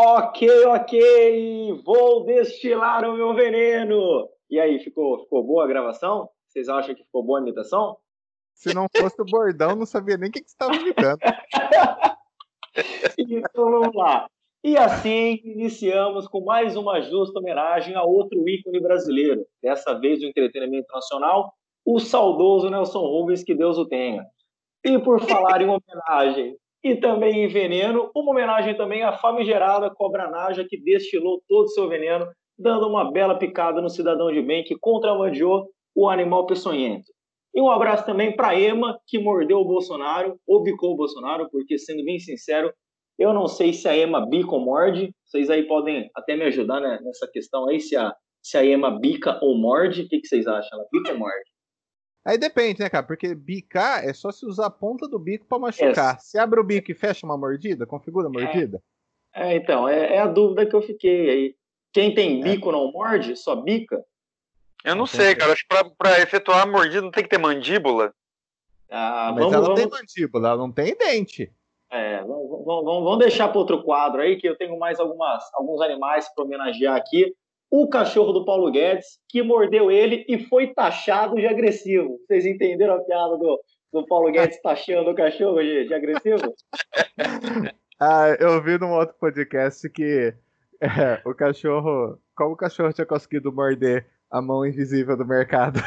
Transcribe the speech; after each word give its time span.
Ok, 0.00 0.48
ok, 0.66 1.82
vou 1.84 2.24
destilar 2.24 3.04
o 3.04 3.16
meu 3.16 3.34
veneno. 3.34 4.28
E 4.48 4.60
aí, 4.60 4.78
ficou, 4.78 5.24
ficou 5.24 5.42
boa 5.42 5.64
a 5.64 5.66
gravação? 5.66 6.30
Vocês 6.46 6.68
acham 6.68 6.94
que 6.94 7.02
ficou 7.02 7.24
boa 7.24 7.40
a 7.40 7.42
imitação? 7.42 7.96
Se 8.54 8.72
não 8.72 8.86
fosse 8.96 9.20
o 9.20 9.24
bordão, 9.24 9.74
não 9.74 9.84
sabia 9.84 10.16
nem 10.16 10.30
o 10.30 10.32
que, 10.32 10.40
que 10.40 10.48
você 10.48 10.54
estava 10.54 10.76
imitando. 10.76 11.18
então 13.18 13.70
vamos 13.72 13.92
lá. 13.92 14.28
E 14.62 14.76
assim 14.76 15.40
iniciamos 15.42 16.28
com 16.28 16.44
mais 16.44 16.76
uma 16.76 17.00
justa 17.00 17.40
homenagem 17.40 17.96
a 17.96 18.04
outro 18.04 18.48
ícone 18.48 18.80
brasileiro, 18.80 19.44
dessa 19.60 19.98
vez 19.98 20.20
do 20.20 20.26
entretenimento 20.26 20.94
nacional, 20.94 21.52
o 21.84 21.98
saudoso 21.98 22.70
Nelson 22.70 23.00
Rubens, 23.00 23.42
que 23.42 23.52
Deus 23.52 23.76
o 23.76 23.84
tenha. 23.84 24.24
E 24.84 24.96
por 25.00 25.20
falar 25.26 25.60
em 25.60 25.68
homenagem 25.68 26.56
e 26.82 26.96
também 26.96 27.44
em 27.44 27.48
veneno, 27.48 28.10
uma 28.14 28.30
homenagem 28.30 28.76
também 28.76 29.02
à 29.02 29.12
famigerada 29.12 29.90
Cobra 29.90 30.30
Naja, 30.30 30.64
que 30.68 30.80
destilou 30.80 31.42
todo 31.48 31.64
o 31.64 31.70
seu 31.70 31.88
veneno, 31.88 32.26
dando 32.58 32.88
uma 32.88 33.10
bela 33.10 33.38
picada 33.38 33.80
no 33.80 33.90
cidadão 33.90 34.32
de 34.32 34.40
bem 34.42 34.64
que 34.64 34.76
contrabandeou 34.78 35.68
o 35.94 36.08
animal 36.08 36.46
peçonhento. 36.46 37.10
E 37.54 37.60
um 37.60 37.70
abraço 37.70 38.04
também 38.04 38.34
para 38.34 38.58
Ema, 38.58 38.98
que 39.06 39.18
mordeu 39.18 39.58
o 39.58 39.64
Bolsonaro, 39.64 40.38
ou 40.46 40.62
bicou 40.62 40.92
o 40.92 40.96
Bolsonaro, 40.96 41.48
porque, 41.50 41.78
sendo 41.78 42.04
bem 42.04 42.18
sincero, 42.18 42.72
eu 43.18 43.32
não 43.32 43.48
sei 43.48 43.72
se 43.72 43.88
a 43.88 43.96
Ema 43.96 44.24
bica 44.24 44.52
ou 44.52 44.60
morde. 44.60 45.12
Vocês 45.24 45.50
aí 45.50 45.66
podem 45.66 46.08
até 46.14 46.36
me 46.36 46.44
ajudar 46.44 46.80
né, 46.80 47.00
nessa 47.02 47.28
questão 47.32 47.68
aí, 47.68 47.80
se 47.80 47.96
a, 47.96 48.14
se 48.42 48.56
a 48.56 48.64
Ema 48.64 48.96
bica 49.00 49.38
ou 49.42 49.58
morde. 49.58 50.02
O 50.02 50.08
que, 50.08 50.20
que 50.20 50.28
vocês 50.28 50.46
acham? 50.46 50.78
Ela 50.78 50.88
bica 50.92 51.12
ou 51.12 51.18
morde? 51.18 51.50
Aí 52.24 52.36
depende, 52.36 52.80
né, 52.80 52.90
cara? 52.90 53.06
Porque 53.06 53.34
bicar 53.34 54.04
é 54.04 54.12
só 54.12 54.30
se 54.30 54.44
usar 54.44 54.66
a 54.66 54.70
ponta 54.70 55.08
do 55.08 55.18
bico 55.18 55.46
para 55.46 55.58
machucar. 55.58 56.16
É. 56.16 56.18
Se 56.18 56.38
abre 56.38 56.60
o 56.60 56.64
bico 56.64 56.90
e 56.90 56.94
fecha 56.94 57.24
uma 57.24 57.38
mordida, 57.38 57.86
configura 57.86 58.28
a 58.28 58.30
mordida. 58.30 58.82
É, 59.34 59.52
é 59.52 59.56
então, 59.56 59.88
é, 59.88 60.16
é, 60.16 60.18
a 60.18 60.26
dúvida 60.26 60.66
que 60.66 60.74
eu 60.74 60.82
fiquei 60.82 61.30
aí. 61.30 61.56
Quem 61.92 62.14
tem 62.14 62.40
é. 62.40 62.42
bico 62.42 62.70
não 62.70 62.92
morde, 62.92 63.36
só 63.36 63.56
bica? 63.56 64.04
Eu 64.84 64.94
não 64.94 65.06
sei, 65.06 65.34
cara. 65.34 65.52
Acho 65.52 65.66
que 65.66 65.94
pra, 65.96 66.20
efetuar 66.20 66.62
a 66.62 66.66
mordida 66.66 67.02
não 67.02 67.10
tem 67.10 67.22
que 67.22 67.30
ter 67.30 67.38
mandíbula. 67.38 68.12
Ah, 68.90 69.32
Mas 69.34 69.44
vamos, 69.44 69.52
ela 69.54 69.62
vamos... 69.66 69.80
tem 69.80 69.90
mandíbula, 69.90 70.48
ela 70.48 70.58
não 70.58 70.72
tem 70.72 70.96
dente. 70.96 71.52
É, 71.90 72.20
vamos, 72.22 72.64
vamos, 72.64 72.84
vamos 72.84 73.18
deixar 73.18 73.48
para 73.48 73.58
outro 73.58 73.82
quadro 73.82 74.20
aí, 74.20 74.36
que 74.38 74.46
eu 74.46 74.56
tenho 74.56 74.78
mais 74.78 75.00
algumas, 75.00 75.42
alguns 75.54 75.80
animais 75.80 76.28
para 76.34 76.44
homenagear 76.44 76.96
aqui. 76.96 77.34
O 77.70 77.88
cachorro 77.88 78.32
do 78.32 78.44
Paulo 78.44 78.70
Guedes, 78.70 79.18
que 79.28 79.42
mordeu 79.42 79.90
ele 79.90 80.24
e 80.28 80.38
foi 80.46 80.68
taxado 80.72 81.36
de 81.36 81.46
agressivo. 81.46 82.18
Vocês 82.26 82.46
entenderam 82.46 82.94
a 82.94 83.00
piada 83.00 83.36
do, 83.36 83.60
do 83.92 84.06
Paulo 84.06 84.32
Guedes 84.32 84.60
taxando 84.62 85.10
o 85.10 85.14
cachorro 85.14 85.60
de, 85.60 85.86
de 85.86 85.94
agressivo? 85.94 86.54
ah, 88.00 88.28
eu 88.40 88.62
vi 88.62 88.78
num 88.78 88.92
outro 88.92 89.14
podcast 89.18 89.88
que 89.90 90.34
é, 90.80 91.20
o 91.24 91.34
cachorro. 91.34 92.18
Como 92.34 92.54
o 92.54 92.56
cachorro 92.56 92.92
tinha 92.92 93.06
conseguido 93.06 93.52
morder 93.52 94.06
a 94.30 94.40
mão 94.40 94.64
invisível 94.64 95.16
do 95.16 95.26
mercado? 95.26 95.80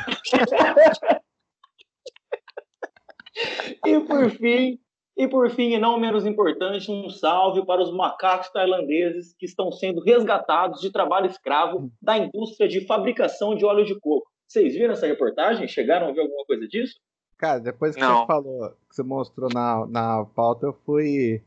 e 3.86 4.00
por 4.02 4.30
fim, 4.32 4.80
e 5.18 5.28
por 5.28 5.50
fim, 5.50 5.74
e 5.74 5.78
não 5.78 6.00
menos 6.00 6.26
importante, 6.26 6.92
um 6.92 7.10
salve 7.10 7.66
para 7.66 7.82
os 7.82 7.92
macacos 7.92 8.50
tailandeses 8.50 9.36
que 9.38 9.46
estão 9.46 9.72
sendo 9.72 10.02
resgatados 10.02 10.82
de 10.82 10.92
trabalho 10.92 11.28
escravo 11.28 11.92
da 12.02 12.18
indústria 12.18 12.68
de 12.68 12.86
fabricação 12.86 13.56
de 13.56 13.66
óleo 13.66 13.86
de 13.86 14.00
coco. 14.00 14.30
Vocês 14.48 14.74
viram 14.74 14.94
essa 14.94 15.08
reportagem? 15.08 15.68
Chegaram 15.68 16.08
a 16.08 16.12
ver 16.12 16.22
alguma 16.22 16.46
coisa 16.46 16.68
disso? 16.68 16.96
Cara, 17.38 17.60
depois 17.60 17.96
que 17.96 18.02
não. 18.02 18.22
você 18.22 18.28
falou, 18.28 18.70
que 18.70 18.96
você 18.96 19.04
mostrou 19.04 19.50
na, 19.54 19.86
na 19.88 20.26
pauta, 20.26 20.68
eu 20.68 20.74
fui 20.86 21.42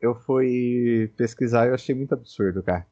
eu 0.00 0.14
fui 0.14 1.12
pesquisar 1.16 1.66
e 1.66 1.68
eu 1.68 1.74
achei 1.74 1.94
muito 1.94 2.14
absurdo, 2.14 2.62
cara. 2.62 2.86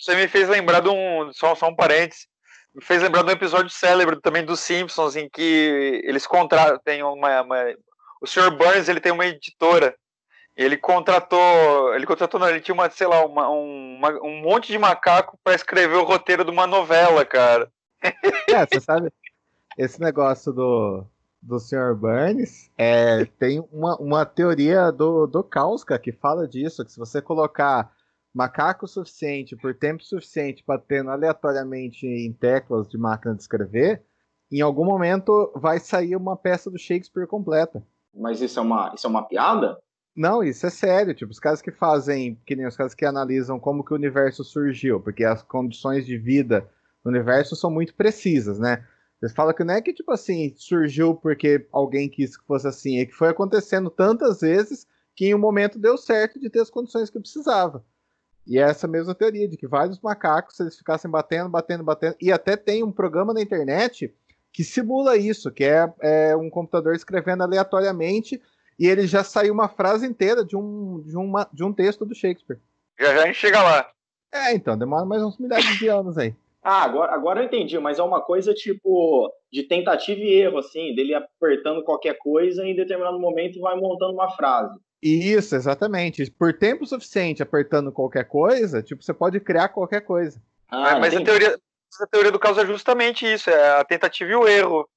Você 0.00 0.16
me 0.16 0.26
fez 0.26 0.48
lembrar 0.48 0.80
de 0.80 0.88
um. 0.88 1.30
Só, 1.32 1.54
só 1.54 1.68
um 1.68 1.76
parênteses. 1.76 2.26
Me 2.74 2.82
fez 2.82 3.02
lembrar 3.02 3.22
de 3.22 3.28
um 3.28 3.32
episódio 3.32 3.68
célebre 3.68 4.18
também 4.20 4.44
dos 4.44 4.60
Simpsons, 4.60 5.14
em 5.14 5.28
que 5.28 6.00
eles 6.04 6.26
contratam. 6.26 6.80
Tem 6.82 7.02
uma, 7.02 7.42
uma 7.42 7.74
o 8.22 8.26
Sr. 8.26 8.50
Burns 8.56 8.88
ele 8.88 9.00
tem 9.00 9.12
uma 9.12 9.26
editora. 9.26 9.94
Ele 10.56 10.76
contratou, 10.76 11.94
ele 11.94 12.06
contratou, 12.06 12.38
não, 12.38 12.48
ele 12.48 12.60
tinha 12.60 12.74
uma, 12.74 12.88
sei 12.88 13.06
lá, 13.06 13.24
uma, 13.24 13.48
uma, 13.48 14.10
um 14.22 14.42
monte 14.42 14.70
de 14.70 14.78
macaco 14.78 15.38
para 15.42 15.54
escrever 15.54 15.96
o 15.96 16.04
roteiro 16.04 16.44
de 16.44 16.50
uma 16.50 16.66
novela, 16.66 17.24
cara. 17.24 17.70
É, 18.02 18.66
você 18.66 18.80
sabe, 18.80 19.10
esse 19.78 20.00
negócio 20.00 20.52
do, 20.52 21.06
do 21.40 21.58
Sr. 21.58 21.94
Burns 21.94 22.70
é, 22.76 23.24
tem 23.38 23.66
uma, 23.72 23.96
uma 23.96 24.26
teoria 24.26 24.92
do, 24.92 25.26
do 25.26 25.42
Kauska 25.42 25.98
que 25.98 26.12
fala 26.12 26.46
disso, 26.46 26.84
que 26.84 26.92
se 26.92 26.98
você 26.98 27.22
colocar 27.22 27.90
macaco 28.34 28.86
suficiente 28.86 29.56
por 29.56 29.74
tempo 29.74 30.02
suficiente 30.02 30.62
batendo 30.66 31.10
aleatoriamente 31.10 32.06
em 32.06 32.32
teclas 32.32 32.88
de 32.88 32.98
máquina 32.98 33.34
de 33.34 33.42
escrever, 33.42 34.02
em 34.50 34.60
algum 34.60 34.84
momento 34.84 35.50
vai 35.56 35.78
sair 35.78 36.14
uma 36.14 36.36
peça 36.36 36.70
do 36.70 36.78
Shakespeare 36.78 37.26
completa. 37.26 37.82
Mas 38.14 38.40
isso 38.40 38.58
é 38.58 38.62
uma, 38.62 38.92
isso 38.94 39.06
é 39.06 39.10
uma 39.10 39.26
piada? 39.26 39.78
Não, 40.14 40.42
isso 40.42 40.66
é 40.66 40.70
sério. 40.70 41.14
Tipo, 41.14 41.32
os 41.32 41.38
caras 41.38 41.62
que 41.62 41.70
fazem, 41.70 42.38
que 42.46 42.54
nem 42.54 42.66
os 42.66 42.76
caras 42.76 42.94
que 42.94 43.04
analisam 43.04 43.58
como 43.58 43.84
que 43.84 43.92
o 43.92 43.96
universo 43.96 44.44
surgiu, 44.44 45.00
porque 45.00 45.24
as 45.24 45.42
condições 45.42 46.04
de 46.04 46.18
vida 46.18 46.68
no 47.04 47.10
universo 47.10 47.56
são 47.56 47.70
muito 47.70 47.94
precisas, 47.94 48.58
né? 48.58 48.84
Eles 49.20 49.34
falam 49.34 49.54
que 49.54 49.64
não 49.64 49.74
é 49.74 49.80
que, 49.80 49.92
tipo 49.92 50.10
assim, 50.10 50.52
surgiu 50.56 51.14
porque 51.14 51.66
alguém 51.72 52.08
quis 52.08 52.36
que 52.36 52.44
fosse 52.44 52.66
assim, 52.66 52.98
é 52.98 53.06
que 53.06 53.12
foi 53.12 53.28
acontecendo 53.28 53.88
tantas 53.88 54.40
vezes 54.40 54.86
que 55.14 55.26
em 55.26 55.34
um 55.34 55.38
momento 55.38 55.78
deu 55.78 55.96
certo 55.96 56.40
de 56.40 56.50
ter 56.50 56.60
as 56.60 56.70
condições 56.70 57.08
que 57.08 57.20
precisava. 57.20 57.84
E 58.44 58.58
é 58.58 58.62
essa 58.62 58.88
mesma 58.88 59.14
teoria, 59.14 59.48
de 59.48 59.56
que 59.56 59.68
vários 59.68 60.00
macacos, 60.00 60.56
se 60.56 60.62
eles 60.64 60.76
ficassem 60.76 61.08
batendo, 61.08 61.48
batendo, 61.48 61.84
batendo, 61.84 62.16
e 62.20 62.32
até 62.32 62.56
tem 62.56 62.82
um 62.82 62.90
programa 62.90 63.32
na 63.32 63.40
internet 63.40 64.12
que 64.52 64.62
simula 64.62 65.16
isso, 65.16 65.50
que 65.50 65.64
é, 65.64 65.92
é, 66.00 66.36
um 66.36 66.50
computador 66.50 66.94
escrevendo 66.94 67.42
aleatoriamente 67.42 68.40
e 68.78 68.86
ele 68.86 69.06
já 69.06 69.24
saiu 69.24 69.54
uma 69.54 69.68
frase 69.68 70.06
inteira 70.06 70.44
de 70.44 70.56
um, 70.56 71.02
de 71.06 71.16
uma, 71.16 71.48
de 71.52 71.64
um 71.64 71.72
texto 71.72 72.04
do 72.04 72.14
Shakespeare. 72.14 72.58
Já 72.98 73.14
já 73.14 73.22
a 73.22 73.26
gente 73.26 73.38
chega 73.38 73.62
lá. 73.62 73.90
É, 74.32 74.54
então, 74.54 74.76
demora 74.76 75.04
mais 75.04 75.22
uns 75.22 75.38
milhares 75.38 75.78
de 75.78 75.88
anos 75.88 76.16
aí. 76.18 76.34
Ah, 76.62 76.84
agora, 76.84 77.12
agora 77.12 77.40
eu 77.40 77.44
entendi, 77.44 77.76
mas 77.78 77.98
é 77.98 78.02
uma 78.02 78.20
coisa 78.20 78.54
tipo 78.54 79.32
de 79.50 79.64
tentativa 79.64 80.20
e 80.20 80.32
erro, 80.32 80.58
assim, 80.58 80.94
dele 80.94 81.12
apertando 81.12 81.82
qualquer 81.82 82.16
coisa 82.18 82.64
e 82.64 82.70
em 82.70 82.76
determinado 82.76 83.18
momento 83.18 83.60
vai 83.60 83.74
montando 83.76 84.12
uma 84.12 84.30
frase. 84.30 84.78
Isso, 85.02 85.56
exatamente. 85.56 86.30
Por 86.30 86.56
tempo 86.56 86.86
suficiente 86.86 87.42
apertando 87.42 87.90
qualquer 87.90 88.24
coisa, 88.24 88.80
tipo, 88.80 89.02
você 89.02 89.12
pode 89.12 89.40
criar 89.40 89.70
qualquer 89.70 90.02
coisa. 90.02 90.40
Ah, 90.68 90.98
mas 91.00 91.12
entendi. 91.12 91.30
a 91.30 91.38
teoria, 91.38 91.58
a 92.00 92.06
teoria 92.06 92.30
do 92.32 92.38
caos 92.38 92.58
é 92.58 92.66
justamente 92.66 93.30
isso, 93.30 93.50
é 93.50 93.80
a 93.80 93.84
tentativa 93.84 94.30
e 94.30 94.34
o 94.34 94.48
erro. 94.48 94.88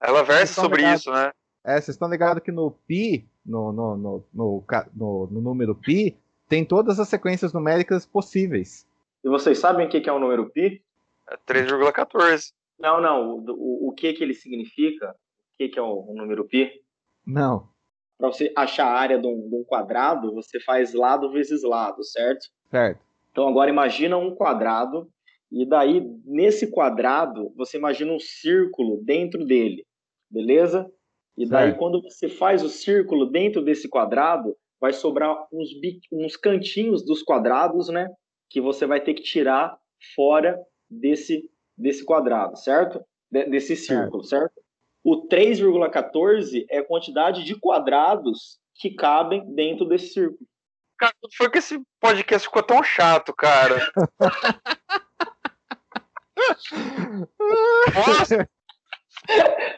Ela 0.00 0.22
versa 0.22 0.60
sobre 0.60 0.82
ligado, 0.82 0.96
isso, 0.96 1.10
né? 1.10 1.32
É, 1.64 1.72
vocês 1.74 1.88
estão 1.88 2.08
ligados 2.08 2.42
que 2.42 2.52
no 2.52 2.70
pi, 2.70 3.28
no, 3.44 3.72
no, 3.72 3.96
no, 3.96 4.24
no, 4.32 4.64
no, 4.94 5.26
no 5.26 5.40
número 5.40 5.74
pi, 5.74 6.16
tem 6.48 6.64
todas 6.64 6.98
as 6.98 7.08
sequências 7.08 7.52
numéricas 7.52 8.06
possíveis. 8.06 8.86
E 9.22 9.28
vocês 9.28 9.58
sabem 9.58 9.86
o 9.86 9.90
que 9.90 10.08
é 10.08 10.12
o 10.12 10.18
número 10.18 10.48
pi? 10.50 10.82
É 11.28 11.36
3,14. 11.36 12.52
Não, 12.78 13.00
não. 13.00 13.30
O, 13.30 13.44
o, 13.50 13.88
o, 13.88 13.92
que 13.92 14.12
que 14.12 14.22
ele 14.22 14.34
significa? 14.34 15.10
O 15.10 15.58
que 15.58 15.68
que 15.68 15.78
é 15.78 15.82
o, 15.82 16.06
o 16.08 16.14
número 16.14 16.44
pi? 16.44 16.70
Não. 17.26 17.68
Para 18.16 18.28
você 18.28 18.52
achar 18.56 18.86
a 18.86 18.98
área 18.98 19.18
de 19.18 19.26
um, 19.26 19.48
de 19.48 19.54
um 19.54 19.64
quadrado, 19.64 20.32
você 20.32 20.58
faz 20.60 20.94
lado 20.94 21.30
vezes 21.30 21.62
lado, 21.62 22.02
certo? 22.04 22.46
Certo. 22.70 23.00
Então 23.30 23.46
agora 23.46 23.70
imagina 23.70 24.16
um 24.16 24.34
quadrado 24.34 25.08
e 25.50 25.66
daí, 25.66 26.02
nesse 26.24 26.70
quadrado, 26.70 27.52
você 27.56 27.78
imagina 27.78 28.12
um 28.12 28.18
círculo 28.18 29.02
dentro 29.02 29.44
dele, 29.46 29.84
beleza? 30.30 30.90
E 31.36 31.48
daí, 31.48 31.68
certo. 31.68 31.78
quando 31.78 32.02
você 32.02 32.28
faz 32.28 32.62
o 32.62 32.68
círculo 32.68 33.26
dentro 33.26 33.62
desse 33.62 33.88
quadrado, 33.88 34.54
vai 34.80 34.92
sobrar 34.92 35.34
uns, 35.52 35.70
uns 36.12 36.36
cantinhos 36.36 37.04
dos 37.04 37.22
quadrados, 37.22 37.88
né? 37.88 38.08
Que 38.50 38.60
você 38.60 38.86
vai 38.86 39.00
ter 39.00 39.14
que 39.14 39.22
tirar 39.22 39.76
fora 40.14 40.58
desse, 40.90 41.48
desse 41.76 42.04
quadrado, 42.04 42.56
certo? 42.56 43.00
De, 43.30 43.44
desse 43.44 43.74
círculo, 43.74 44.24
certo? 44.24 44.52
certo? 44.52 44.68
O 45.02 45.26
3,14 45.28 46.66
é 46.68 46.78
a 46.78 46.84
quantidade 46.84 47.44
de 47.44 47.58
quadrados 47.58 48.58
que 48.74 48.90
cabem 48.90 49.42
dentro 49.54 49.86
desse 49.86 50.08
círculo. 50.08 50.46
Cara, 50.98 51.14
foi 51.36 51.50
que 51.50 51.58
esse 51.58 51.80
podcast 52.00 52.46
ficou 52.46 52.62
tão 52.62 52.82
chato, 52.82 53.32
cara. 53.32 53.76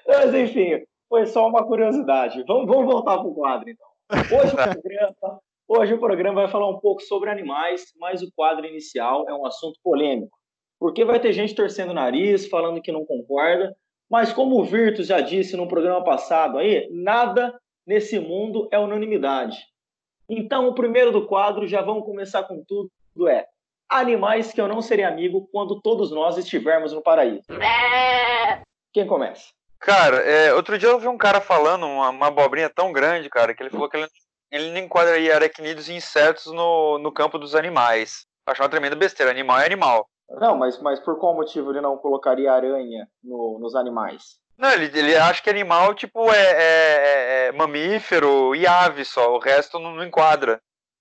Mas 0.07 0.35
enfim, 0.35 0.85
foi 1.09 1.27
só 1.27 1.49
uma 1.49 1.67
curiosidade. 1.67 2.45
Vamos, 2.47 2.67
vamos 2.67 2.87
voltar 2.87 3.19
para 3.19 3.27
o 3.27 3.35
quadro, 3.35 3.69
então. 3.69 3.89
Hoje 4.11 4.53
o, 4.53 4.57
programa, 4.57 5.41
hoje 5.69 5.95
o 5.95 5.99
programa 5.99 6.43
vai 6.43 6.51
falar 6.51 6.69
um 6.69 6.79
pouco 6.79 7.03
sobre 7.03 7.31
animais, 7.31 7.93
mas 7.99 8.23
o 8.23 8.31
quadro 8.35 8.67
inicial 8.67 9.29
é 9.29 9.35
um 9.35 9.47
assunto 9.47 9.79
polêmico. 9.83 10.37
Porque 10.79 11.05
vai 11.05 11.21
ter 11.21 11.33
gente 11.33 11.55
torcendo 11.55 11.91
o 11.91 11.95
nariz, 11.95 12.49
falando 12.49 12.81
que 12.81 12.93
não 12.93 13.05
concorda, 13.05 13.75
mas 14.11 14.33
como 14.33 14.59
o 14.59 14.65
Virtus 14.65 15.07
já 15.07 15.21
disse 15.21 15.57
no 15.57 15.69
programa 15.69 16.03
passado 16.03 16.59
aí, 16.59 16.89
nada 16.91 17.55
nesse 17.87 18.19
mundo 18.19 18.69
é 18.73 18.79
unanimidade. 18.79 19.59
Então, 20.29 20.69
o 20.69 20.75
primeiro 20.75 21.13
do 21.13 21.27
quadro, 21.27 21.67
já 21.67 21.83
vamos 21.83 22.05
começar 22.05 22.45
com 22.45 22.65
tudo 22.67 22.91
é 23.29 23.47
animais 23.91 24.53
que 24.53 24.61
eu 24.61 24.69
não 24.69 24.81
serei 24.81 25.05
amigo 25.05 25.49
quando 25.53 25.81
todos 25.81 26.11
nós 26.13 26.39
estivermos 26.39 26.93
no 26.93 27.03
paraíso. 27.03 27.43
Quem 28.93 29.07
começa? 29.07 29.49
Cara, 29.81 30.19
é, 30.19 30.55
outro 30.55 30.79
dia 30.79 30.89
eu 30.89 31.01
vi 31.01 31.09
um 31.09 31.19
cara 31.19 31.41
falando 31.41 31.87
uma, 31.87 32.11
uma 32.11 32.27
abobrinha 32.27 32.71
tão 32.71 32.93
grande, 32.93 33.29
cara, 33.29 33.55
que 33.55 33.63
ele 33.63 33.71
falou 33.71 33.89
que 33.89 33.97
ele, 33.97 34.09
ele 34.51 34.71
não 34.73 34.79
enquadraria 34.79 35.35
aracnídeos 35.35 35.89
e 35.89 35.95
insetos 35.95 36.47
no, 36.47 36.99
no 36.99 37.11
campo 37.11 37.39
dos 37.39 37.55
animais. 37.55 38.27
Achei 38.47 38.63
uma 38.63 38.71
tremenda 38.71 38.95
besteira. 38.95 39.31
Animal 39.31 39.59
é 39.59 39.67
animal. 39.67 40.07
Não, 40.29 40.57
mas, 40.57 40.81
mas 40.81 41.01
por 41.01 41.19
qual 41.19 41.35
motivo 41.35 41.71
ele 41.71 41.81
não 41.81 41.97
colocaria 41.97 42.53
aranha 42.53 43.09
no, 43.23 43.59
nos 43.59 43.75
animais? 43.75 44.39
Não, 44.57 44.71
ele, 44.71 44.87
ele 44.97 45.17
acha 45.17 45.43
que 45.43 45.49
animal, 45.49 45.95
tipo, 45.95 46.31
é, 46.31 46.53
é, 46.53 47.47
é 47.47 47.53
mamífero 47.53 48.55
e 48.55 48.67
ave 48.67 49.05
só. 49.05 49.35
O 49.35 49.39
resto 49.39 49.79
não, 49.79 49.95
não 49.95 50.05
enquadra. 50.05 50.61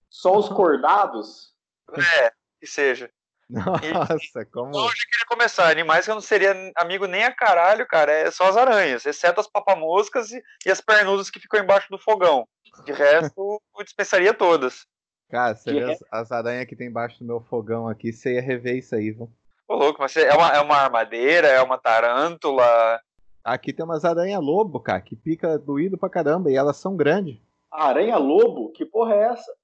Só 0.10 0.38
os 0.38 0.48
cordados? 0.48 1.54
É, 1.94 2.32
que 2.60 2.68
seja. 2.68 3.10
Nossa, 3.50 4.46
como. 4.46 4.70
Então, 4.70 4.86
eu 4.86 4.90
queria 4.90 5.26
começar. 5.28 5.70
Animais 5.70 6.06
que 6.06 6.12
eu 6.12 6.16
não 6.16 6.22
seria 6.22 6.54
amigo 6.76 7.08
nem 7.08 7.24
a 7.24 7.34
caralho, 7.34 7.88
cara, 7.88 8.12
é 8.12 8.30
só 8.30 8.48
as 8.48 8.56
aranhas, 8.56 9.06
exceto 9.06 9.40
as 9.42 9.48
papamoscas 9.48 10.32
e, 10.32 10.44
e 10.66 10.70
as 10.70 10.80
pernudas 10.80 11.32
que 11.32 11.40
ficam 11.40 11.60
embaixo 11.60 11.90
do 11.90 11.98
fogão. 11.98 12.48
De 12.86 12.92
resto, 12.92 13.60
eu 13.78 13.84
dispensaria 13.84 14.34
todas. 14.34 14.86
Cara, 15.30 15.56
você 15.56 15.74
vê 15.74 15.84
as, 15.92 16.00
as 16.12 16.32
aranhas 16.32 16.68
que 16.68 16.76
tem 16.76 16.88
embaixo 16.88 17.20
do 17.20 17.26
meu 17.26 17.42
fogão 17.42 17.88
aqui, 17.88 18.14
você 18.14 18.36
ia 18.36 18.42
rever 18.42 18.78
isso 18.78 18.96
aí, 18.96 19.12
viu? 19.12 19.32
Ô, 19.68 19.76
louco, 19.76 20.00
mas 20.00 20.16
é 20.16 20.34
uma, 20.34 20.50
é 20.50 20.60
uma 20.60 20.78
armadeira, 20.78 21.48
é 21.48 21.62
uma 21.62 21.78
tarântula. 21.78 23.00
Aqui 23.44 23.72
tem 23.72 23.86
umas 23.86 24.06
aranha-lobo, 24.06 24.80
cara, 24.80 25.02
que 25.02 25.16
pica 25.16 25.58
doído 25.58 25.98
pra 25.98 26.10
caramba 26.10 26.52
e 26.52 26.56
elas 26.56 26.78
são 26.78 26.96
grandes. 26.96 27.38
Aranha-lobo? 27.72 28.72
Que 28.72 28.86
porra 28.86 29.14
é 29.14 29.24
essa? 29.32 29.59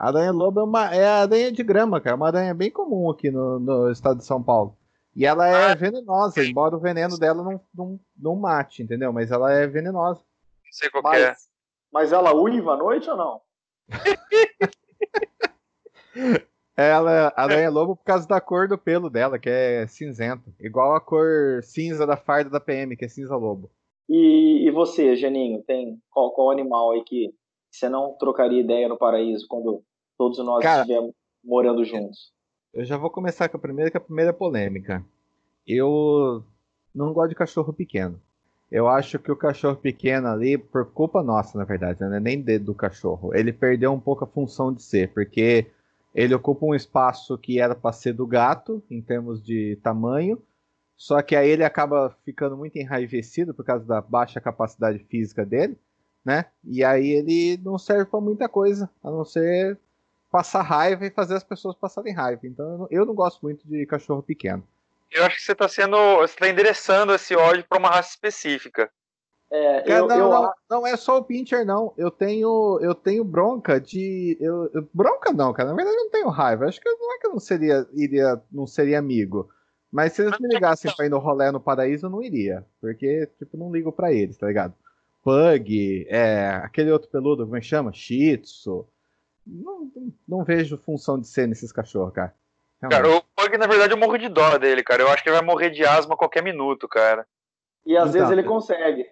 A 0.00 0.08
aranha-lobo 0.08 0.60
é, 0.60 0.64
uma, 0.64 0.94
é 0.94 1.06
a 1.06 1.20
aranha 1.20 1.52
de 1.52 1.62
grama, 1.62 2.00
cara. 2.00 2.14
É 2.14 2.16
uma 2.16 2.28
aranha 2.28 2.54
bem 2.54 2.70
comum 2.70 3.10
aqui 3.10 3.30
no, 3.30 3.60
no 3.60 3.90
estado 3.90 4.16
de 4.16 4.24
São 4.24 4.42
Paulo. 4.42 4.74
E 5.14 5.26
ela 5.26 5.46
é 5.46 5.72
ah, 5.72 5.74
venenosa, 5.74 6.42
embora 6.42 6.74
o 6.74 6.80
veneno 6.80 7.18
dela 7.18 7.44
não, 7.44 7.60
não, 7.74 8.00
não 8.16 8.34
mate, 8.34 8.82
entendeu? 8.82 9.12
Mas 9.12 9.30
ela 9.30 9.52
é 9.52 9.66
venenosa. 9.66 10.22
Não 10.64 10.72
sei 10.72 10.88
qual 10.88 11.02
mas, 11.02 11.22
é. 11.22 11.34
Mas 11.92 12.12
ela 12.12 12.34
uiva 12.34 12.72
à 12.72 12.78
noite 12.78 13.10
ou 13.10 13.16
não? 13.16 13.42
ela 16.74 17.12
é 17.12 17.30
aranha-lobo 17.36 17.94
por 17.94 18.04
causa 18.04 18.26
da 18.26 18.40
cor 18.40 18.68
do 18.68 18.78
pelo 18.78 19.10
dela, 19.10 19.38
que 19.38 19.50
é 19.50 19.86
cinzento. 19.86 20.50
Igual 20.58 20.94
a 20.94 21.00
cor 21.02 21.62
cinza 21.62 22.06
da 22.06 22.16
farda 22.16 22.48
da 22.48 22.60
PM, 22.60 22.96
que 22.96 23.04
é 23.04 23.08
cinza-lobo. 23.08 23.70
E, 24.08 24.66
e, 24.66 24.70
você, 24.70 25.14
Geninho, 25.14 25.62
tem 25.62 26.00
qual, 26.10 26.32
qual 26.32 26.50
animal 26.50 26.92
aí 26.92 27.04
que 27.04 27.34
você 27.70 27.86
não 27.86 28.16
trocaria 28.18 28.60
ideia 28.60 28.88
no 28.88 28.96
paraíso 28.96 29.44
quando 29.46 29.84
todos 30.20 30.38
nós 30.40 30.62
Cara, 30.62 30.82
estivermos 30.82 31.14
morando 31.42 31.82
juntos? 31.82 32.30
Eu 32.74 32.84
já 32.84 32.98
vou 32.98 33.08
começar 33.08 33.48
com 33.48 33.56
a 33.56 33.60
primeira, 33.60 33.90
que 33.90 33.96
é 33.96 34.00
a 34.00 34.04
primeira 34.04 34.34
polêmica. 34.34 35.02
Eu 35.66 36.44
não 36.94 37.14
gosto 37.14 37.30
de 37.30 37.34
cachorro 37.34 37.72
pequeno. 37.72 38.20
Eu 38.70 38.86
acho 38.86 39.18
que 39.18 39.32
o 39.32 39.36
cachorro 39.36 39.76
pequeno 39.76 40.28
ali, 40.28 40.58
por 40.58 40.84
culpa 40.92 41.22
nossa, 41.22 41.56
na 41.56 41.64
verdade, 41.64 42.04
né? 42.04 42.20
nem 42.20 42.44
do 42.58 42.74
cachorro, 42.74 43.34
ele 43.34 43.50
perdeu 43.50 43.92
um 43.92 43.98
pouco 43.98 44.24
a 44.24 44.26
função 44.26 44.70
de 44.74 44.82
ser, 44.82 45.10
porque 45.14 45.70
ele 46.14 46.34
ocupa 46.34 46.66
um 46.66 46.74
espaço 46.74 47.38
que 47.38 47.58
era 47.58 47.74
para 47.74 47.90
ser 47.90 48.12
do 48.12 48.26
gato, 48.26 48.82
em 48.90 49.00
termos 49.00 49.42
de 49.42 49.76
tamanho, 49.82 50.40
só 50.98 51.22
que 51.22 51.34
aí 51.34 51.48
ele 51.48 51.64
acaba 51.64 52.14
ficando 52.26 52.58
muito 52.58 52.76
enraivecido 52.76 53.54
por 53.54 53.64
causa 53.64 53.86
da 53.86 54.02
baixa 54.02 54.38
capacidade 54.38 54.98
física 54.98 55.46
dele, 55.46 55.78
né? 56.22 56.44
E 56.62 56.84
aí 56.84 57.08
ele 57.08 57.56
não 57.64 57.78
serve 57.78 58.04
para 58.04 58.20
muita 58.20 58.50
coisa, 58.50 58.88
a 59.02 59.10
não 59.10 59.24
ser 59.24 59.78
passar 60.30 60.62
raiva 60.62 61.04
e 61.04 61.10
fazer 61.10 61.34
as 61.34 61.44
pessoas 61.44 61.74
passarem 61.74 62.14
raiva. 62.14 62.42
Então 62.44 62.66
eu 62.70 62.78
não, 62.78 62.88
eu 62.90 63.06
não 63.06 63.14
gosto 63.14 63.42
muito 63.42 63.66
de 63.66 63.84
cachorro 63.86 64.22
pequeno. 64.22 64.66
Eu 65.10 65.24
acho 65.24 65.36
que 65.36 65.42
você 65.42 65.52
está 65.52 65.68
sendo. 65.68 65.96
Você 66.18 66.34
está 66.34 66.48
endereçando 66.48 67.12
esse 67.12 67.34
ódio 67.34 67.64
para 67.68 67.78
uma 67.78 67.88
raça 67.88 68.10
específica. 68.10 68.90
É, 69.52 69.82
Cara, 69.82 69.98
eu, 69.98 70.06
não, 70.06 70.16
eu... 70.16 70.30
Não, 70.30 70.52
não, 70.70 70.86
é 70.86 70.96
só 70.96 71.18
o 71.18 71.24
Pincher, 71.24 71.66
não. 71.66 71.92
Eu 71.96 72.08
tenho, 72.08 72.78
eu 72.80 72.94
tenho 72.94 73.24
bronca 73.24 73.80
de. 73.80 74.36
Eu, 74.40 74.88
bronca 74.94 75.32
não, 75.32 75.52
cara. 75.52 75.70
Na 75.70 75.74
verdade, 75.74 75.96
eu 75.96 76.04
não 76.04 76.10
tenho 76.10 76.28
raiva. 76.28 76.66
Acho 76.66 76.80
que 76.80 76.88
não 76.88 77.14
é 77.14 77.18
que 77.18 77.26
eu 77.26 77.32
não 77.32 77.40
seria, 77.40 77.86
iria, 77.92 78.40
não 78.52 78.66
seria 78.66 79.00
amigo. 79.00 79.50
Mas 79.90 80.12
se 80.12 80.22
eles 80.22 80.38
me 80.38 80.46
ligassem 80.46 80.94
pra 80.94 81.04
ir 81.04 81.08
no 81.08 81.18
rolê 81.18 81.50
no 81.50 81.58
paraíso, 81.58 82.06
eu 82.06 82.10
não 82.10 82.22
iria. 82.22 82.64
Porque, 82.80 83.28
tipo, 83.36 83.56
não 83.56 83.72
ligo 83.72 83.90
pra 83.90 84.12
eles, 84.12 84.36
tá 84.36 84.46
ligado? 84.46 84.72
Pug, 85.24 86.06
é, 86.08 86.60
aquele 86.62 86.92
outro 86.92 87.10
peludo, 87.10 87.42
como 87.42 87.56
é 87.56 87.60
que 87.60 87.66
chama? 87.66 87.92
Shih 87.92 88.38
Tzu 88.38 88.86
não, 89.46 89.90
não 90.26 90.44
vejo 90.44 90.78
função 90.78 91.18
de 91.18 91.26
ser 91.26 91.46
nesses 91.46 91.72
cachorros, 91.72 92.12
cara. 92.12 92.34
Realmente. 92.80 93.02
Cara, 93.02 93.16
o 93.16 93.22
Pug, 93.36 93.58
na 93.58 93.66
verdade, 93.66 93.92
eu 93.92 93.98
morro 93.98 94.16
de 94.16 94.28
dó 94.28 94.56
dele, 94.56 94.82
cara. 94.82 95.02
Eu 95.02 95.08
acho 95.08 95.22
que 95.22 95.28
ele 95.28 95.36
vai 95.36 95.44
morrer 95.44 95.70
de 95.70 95.84
asma 95.84 96.14
a 96.14 96.18
qualquer 96.18 96.42
minuto, 96.42 96.88
cara. 96.88 97.26
E 97.84 97.96
às 97.96 98.08
então, 98.08 98.12
vezes 98.12 98.30
ele 98.30 98.42
consegue. 98.42 99.06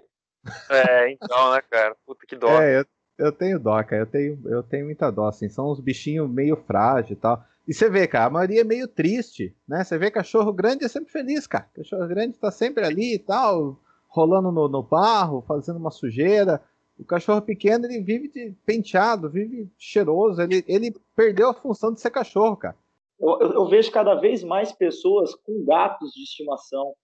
É, 0.70 1.10
então, 1.12 1.52
né, 1.52 1.60
cara? 1.70 1.94
Puta 2.06 2.24
que 2.26 2.36
dó. 2.36 2.48
É, 2.48 2.80
eu, 2.80 2.86
eu 3.18 3.32
tenho 3.32 3.58
dó, 3.58 3.82
cara. 3.82 4.02
Eu 4.02 4.06
tenho, 4.06 4.40
eu 4.46 4.62
tenho 4.62 4.86
muita 4.86 5.10
dó, 5.10 5.28
assim. 5.28 5.48
São 5.48 5.70
uns 5.70 5.80
bichinhos 5.80 6.30
meio 6.30 6.56
frágeis 6.56 7.10
e 7.10 7.16
tal. 7.20 7.44
E 7.66 7.74
você 7.74 7.90
vê, 7.90 8.06
cara, 8.06 8.26
a 8.26 8.30
maioria 8.30 8.62
é 8.62 8.64
meio 8.64 8.88
triste, 8.88 9.54
né? 9.68 9.84
Você 9.84 9.98
vê 9.98 10.10
cachorro 10.10 10.52
grande 10.52 10.86
é 10.86 10.88
sempre 10.88 11.12
feliz, 11.12 11.46
cara. 11.46 11.68
Cachorro 11.74 12.06
grande 12.08 12.38
tá 12.38 12.50
sempre 12.50 12.84
ali 12.84 13.16
e 13.16 13.18
tal, 13.18 13.78
rolando 14.08 14.50
no, 14.50 14.68
no 14.68 14.82
barro, 14.82 15.44
fazendo 15.46 15.76
uma 15.76 15.90
sujeira. 15.90 16.62
O 16.98 17.04
cachorro 17.04 17.40
pequeno, 17.40 17.86
ele 17.86 18.00
vive 18.00 18.28
de 18.28 18.54
penteado, 18.66 19.30
vive 19.30 19.70
cheiroso, 19.78 20.42
ele, 20.42 20.64
ele 20.66 20.94
perdeu 21.14 21.50
a 21.50 21.54
função 21.54 21.92
de 21.92 22.00
ser 22.00 22.10
cachorro, 22.10 22.56
cara. 22.56 22.76
Eu, 23.20 23.38
eu, 23.40 23.52
eu 23.52 23.66
vejo 23.66 23.90
cada 23.92 24.14
vez 24.14 24.42
mais 24.42 24.72
pessoas 24.72 25.34
com 25.34 25.64
gatos 25.64 26.12
de 26.12 26.22
estimação. 26.22 26.94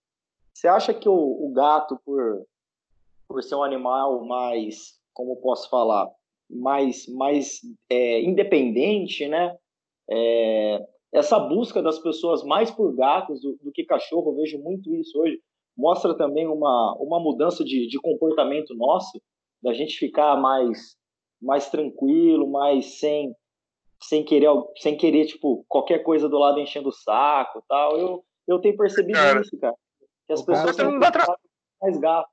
Você 0.53 0.67
acha 0.67 0.93
que 0.93 1.07
o, 1.07 1.13
o 1.13 1.51
gato, 1.53 1.99
por, 2.05 2.45
por 3.27 3.41
ser 3.41 3.55
um 3.55 3.63
animal 3.63 4.25
mais, 4.25 4.99
como 5.13 5.37
posso 5.37 5.69
falar, 5.69 6.09
mais, 6.49 7.07
mais 7.07 7.61
é, 7.89 8.21
independente, 8.21 9.27
né? 9.27 9.57
É, 10.09 10.85
essa 11.11 11.39
busca 11.39 11.81
das 11.81 11.97
pessoas 11.99 12.43
mais 12.43 12.69
por 12.69 12.93
gatos 12.93 13.41
do, 13.41 13.57
do, 13.61 13.71
que 13.71 13.85
cachorro, 13.85 14.31
eu 14.31 14.35
vejo 14.35 14.59
muito 14.59 14.93
isso 14.93 15.17
hoje. 15.19 15.39
Mostra 15.77 16.13
também 16.15 16.47
uma, 16.47 16.95
uma 16.99 17.19
mudança 17.19 17.63
de, 17.63 17.87
de 17.87 17.99
comportamento 17.99 18.75
nosso 18.75 19.21
da 19.65 19.73
gente 19.73 19.97
ficar 19.97 20.37
mais 20.37 20.95
mais 21.41 21.69
tranquilo, 21.69 22.49
mais 22.49 22.99
sem 22.99 23.35
sem 24.01 24.23
querer 24.23 24.49
sem 24.77 24.95
querer 24.95 25.25
tipo 25.25 25.65
qualquer 25.67 25.99
coisa 25.99 26.29
do 26.29 26.37
lado 26.37 26.59
enchendo 26.59 26.89
o 26.89 26.93
saco, 26.93 27.63
tal. 27.67 27.97
Eu 27.97 28.23
eu 28.47 28.59
tenho 28.59 28.77
percebido 28.77 29.17
cara, 29.17 29.41
isso, 29.41 29.57
cara. 29.57 29.73
Que 30.27 30.33
as 30.33 30.43
pessoas 30.43 30.77
não 30.77 30.99
dá 30.99 31.11
tra... 31.11 31.25
mais 31.81 31.97
gato. 31.97 32.29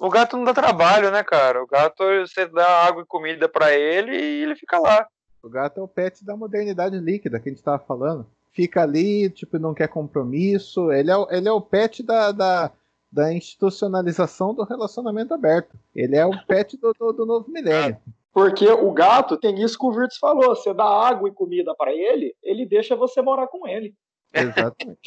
O 0.00 0.08
gato 0.08 0.36
não 0.36 0.44
dá 0.44 0.54
trabalho, 0.54 1.10
né, 1.10 1.24
cara? 1.24 1.62
O 1.62 1.66
gato 1.66 2.04
você 2.20 2.46
dá 2.46 2.86
água 2.86 3.02
e 3.02 3.06
comida 3.06 3.48
para 3.48 3.74
ele 3.74 4.16
e 4.16 4.42
ele 4.44 4.54
fica 4.54 4.78
lá. 4.78 5.06
O 5.42 5.48
gato 5.48 5.80
é 5.80 5.82
o 5.82 5.88
pet 5.88 6.24
da 6.24 6.36
modernidade 6.36 6.96
líquida 6.98 7.40
que 7.40 7.48
a 7.48 7.52
gente 7.52 7.62
tava 7.62 7.80
falando. 7.80 8.26
Fica 8.52 8.82
ali, 8.82 9.28
tipo, 9.30 9.58
não 9.58 9.74
quer 9.74 9.88
compromisso. 9.88 10.92
Ele 10.92 11.10
é, 11.10 11.14
ele 11.30 11.48
é 11.48 11.52
o 11.52 11.60
pet 11.60 12.02
da, 12.02 12.30
da, 12.32 12.72
da 13.10 13.32
institucionalização 13.32 14.54
do 14.54 14.64
relacionamento 14.64 15.32
aberto. 15.34 15.78
Ele 15.94 16.16
é 16.16 16.26
o 16.26 16.44
pet 16.46 16.76
do, 16.76 16.92
do, 16.92 17.12
do 17.12 17.26
novo 17.26 17.50
milênio. 17.50 17.96
Porque 18.32 18.68
o 18.68 18.92
gato 18.92 19.36
tem 19.36 19.60
isso 19.62 19.78
que 19.78 19.86
o 19.86 19.92
Virtus 19.92 20.18
falou: 20.18 20.54
você 20.54 20.72
dá 20.72 20.84
água 20.84 21.28
e 21.28 21.32
comida 21.32 21.74
para 21.74 21.92
ele, 21.92 22.34
ele 22.42 22.66
deixa 22.66 22.94
você 22.94 23.20
morar 23.20 23.48
com 23.48 23.66
ele. 23.66 23.94
Exatamente. 24.32 25.00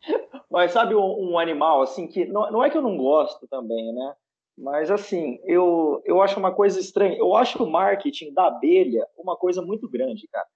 Mas 0.50 0.72
sabe 0.72 0.94
um, 0.94 1.32
um, 1.32 1.38
animal 1.38 1.82
assim 1.82 2.06
que 2.06 2.24
não, 2.24 2.50
não 2.50 2.64
é 2.64 2.70
que 2.70 2.78
eu 2.78 2.82
não 2.82 2.96
gosto 2.96 3.46
também, 3.48 3.92
né? 3.92 4.14
Mas 4.56 4.90
assim, 4.90 5.38
eu, 5.44 6.00
eu 6.06 6.22
acho 6.22 6.38
uma 6.38 6.54
coisa 6.54 6.80
estranha. 6.80 7.18
Eu 7.18 7.34
acho 7.34 7.62
o 7.62 7.70
marketing 7.70 8.32
da 8.32 8.46
abelha 8.46 9.06
uma 9.18 9.36
coisa 9.36 9.60
muito 9.60 9.88
grande, 9.88 10.26
cara. 10.28 10.46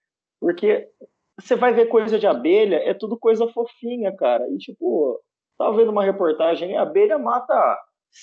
Porque 0.40 0.88
você 1.38 1.54
vai 1.54 1.74
ver 1.74 1.86
coisa 1.86 2.18
de 2.18 2.26
abelha, 2.26 2.76
é 2.76 2.94
tudo 2.94 3.18
coisa 3.18 3.48
fofinha, 3.48 4.14
cara. 4.16 4.48
E 4.50 4.56
tipo, 4.56 5.20
Estava 5.60 5.76
vendo 5.76 5.90
uma 5.90 6.02
reportagem, 6.02 6.74
a 6.74 6.80
abelha 6.80 7.18
mata 7.18 7.78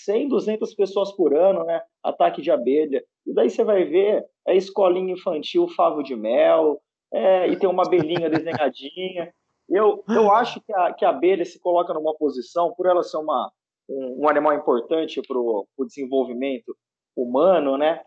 100, 0.05 0.27
200 0.29 0.73
pessoas 0.73 1.11
por 1.11 1.35
ano, 1.35 1.63
né? 1.65 1.83
Ataque 2.03 2.41
de 2.41 2.49
abelha. 2.49 3.03
E 3.27 3.31
daí 3.31 3.47
você 3.47 3.63
vai 3.63 3.83
ver, 3.83 4.25
é 4.47 4.57
escolinha 4.57 5.13
infantil, 5.13 5.67
favo 5.67 6.01
de 6.01 6.15
mel, 6.15 6.81
é, 7.13 7.47
e 7.47 7.55
tem 7.55 7.69
uma 7.69 7.85
abelhinha 7.85 8.27
desenhadinha. 8.27 9.31
Eu, 9.69 10.03
eu 10.09 10.31
acho 10.33 10.59
que 10.61 10.73
a, 10.73 10.91
que 10.91 11.05
a 11.05 11.09
abelha 11.09 11.45
se 11.45 11.59
coloca 11.59 11.93
numa 11.93 12.15
posição, 12.15 12.73
por 12.73 12.87
ela 12.87 13.03
ser 13.03 13.17
uma, 13.17 13.51
um, 13.87 14.23
um 14.23 14.27
animal 14.29 14.55
importante 14.55 15.21
para 15.21 15.37
o 15.37 15.67
desenvolvimento 15.85 16.75
humano, 17.15 17.77
né? 17.77 18.01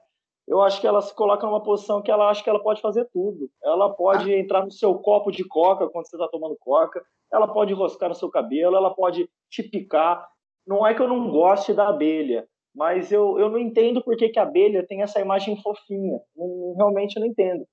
Eu 0.46 0.60
acho 0.62 0.80
que 0.80 0.86
ela 0.86 1.00
se 1.00 1.14
coloca 1.14 1.46
numa 1.46 1.62
posição 1.62 2.02
que 2.02 2.10
ela 2.10 2.28
acha 2.28 2.42
que 2.42 2.50
ela 2.50 2.62
pode 2.62 2.80
fazer 2.80 3.06
tudo. 3.12 3.48
Ela 3.62 3.90
pode 3.90 4.32
ah. 4.32 4.38
entrar 4.38 4.64
no 4.64 4.70
seu 4.70 4.94
copo 4.96 5.30
de 5.30 5.44
coca 5.44 5.88
quando 5.88 6.06
você 6.06 6.16
está 6.16 6.28
tomando 6.28 6.56
coca, 6.58 7.02
ela 7.32 7.46
pode 7.46 7.72
roscar 7.72 8.08
no 8.08 8.14
seu 8.14 8.28
cabelo, 8.28 8.76
ela 8.76 8.94
pode 8.94 9.28
te 9.48 9.62
picar. 9.62 10.26
Não 10.66 10.86
é 10.86 10.94
que 10.94 11.00
eu 11.00 11.08
não 11.08 11.30
goste 11.30 11.72
da 11.72 11.88
abelha, 11.88 12.46
mas 12.74 13.12
eu, 13.12 13.38
eu 13.38 13.48
não 13.48 13.58
entendo 13.58 14.02
por 14.02 14.16
que, 14.16 14.28
que 14.28 14.38
a 14.38 14.42
abelha 14.42 14.86
tem 14.86 15.02
essa 15.02 15.20
imagem 15.20 15.60
fofinha. 15.62 16.18
Não, 16.36 16.74
realmente 16.76 17.16
eu 17.16 17.20
não 17.20 17.28
entendo. 17.28 17.64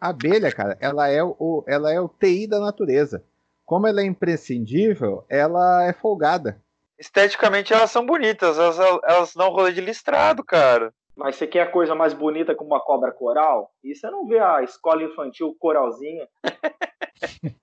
A 0.00 0.08
abelha, 0.08 0.50
cara, 0.50 0.76
ela 0.80 1.08
é 1.08 1.22
o, 1.22 1.64
ela 1.66 1.92
é 1.92 2.00
o 2.00 2.08
TI 2.08 2.46
da 2.46 2.58
natureza. 2.58 3.24
Como 3.64 3.86
ela 3.86 4.00
é 4.00 4.04
imprescindível, 4.04 5.24
ela 5.28 5.84
é 5.84 5.92
folgada. 5.92 6.60
Esteticamente 6.98 7.72
elas 7.72 7.90
são 7.90 8.04
bonitas, 8.04 8.58
elas, 8.58 8.78
elas 8.78 9.34
dão 9.34 9.50
rolê 9.50 9.72
de 9.72 9.80
listrado, 9.80 10.44
cara. 10.44 10.92
Mas 11.16 11.36
você 11.36 11.46
quer 11.46 11.62
a 11.62 11.70
coisa 11.70 11.94
mais 11.94 12.14
bonita 12.14 12.54
como 12.54 12.70
uma 12.70 12.80
cobra 12.80 13.12
coral? 13.12 13.70
E 13.84 13.94
você 13.94 14.10
não 14.10 14.26
vê 14.26 14.38
a 14.38 14.62
escola 14.62 15.02
infantil 15.02 15.54
coralzinha. 15.58 16.26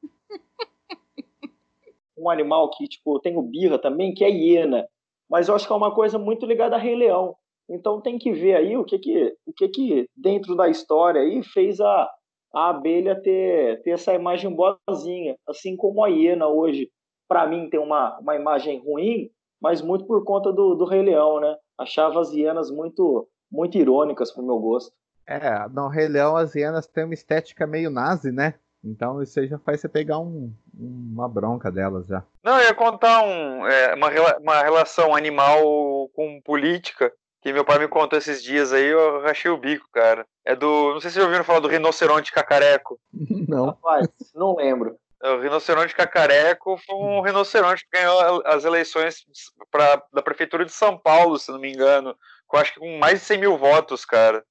um 2.18 2.30
animal 2.30 2.70
que, 2.72 2.88
tipo, 2.88 3.20
tem 3.20 3.38
o 3.38 3.42
birra 3.42 3.80
também, 3.80 4.14
que 4.14 4.24
é 4.24 4.30
hiena. 4.30 4.86
Mas 5.30 5.48
eu 5.48 5.56
acho 5.56 5.66
que 5.66 5.74
é 5.74 5.76
uma 5.76 5.94
coisa 5.94 6.20
muito 6.20 6.46
ligada 6.46 6.76
a 6.76 6.80
Rei 6.80 6.96
Leão. 6.96 7.36
Então 7.70 8.02
tem 8.02 8.18
que 8.18 8.32
ver 8.32 8.56
aí 8.56 8.76
o 8.76 8.84
que 8.84 8.98
que, 8.98 9.36
o 9.46 9.54
que, 9.54 9.68
que 9.70 10.10
dentro 10.16 10.56
da 10.56 10.68
história 10.68 11.22
aí 11.22 11.44
fez 11.44 11.80
a, 11.80 12.10
a 12.54 12.70
abelha 12.70 13.20
ter, 13.22 13.82
ter 13.84 13.92
essa 13.92 14.14
imagem 14.14 14.54
boazinha. 14.54 15.36
Assim 15.48 15.76
como 15.76 16.04
a 16.04 16.10
hiena 16.10 16.48
hoje, 16.48 16.90
para 17.28 17.48
mim, 17.48 17.70
tem 17.70 17.80
uma, 17.80 18.18
uma 18.20 18.36
imagem 18.36 18.80
ruim, 18.80 19.30
mas 19.62 19.82
muito 19.82 20.06
por 20.06 20.24
conta 20.24 20.52
do, 20.52 20.74
do 20.76 20.86
Rei 20.86 21.04
Leão, 21.04 21.40
né? 21.40 21.56
Achava 21.78 22.20
as 22.20 22.34
hienas 22.34 22.72
muito, 22.72 23.28
muito 23.52 23.78
irônicas 23.78 24.32
pro 24.32 24.44
meu 24.44 24.60
gosto. 24.60 24.94
É, 25.26 25.68
no 25.70 25.88
Rei 25.88 26.08
Leão 26.08 26.36
as 26.36 26.56
hienas 26.56 26.88
têm 26.88 27.04
uma 27.04 27.14
estética 27.14 27.68
meio 27.68 27.90
nazi, 27.90 28.32
né? 28.32 28.56
Então 28.84 29.22
isso 29.22 29.40
aí 29.40 29.48
já 29.48 29.60
faz 29.60 29.82
você 29.82 29.90
pegar 29.90 30.20
um, 30.20 30.54
uma 30.74 31.28
bronca 31.28 31.72
delas 31.72 32.08
já. 32.08 32.24
Não, 32.44 32.58
eu 32.60 32.68
ia 32.68 32.74
contar 32.74 33.22
um, 33.24 33.68
é, 33.68 33.94
uma, 33.94 34.10
uma 34.40 34.62
relação 34.64 35.16
animal 35.16 36.10
com 36.14 36.42
política 36.42 37.12
que 37.42 37.54
meu 37.54 37.64
pai 37.64 37.80
me 37.80 37.88
contou 37.88 38.18
esses 38.18 38.44
dias 38.44 38.74
aí, 38.74 38.86
eu 38.86 39.22
rachei 39.22 39.50
o 39.50 39.58
bico, 39.58 39.88
cara. 39.92 40.26
É 40.46 40.56
do. 40.56 40.94
Não 40.94 41.00
sei 41.00 41.10
se 41.10 41.16
vocês 41.16 41.26
ouviram 41.26 41.44
falar 41.44 41.60
do 41.60 41.68
rinoceronte 41.68 42.32
cacareco. 42.32 43.00
Não. 43.48 43.68
Rapaz, 43.68 44.08
não 44.36 44.56
lembro. 44.56 44.98
É, 45.22 45.32
o 45.32 45.42
rinoceronte 45.42 45.96
cacareco 45.96 46.78
foi 46.86 46.96
um 46.96 47.22
rinoceronte 47.22 47.84
que 47.84 47.98
ganhou 47.98 48.42
as 48.46 48.64
eleições 48.64 49.26
pra, 49.70 50.02
da 50.14 50.22
prefeitura 50.22 50.64
de 50.64 50.72
São 50.72 50.98
Paulo, 50.98 51.38
se 51.38 51.52
não 51.52 51.60
me 51.60 51.72
engano, 51.72 52.16
acho 52.58 52.74
que 52.74 52.80
com 52.80 52.98
mais 52.98 53.20
de 53.20 53.26
100 53.26 53.38
mil 53.38 53.58
votos, 53.58 54.06
cara. 54.06 54.44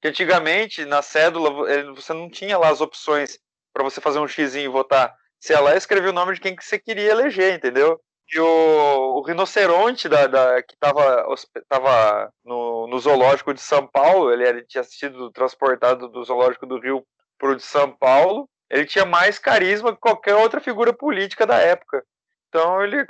Que 0.00 0.08
antigamente, 0.08 0.84
na 0.84 1.02
cédula, 1.02 1.50
você 1.94 2.12
não 2.12 2.28
tinha 2.28 2.58
lá 2.58 2.68
as 2.68 2.80
opções 2.80 3.38
para 3.72 3.84
você 3.84 4.00
fazer 4.00 4.18
um 4.18 4.28
xizinho 4.28 4.64
e 4.64 4.68
votar. 4.68 5.14
Você 5.38 5.52
ia 5.52 5.60
lá 5.60 5.74
e 5.74 5.78
escrevia 5.78 6.10
o 6.10 6.14
nome 6.14 6.34
de 6.34 6.40
quem 6.40 6.56
que 6.56 6.64
você 6.64 6.78
queria 6.78 7.10
eleger, 7.10 7.54
entendeu? 7.54 8.00
E 8.32 8.40
o, 8.40 9.18
o 9.18 9.22
rinoceronte 9.22 10.08
da, 10.08 10.26
da, 10.26 10.62
que 10.62 10.74
estava 10.74 11.24
tava 11.68 12.32
no, 12.44 12.88
no, 12.88 12.98
zoológico 12.98 13.54
de 13.54 13.60
São 13.60 13.86
Paulo, 13.86 14.32
ele, 14.32 14.48
ele 14.48 14.62
tinha 14.64 14.82
sido 14.82 15.30
transportado 15.30 16.08
do 16.08 16.24
zoológico 16.24 16.66
do 16.66 16.80
Rio 16.80 17.06
para 17.38 17.50
o 17.50 17.56
de 17.56 17.62
São 17.62 17.92
Paulo, 17.92 18.48
ele 18.68 18.84
tinha 18.84 19.04
mais 19.04 19.38
carisma 19.38 19.92
que 19.92 20.00
qualquer 20.00 20.34
outra 20.34 20.60
figura 20.60 20.92
política 20.92 21.46
da 21.46 21.58
época. 21.58 22.04
Então 22.48 22.82
ele, 22.82 23.06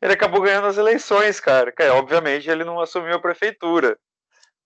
ele 0.00 0.12
acabou 0.12 0.40
ganhando 0.40 0.66
as 0.66 0.78
eleições, 0.78 1.40
cara. 1.40 1.72
Obviamente 1.94 2.48
ele 2.48 2.64
não 2.64 2.80
assumiu 2.80 3.14
a 3.14 3.20
prefeitura. 3.20 3.98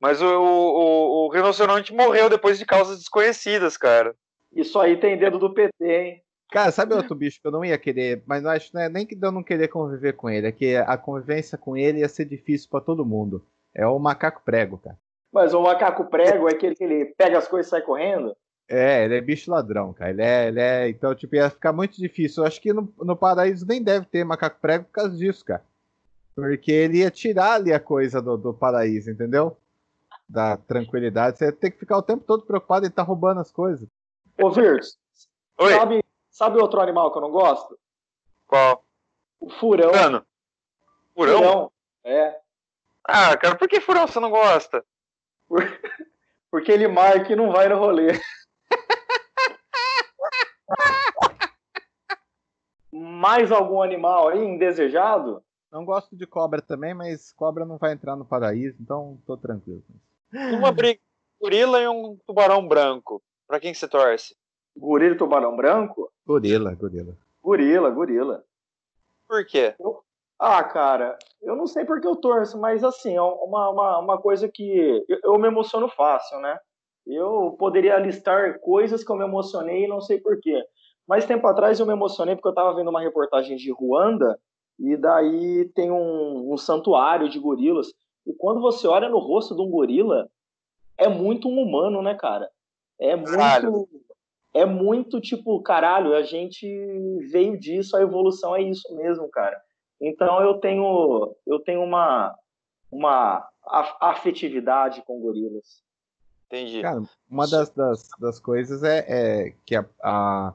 Mas 0.01 0.23
o, 0.23 0.27
o, 0.27 1.27
o 1.27 1.29
rinoceronte 1.31 1.93
morreu 1.93 2.31
depois 2.31 2.59
de 2.59 2.65
causas 2.65 2.99
desconhecidas, 2.99 3.77
cara. 3.77 4.15
Isso 4.53 4.79
aí 4.79 4.97
tem 4.97 5.19
dedo 5.19 5.39
do 5.39 5.53
PT, 5.53 5.85
hein? 5.85 6.23
Cara, 6.51 6.73
sabe 6.73 6.95
outro 6.95 7.15
bicho 7.15 7.41
que 7.41 7.47
eu 7.47 7.53
não 7.53 7.65
ia 7.65 7.79
querer, 7.79 8.25
mas 8.27 8.43
não 8.43 8.51
acho 8.51 8.71
não 8.75 8.83
é 8.83 8.89
nem 8.89 9.07
que 9.07 9.17
eu 9.21 9.31
não 9.31 9.43
querer 9.43 9.69
conviver 9.69 10.15
com 10.15 10.29
ele, 10.29 10.49
é 10.49 10.53
que 10.53 10.75
a 10.75 10.99
convivência 10.99 11.57
com 11.57 11.77
ele 11.77 12.01
ia 12.01 12.09
ser 12.09 12.25
difícil 12.25 12.69
para 12.69 12.81
todo 12.81 13.07
mundo. 13.07 13.47
É 13.73 13.87
o 13.87 13.99
macaco 14.01 14.43
prego, 14.45 14.79
cara. 14.79 14.99
Mas 15.33 15.55
o 15.55 15.63
macaco 15.63 16.07
prego 16.07 16.49
é 16.49 16.53
aquele 16.53 16.75
que 16.75 16.83
ele 16.83 17.15
pega 17.17 17.39
as 17.39 17.47
coisas 17.47 17.69
e 17.69 17.71
sai 17.71 17.83
correndo? 17.83 18.37
É, 18.73 19.05
ele 19.05 19.17
é 19.17 19.21
bicho 19.21 19.51
ladrão, 19.51 19.93
cara. 19.93 20.11
Ele 20.11 20.23
é, 20.23 20.47
ele 20.47 20.61
é. 20.61 20.89
Então, 20.89 21.13
tipo, 21.13 21.35
ia 21.35 21.51
ficar 21.51 21.73
muito 21.73 21.97
difícil. 21.97 22.45
Eu 22.45 22.47
acho 22.47 22.61
que 22.61 22.73
no, 22.73 22.95
no 22.99 23.17
paraíso 23.17 23.67
nem 23.67 23.83
deve 23.83 24.07
ter 24.07 24.25
macaco 24.25 24.61
prego 24.61 24.85
por 24.85 24.93
causa 24.93 25.17
disso, 25.17 25.45
cara. 25.45 25.65
Porque 26.37 26.71
ele 26.71 26.99
ia 26.99 27.11
tirar 27.11 27.55
ali 27.55 27.73
a 27.73 27.81
coisa 27.81 28.23
do, 28.23 28.37
do 28.37 28.55
paraíso, 28.55 29.11
entendeu? 29.11 29.57
Da 30.29 30.57
tranquilidade. 30.57 31.37
Você 31.37 31.47
ia 31.47 31.53
ter 31.53 31.73
que 31.73 31.81
ficar 31.81 31.99
o 31.99 32.03
tempo 32.03 32.23
todo 32.25 32.45
preocupado 32.45 32.87
em 32.87 32.89
estar 32.89 33.03
tá 33.03 33.07
roubando 33.07 33.41
as 33.41 33.51
coisas. 33.51 33.89
Ô, 34.41 34.53
Virtus, 34.53 34.97
sabe, 35.59 36.05
sabe 36.31 36.63
outro 36.63 36.81
animal 36.81 37.11
que 37.11 37.19
eu 37.19 37.23
não 37.23 37.33
gosto? 37.33 37.77
Qual? 38.47 38.85
O 39.41 39.51
furão. 39.51 39.91
Mano. 39.91 40.25
Furão? 41.13 41.39
furão? 41.39 41.73
É. 42.05 42.39
Ah, 43.03 43.37
cara, 43.37 43.57
por 43.57 43.69
que 43.69 43.81
furão 43.81 44.07
você 44.07 44.21
não 44.21 44.31
gosta? 44.31 44.85
Porque 46.53 46.71
ele 46.71 46.87
marca 46.87 47.33
e 47.33 47.37
não 47.37 47.51
vai 47.51 47.69
no 47.69 47.77
rolê. 47.77 48.13
Mais 53.01 53.51
algum 53.51 53.81
animal 53.81 54.29
aí 54.29 54.45
indesejado? 54.45 55.43
Não 55.73 55.87
gosto 55.87 56.15
de 56.15 56.27
cobra 56.27 56.61
também, 56.61 56.93
mas 56.93 57.33
cobra 57.33 57.65
não 57.65 57.79
vai 57.79 57.93
entrar 57.93 58.15
no 58.15 58.27
paraíso, 58.27 58.77
então 58.79 59.19
tô 59.27 59.39
tranquilo. 59.39 59.83
Uma 60.53 60.71
briga, 60.71 61.01
gorila 61.41 61.81
e 61.81 61.89
um 61.89 62.19
tubarão 62.27 62.67
branco. 62.69 63.23
Pra 63.49 63.59
quem 63.59 63.73
que 63.73 63.79
você 63.79 63.89
torce? 63.89 64.37
Gorila 64.77 65.15
e 65.15 65.19
tubarão 65.19 65.57
branco? 65.57 66.13
Gorila, 66.27 66.75
gorila. 66.75 67.17
Gorila, 67.43 67.91
gorila. 67.91 68.45
Por 69.27 69.47
quê? 69.47 69.75
Eu... 69.81 70.03
Ah, 70.39 70.63
cara, 70.63 71.19
eu 71.41 71.57
não 71.57 71.67
sei 71.67 71.85
porque 71.85 72.07
eu 72.07 72.17
torço, 72.17 72.59
mas 72.59 72.85
assim, 72.85 73.17
é 73.17 73.23
uma, 73.23 73.71
uma, 73.71 73.99
uma 73.99 74.19
coisa 74.21 74.49
que 74.49 75.05
eu, 75.09 75.21
eu 75.25 75.39
me 75.39 75.49
emociono 75.49 75.89
fácil, 75.89 76.39
né? 76.41 76.59
Eu 77.07 77.57
poderia 77.59 77.99
listar 77.99 78.59
coisas 78.61 79.03
que 79.03 79.11
eu 79.11 79.17
me 79.17 79.25
emocionei 79.25 79.85
e 79.85 79.89
não 79.89 80.01
sei 80.01 80.21
porquê. 80.21 80.63
Mais 81.11 81.27
tempo 81.27 81.45
atrás 81.49 81.81
eu 81.81 81.87
me 81.87 81.93
emocionei 81.93 82.37
porque 82.37 82.47
eu 82.47 82.53
estava 82.53 82.73
vendo 82.73 82.89
uma 82.89 83.01
reportagem 83.01 83.57
de 83.57 83.73
Ruanda 83.73 84.39
e 84.79 84.97
daí 84.97 85.69
tem 85.75 85.91
um, 85.91 86.53
um 86.53 86.57
santuário 86.57 87.29
de 87.29 87.37
gorilas. 87.37 87.89
E 88.25 88.33
quando 88.33 88.61
você 88.61 88.87
olha 88.87 89.09
no 89.09 89.19
rosto 89.19 89.57
de 89.57 89.61
um 89.61 89.69
gorila, 89.69 90.31
é 90.97 91.09
muito 91.09 91.49
um 91.49 91.61
humano, 91.61 92.01
né, 92.01 92.15
cara? 92.15 92.49
É 93.01 93.17
muito. 93.17 93.33
Caralho. 93.33 93.89
É 94.55 94.65
muito 94.65 95.21
tipo, 95.21 95.61
caralho, 95.63 96.15
a 96.15 96.23
gente 96.23 96.65
veio 97.33 97.59
disso, 97.59 97.97
a 97.97 98.03
evolução 98.03 98.55
é 98.55 98.63
isso 98.63 98.95
mesmo, 98.95 99.29
cara. 99.31 99.61
Então 100.01 100.41
eu 100.41 100.59
tenho 100.61 101.35
eu 101.45 101.59
tenho 101.59 101.83
uma 101.83 102.33
uma 102.89 103.49
afetividade 104.01 105.03
com 105.03 105.21
gorilas. 105.21 105.83
Entendi. 106.47 106.83
Cara, 106.83 107.03
uma 107.29 107.49
das, 107.49 107.71
das, 107.71 108.09
das 108.21 108.39
coisas 108.39 108.85
é, 108.85 109.07
é 109.09 109.55
que 109.65 109.75
a, 109.75 109.85
a, 110.03 110.55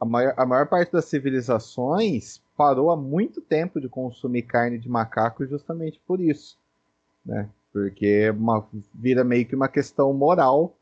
a, 0.00 0.04
maior, 0.04 0.34
a 0.36 0.46
maior 0.46 0.66
parte 0.66 0.92
das 0.92 1.06
civilizações 1.06 2.40
parou 2.56 2.90
há 2.90 2.96
muito 2.96 3.40
tempo 3.40 3.80
de 3.80 3.88
consumir 3.88 4.42
carne 4.42 4.78
de 4.78 4.88
macaco 4.88 5.46
justamente 5.46 6.00
por 6.06 6.20
isso, 6.20 6.56
né? 7.24 7.48
Porque 7.72 8.06
é 8.06 8.30
uma, 8.32 8.66
vira 8.94 9.22
meio 9.22 9.46
que 9.46 9.54
uma 9.54 9.68
questão 9.68 10.12
moral 10.12 10.74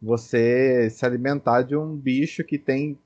você 0.00 0.90
se 0.90 1.06
alimentar 1.06 1.62
de 1.62 1.76
um 1.76 1.96
bicho 1.96 2.42
que 2.42 2.58
tem 2.58 2.98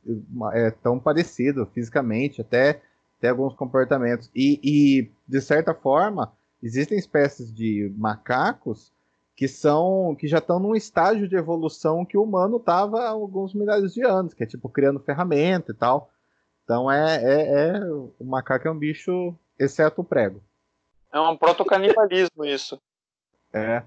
é 0.55 0.71
tão 0.71 0.99
parecido 0.99 1.67
fisicamente, 1.67 2.41
até 2.41 2.81
tem 3.21 3.29
alguns 3.29 3.55
comportamentos. 3.55 4.31
E, 4.35 4.59
e, 4.63 5.11
de 5.29 5.41
certa 5.43 5.75
forma, 5.75 6.33
existem 6.63 6.99
espécies 6.99 7.53
de 7.53 7.93
macacos 7.99 8.91
que 9.37 9.47
são 9.47 10.17
que 10.19 10.27
já 10.27 10.39
estão 10.39 10.59
num 10.59 10.75
estágio 10.75 11.29
de 11.29 11.37
evolução 11.37 12.05
que 12.05 12.17
o 12.17 12.23
humano 12.23 12.57
estava 12.57 13.03
há 13.03 13.11
alguns 13.11 13.53
milhares 13.55 13.93
de 13.93 14.03
anos, 14.03 14.33
que 14.33 14.43
é 14.43 14.47
tipo 14.47 14.69
criando 14.69 14.99
ferramenta 14.99 15.73
e 15.73 15.75
tal. 15.75 16.11
Então 16.65 16.91
é, 16.91 17.23
é, 17.23 17.69
é 17.69 17.85
o 17.85 18.25
macaco 18.25 18.67
é 18.67 18.71
um 18.71 18.79
bicho, 18.79 19.35
exceto 19.59 20.01
o 20.01 20.05
prego. 20.05 20.43
É 21.13 21.21
um 21.21 21.37
protocanibalismo 21.37 22.45
isso. 22.45 22.81
É 23.53 23.83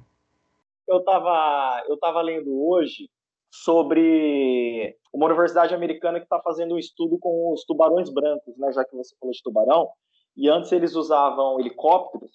eu 0.89 0.97
estava 0.97 1.83
eu 1.87 1.97
tava 1.97 2.21
lendo 2.21 2.67
hoje 2.67 3.09
sobre 3.51 4.97
uma 5.13 5.27
universidade 5.27 5.73
americana 5.73 6.19
que 6.19 6.25
está 6.25 6.39
fazendo 6.39 6.75
um 6.75 6.79
estudo 6.79 7.17
com 7.19 7.53
os 7.53 7.63
tubarões 7.63 8.09
brancos, 8.09 8.57
né? 8.57 8.71
Já 8.71 8.83
que 8.83 8.95
você 8.95 9.15
falou 9.19 9.31
de 9.31 9.41
tubarão. 9.43 9.89
E 10.35 10.49
antes 10.49 10.71
eles 10.71 10.95
usavam 10.95 11.59
helicópteros 11.59 12.31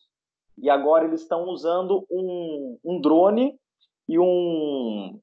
e 0.57 0.71
agora 0.71 1.05
eles 1.05 1.23
estão 1.23 1.45
usando 1.45 2.07
um, 2.11 2.79
um 2.85 3.01
drone 3.01 3.59
e 4.09 4.19
um, 4.19 5.19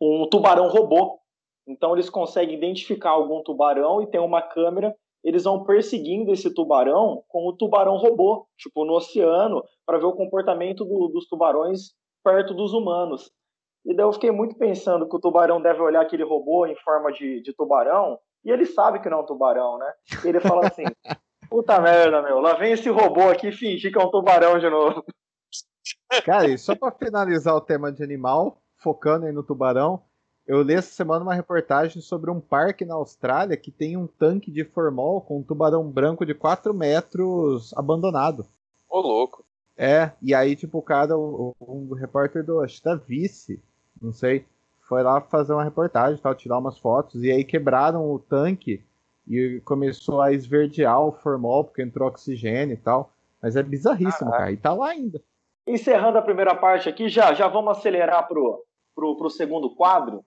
um 0.00 0.28
tubarão 0.28 0.68
robô. 0.68 1.18
Então 1.66 1.94
eles 1.94 2.10
conseguem 2.10 2.56
identificar 2.56 3.10
algum 3.10 3.42
tubarão 3.42 4.02
e 4.02 4.06
tem 4.06 4.20
uma 4.20 4.42
câmera 4.42 4.94
eles 5.22 5.44
vão 5.44 5.64
perseguindo 5.64 6.32
esse 6.32 6.52
tubarão 6.52 7.22
com 7.28 7.46
o 7.46 7.52
tubarão 7.52 7.96
robô, 7.96 8.46
tipo 8.56 8.84
no 8.84 8.94
oceano, 8.94 9.62
para 9.84 9.98
ver 9.98 10.06
o 10.06 10.14
comportamento 10.14 10.84
do, 10.84 11.08
dos 11.08 11.26
tubarões 11.26 11.92
perto 12.24 12.54
dos 12.54 12.72
humanos. 12.72 13.30
E 13.84 13.94
daí 13.94 14.04
eu 14.04 14.12
fiquei 14.12 14.30
muito 14.30 14.56
pensando 14.56 15.08
que 15.08 15.16
o 15.16 15.20
tubarão 15.20 15.60
deve 15.60 15.80
olhar 15.80 16.02
aquele 16.02 16.24
robô 16.24 16.66
em 16.66 16.76
forma 16.76 17.12
de, 17.12 17.42
de 17.42 17.52
tubarão, 17.54 18.18
e 18.44 18.50
ele 18.50 18.64
sabe 18.64 19.00
que 19.00 19.08
não 19.08 19.18
é 19.18 19.22
um 19.22 19.26
tubarão, 19.26 19.78
né? 19.78 19.92
Ele 20.24 20.40
fala 20.40 20.66
assim: 20.66 20.84
puta 21.50 21.80
merda, 21.80 22.22
meu, 22.22 22.38
lá 22.38 22.54
vem 22.54 22.72
esse 22.72 22.88
robô 22.88 23.28
aqui 23.28 23.50
fingir 23.50 23.92
que 23.92 23.98
é 23.98 24.02
um 24.02 24.10
tubarão 24.10 24.58
de 24.58 24.70
novo. 24.70 25.04
Cara, 26.24 26.48
e 26.48 26.56
só 26.56 26.76
para 26.76 26.92
finalizar 26.92 27.54
o 27.54 27.60
tema 27.60 27.90
de 27.90 28.02
animal, 28.02 28.62
focando 28.76 29.26
aí 29.26 29.32
no 29.32 29.42
tubarão, 29.42 30.00
eu 30.46 30.62
li 30.62 30.74
essa 30.74 30.92
semana 30.92 31.24
uma 31.24 31.34
reportagem 31.34 32.00
sobre 32.00 32.30
um 32.30 32.40
parque 32.40 32.84
na 32.84 32.94
Austrália 32.94 33.56
que 33.56 33.70
tem 33.70 33.96
um 33.96 34.06
tanque 34.06 34.50
de 34.50 34.64
formol 34.64 35.20
com 35.20 35.38
um 35.38 35.42
tubarão 35.42 35.88
branco 35.90 36.24
de 36.24 36.34
4 36.34 36.72
metros 36.72 37.72
abandonado. 37.76 38.46
Ô, 38.88 39.00
louco. 39.00 39.44
É, 39.76 40.12
e 40.20 40.34
aí, 40.34 40.54
tipo, 40.54 40.78
o 40.78 40.82
cara, 40.82 41.16
o, 41.16 41.54
um 41.60 41.94
repórter 41.94 42.44
do, 42.44 42.60
acho 42.60 42.78
que 42.78 42.84
da 42.84 42.94
Vice, 42.94 43.62
não 44.00 44.12
sei, 44.12 44.44
foi 44.82 45.02
lá 45.02 45.20
fazer 45.20 45.52
uma 45.52 45.64
reportagem, 45.64 46.20
tal, 46.20 46.34
tirar 46.34 46.58
umas 46.58 46.78
fotos, 46.78 47.22
e 47.22 47.30
aí 47.30 47.44
quebraram 47.44 48.12
o 48.12 48.18
tanque 48.18 48.84
e 49.30 49.60
começou 49.60 50.20
a 50.20 50.32
esverdear 50.32 51.00
o 51.00 51.12
formol, 51.12 51.62
porque 51.62 51.82
entrou 51.82 52.08
oxigênio 52.08 52.74
e 52.74 52.76
tal. 52.76 53.12
Mas 53.40 53.54
é 53.54 53.62
bizarríssimo, 53.62 54.30
cara, 54.32 54.50
e 54.50 54.56
tá 54.56 54.74
lá 54.74 54.88
ainda. 54.88 55.22
Encerrando 55.64 56.18
a 56.18 56.22
primeira 56.22 56.54
parte 56.56 56.88
aqui, 56.88 57.08
já, 57.08 57.32
já 57.32 57.46
vamos 57.46 57.78
acelerar 57.78 58.26
pro, 58.26 58.64
pro, 58.92 59.16
pro 59.16 59.30
segundo 59.30 59.74
quadro, 59.76 60.24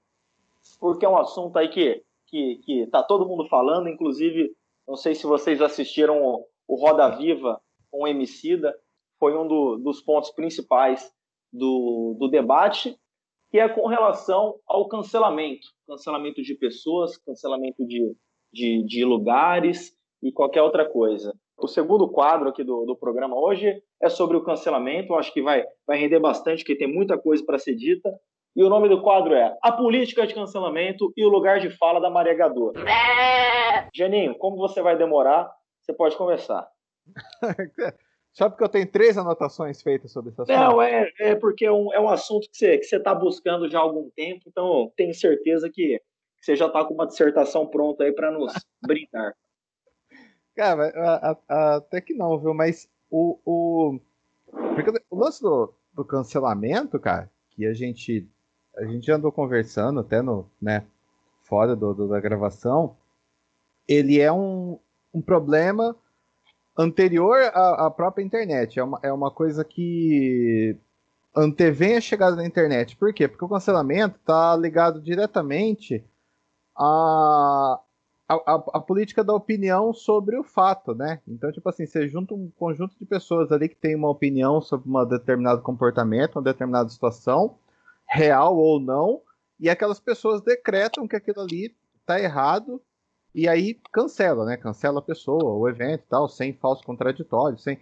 porque 0.80 1.06
é 1.06 1.10
um 1.10 1.18
assunto 1.18 1.58
aí 1.58 1.68
que, 1.68 2.02
que, 2.28 2.62
que 2.64 2.88
tá 2.88 3.04
todo 3.04 3.28
mundo 3.28 3.46
falando, 3.50 3.90
inclusive, 3.90 4.56
não 4.88 4.96
sei 4.96 5.14
se 5.14 5.26
vocês 5.26 5.62
assistiram 5.62 6.24
o, 6.24 6.48
o 6.66 6.76
Roda 6.76 7.10
Viva 7.10 7.62
com 7.92 8.04
o 8.04 8.08
Emicida, 8.08 8.74
foi 9.20 9.38
um 9.38 9.46
do, 9.46 9.78
dos 9.78 10.02
pontos 10.02 10.32
principais 10.32 11.12
do, 11.52 12.16
do 12.18 12.30
debate, 12.30 12.98
que 13.52 13.60
é 13.60 13.68
com 13.68 13.86
relação 13.86 14.56
ao 14.66 14.88
cancelamento. 14.88 15.68
Cancelamento 15.86 16.42
de 16.42 16.56
pessoas, 16.56 17.18
cancelamento 17.18 17.86
de, 17.86 18.16
de, 18.54 18.84
de 18.84 19.04
lugares 19.04 19.92
e 20.22 20.32
qualquer 20.32 20.62
outra 20.62 20.88
coisa. 20.88 21.34
O 21.58 21.68
segundo 21.68 22.10
quadro 22.10 22.50
aqui 22.50 22.64
do, 22.64 22.86
do 22.86 22.96
programa 22.96 23.38
hoje 23.38 23.82
é 24.02 24.10
sobre 24.10 24.38
o 24.38 24.44
cancelamento. 24.44 25.14
Eu 25.14 25.18
acho 25.18 25.34
que 25.34 25.42
vai, 25.42 25.64
vai 25.88 25.98
render 25.98 26.20
bastante, 26.20 26.60
porque 26.60 26.78
tem 26.78 26.94
muita 26.94 27.18
coisa 27.18 27.44
para 27.46 27.60
ser 27.60 27.76
dita. 27.76 28.10
E 28.56 28.64
o 28.64 28.70
nome 28.70 28.88
do 28.88 29.02
quadro 29.02 29.34
é 29.34 29.58
A 29.64 29.72
Política 29.72 30.28
de 30.28 30.34
Cancelamento 30.34 31.12
e 31.18 31.26
o 31.26 31.30
Lugar 31.30 31.60
de 31.60 31.72
Fala 31.72 32.00
da 32.00 32.10
Maria 32.10 32.36
Gador. 32.36 32.74
Janinho, 33.94 34.36
como 34.36 34.58
você 34.58 34.82
vai 34.82 34.96
demorar, 34.96 35.52
você 35.82 35.92
pode 35.94 36.16
começar. 36.16 36.68
Só 38.34 38.50
porque 38.50 38.64
eu 38.64 38.70
tenho 38.70 38.92
três 38.92 39.18
anotações 39.18 39.82
feitas 39.82 40.12
sobre 40.12 40.32
esse 40.32 40.42
assunto? 40.42 40.56
Não, 40.56 40.82
é, 40.82 41.12
é 41.20 41.36
porque 41.36 41.66
é 41.66 41.72
um, 41.72 41.94
é 41.94 42.00
um 42.00 42.10
assunto 42.10 42.50
que 42.50 42.58
você 42.58 42.76
está 42.76 43.14
que 43.14 43.20
você 43.20 43.24
buscando 43.24 43.70
já 43.70 43.80
há 43.80 43.82
algum 43.82 44.10
tempo, 44.16 44.42
então 44.48 44.92
tenho 44.96 45.14
certeza 45.14 45.70
que 45.72 46.02
você 46.44 46.58
já 46.58 46.68
está 46.68 46.84
com 46.84 46.94
uma 46.94 47.08
dissertação 47.08 47.66
pronta 47.66 48.04
aí 48.04 48.12
para 48.12 48.30
nos 48.30 48.54
brindar. 48.86 49.34
Cara, 50.54 51.38
até 51.48 52.02
que 52.02 52.14
não, 52.14 52.38
viu? 52.38 52.54
Mas 52.54 52.90
o. 53.10 53.40
o... 53.46 54.00
O 55.10 55.16
lance 55.16 55.42
do, 55.42 55.74
do 55.94 56.06
cancelamento, 56.06 57.00
cara, 57.00 57.32
que 57.52 57.66
a 57.66 57.74
gente. 57.74 58.28
A 58.76 58.86
gente 58.86 59.12
andou 59.12 59.32
conversando 59.32 60.00
até 60.00 60.22
no, 60.22 60.50
né, 60.62 60.84
fora 61.44 61.76
do, 61.76 61.94
do 61.94 62.08
da 62.08 62.20
gravação, 62.20 62.98
ele 63.88 64.20
é 64.20 64.32
um, 64.32 64.80
um 65.14 65.22
problema 65.22 65.96
anterior 66.78 67.38
à, 67.54 67.86
à, 67.86 67.92
própria 67.92 68.24
internet. 68.24 68.80
É 68.80 68.84
uma, 68.84 69.00
é 69.04 69.14
uma 69.14 69.30
coisa 69.30 69.64
que 69.64 70.76
antevém 71.36 71.98
a 71.98 72.02
chegada 72.02 72.36
da 72.36 72.46
internet. 72.46 72.96
Por 72.98 73.14
quê? 73.14 73.28
Porque 73.28 73.46
o 73.46 73.50
cancelamento 73.50 74.18
está 74.18 74.56
ligado 74.56 75.00
diretamente 75.00 76.04
à, 76.76 77.80
à, 78.28 78.36
à, 78.74 78.80
política 78.80 79.24
da 79.24 79.34
opinião 79.34 79.94
sobre 79.94 80.38
o 80.38 80.44
fato, 80.44 80.94
né? 80.94 81.22
Então, 81.28 81.52
tipo 81.52 81.68
assim, 81.70 81.86
você 81.86 82.08
junta 82.08 82.34
um 82.34 82.50
conjunto 82.58 82.98
de 82.98 83.06
pessoas 83.06 83.52
ali 83.52 83.70
que 83.70 83.76
tem 83.76 83.96
uma 83.96 84.10
opinião 84.10 84.62
sobre 84.62 84.90
um 84.90 85.06
determinado 85.06 85.62
comportamento, 85.62 86.36
uma 86.36 86.44
determinada 86.44 86.90
situação, 86.90 87.58
real 88.08 88.58
ou 88.58 88.80
não, 88.80 89.22
e 89.60 89.70
aquelas 89.70 90.00
pessoas 90.00 90.42
decretam 90.42 91.08
que 91.08 91.16
aquilo 91.16 91.42
ali 91.42 91.76
está 92.02 92.20
errado 92.20 92.82
e 93.34 93.48
aí 93.48 93.80
cancela, 93.92 94.46
né? 94.46 94.58
Cancela 94.58 95.00
a 95.00 95.02
pessoa, 95.02 95.54
o 95.54 95.68
evento 95.68 96.04
e 96.04 96.08
tal, 96.08 96.30
sem 96.30 96.54
falso 96.54 96.84
contraditório, 96.84 97.58
sem. 97.58 97.80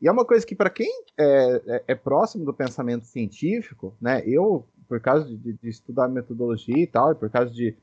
E 0.00 0.08
é 0.08 0.12
uma 0.12 0.24
coisa 0.24 0.46
que, 0.46 0.54
para 0.54 0.70
quem 0.70 0.90
é, 1.18 1.62
é, 1.66 1.84
é, 1.88 1.94
próximo 1.94 2.44
do 2.44 2.54
pensamento 2.54 3.04
científico, 3.06 3.94
né? 4.00 4.22
Eu, 4.26 4.66
por 4.88 5.00
causa 5.00 5.26
de, 5.26 5.52
de, 5.52 5.68
estudar 5.68 6.08
metodologia 6.08 6.78
e 6.78 6.86
tal, 6.86 7.12
e 7.12 7.14
por 7.14 7.28
causa 7.30 7.50
de, 7.50 7.76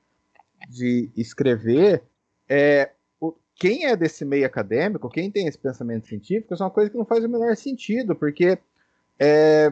de 0.69 1.11
escrever, 1.15 2.03
é, 2.47 2.91
o, 3.19 3.33
quem 3.55 3.85
é 3.85 3.95
desse 3.95 4.25
meio 4.25 4.45
acadêmico, 4.45 5.09
quem 5.09 5.31
tem 5.31 5.47
esse 5.47 5.57
pensamento 5.57 6.07
científico, 6.07 6.53
é 6.53 6.57
uma 6.57 6.69
coisa 6.69 6.89
que 6.89 6.97
não 6.97 7.05
faz 7.05 7.23
o 7.23 7.29
menor 7.29 7.55
sentido, 7.55 8.15
porque 8.15 8.57
é, 9.19 9.71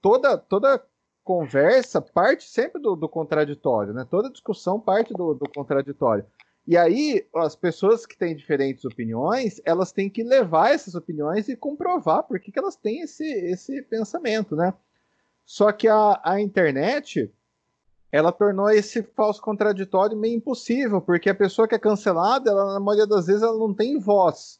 toda, 0.00 0.36
toda 0.36 0.82
conversa 1.22 2.00
parte 2.00 2.44
sempre 2.48 2.80
do, 2.80 2.96
do 2.96 3.08
contraditório, 3.08 3.92
né? 3.92 4.06
Toda 4.10 4.30
discussão 4.30 4.80
parte 4.80 5.12
do, 5.12 5.34
do 5.34 5.48
contraditório. 5.54 6.24
E 6.66 6.76
aí, 6.76 7.26
as 7.34 7.56
pessoas 7.56 8.04
que 8.04 8.16
têm 8.16 8.36
diferentes 8.36 8.84
opiniões, 8.84 9.60
elas 9.64 9.90
têm 9.90 10.10
que 10.10 10.22
levar 10.22 10.70
essas 10.72 10.94
opiniões 10.94 11.48
e 11.48 11.56
comprovar 11.56 12.24
por 12.24 12.38
que, 12.38 12.52
que 12.52 12.58
elas 12.58 12.76
têm 12.76 13.00
esse, 13.00 13.24
esse 13.24 13.80
pensamento, 13.82 14.54
né? 14.54 14.74
Só 15.46 15.72
que 15.72 15.88
a, 15.88 16.20
a 16.22 16.40
internet, 16.40 17.32
ela 18.10 18.32
tornou 18.32 18.70
esse 18.70 19.02
falso 19.02 19.40
contraditório 19.40 20.16
meio 20.16 20.36
impossível, 20.36 21.00
porque 21.00 21.28
a 21.28 21.34
pessoa 21.34 21.68
que 21.68 21.74
é 21.74 21.78
cancelada, 21.78 22.50
ela, 22.50 22.74
na 22.74 22.80
maioria 22.80 23.06
das 23.06 23.26
vezes, 23.26 23.42
ela 23.42 23.58
não 23.58 23.74
tem 23.74 23.98
voz. 23.98 24.58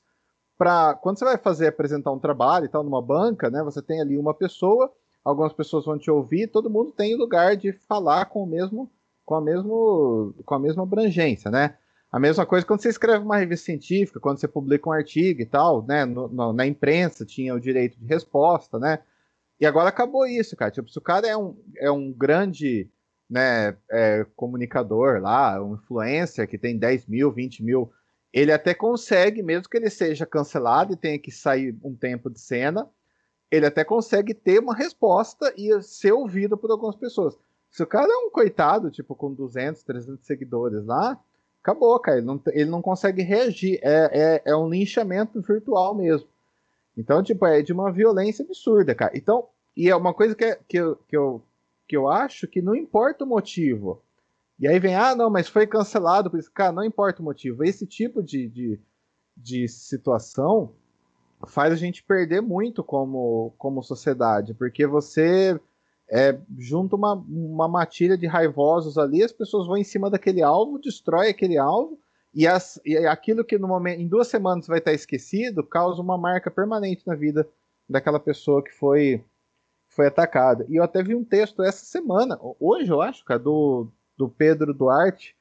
Pra, 0.56 0.94
quando 0.94 1.18
você 1.18 1.24
vai 1.24 1.38
fazer, 1.38 1.68
apresentar 1.68 2.12
um 2.12 2.18
trabalho 2.18 2.66
e 2.66 2.68
tal, 2.68 2.82
numa 2.82 3.00
banca, 3.00 3.48
né? 3.48 3.62
Você 3.62 3.80
tem 3.80 4.00
ali 4.00 4.18
uma 4.18 4.34
pessoa, 4.34 4.92
algumas 5.24 5.52
pessoas 5.52 5.84
vão 5.84 5.98
te 5.98 6.10
ouvir, 6.10 6.48
todo 6.48 6.68
mundo 6.68 6.92
tem 6.92 7.16
lugar 7.16 7.56
de 7.56 7.72
falar 7.72 8.26
com 8.26 8.42
o 8.42 8.46
mesmo, 8.46 8.90
com 9.24 9.34
a 9.34 9.40
mesmo, 9.40 10.34
com 10.44 10.54
a 10.54 10.58
mesma 10.58 10.82
abrangência, 10.82 11.50
né? 11.50 11.76
A 12.10 12.18
mesma 12.18 12.44
coisa 12.44 12.66
quando 12.66 12.80
você 12.80 12.88
escreve 12.88 13.24
uma 13.24 13.36
revista 13.36 13.66
científica, 13.66 14.18
quando 14.18 14.38
você 14.40 14.48
publica 14.48 14.88
um 14.88 14.92
artigo 14.92 15.40
e 15.40 15.46
tal, 15.46 15.82
né? 15.86 16.04
No, 16.04 16.28
no, 16.28 16.52
na 16.52 16.66
imprensa 16.66 17.24
tinha 17.24 17.54
o 17.54 17.60
direito 17.60 17.98
de 17.98 18.06
resposta, 18.06 18.78
né? 18.78 18.98
E 19.60 19.66
agora 19.66 19.88
acabou 19.88 20.26
isso, 20.26 20.56
cara. 20.56 20.70
Tipo, 20.70 20.90
se 20.90 20.98
o 20.98 21.02
cara 21.02 21.26
é 21.26 21.36
um, 21.36 21.56
é 21.76 21.90
um 21.90 22.12
grande 22.12 22.90
né, 23.28 23.76
é, 23.90 24.26
comunicador 24.36 25.20
lá, 25.20 25.62
um 25.62 25.74
influencer 25.74 26.48
que 26.48 26.58
tem 26.58 26.78
10 26.78 27.06
mil, 27.06 27.30
20 27.30 27.62
mil, 27.62 27.92
ele 28.32 28.52
até 28.52 28.74
consegue, 28.74 29.42
mesmo 29.42 29.68
que 29.68 29.76
ele 29.76 29.90
seja 29.90 30.26
cancelado 30.26 30.92
e 30.92 30.96
tenha 30.96 31.18
que 31.18 31.30
sair 31.30 31.76
um 31.82 31.94
tempo 31.94 32.30
de 32.30 32.40
cena, 32.40 32.88
ele 33.50 33.66
até 33.66 33.84
consegue 33.84 34.34
ter 34.34 34.60
uma 34.60 34.74
resposta 34.74 35.52
e 35.56 35.82
ser 35.82 36.12
ouvido 36.12 36.56
por 36.56 36.70
algumas 36.70 36.96
pessoas. 36.96 37.38
Se 37.70 37.82
o 37.82 37.86
cara 37.86 38.10
é 38.10 38.16
um 38.16 38.30
coitado, 38.30 38.90
tipo, 38.90 39.14
com 39.14 39.32
200, 39.32 39.82
300 39.82 40.26
seguidores 40.26 40.84
lá, 40.84 41.18
acabou, 41.62 41.98
cara. 41.98 42.18
Ele 42.18 42.26
não, 42.26 42.40
ele 42.48 42.70
não 42.70 42.82
consegue 42.82 43.22
reagir. 43.22 43.78
É, 43.82 44.42
é, 44.44 44.52
é 44.52 44.56
um 44.56 44.68
linchamento 44.68 45.40
virtual 45.40 45.94
mesmo. 45.94 46.26
Então, 46.96 47.22
tipo, 47.22 47.46
é 47.46 47.62
de 47.62 47.72
uma 47.72 47.92
violência 47.92 48.44
absurda, 48.44 48.94
cara. 48.94 49.12
Então, 49.14 49.46
e 49.76 49.88
é 49.88 49.94
uma 49.94 50.12
coisa 50.12 50.34
que, 50.34 50.44
é, 50.44 50.58
que, 50.66 50.76
eu, 50.78 50.96
que, 51.08 51.16
eu, 51.16 51.42
que 51.88 51.96
eu 51.96 52.08
acho 52.08 52.46
que 52.46 52.60
não 52.60 52.74
importa 52.74 53.24
o 53.24 53.26
motivo. 53.26 54.02
E 54.60 54.68
aí 54.68 54.78
vem, 54.78 54.94
ah, 54.94 55.14
não, 55.14 55.30
mas 55.30 55.48
foi 55.48 55.66
cancelado 55.66 56.30
por 56.30 56.38
isso. 56.38 56.52
Cara, 56.52 56.72
não 56.72 56.84
importa 56.84 57.22
o 57.22 57.24
motivo. 57.24 57.64
Esse 57.64 57.86
tipo 57.86 58.22
de, 58.22 58.48
de, 58.48 58.80
de 59.36 59.68
situação 59.68 60.74
faz 61.46 61.72
a 61.72 61.76
gente 61.76 62.02
perder 62.02 62.42
muito 62.42 62.82
como, 62.82 63.54
como 63.56 63.82
sociedade, 63.82 64.54
porque 64.54 64.86
você 64.86 65.58
é, 66.10 66.36
junta 66.58 66.96
uma, 66.96 67.14
uma 67.14 67.68
matilha 67.68 68.18
de 68.18 68.26
raivosos 68.26 68.98
ali, 68.98 69.22
as 69.22 69.32
pessoas 69.32 69.66
vão 69.66 69.76
em 69.76 69.84
cima 69.84 70.10
daquele 70.10 70.42
alvo, 70.42 70.80
destrói 70.80 71.28
aquele 71.28 71.56
alvo, 71.56 71.98
e, 72.34 72.46
as, 72.46 72.80
e 72.84 72.96
aquilo 72.96 73.44
que 73.44 73.58
no 73.58 73.68
momento, 73.68 74.00
em 74.00 74.08
duas 74.08 74.28
semanas 74.28 74.66
vai 74.66 74.78
estar 74.78 74.92
esquecido, 74.92 75.62
causa 75.62 76.02
uma 76.02 76.18
marca 76.18 76.50
permanente 76.50 77.06
na 77.06 77.14
vida 77.14 77.48
daquela 77.88 78.20
pessoa 78.20 78.62
que 78.62 78.72
foi, 78.72 79.24
foi 79.98 80.06
atacada. 80.06 80.64
E 80.68 80.76
eu 80.76 80.84
até 80.84 81.02
vi 81.02 81.12
um 81.16 81.24
texto 81.24 81.60
essa 81.60 81.84
semana, 81.84 82.38
hoje 82.60 82.88
eu 82.88 83.02
acho, 83.02 83.24
cara, 83.24 83.40
do, 83.40 83.90
do 84.16 84.28
Pedro 84.28 84.72
Duarte, 84.72 85.34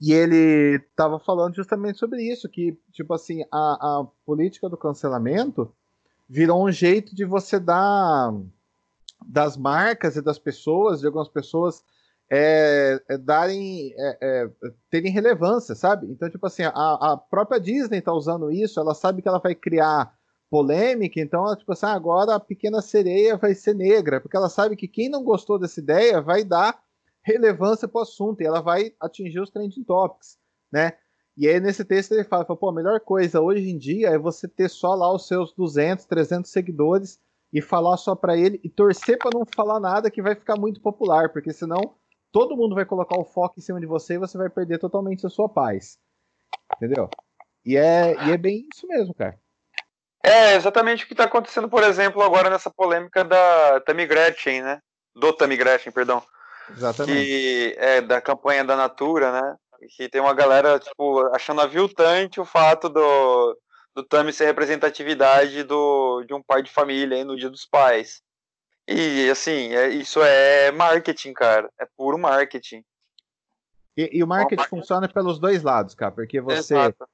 e 0.00 0.14
ele 0.14 0.76
estava 0.76 1.20
falando 1.20 1.54
justamente 1.54 1.98
sobre 1.98 2.22
isso, 2.22 2.48
que, 2.48 2.80
tipo 2.90 3.12
assim, 3.12 3.42
a, 3.52 3.58
a 4.00 4.06
política 4.24 4.66
do 4.66 4.78
cancelamento 4.78 5.70
virou 6.26 6.66
um 6.66 6.72
jeito 6.72 7.14
de 7.14 7.26
você 7.26 7.60
dar 7.60 8.32
das 9.26 9.58
marcas 9.58 10.16
e 10.16 10.22
das 10.22 10.38
pessoas, 10.38 11.00
de 11.00 11.06
algumas 11.06 11.28
pessoas 11.28 11.84
é, 12.32 12.98
é, 13.10 13.18
darem, 13.18 13.92
é, 13.94 14.18
é, 14.22 14.50
terem 14.88 15.12
relevância, 15.12 15.74
sabe? 15.74 16.06
Então, 16.06 16.30
tipo 16.30 16.46
assim, 16.46 16.62
a, 16.62 16.70
a 16.72 17.18
própria 17.18 17.60
Disney 17.60 17.98
está 17.98 18.14
usando 18.14 18.50
isso, 18.50 18.80
ela 18.80 18.94
sabe 18.94 19.20
que 19.20 19.28
ela 19.28 19.38
vai 19.38 19.54
criar 19.54 20.18
polêmica, 20.50 21.20
então 21.20 21.46
ela, 21.46 21.56
tipo 21.56 21.72
assim, 21.72 21.86
ah, 21.86 21.92
agora 21.92 22.34
a 22.34 22.40
pequena 22.40 22.82
sereia 22.82 23.36
vai 23.36 23.54
ser 23.54 23.74
negra, 23.74 24.20
porque 24.20 24.36
ela 24.36 24.48
sabe 24.48 24.74
que 24.74 24.88
quem 24.88 25.08
não 25.08 25.22
gostou 25.22 25.58
dessa 25.58 25.78
ideia 25.78 26.20
vai 26.20 26.42
dar 26.42 26.82
relevância 27.22 27.86
para 27.86 28.00
o 28.00 28.02
assunto 28.02 28.40
e 28.40 28.46
ela 28.46 28.60
vai 28.60 28.92
atingir 28.98 29.40
os 29.40 29.50
trending 29.50 29.84
topics, 29.84 30.36
né? 30.72 30.94
E 31.36 31.46
aí 31.46 31.60
nesse 31.60 31.84
texto 31.84 32.12
ele 32.12 32.24
fala, 32.24 32.44
fala, 32.44 32.58
pô, 32.58 32.68
a 32.68 32.74
melhor 32.74 32.98
coisa 33.00 33.40
hoje 33.40 33.70
em 33.70 33.78
dia 33.78 34.08
é 34.08 34.18
você 34.18 34.48
ter 34.48 34.68
só 34.68 34.94
lá 34.94 35.14
os 35.14 35.28
seus 35.28 35.54
200, 35.54 36.04
300 36.04 36.50
seguidores 36.50 37.20
e 37.52 37.62
falar 37.62 37.96
só 37.96 38.16
para 38.16 38.36
ele 38.36 38.60
e 38.64 38.68
torcer 38.68 39.18
para 39.18 39.30
não 39.32 39.44
falar 39.54 39.78
nada 39.78 40.10
que 40.10 40.20
vai 40.20 40.34
ficar 40.34 40.58
muito 40.58 40.80
popular, 40.80 41.32
porque 41.32 41.52
senão 41.52 41.94
todo 42.32 42.56
mundo 42.56 42.74
vai 42.74 42.84
colocar 42.84 43.18
o 43.18 43.24
foco 43.24 43.54
em 43.58 43.62
cima 43.62 43.80
de 43.80 43.86
você 43.86 44.14
e 44.14 44.18
você 44.18 44.36
vai 44.36 44.50
perder 44.50 44.78
totalmente 44.78 45.24
a 45.26 45.30
sua 45.30 45.48
paz. 45.48 45.98
Entendeu? 46.76 47.08
E 47.64 47.76
é, 47.76 48.14
e 48.26 48.30
é 48.30 48.36
bem 48.36 48.66
isso 48.72 48.86
mesmo, 48.86 49.14
cara. 49.14 49.38
É 50.22 50.54
exatamente 50.54 51.04
o 51.04 51.06
que 51.06 51.14
está 51.14 51.24
acontecendo, 51.24 51.68
por 51.68 51.82
exemplo, 51.82 52.22
agora 52.22 52.50
nessa 52.50 52.70
polêmica 52.70 53.24
da 53.24 53.80
Tammy 53.80 54.06
Gretchen, 54.06 54.62
né? 54.62 54.80
Do 55.14 55.32
Tammy 55.32 55.56
Gretchen, 55.56 55.92
perdão. 55.92 56.22
Exatamente. 56.70 57.24
Que 57.24 57.74
é 57.78 58.00
da 58.00 58.20
campanha 58.20 58.64
da 58.64 58.76
Natura, 58.76 59.32
né? 59.32 59.56
Que 59.96 60.08
tem 60.08 60.20
uma 60.20 60.34
galera, 60.34 60.78
tipo, 60.78 61.20
achando 61.34 61.62
aviltante 61.62 62.38
o 62.38 62.44
fato 62.44 62.88
do, 62.88 63.58
do 63.94 64.04
Tami 64.04 64.32
ser 64.32 64.44
representatividade 64.44 65.62
do, 65.62 66.22
de 66.24 66.34
um 66.34 66.42
pai 66.42 66.62
de 66.62 66.70
família 66.70 67.16
aí 67.16 67.24
no 67.24 67.36
Dia 67.36 67.48
dos 67.48 67.64
Pais. 67.64 68.22
E, 68.86 69.30
assim, 69.30 69.74
é, 69.74 69.88
isso 69.88 70.22
é 70.22 70.70
marketing, 70.70 71.32
cara. 71.32 71.70
É 71.80 71.86
puro 71.96 72.18
marketing. 72.18 72.84
E, 73.96 74.18
e 74.18 74.22
o 74.22 74.26
marketing 74.26 74.64
funciona 74.64 75.08
pelos 75.08 75.38
dois 75.38 75.62
lados, 75.62 75.94
cara, 75.94 76.12
porque 76.12 76.40
você. 76.40 76.74
Exato. 76.74 77.08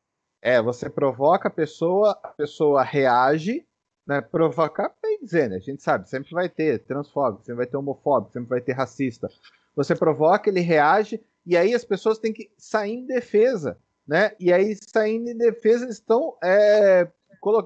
É, 0.47 0.63
você 0.63 0.89
provoca 0.89 1.49
a 1.49 1.51
pessoa, 1.51 2.17
a 2.23 2.29
pessoa 2.29 2.85
reage, 2.85 3.67
né? 4.07 4.21
Provocar, 4.21 4.95
bem 5.03 5.19
dizer, 5.21 5.51
né? 5.51 5.57
A 5.57 5.59
gente 5.59 5.83
sabe, 5.83 6.09
sempre 6.09 6.33
vai 6.33 6.49
ter 6.49 6.85
transfóbico, 6.85 7.43
sempre 7.43 7.57
vai 7.57 7.67
ter 7.67 7.77
homofóbico, 7.77 8.33
sempre 8.33 8.51
vai 8.51 8.61
ter 8.61 8.73
racista. 8.73 9.29
Você 9.75 9.97
provoca, 9.97 10.49
ele 10.49 10.61
reage, 10.61 11.21
e 11.45 11.57
aí 11.57 11.75
as 11.75 11.85
pessoas 11.85 12.21
têm 12.21 12.33
que 12.33 12.49
sair 12.57 12.93
em 12.93 13.05
defesa, 13.05 13.77
né? 14.07 14.37
E 14.39 14.53
aí, 14.53 14.79
saindo 14.87 15.31
em 15.31 15.37
defesa, 15.37 15.89
estão. 15.89 16.37
É, 16.41 17.09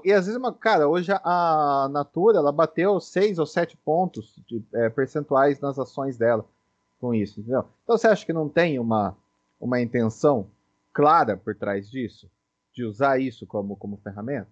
e 0.03 0.11
às 0.11 0.25
vezes, 0.25 0.35
uma, 0.35 0.51
cara, 0.51 0.87
hoje 0.87 1.11
a 1.11 1.87
Natura 1.91 2.39
ela 2.39 2.51
bateu 2.51 2.99
seis 2.99 3.37
ou 3.37 3.45
sete 3.45 3.77
pontos 3.77 4.41
de, 4.47 4.59
é, 4.73 4.89
percentuais 4.89 5.59
nas 5.59 5.77
ações 5.77 6.17
dela 6.17 6.43
com 6.99 7.13
isso, 7.13 7.41
entendeu? 7.41 7.63
Então 7.83 7.95
você 7.95 8.07
acha 8.07 8.25
que 8.25 8.33
não 8.33 8.49
tem 8.49 8.79
uma, 8.79 9.15
uma 9.59 9.79
intenção 9.79 10.47
clara 10.91 11.37
por 11.37 11.55
trás 11.55 11.87
disso? 11.87 12.27
De 12.81 12.85
usar 12.85 13.21
isso 13.21 13.45
como, 13.45 13.77
como 13.77 13.97
ferramenta? 13.97 14.49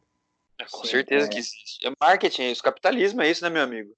É, 0.61 0.63
com 0.65 0.83
sim, 0.83 0.89
certeza 0.89 1.25
é. 1.25 1.29
que 1.29 1.39
existe. 1.39 1.87
É 1.87 1.91
marketing, 1.99 2.43
é 2.43 2.51
isso, 2.51 2.61
capitalismo 2.61 3.23
é 3.23 3.31
isso, 3.31 3.43
né, 3.43 3.49
meu 3.49 3.63
amigo? 3.63 3.89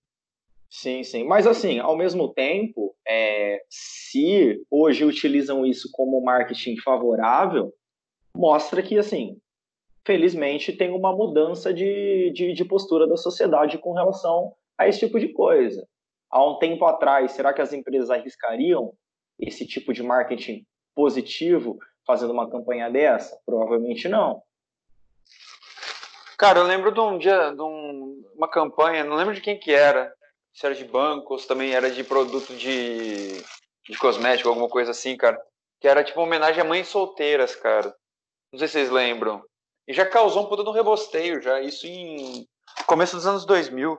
Sim, 0.69 1.03
sim. 1.03 1.25
Mas 1.25 1.45
assim, 1.45 1.79
ao 1.79 1.97
mesmo 1.97 2.33
tempo, 2.33 2.95
é, 3.05 3.61
se 3.69 4.65
hoje 4.71 5.03
utilizam 5.03 5.65
isso 5.65 5.89
como 5.91 6.23
marketing 6.23 6.77
favorável, 6.77 7.73
mostra 8.33 8.81
que, 8.81 8.97
assim, 8.97 9.37
felizmente 10.05 10.71
tem 10.71 10.91
uma 10.91 11.13
mudança 11.13 11.73
de, 11.73 12.31
de, 12.33 12.53
de, 12.53 12.63
postura 12.63 13.05
da 13.05 13.17
sociedade 13.17 13.77
com 13.79 13.91
relação 13.91 14.53
a 14.77 14.87
esse 14.87 14.99
tipo 14.99 15.19
de 15.19 15.33
coisa. 15.33 15.85
Há 16.29 16.49
um 16.49 16.57
tempo 16.57 16.85
atrás, 16.85 17.33
será 17.33 17.51
que 17.53 17.61
as 17.61 17.73
empresas 17.73 18.09
arriscariam 18.09 18.93
esse 19.37 19.67
tipo 19.67 19.91
de 19.91 20.01
marketing 20.01 20.65
positivo 20.95 21.77
fazendo 22.11 22.33
uma 22.33 22.49
campanha 22.49 22.89
dessa? 22.89 23.39
Provavelmente 23.45 24.09
não. 24.09 24.43
Cara, 26.37 26.59
eu 26.59 26.65
lembro 26.65 26.91
de 26.91 26.99
um 26.99 27.17
dia, 27.17 27.51
de 27.51 27.61
um, 27.61 28.21
uma 28.35 28.49
campanha, 28.49 29.05
não 29.05 29.15
lembro 29.15 29.33
de 29.33 29.39
quem 29.39 29.57
que 29.57 29.71
era, 29.71 30.13
se 30.53 30.65
era 30.65 30.75
de 30.75 30.83
bancos, 30.83 31.45
também 31.45 31.73
era 31.73 31.89
de 31.89 32.03
produto 32.03 32.53
de, 32.53 33.37
de 33.87 33.97
cosmético, 33.97 34.49
alguma 34.49 34.67
coisa 34.67 34.91
assim, 34.91 35.15
cara, 35.15 35.41
que 35.79 35.87
era 35.87 36.03
tipo 36.03 36.19
uma 36.19 36.25
homenagem 36.25 36.59
a 36.59 36.65
mães 36.65 36.89
solteiras, 36.89 37.55
cara. 37.55 37.95
Não 38.51 38.59
sei 38.59 38.67
se 38.67 38.73
vocês 38.73 38.89
lembram. 38.89 39.41
E 39.87 39.93
já 39.93 40.05
causou 40.05 40.43
um 40.43 40.49
puta 40.49 40.63
no 40.63 40.71
rebosteio, 40.71 41.41
já, 41.41 41.61
isso 41.61 41.87
em 41.87 42.45
começo 42.85 43.15
dos 43.15 43.25
anos 43.25 43.45
2000. 43.45 43.97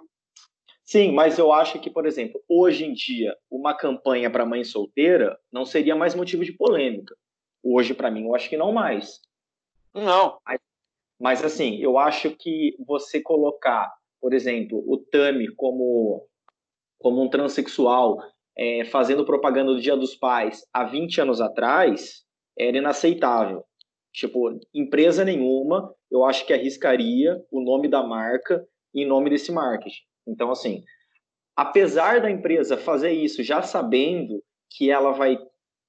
Sim, 0.85 1.12
mas 1.12 1.38
eu 1.38 1.51
acho 1.51 1.79
que, 1.79 1.88
por 1.88 2.05
exemplo, 2.05 2.42
hoje 2.46 2.85
em 2.85 2.92
dia, 2.92 3.35
uma 3.51 3.72
campanha 3.72 4.29
para 4.29 4.44
mãe 4.44 4.62
solteira 4.62 5.38
não 5.51 5.64
seria 5.64 5.96
mais 5.96 6.14
motivo 6.14 6.44
de 6.44 6.53
polêmica. 6.53 7.16
Hoje, 7.62 7.94
para 7.94 8.11
mim, 8.11 8.25
eu 8.25 8.35
acho 8.35 8.48
que 8.48 8.57
não 8.57 8.72
mais. 8.72 9.20
Não. 9.94 10.38
Mas, 10.44 10.61
mas, 11.20 11.44
assim, 11.44 11.77
eu 11.77 11.98
acho 11.98 12.31
que 12.31 12.77
você 12.87 13.20
colocar, 13.20 13.92
por 14.20 14.33
exemplo, 14.33 14.83
o 14.87 14.98
Tami 14.98 15.48
como, 15.55 16.27
como 16.98 17.22
um 17.22 17.29
transexual 17.29 18.18
é, 18.57 18.85
fazendo 18.85 19.25
propaganda 19.25 19.72
do 19.72 19.81
Dia 19.81 19.96
dos 19.96 20.14
Pais 20.14 20.66
há 20.72 20.85
20 20.85 21.20
anos 21.20 21.40
atrás 21.40 22.25
era 22.59 22.77
inaceitável. 22.77 23.64
Tipo, 24.12 24.61
empresa 24.75 25.25
nenhuma, 25.25 25.94
eu 26.11 26.25
acho 26.25 26.46
que 26.46 26.53
arriscaria 26.53 27.42
o 27.51 27.62
nome 27.62 27.88
da 27.88 28.03
marca 28.03 28.66
em 28.94 29.07
nome 29.07 29.31
desse 29.31 29.51
marketing. 29.51 30.03
Então, 30.27 30.51
assim, 30.51 30.85
apesar 31.57 32.20
da 32.20 32.31
empresa 32.31 32.77
fazer 32.77 33.12
isso 33.12 33.42
já 33.42 33.62
sabendo 33.62 34.42
que 34.70 34.90
ela 34.90 35.12
vai 35.12 35.38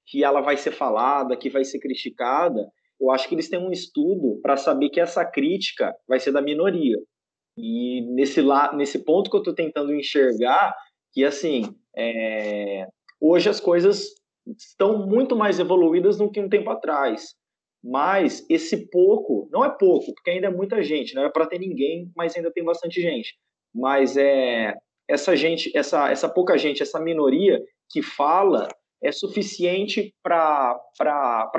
que 0.06 0.24
ela 0.24 0.42
vai 0.42 0.58
ser 0.58 0.72
falada, 0.72 1.38
que 1.38 1.50
vai 1.50 1.64
ser 1.64 1.80
criticada, 1.80 2.70
eu 3.00 3.12
acho 3.12 3.28
que 3.28 3.36
eles 3.36 3.50
têm 3.50 3.60
um 3.60 3.72
estudo 3.72 4.40
para 4.42 4.58
saber 4.58 4.90
que 4.90 5.00
essa 5.00 5.26
crítica 5.26 5.94
vai 6.08 6.20
ser 6.20 6.32
da 6.32 6.42
minoria. 6.42 6.98
E 7.58 8.02
nesse 8.14 8.42
lá, 8.42 8.74
nesse 8.76 9.04
ponto 9.04 9.30
que 9.30 9.36
eu 9.36 9.42
estou 9.42 9.54
tentando 9.54 9.94
enxergar, 9.94 10.76
que 11.12 11.24
assim, 11.24 11.64
é, 11.96 12.88
hoje 13.20 13.50
as 13.50 13.60
coisas 13.60 14.08
estão 14.58 15.06
muito 15.06 15.36
mais 15.36 15.60
evoluídas 15.60 16.18
do 16.18 16.30
que 16.30 16.40
um 16.40 16.50
tempo 16.50 16.70
atrás. 16.70 17.36
Mas 17.84 18.46
esse 18.50 18.90
pouco, 18.90 19.50
não 19.52 19.64
é 19.66 19.70
pouco, 19.70 20.14
porque 20.14 20.32
ainda 20.32 20.48
é 20.48 20.50
muita 20.50 20.82
gente, 20.82 21.14
não 21.14 21.26
é 21.26 21.30
para 21.30 21.46
ter 21.46 21.60
ninguém, 21.60 22.10
mas 22.16 22.36
ainda 22.36 22.52
tem 22.52 22.64
bastante 22.64 23.02
gente. 23.02 23.36
Mas 23.74 24.16
é 24.16 24.74
essa 25.10 25.36
gente, 25.36 25.76
essa, 25.78 26.10
essa 26.10 26.30
pouca 26.30 26.58
gente, 26.58 26.82
essa 26.82 27.00
minoria 27.00 27.62
que 27.90 28.02
fala 28.02 28.70
é 29.04 29.12
suficiente 29.12 30.14
para 30.24 30.80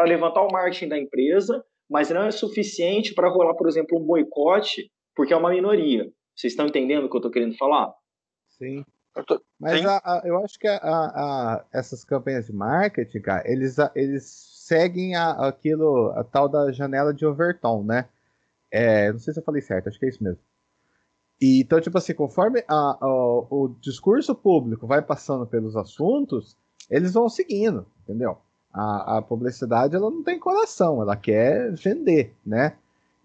levantar 0.04 0.42
o 0.42 0.50
marketing 0.50 0.88
da 0.88 0.98
empresa, 0.98 1.64
mas 1.88 2.10
não 2.10 2.22
é 2.22 2.30
suficiente 2.30 3.14
para 3.14 3.28
rolar, 3.28 3.54
por 3.54 3.68
exemplo, 3.68 3.98
um 3.98 4.04
boicote, 4.04 4.90
porque 5.14 5.32
é 5.32 5.36
uma 5.36 5.50
minoria. 5.50 6.10
Vocês 6.34 6.52
estão 6.52 6.66
entendendo 6.66 7.04
o 7.04 7.08
que 7.08 7.16
eu 7.16 7.18
estou 7.18 7.30
querendo 7.30 7.56
falar? 7.56 7.92
Sim. 8.48 8.84
Eu 9.16 9.24
tô... 9.24 9.40
Mas 9.60 9.78
Sim. 9.78 9.86
A, 9.86 9.96
a, 9.98 10.22
eu 10.24 10.42
acho 10.42 10.58
que 10.58 10.66
a, 10.66 11.64
essas 11.72 12.04
campanhas 12.04 12.46
de 12.46 12.52
marketing, 12.52 13.20
cara, 13.20 13.42
eles, 13.46 13.76
eles 13.94 14.24
seguem 14.24 15.14
a, 15.14 15.46
aquilo, 15.46 16.10
a 16.16 16.24
tal 16.24 16.48
da 16.48 16.72
janela 16.72 17.14
de 17.14 17.24
Overton, 17.24 17.84
né? 17.84 18.08
É, 18.70 19.12
não 19.12 19.18
sei 19.20 19.32
se 19.32 19.38
eu 19.38 19.44
falei 19.44 19.62
certo, 19.62 19.88
acho 19.88 19.98
que 19.98 20.06
é 20.06 20.08
isso 20.08 20.24
mesmo. 20.24 20.42
E, 21.40 21.60
então, 21.60 21.80
tipo 21.80 21.96
assim, 21.96 22.14
conforme 22.14 22.64
a, 22.66 22.98
a, 23.00 23.06
o 23.06 23.76
discurso 23.80 24.34
público 24.34 24.86
vai 24.86 25.02
passando 25.02 25.46
pelos 25.46 25.76
assuntos, 25.76 26.56
eles 26.90 27.12
vão 27.12 27.28
seguindo, 27.28 27.86
entendeu? 28.02 28.38
A, 28.72 29.18
a, 29.18 29.22
publicidade, 29.22 29.94
ela 29.94 30.10
não 30.10 30.22
tem 30.22 30.38
coração, 30.38 31.00
ela 31.00 31.16
quer 31.16 31.72
vender, 31.72 32.34
né? 32.44 32.76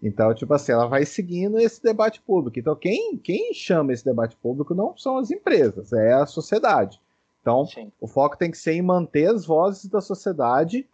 Então, 0.02 0.32
tipo 0.34 0.54
assim, 0.54 0.72
ela 0.72 0.86
vai 0.86 1.04
seguindo 1.04 1.58
esse 1.58 1.82
debate 1.82 2.20
público. 2.22 2.58
Então, 2.58 2.74
quem, 2.74 3.18
quem 3.18 3.52
chama 3.52 3.92
esse 3.92 4.04
debate 4.04 4.36
público 4.36 4.74
não 4.74 4.96
são 4.96 5.18
as 5.18 5.30
empresas, 5.30 5.92
é 5.92 6.12
a 6.12 6.24
sociedade. 6.24 7.00
Então, 7.40 7.66
Sim. 7.66 7.90
o 8.00 8.06
foco 8.06 8.36
tem 8.36 8.50
que 8.50 8.58
ser 8.58 8.72
em 8.72 8.82
manter 8.82 9.28
as 9.28 9.44
vozes 9.44 9.86
da 9.86 10.00
sociedade 10.00 10.88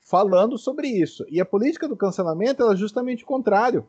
falando 0.00 0.56
sobre 0.56 0.88
isso. 0.88 1.26
E 1.28 1.40
a 1.40 1.44
política 1.44 1.86
do 1.86 1.96
cancelamento 1.96 2.62
é 2.70 2.76
justamente 2.76 3.24
o 3.24 3.26
contrário. 3.26 3.86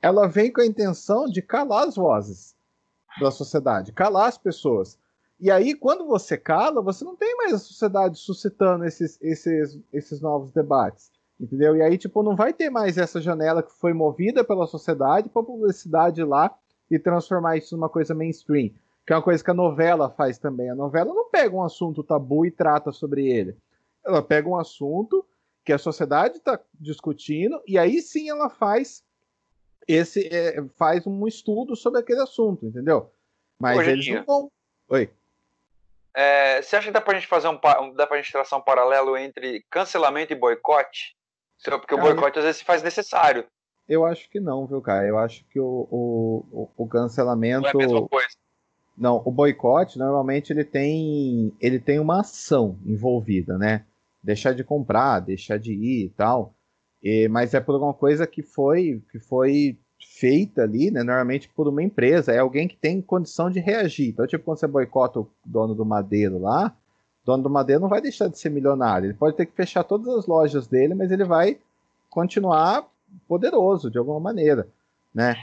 Ela 0.00 0.26
vem 0.26 0.52
com 0.52 0.60
a 0.60 0.66
intenção 0.66 1.26
de 1.26 1.42
calar 1.42 1.88
as 1.88 1.96
vozes 1.96 2.56
da 3.20 3.30
sociedade, 3.30 3.92
calar 3.92 4.28
as 4.28 4.38
pessoas. 4.38 4.98
E 5.40 5.50
aí, 5.50 5.74
quando 5.74 6.06
você 6.06 6.36
cala, 6.36 6.82
você 6.82 7.04
não 7.04 7.14
tem 7.14 7.36
mais 7.36 7.52
a 7.52 7.58
sociedade 7.58 8.18
suscitando 8.18 8.84
esses, 8.84 9.18
esses, 9.22 9.78
esses 9.92 10.20
novos 10.20 10.52
debates. 10.52 11.12
Entendeu? 11.38 11.76
E 11.76 11.82
aí, 11.82 11.96
tipo, 11.96 12.22
não 12.22 12.34
vai 12.34 12.52
ter 12.52 12.68
mais 12.68 12.98
essa 12.98 13.20
janela 13.20 13.62
que 13.62 13.72
foi 13.72 13.92
movida 13.92 14.42
pela 14.42 14.66
sociedade 14.66 15.28
para 15.28 15.42
publicidade 15.42 16.24
lá 16.24 16.52
e 16.90 16.98
transformar 16.98 17.56
isso 17.56 17.76
numa 17.76 17.88
coisa 17.88 18.14
mainstream. 18.14 18.70
Que 19.06 19.12
é 19.12 19.16
uma 19.16 19.22
coisa 19.22 19.42
que 19.42 19.50
a 19.50 19.54
novela 19.54 20.10
faz 20.10 20.38
também. 20.38 20.68
A 20.68 20.74
novela 20.74 21.14
não 21.14 21.30
pega 21.30 21.54
um 21.54 21.62
assunto 21.62 22.02
tabu 22.02 22.44
e 22.44 22.50
trata 22.50 22.90
sobre 22.90 23.28
ele. 23.28 23.56
Ela 24.04 24.22
pega 24.22 24.48
um 24.48 24.56
assunto 24.56 25.24
que 25.64 25.72
a 25.72 25.78
sociedade 25.78 26.38
está 26.38 26.58
discutindo, 26.80 27.60
e 27.66 27.78
aí 27.78 28.00
sim 28.00 28.30
ela 28.30 28.48
faz 28.48 29.04
esse 29.86 30.26
é, 30.26 30.62
faz 30.76 31.06
um 31.06 31.26
estudo 31.26 31.76
sobre 31.76 32.00
aquele 32.00 32.20
assunto, 32.20 32.66
entendeu? 32.66 33.10
Mas 33.60 33.78
Hoje 33.78 33.90
eles 33.90 34.08
não 34.08 34.24
vão. 34.24 34.52
Oi. 34.88 35.10
É, 36.14 36.60
você 36.60 36.76
acha 36.76 36.86
que 36.86 36.92
dá 36.92 37.00
pra 37.00 37.14
gente 37.14 37.26
fazer 37.26 37.48
um 37.48 37.58
dá 37.94 38.06
pra 38.06 38.16
gente 38.16 38.32
traçar 38.32 38.58
um 38.58 38.62
paralelo 38.62 39.16
entre 39.16 39.64
cancelamento 39.70 40.32
e 40.32 40.36
boicote? 40.36 41.16
Porque 41.64 41.94
o 41.94 41.98
boicote 41.98 42.38
às 42.38 42.44
vezes 42.44 42.58
se 42.58 42.64
faz 42.64 42.82
necessário. 42.82 43.44
Eu 43.88 44.04
acho 44.04 44.28
que 44.28 44.38
não, 44.38 44.66
viu, 44.66 44.80
cara? 44.80 45.06
Eu 45.06 45.18
acho 45.18 45.44
que 45.46 45.58
o, 45.58 45.88
o, 45.90 46.70
o 46.76 46.88
cancelamento. 46.88 47.62
Não 47.62 47.68
é 47.68 47.72
a 47.72 47.86
mesma 47.86 48.08
coisa. 48.08 48.28
Não, 48.96 49.22
o 49.24 49.30
boicote 49.30 49.98
normalmente 49.98 50.52
ele 50.52 50.64
tem 50.64 51.56
ele 51.60 51.78
tem 51.78 51.98
uma 51.98 52.20
ação 52.20 52.78
envolvida, 52.84 53.56
né? 53.56 53.84
deixar 54.22 54.52
de 54.52 54.64
comprar, 54.64 55.20
deixar 55.20 55.58
de 55.58 55.72
ir 55.72 56.06
e 56.06 56.10
tal. 56.10 56.54
E, 57.02 57.28
mas 57.28 57.54
é 57.54 57.60
por 57.60 57.74
alguma 57.74 57.94
coisa 57.94 58.26
que 58.26 58.42
foi, 58.42 59.02
que 59.10 59.18
foi 59.18 59.78
feita 60.00 60.62
ali, 60.62 60.90
né, 60.90 61.02
normalmente 61.02 61.48
por 61.48 61.68
uma 61.68 61.82
empresa, 61.82 62.32
é 62.32 62.38
alguém 62.38 62.68
que 62.68 62.76
tem 62.76 63.00
condição 63.00 63.50
de 63.50 63.60
reagir. 63.60 64.08
Então, 64.08 64.26
tipo, 64.26 64.44
quando 64.44 64.58
você 64.58 64.66
boicota 64.66 65.20
o 65.20 65.28
dono 65.44 65.74
do 65.74 65.84
Madeiro 65.84 66.38
lá, 66.38 66.74
dono 67.24 67.42
do 67.42 67.50
Madeira 67.50 67.80
não 67.80 67.88
vai 67.88 68.00
deixar 68.00 68.28
de 68.28 68.38
ser 68.38 68.50
milionário. 68.50 69.06
Ele 69.06 69.14
pode 69.14 69.36
ter 69.36 69.46
que 69.46 69.52
fechar 69.52 69.84
todas 69.84 70.08
as 70.08 70.26
lojas 70.26 70.66
dele, 70.66 70.94
mas 70.94 71.10
ele 71.10 71.24
vai 71.24 71.58
continuar 72.08 72.86
poderoso 73.26 73.90
de 73.90 73.98
alguma 73.98 74.20
maneira, 74.20 74.68
né? 75.14 75.36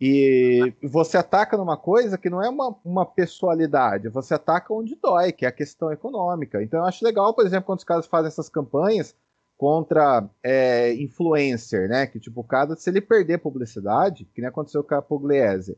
E 0.00 0.72
você 0.82 1.18
ataca 1.18 1.58
numa 1.58 1.76
coisa 1.76 2.16
que 2.16 2.30
não 2.30 2.42
é 2.42 2.48
uma, 2.48 2.74
uma 2.82 3.04
pessoalidade, 3.04 4.08
você 4.08 4.32
ataca 4.32 4.72
onde 4.72 4.96
dói, 4.96 5.30
que 5.30 5.44
é 5.44 5.48
a 5.48 5.52
questão 5.52 5.92
econômica. 5.92 6.62
Então 6.62 6.80
eu 6.80 6.86
acho 6.86 7.04
legal, 7.04 7.34
por 7.34 7.44
exemplo, 7.44 7.66
quando 7.66 7.80
os 7.80 7.84
caras 7.84 8.06
fazem 8.06 8.28
essas 8.28 8.48
campanhas 8.48 9.14
contra 9.60 10.26
é, 10.42 10.94
influencer, 10.94 11.86
né? 11.86 12.06
Que 12.06 12.18
tipo, 12.18 12.40
o 12.40 12.44
cara, 12.44 12.74
se 12.76 12.88
ele 12.88 12.98
perder 12.98 13.36
publicidade, 13.36 14.24
que 14.34 14.40
nem 14.40 14.48
aconteceu 14.48 14.82
com 14.82 14.94
a 14.94 15.02
Pugliese, 15.02 15.76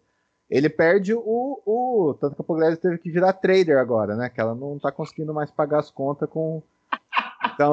ele 0.48 0.68
perde 0.68 1.12
o, 1.12 1.60
o. 1.66 2.14
Tanto 2.14 2.36
que 2.36 2.42
a 2.42 2.44
Pugliese 2.44 2.76
teve 2.76 2.98
que 2.98 3.10
virar 3.10 3.32
trader 3.32 3.78
agora, 3.78 4.14
né? 4.14 4.28
Que 4.28 4.40
ela 4.40 4.54
não 4.54 4.78
tá 4.78 4.92
conseguindo 4.92 5.34
mais 5.34 5.50
pagar 5.50 5.80
as 5.80 5.90
contas 5.90 6.30
com. 6.30 6.62
Então. 7.52 7.72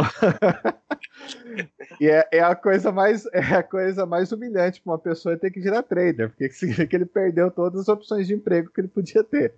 e 2.01 2.09
é, 2.09 2.27
é, 2.31 2.39
a 2.39 2.55
coisa 2.55 2.91
mais 2.91 3.27
é 3.27 3.57
a 3.57 3.61
coisa 3.61 4.03
mais 4.03 4.31
humilhante 4.31 4.81
para 4.81 4.93
uma 4.93 4.97
pessoa 4.97 5.37
ter 5.37 5.51
que 5.51 5.59
virar 5.59 5.83
trader, 5.83 6.29
porque 6.29 6.49
significa 6.49 6.87
que 6.87 6.95
ele 6.95 7.05
perdeu 7.05 7.51
todas 7.51 7.81
as 7.81 7.87
opções 7.87 8.25
de 8.25 8.33
emprego 8.33 8.71
que 8.71 8.81
ele 8.81 8.87
podia 8.87 9.23
ter. 9.23 9.53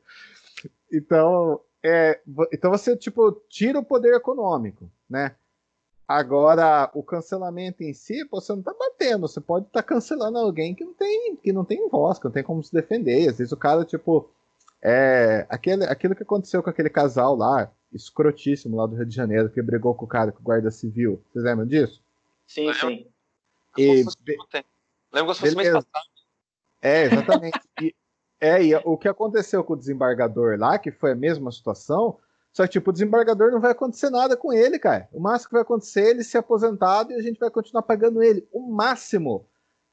Então, 0.92 1.62
é, 1.82 2.20
então 2.52 2.70
você 2.70 2.98
tipo 2.98 3.32
tira 3.48 3.80
o 3.80 3.86
poder 3.86 4.14
econômico, 4.14 4.92
né? 5.10 5.34
Agora, 6.18 6.92
o 6.94 7.02
cancelamento 7.02 7.84
em 7.84 7.94
si, 7.94 8.28
você 8.30 8.52
não 8.52 8.60
está 8.60 8.74
batendo, 8.74 9.28
você 9.28 9.40
pode 9.40 9.68
estar 9.68 9.82
tá 9.82 9.88
cancelando 9.88 10.38
alguém 10.38 10.76
que 10.76 10.84
não 10.84 10.94
tem 10.94 11.36
que 11.38 11.54
não 11.54 11.64
tem 11.64 11.88
voz, 11.90 12.20
que 12.20 12.26
não 12.26 12.32
tem 12.32 12.44
como 12.44 12.62
se 12.62 12.74
defender. 12.74 13.30
Às 13.30 13.38
vezes 13.38 13.54
o 13.54 13.58
cara, 13.58 13.86
tipo, 13.86 14.30
é, 14.82 15.46
aquele, 15.50 15.86
aquilo 15.86 16.16
que 16.16 16.24
aconteceu 16.24 16.62
com 16.62 16.70
aquele 16.70 16.90
casal 16.90 17.36
lá, 17.36 17.72
escrotíssimo 17.94 18.76
lá 18.76 18.86
do 18.86 18.96
Rio 18.96 19.06
de 19.06 19.16
Janeiro, 19.16 19.50
que 19.50 19.62
brigou 19.62 19.96
com 19.96 20.06
o 20.06 20.08
cara, 20.08 20.32
com 20.32 20.40
o 20.40 20.44
guarda 20.44 20.70
civil. 20.70 21.24
Vocês 21.32 21.46
lembram 21.46 21.66
disso? 21.66 22.04
Sim, 22.46 22.74
sim. 22.74 23.08
E, 23.78 24.04
Lembro 25.14 25.34
que 25.34 25.40
fosse 25.40 25.56
mais 25.56 25.70
passado. 25.70 26.06
É, 26.82 27.04
exatamente. 27.04 27.60
e, 27.82 27.96
é, 28.40 28.64
e 28.64 28.76
o 28.76 28.98
que 28.98 29.08
aconteceu 29.08 29.64
com 29.64 29.74
o 29.74 29.78
desembargador 29.78 30.58
lá, 30.60 30.78
que 30.78 30.92
foi 30.92 31.12
a 31.12 31.16
mesma 31.16 31.52
situação, 31.52 32.18
só 32.54 32.64
que, 32.64 32.74
tipo, 32.74 32.90
o 32.90 32.94
desembargador 32.94 33.52
não 33.52 33.62
vai 33.62 33.72
acontecer 33.72 34.10
nada 34.10 34.36
com 34.36 34.52
ele, 34.52 34.78
cara. 34.78 35.08
O 35.14 35.22
máximo 35.22 35.50
que 35.50 35.54
vai 35.54 35.62
acontecer 35.62 36.02
é 36.02 36.10
ele 36.10 36.24
ser 36.24 36.40
aposentado 36.40 37.12
e 37.12 37.16
a 37.16 37.22
gente 37.22 37.40
vai 37.40 37.50
continuar 37.50 37.84
pagando 37.84 38.22
ele. 38.22 38.46
O 38.52 38.60
máximo. 38.72 39.48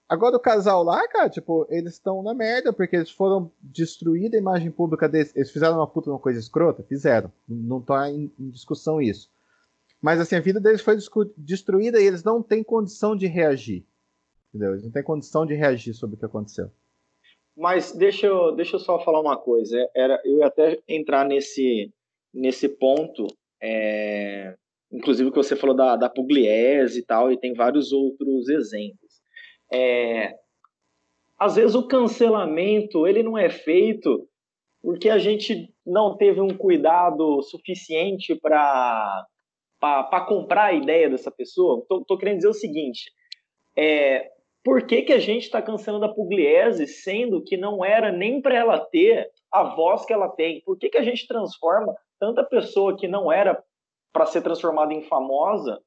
Agora 0.09 0.37
o 0.37 0.41
casal 0.41 0.83
lá, 0.83 1.07
cara, 1.07 1.29
tipo, 1.29 1.67
eles 1.69 1.95
estão 1.95 2.23
na 2.23 2.35
merda, 2.35 2.73
porque 2.73 2.97
eles 2.97 3.11
foram 3.11 3.53
destruir 3.61 4.35
a 4.35 4.39
imagem 4.39 4.71
pública 4.71 5.09
deles. 5.09 5.35
Eles 5.37 5.51
fizeram 5.51 5.77
uma 5.77 5.87
puta 5.87 6.11
uma 6.11 6.19
coisa 6.19 6.41
escrota? 6.41 6.83
Fizeram. 6.83 7.31
Não 7.47 7.81
tá 7.81 8.11
em, 8.11 8.33
em 8.39 8.51
discussão 8.51 9.01
isso. 9.01 9.31
Mas 10.01 10.19
assim, 10.19 10.35
a 10.35 10.41
vida 10.41 10.61
deles 10.61 10.81
foi 10.81 10.97
destruída 11.37 12.01
e 12.01 12.07
eles 12.07 12.25
não 12.25 12.43
têm 12.43 12.65
condição 12.65 13.15
de 13.15 13.27
reagir. 13.27 13.85
Entendeu? 14.49 14.73
Eles 14.73 14.85
não 14.85 14.91
têm 14.91 15.03
condição 15.03 15.45
de 15.47 15.55
reagir 15.55 15.95
sobre 15.95 16.17
o 16.17 16.19
que 16.19 16.25
aconteceu. 16.25 16.71
Mas 17.57 17.93
deixa 17.93 18.27
eu, 18.27 18.55
deixa 18.55 18.77
eu 18.77 18.81
só 18.81 18.99
falar 19.05 19.21
uma 19.21 19.37
coisa. 19.37 19.77
Era, 19.95 20.21
eu 20.25 20.39
ia 20.39 20.47
até 20.47 20.81
entrar 20.89 21.25
nesse, 21.25 21.93
nesse 22.33 22.69
ponto, 22.69 23.27
é, 23.63 24.55
inclusive 24.93 25.31
que 25.31 25.37
você 25.37 25.57
falou 25.57 25.75
da, 25.75 25.97
da 25.97 26.09
Pugliese 26.09 27.01
e 27.01 27.05
tal, 27.05 27.33
e 27.33 27.39
tem 27.39 27.55
vários 27.55 27.93
outros 27.93 28.49
exemplos. 28.49 29.21
É, 29.73 30.35
às 31.39 31.57
vezes 31.57 31.75
o 31.75 31.87
cancelamento 31.87 33.07
ele 33.07 33.23
não 33.23 33.37
é 33.37 33.49
feito 33.49 34.29
porque 34.83 35.09
a 35.09 35.19
gente 35.19 35.73
não 35.87 36.17
teve 36.17 36.41
um 36.41 36.57
cuidado 36.57 37.43
suficiente 37.43 38.35
para 38.35 39.27
para 39.81 40.27
comprar 40.27 40.65
a 40.65 40.73
ideia 40.73 41.09
dessa 41.09 41.31
pessoa. 41.31 41.85
Tô, 41.89 42.05
tô 42.05 42.19
querendo 42.19 42.39
dizer 42.39 42.49
o 42.49 42.55
seguinte: 42.55 43.13
é, 43.77 44.29
por 44.65 44.87
que, 44.87 45.03
que 45.03 45.13
a 45.13 45.21
gente 45.21 45.45
está 45.45 45.63
cancelando 45.63 46.05
a 46.05 46.13
Pugliese, 46.13 46.87
sendo 46.87 47.43
que 47.43 47.57
não 47.57 47.85
era 47.85 48.11
nem 48.11 48.43
para 48.43 48.57
ela 48.57 48.81
ter 48.81 49.31
a 49.53 49.63
voz 49.75 50.05
que 50.05 50.13
ela 50.13 50.29
tem? 50.29 50.61
Por 50.63 50.77
que, 50.77 50.89
que 50.89 50.99
a 50.99 51.03
gente 51.03 51.29
transforma 51.29 51.95
tanta 52.19 52.45
pessoa 52.45 52.97
que 52.97 53.09
não 53.09 53.31
era 53.31 53.63
para 54.13 54.27
ser 54.27 54.43
transformada 54.43 54.93
em 54.93 55.03
famosa 55.03 55.81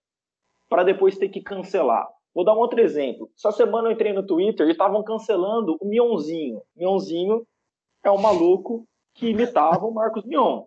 para 0.69 0.83
depois 0.83 1.17
ter 1.17 1.29
que 1.29 1.41
cancelar. 1.41 2.07
Vou 2.33 2.45
dar 2.45 2.53
um 2.53 2.59
outro 2.59 2.79
exemplo. 2.79 3.29
Essa 3.37 3.51
semana 3.51 3.89
eu 3.89 3.91
entrei 3.91 4.13
no 4.13 4.25
Twitter 4.25 4.67
e 4.67 4.71
estavam 4.71 5.03
cancelando 5.03 5.77
o 5.81 5.85
Mionzinho. 5.85 6.61
Mionzinho 6.75 7.45
é 8.05 8.09
um 8.09 8.21
maluco 8.21 8.85
que 9.13 9.29
imitava 9.29 9.85
o 9.85 9.93
Marcos 9.93 10.23
Mion. 10.23 10.63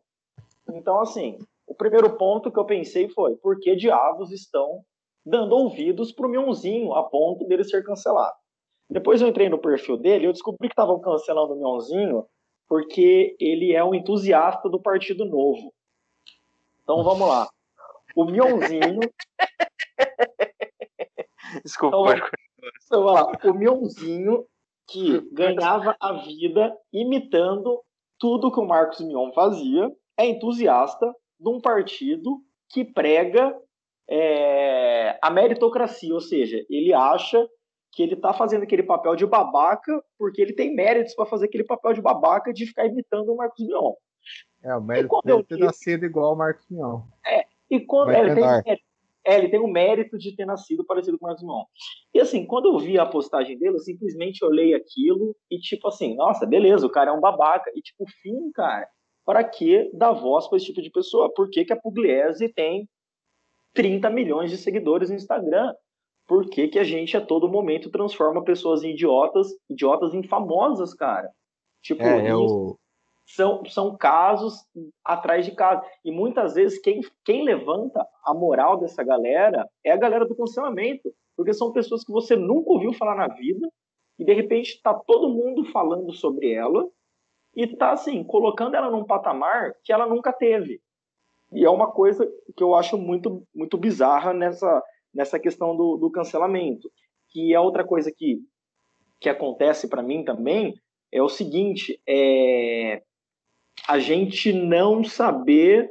Então, 0.75 1.01
assim, 1.01 1.39
o 1.67 1.75
primeiro 1.75 2.17
ponto 2.17 2.53
que 2.53 2.59
eu 2.59 2.67
pensei 2.67 3.09
foi: 3.09 3.37
por 3.37 3.59
que 3.59 3.75
diabos 3.75 4.31
estão 4.31 4.83
dando 5.25 5.55
ouvidos 5.57 6.13
para 6.13 6.27
o 6.27 6.31
Mionzinho 6.31 6.93
a 6.93 7.03
ponto 7.03 7.47
dele 7.47 7.65
ser 7.65 7.83
cancelado? 7.83 8.37
Depois 8.91 9.23
eu 9.23 9.29
entrei 9.29 9.49
no 9.49 9.59
perfil 9.59 9.97
dele 9.97 10.25
e 10.25 10.29
eu 10.29 10.33
descobri 10.33 10.69
que 10.69 10.75
estavam 10.75 11.01
cancelando 11.01 11.55
o 11.55 11.57
Mionzinho 11.57 12.27
porque 12.69 13.37
ele 13.39 13.73
é 13.73 13.85
um 13.85 13.95
entusiasta 13.95 14.69
do 14.69 14.81
Partido 14.81 15.25
Novo. 15.25 15.73
Então 16.83 17.03
vamos 17.03 17.29
lá. 17.29 17.49
O 18.17 18.25
Mionzinho. 18.25 19.01
Desculpa. 21.65 22.15
Então, 22.15 22.29
então 22.85 23.03
vamos 23.03 23.13
lá. 23.13 23.33
O 23.51 23.55
Mionzinho 23.55 24.47
que 24.87 25.21
ganhava 25.33 25.97
a 25.99 26.13
vida 26.13 26.77
imitando 26.93 27.83
tudo 28.19 28.53
que 28.53 28.61
o 28.61 28.67
Marcos 28.67 29.01
Mion 29.01 29.33
fazia, 29.33 29.91
é 30.17 30.27
entusiasta 30.27 31.13
de 31.39 31.49
um 31.49 31.61
partido 31.61 32.41
que 32.71 32.85
prega 32.85 33.55
é, 34.09 35.19
a 35.21 35.31
meritocracia, 35.31 36.15
ou 36.15 36.21
seja, 36.21 36.65
ele 36.69 36.93
acha 36.93 37.47
que 37.95 38.03
ele 38.03 38.17
tá 38.17 38.33
fazendo 38.33 38.65
aquele 38.65 38.83
papel 38.83 39.15
de 39.15 39.27
babaca 39.27 40.03
porque 40.19 40.43
ele 40.43 40.53
tem 40.53 40.75
méritos 40.75 41.15
para 41.15 41.27
fazer 41.27 41.47
aquele 41.47 41.65
papel 41.65 41.93
de 41.93 42.03
babaca 42.03 42.53
de 42.53 42.67
ficar 42.67 42.87
imitando 42.87 43.33
o 43.33 43.37
Marcos 43.37 43.65
Mion. 43.65 43.93
É, 44.63 44.75
o 44.75 44.83
mérito 44.83 45.21
dele 45.25 45.45
ter 45.45 45.59
nascido 45.59 46.05
igual 46.05 46.31
ao 46.31 46.37
Marcos 46.37 46.67
Mion. 46.69 47.03
É, 47.25 47.45
e 47.71 47.81
quando 47.81 48.11
é, 48.11 48.21
ele, 48.21 48.35
tem, 48.35 48.45
é, 48.45 49.37
ele 49.37 49.49
tem 49.49 49.61
o 49.61 49.69
mérito 49.69 50.19
de 50.19 50.35
ter 50.35 50.45
nascido 50.45 50.85
parecido 50.85 51.19
com 51.19 51.27
o 51.27 51.29
Marcos 51.29 51.45
Mion. 51.45 51.65
E 52.13 52.21
assim, 52.21 52.45
quando 52.45 52.67
eu 52.67 52.79
vi 52.79 52.99
a 52.99 53.07
postagem 53.07 53.59
dele, 53.59 53.77
eu 53.77 53.81
simplesmente 53.81 54.45
olhei 54.45 54.75
aquilo 54.75 55.37
e 55.51 55.59
tipo 55.59 55.87
assim, 55.89 56.17
nossa, 56.17 56.47
beleza, 56.47 56.87
o 56.87 56.91
cara 56.91 57.11
é 57.11 57.15
um 57.15 57.21
babaca. 57.21 57.71
E 57.75 57.81
tipo, 57.81 58.05
fim, 58.23 58.51
cara, 58.53 58.89
para 59.25 59.45
que 59.45 59.91
dar 59.95 60.13
voz 60.13 60.49
para 60.49 60.57
esse 60.57 60.67
tipo 60.67 60.83
de 60.83 60.91
pessoa? 60.91 61.33
Por 61.33 61.49
que, 61.49 61.65
que 61.65 61.73
a 61.73 61.81
Pugliese 61.81 62.49
tem 62.49 62.89
30 63.73 64.11
milhões 64.11 64.51
de 64.51 64.57
seguidores 64.57 65.11
no 65.11 65.17
Instagram? 65.17 65.73
Por 66.27 66.49
que, 66.49 66.69
que 66.69 66.79
a 66.79 66.85
gente 66.85 67.17
a 67.17 67.21
todo 67.21 67.49
momento 67.49 67.91
transforma 67.91 68.43
pessoas 68.43 68.83
em 68.83 68.91
idiotas, 68.91 69.49
idiotas 69.69 70.15
em 70.15 70.23
famosas, 70.23 70.95
cara? 70.95 71.31
Tipo, 71.83 72.03
é, 72.03 72.33
eu... 72.33 72.79
são, 73.27 73.65
são 73.67 73.97
casos 73.97 74.65
atrás 75.05 75.45
de 75.45 75.53
casos. 75.53 75.87
E 76.05 76.11
muitas 76.11 76.55
vezes 76.55 76.79
quem, 76.81 77.01
quem 77.25 77.45
levanta 77.45 78.07
a 78.25 78.33
moral 78.33 78.79
dessa 78.79 79.05
galera 79.05 79.69
é 79.85 79.93
a 79.93 79.97
galera 79.97 80.27
do 80.27 80.35
cancelamento. 80.35 81.13
Porque 81.37 81.53
são 81.53 81.73
pessoas 81.73 82.05
que 82.05 82.13
você 82.13 82.37
nunca 82.37 82.71
ouviu 82.71 82.93
falar 82.93 83.17
na 83.17 83.29
vida 83.29 83.69
e 84.19 84.25
de 84.25 84.33
repente 84.33 84.75
está 84.75 84.95
todo 84.95 85.29
mundo 85.29 85.65
falando 85.65 86.13
sobre 86.13 86.53
ela 86.53 86.89
e 87.57 87.67
tá 87.67 87.93
assim, 87.93 88.23
colocando 88.25 88.77
ela 88.77 88.91
num 88.91 89.05
patamar 89.05 89.75
que 89.83 89.93
ela 89.93 90.07
nunca 90.07 90.33
teve. 90.33 90.81
E 91.53 91.65
é 91.65 91.71
uma 91.71 91.91
coisa 91.91 92.27
que 92.57 92.63
eu 92.63 92.75
acho 92.75 92.97
muito, 92.97 93.47
muito 93.55 93.77
bizarra 93.77 94.33
nessa, 94.33 94.83
nessa 95.15 95.39
questão 95.39 95.77
do, 95.77 95.97
do 95.97 96.11
cancelamento. 96.11 96.91
Que 97.31 97.55
é 97.55 97.61
outra 97.61 97.85
coisa 97.85 98.13
que, 98.15 98.39
que 99.21 99.29
acontece 99.29 99.89
para 99.89 100.03
mim 100.03 100.25
também 100.25 100.75
é 101.13 101.23
o 101.23 101.29
seguinte: 101.29 102.01
é 102.07 103.03
a 103.89 103.99
gente 103.99 104.53
não 104.53 105.05
saber 105.05 105.91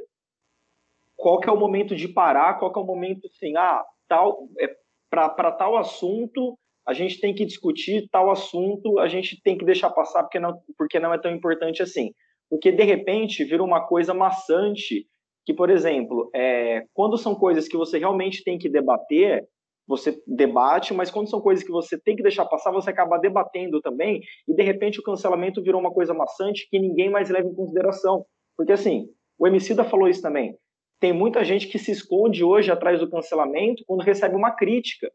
qual 1.16 1.38
que 1.38 1.48
é 1.48 1.52
o 1.52 1.58
momento 1.58 1.94
de 1.94 2.08
parar, 2.08 2.58
qual 2.58 2.72
que 2.72 2.78
é 2.78 2.82
o 2.82 2.86
momento 2.86 3.26
assim, 3.26 3.56
ah, 3.56 3.84
tal, 4.08 4.48
é, 4.58 4.68
para 5.08 5.52
tal 5.52 5.76
assunto 5.76 6.58
a 6.86 6.92
gente 6.92 7.18
tem 7.18 7.34
que 7.34 7.46
discutir 7.46 8.08
tal 8.10 8.30
assunto, 8.30 8.98
a 8.98 9.08
gente 9.08 9.40
tem 9.42 9.56
que 9.56 9.64
deixar 9.64 9.88
passar 9.90 10.22
porque 10.22 10.38
não, 10.38 10.60
porque 10.76 11.00
não 11.00 11.14
é 11.14 11.18
tão 11.18 11.34
importante 11.34 11.82
assim. 11.82 12.12
Porque 12.50 12.70
de 12.70 12.84
repente 12.84 13.42
vira 13.44 13.62
uma 13.62 13.86
coisa 13.86 14.12
maçante 14.12 15.06
que, 15.44 15.52
por 15.52 15.70
exemplo, 15.70 16.30
é, 16.34 16.84
quando 16.92 17.18
são 17.18 17.34
coisas 17.34 17.68
que 17.68 17.76
você 17.76 17.98
realmente 17.98 18.42
tem 18.42 18.58
que 18.58 18.68
debater, 18.68 19.46
você 19.86 20.18
debate, 20.26 20.94
mas 20.94 21.10
quando 21.10 21.28
são 21.28 21.40
coisas 21.40 21.64
que 21.64 21.70
você 21.70 21.98
tem 21.98 22.16
que 22.16 22.22
deixar 22.22 22.46
passar, 22.46 22.70
você 22.70 22.90
acaba 22.90 23.18
debatendo 23.18 23.80
também, 23.80 24.22
e 24.48 24.54
de 24.54 24.62
repente 24.62 24.98
o 24.98 25.02
cancelamento 25.02 25.62
virou 25.62 25.80
uma 25.80 25.92
coisa 25.92 26.14
maçante 26.14 26.66
que 26.70 26.78
ninguém 26.78 27.10
mais 27.10 27.28
leva 27.28 27.46
em 27.46 27.54
consideração. 27.54 28.24
Porque 28.56 28.72
assim, 28.72 29.08
o 29.38 29.46
Emicida 29.46 29.84
falou 29.84 30.08
isso 30.08 30.22
também. 30.22 30.56
Tem 30.98 31.12
muita 31.12 31.44
gente 31.44 31.68
que 31.68 31.78
se 31.78 31.90
esconde 31.90 32.42
hoje 32.42 32.70
atrás 32.70 32.98
do 33.00 33.10
cancelamento 33.10 33.84
quando 33.86 34.02
recebe 34.02 34.34
uma 34.34 34.52
crítica. 34.52 35.12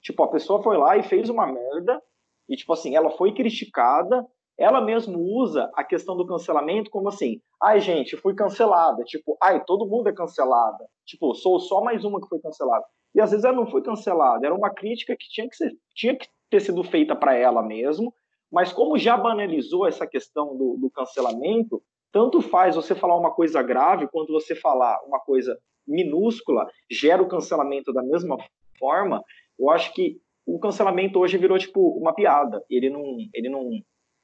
Tipo, 0.00 0.22
a 0.22 0.28
pessoa 0.28 0.62
foi 0.62 0.76
lá 0.76 0.96
e 0.96 1.02
fez 1.02 1.28
uma 1.28 1.46
merda, 1.46 2.00
e 2.48 2.56
tipo 2.56 2.72
assim, 2.72 2.94
ela 2.94 3.10
foi 3.10 3.32
criticada, 3.32 4.24
ela 4.58 4.80
mesmo 4.80 5.18
usa 5.18 5.70
a 5.74 5.82
questão 5.82 6.16
do 6.16 6.26
cancelamento 6.26 6.90
como 6.90 7.08
assim, 7.08 7.40
ai 7.62 7.80
gente, 7.80 8.16
fui 8.16 8.34
cancelada, 8.34 9.02
tipo, 9.04 9.36
ai, 9.42 9.64
todo 9.64 9.86
mundo 9.86 10.08
é 10.08 10.12
cancelada, 10.12 10.84
tipo, 11.04 11.34
sou 11.34 11.58
só 11.58 11.82
mais 11.82 12.04
uma 12.04 12.20
que 12.20 12.28
foi 12.28 12.40
cancelada. 12.40 12.84
E 13.14 13.20
às 13.20 13.30
vezes 13.30 13.44
ela 13.44 13.56
não 13.56 13.66
foi 13.66 13.82
cancelada, 13.82 14.46
era 14.46 14.54
uma 14.54 14.70
crítica 14.70 15.16
que 15.18 15.28
tinha 15.28 15.48
que, 15.48 15.56
ser, 15.56 15.72
tinha 15.94 16.16
que 16.16 16.28
ter 16.50 16.60
sido 16.60 16.82
feita 16.84 17.16
para 17.16 17.34
ela 17.34 17.62
mesmo, 17.62 18.14
mas 18.50 18.72
como 18.72 18.98
já 18.98 19.16
banalizou 19.16 19.86
essa 19.86 20.06
questão 20.06 20.56
do, 20.56 20.76
do 20.80 20.90
cancelamento, 20.90 21.82
tanto 22.12 22.40
faz 22.40 22.76
você 22.76 22.94
falar 22.94 23.16
uma 23.16 23.32
coisa 23.32 23.60
grave 23.60 24.06
quanto 24.06 24.32
você 24.32 24.54
falar 24.54 25.00
uma 25.04 25.18
coisa 25.18 25.58
minúscula, 25.86 26.66
gera 26.90 27.20
o 27.20 27.28
cancelamento 27.28 27.92
da 27.92 28.02
mesma 28.02 28.36
forma. 28.78 29.22
Eu 29.58 29.70
acho 29.70 29.92
que 29.92 30.18
o 30.46 30.58
cancelamento 30.58 31.18
hoje 31.18 31.38
virou 31.38 31.58
tipo 31.58 31.80
uma 31.98 32.14
piada. 32.14 32.64
Ele 32.70 32.90
não, 32.90 33.02
ele 33.32 33.48
não, 33.48 33.68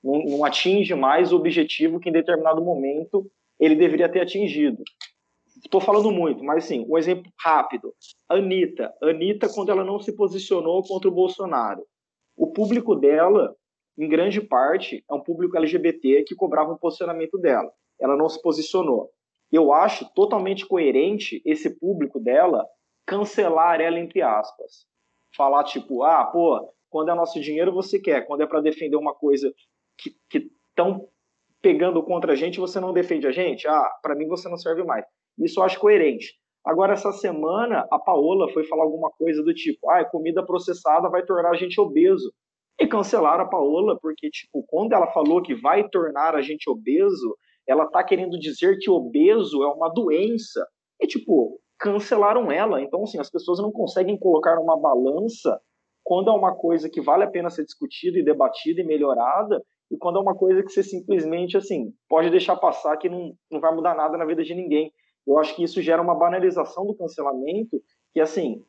não, 0.03 0.23
não 0.25 0.45
atinge 0.45 0.95
mais 0.95 1.33
o 1.33 1.37
objetivo 1.37 2.01
que 2.01 2.09
em 2.09 2.13
determinado 2.13 2.63
momento 2.63 3.31
ele 3.59 3.75
deveria 3.75 4.09
ter 4.09 4.21
atingido. 4.21 4.83
Estou 5.63 5.81
falando 5.81 6.11
muito, 6.11 6.43
mas 6.43 6.65
sim, 6.65 6.87
um 6.89 6.97
exemplo 6.97 7.31
rápido. 7.39 7.95
Anitta. 8.29 8.93
Anitta, 9.03 9.49
quando 9.53 9.71
ela 9.71 9.85
não 9.85 10.01
se 10.01 10.15
posicionou 10.17 10.83
contra 10.83 11.09
o 11.09 11.13
Bolsonaro. 11.13 11.85
O 12.37 12.47
público 12.47 12.95
dela 12.95 13.55
em 14.01 14.09
grande 14.09 14.41
parte, 14.41 15.05
é 15.09 15.15
um 15.15 15.21
público 15.21 15.59
LGBT 15.59 16.25
que 16.25 16.35
cobrava 16.35 16.73
um 16.73 16.79
posicionamento 16.79 17.37
dela. 17.39 17.71
Ela 18.01 18.17
não 18.17 18.31
se 18.31 18.41
posicionou. 18.41 19.11
Eu 19.53 19.75
acho 19.75 20.11
totalmente 20.15 20.67
coerente 20.67 21.43
esse 21.45 21.79
público 21.79 22.19
dela 22.19 22.65
cancelar 23.07 23.79
ela, 23.79 23.99
entre 23.99 24.23
aspas. 24.23 24.87
Falar 25.37 25.65
tipo, 25.65 26.03
ah, 26.03 26.25
pô, 26.25 26.73
quando 26.89 27.11
é 27.11 27.15
nosso 27.15 27.39
dinheiro 27.41 27.75
você 27.75 27.99
quer, 27.99 28.27
quando 28.27 28.43
é 28.43 28.47
para 28.47 28.63
defender 28.63 28.97
uma 28.97 29.15
coisa 29.15 29.53
que 30.29 30.51
estão 30.71 31.09
pegando 31.61 32.03
contra 32.03 32.33
a 32.33 32.37
gente, 32.37 32.59
você 32.59 32.81
não 32.81 32.93
defende 32.93 33.27
a 33.27 33.33
gente? 33.33 33.69
Ah, 33.69 33.91
para 34.03 34.15
mim 34.15 34.27
você 34.27 34.49
não 34.49 34.57
serve 34.57 34.83
mais. 34.83 35.05
Isso 35.39 35.61
eu 35.61 35.65
acho 35.65 35.79
coerente. 35.79 36.35
Agora, 36.65 36.93
essa 36.93 37.13
semana, 37.13 37.87
a 37.91 37.99
Paola 37.99 38.51
foi 38.53 38.65
falar 38.65 38.85
alguma 38.85 39.11
coisa 39.11 39.43
do 39.43 39.55
tipo, 39.55 39.91
ah, 39.91 40.05
comida 40.05 40.45
processada 40.45 41.09
vai 41.09 41.25
tornar 41.25 41.51
a 41.51 41.57
gente 41.57 41.81
obeso. 41.81 42.33
E 42.79 42.87
cancelaram 42.87 43.45
a 43.45 43.49
Paola 43.49 43.99
porque, 44.01 44.31
tipo, 44.31 44.65
quando 44.67 44.93
ela 44.93 45.07
falou 45.09 45.43
que 45.43 45.55
vai 45.55 45.89
tornar 45.89 46.35
a 46.35 46.43
gente 46.43 46.69
obeso, 46.69 47.37
ela 47.67 47.87
tá 47.87 48.03
querendo 48.03 48.39
dizer 48.39 48.79
que 48.79 48.91
obeso 48.91 49.63
é 49.63 49.69
uma 49.69 49.89
doença. 49.89 50.67
E, 51.01 51.07
tipo, 51.07 51.61
cancelaram 51.79 52.51
ela. 52.51 52.81
Então, 52.81 53.03
assim, 53.03 53.19
as 53.19 53.31
pessoas 53.31 53.59
não 53.59 53.71
conseguem 53.71 54.19
colocar 54.19 54.59
uma 54.59 54.79
balança 54.79 55.61
quando 56.05 56.31
é 56.31 56.33
uma 56.33 56.55
coisa 56.55 56.89
que 56.89 57.01
vale 57.01 57.25
a 57.25 57.31
pena 57.31 57.51
ser 57.51 57.65
discutida 57.65 58.19
e 58.19 58.25
debatida 58.25 58.81
e 58.81 58.85
melhorada, 58.85 59.63
e 59.91 59.97
quando 59.97 60.19
é 60.19 60.23
uma 60.23 60.35
coisa 60.35 60.63
que 60.63 60.71
você 60.71 60.83
simplesmente, 60.83 61.57
assim, 61.57 61.93
pode 62.09 62.31
deixar 62.31 62.57
passar 62.57 62.97
que 62.97 63.09
não, 63.09 63.35
não 63.51 63.61
vai 63.61 63.75
mudar 63.75 63.95
nada 63.95 64.17
na 64.17 64.25
vida 64.25 64.45
de 64.45 64.55
ninguém. 64.55 64.93
Eu 65.27 65.39
acho 65.39 65.55
que 65.57 65.65
isso 65.65 65.83
gera 65.83 66.01
uma 66.01 66.15
banalização 66.15 66.87
do 66.87 66.95
cancelamento, 66.95 67.83
que, 68.13 68.21
assim, 68.21 68.65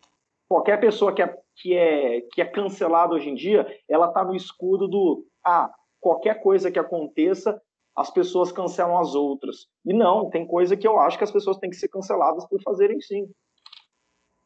qualquer 0.50 0.80
pessoa 0.80 1.14
que 1.14 1.22
é, 1.22 1.38
que 1.56 1.76
é, 1.76 2.22
que 2.34 2.42
é 2.42 2.46
cancelada 2.46 3.14
hoje 3.14 3.30
em 3.30 3.36
dia, 3.36 3.68
ela 3.88 4.08
está 4.08 4.24
no 4.24 4.36
escudo 4.36 4.88
do 4.88 5.26
ah, 5.46 5.72
qualquer 6.00 6.42
coisa 6.42 6.72
que 6.72 6.80
aconteça, 6.80 7.62
as 7.96 8.10
pessoas 8.10 8.52
cancelam 8.52 8.98
as 8.98 9.14
outras. 9.14 9.68
E 9.86 9.94
não, 9.94 10.30
tem 10.30 10.46
coisa 10.46 10.76
que 10.76 10.88
eu 10.88 11.00
acho 11.00 11.18
que 11.18 11.24
as 11.24 11.32
pessoas 11.32 11.58
têm 11.58 11.70
que 11.70 11.76
ser 11.76 11.88
canceladas 11.88 12.48
por 12.48 12.62
fazerem 12.64 13.00
sim. 13.00 13.30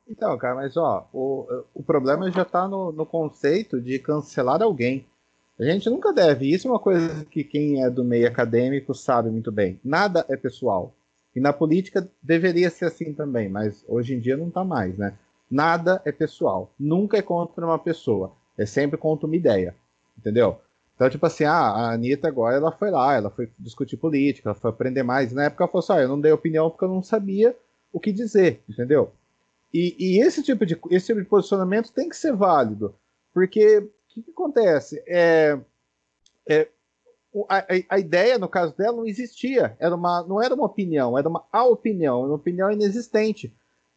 Então, 0.07 0.37
cara, 0.37 0.55
mas 0.55 0.75
ó, 0.77 1.07
o, 1.11 1.47
o 1.73 1.83
problema 1.83 2.29
já 2.31 2.43
está 2.43 2.67
no, 2.67 2.91
no 2.91 3.05
conceito 3.05 3.81
de 3.81 3.97
cancelar 3.97 4.61
alguém. 4.61 5.07
A 5.59 5.63
gente 5.63 5.89
nunca 5.89 6.11
deve. 6.11 6.49
Isso 6.49 6.67
é 6.67 6.71
uma 6.71 6.79
coisa 6.79 7.25
que 7.25 7.43
quem 7.43 7.83
é 7.83 7.89
do 7.89 8.03
meio 8.03 8.27
acadêmico 8.27 8.93
sabe 8.93 9.29
muito 9.29 9.51
bem. 9.51 9.79
Nada 9.83 10.25
é 10.27 10.35
pessoal. 10.35 10.93
E 11.35 11.39
na 11.39 11.53
política 11.53 12.09
deveria 12.21 12.69
ser 12.69 12.85
assim 12.85 13.13
também, 13.13 13.49
mas 13.49 13.83
hoje 13.87 14.13
em 14.13 14.19
dia 14.19 14.37
não 14.37 14.47
está 14.47 14.63
mais, 14.63 14.97
né? 14.97 15.17
Nada 15.49 16.01
é 16.05 16.11
pessoal. 16.11 16.71
Nunca 16.79 17.17
é 17.17 17.21
contra 17.21 17.65
uma 17.65 17.79
pessoa. 17.79 18.33
É 18.57 18.65
sempre 18.65 18.97
contra 18.97 19.25
uma 19.25 19.35
ideia. 19.35 19.75
Entendeu? 20.17 20.59
Então, 20.95 21.09
tipo 21.09 21.25
assim, 21.25 21.43
ah, 21.43 21.71
a 21.71 21.91
Anitta 21.91 22.27
agora 22.27 22.55
ela 22.55 22.71
foi 22.71 22.89
lá, 22.89 23.15
ela 23.15 23.29
foi 23.29 23.49
discutir 23.59 23.97
política, 23.97 24.49
ela 24.49 24.55
foi 24.55 24.69
aprender 24.69 25.03
mais. 25.03 25.33
Na 25.33 25.45
época 25.45 25.63
ela 25.63 25.71
falou 25.71 25.83
assim: 25.83 25.93
ah, 25.93 26.01
eu 26.01 26.07
não 26.07 26.19
dei 26.19 26.31
opinião 26.31 26.69
porque 26.69 26.85
eu 26.85 26.89
não 26.89 27.03
sabia 27.03 27.55
o 27.91 27.99
que 27.99 28.11
dizer, 28.11 28.61
entendeu? 28.67 29.11
E, 29.73 29.95
e 29.99 30.21
esse, 30.21 30.41
tipo 30.41 30.65
de, 30.65 30.79
esse 30.89 31.07
tipo 31.07 31.21
de 31.21 31.27
posicionamento 31.27 31.91
tem 31.91 32.07
que 32.07 32.15
ser 32.15 32.33
válido. 32.33 32.95
Porque 33.33 33.85
que, 34.15 34.23
que, 34.23 34.31
acontece? 34.31 35.03
É, 35.07 35.59
é, 36.49 36.67
a, 37.49 37.65
a, 37.89 37.99
ideia, 37.99 38.39
no 38.39 38.47
caso 38.49 38.75
dela, 38.75 38.97
não 38.97 39.05
existia. 39.05 39.75
Era 39.79 39.95
uma, 39.95 40.23
não 40.23 40.41
era 40.41 40.55
uma 40.55 40.65
opinião, 40.65 41.17
era 41.17 41.29
uma 41.29 41.45
a 41.51 41.63
opinião, 41.65 42.23
uma 42.23 42.35
opinião 42.35 42.71
inexistente 42.71 43.53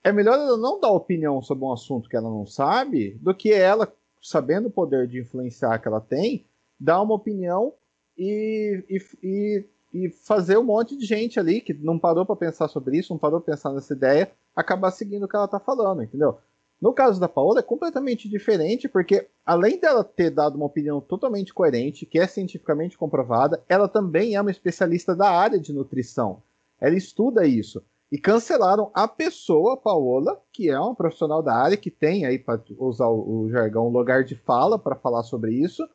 é 0.08 0.12
melhor 0.12 0.34
ela 0.34 0.56
não 0.56 0.80
dar 0.80 0.90
opinião 0.90 1.42
sobre 1.42 1.64
um 1.64 1.72
assunto 1.72 2.08
que 2.08 2.16
ela 2.16 2.30
não 2.30 2.46
sabe, 2.46 3.18
do 3.20 3.34
que 3.34 3.52
ela, 3.52 3.92
sabendo 4.22 4.68
o 4.68 4.70
poder 4.70 5.06
de 5.06 5.20
influenciar 5.20 5.78
que 5.78 5.88
ela 5.88 6.00
tem, 6.00 6.46
dar 6.78 7.02
uma 7.02 7.14
opinião 7.14 7.74
e, 8.16 8.84
e, 8.88 8.98
e, 9.22 9.64
e 9.92 10.10
fazer 10.10 10.56
um 10.56 10.64
monte 10.64 10.96
de 10.96 11.04
gente 11.04 11.38
ali 11.38 11.60
que 11.60 11.74
não 11.74 11.98
parou 11.98 12.24
para 12.24 12.36
pensar 12.36 12.68
sobre 12.68 12.96
isso, 12.98 13.12
não 13.12 13.18
parou 13.18 13.40
para 13.40 13.54
pensar 13.54 13.72
nessa 13.72 13.92
ideia, 13.92 14.30
acabar 14.54 14.90
seguindo 14.90 15.24
o 15.24 15.28
que 15.28 15.36
ela 15.36 15.44
está 15.44 15.60
falando, 15.60 16.02
entendeu? 16.02 16.38
No 16.80 16.92
caso 16.92 17.18
da 17.18 17.28
Paola 17.28 17.58
é 17.58 17.62
completamente 17.62 18.28
diferente, 18.28 18.88
porque 18.88 19.28
além 19.44 19.80
dela 19.80 20.04
ter 20.04 20.30
dado 20.30 20.54
uma 20.54 20.66
opinião 20.66 21.00
totalmente 21.00 21.52
coerente, 21.52 22.06
que 22.06 22.20
é 22.20 22.26
cientificamente 22.26 22.96
comprovada, 22.96 23.62
ela 23.68 23.88
também 23.88 24.36
é 24.36 24.40
uma 24.40 24.50
especialista 24.50 25.14
da 25.14 25.28
área 25.28 25.58
de 25.58 25.72
nutrição. 25.72 26.40
Ela 26.80 26.94
estuda 26.94 27.46
isso 27.46 27.82
e 28.10 28.16
cancelaram 28.16 28.90
a 28.94 29.06
pessoa, 29.06 29.76
Paola, 29.76 30.40
que 30.52 30.70
é 30.70 30.78
uma 30.78 30.94
profissional 30.94 31.42
da 31.42 31.54
área, 31.54 31.76
que 31.76 31.90
tem 31.90 32.24
aí, 32.24 32.38
para 32.38 32.62
usar 32.78 33.08
o, 33.08 33.48
jargão, 33.50 33.88
lugar 33.88 34.24
de 34.24 34.34
fala 34.34 34.78
para 34.78 34.96
falar 34.96 35.24
sobre 35.24 35.52
isso, 35.52 35.86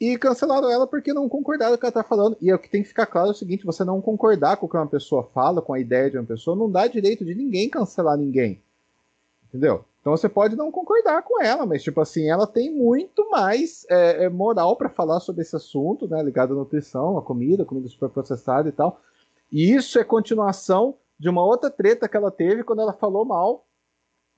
e 0.00 0.16
cancelaram 0.16 0.70
ela 0.70 0.86
porque 0.86 1.12
não 1.12 1.28
concordaram 1.28 1.72
com 1.72 1.76
o 1.76 1.78
que 1.78 1.86
ela 1.86 1.90
está 1.90 2.04
falando. 2.04 2.36
E 2.40 2.50
é 2.50 2.54
o 2.54 2.58
que 2.58 2.70
tem 2.70 2.82
que 2.82 2.88
ficar 2.88 3.04
claro 3.04 3.28
é 3.28 3.30
o 3.32 3.34
seguinte: 3.34 3.66
você 3.66 3.84
não 3.84 4.00
concordar 4.00 4.56
com 4.56 4.66
o 4.66 4.68
que 4.68 4.76
uma 4.76 4.86
pessoa 4.86 5.24
fala, 5.34 5.60
com 5.60 5.74
a 5.74 5.80
ideia 5.80 6.08
de 6.08 6.16
uma 6.16 6.24
pessoa, 6.24 6.56
não 6.56 6.70
dá 6.70 6.86
direito 6.86 7.24
de 7.24 7.34
ninguém 7.34 7.68
cancelar 7.68 8.16
ninguém. 8.16 8.62
Entendeu? 9.48 9.84
Então 10.00 10.16
você 10.16 10.28
pode 10.28 10.56
não 10.56 10.70
concordar 10.70 11.22
com 11.22 11.42
ela, 11.42 11.66
mas 11.66 11.82
tipo 11.82 12.00
assim, 12.00 12.30
ela 12.30 12.46
tem 12.46 12.70
muito 12.70 13.28
mais 13.30 13.84
é, 13.90 14.24
é 14.24 14.28
moral 14.28 14.76
para 14.76 14.88
falar 14.88 15.20
sobre 15.20 15.42
esse 15.42 15.56
assunto, 15.56 16.06
né? 16.08 16.22
Ligado 16.22 16.52
à 16.52 16.56
nutrição, 16.56 17.18
à 17.18 17.22
comida, 17.22 17.64
comida 17.64 17.88
super 17.88 18.08
processada 18.08 18.68
e 18.68 18.72
tal. 18.72 19.00
E 19.50 19.74
isso 19.74 19.98
é 19.98 20.04
continuação 20.04 20.94
de 21.18 21.28
uma 21.28 21.44
outra 21.44 21.70
treta 21.70 22.08
que 22.08 22.16
ela 22.16 22.30
teve 22.30 22.62
quando 22.62 22.80
ela 22.80 22.92
falou 22.92 23.24
mal 23.24 23.66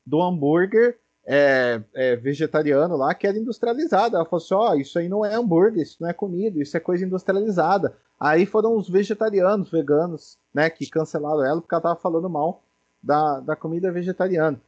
do 0.06 0.22
hambúrguer 0.22 0.98
é, 1.26 1.82
é, 1.94 2.16
vegetariano 2.16 2.96
lá 2.96 3.14
que 3.14 3.26
era 3.26 3.38
industrializado. 3.38 4.16
Ela 4.16 4.24
falou 4.24 4.42
assim: 4.42 4.54
ó, 4.54 4.70
oh, 4.70 4.74
isso 4.74 4.98
aí 4.98 5.08
não 5.08 5.24
é 5.24 5.34
hambúrguer, 5.34 5.82
isso 5.82 5.98
não 6.00 6.08
é 6.08 6.12
comida, 6.12 6.60
isso 6.60 6.76
é 6.76 6.80
coisa 6.80 7.04
industrializada. 7.04 7.96
Aí 8.18 8.46
foram 8.46 8.76
os 8.76 8.88
vegetarianos, 8.88 9.70
veganos, 9.70 10.38
né, 10.52 10.68
que 10.68 10.88
cancelaram 10.88 11.44
ela 11.44 11.60
porque 11.60 11.74
ela 11.74 11.82
tava 11.82 12.00
falando 12.00 12.28
mal 12.28 12.62
da, 13.02 13.40
da 13.40 13.56
comida 13.56 13.90
vegetariana. 13.90 14.60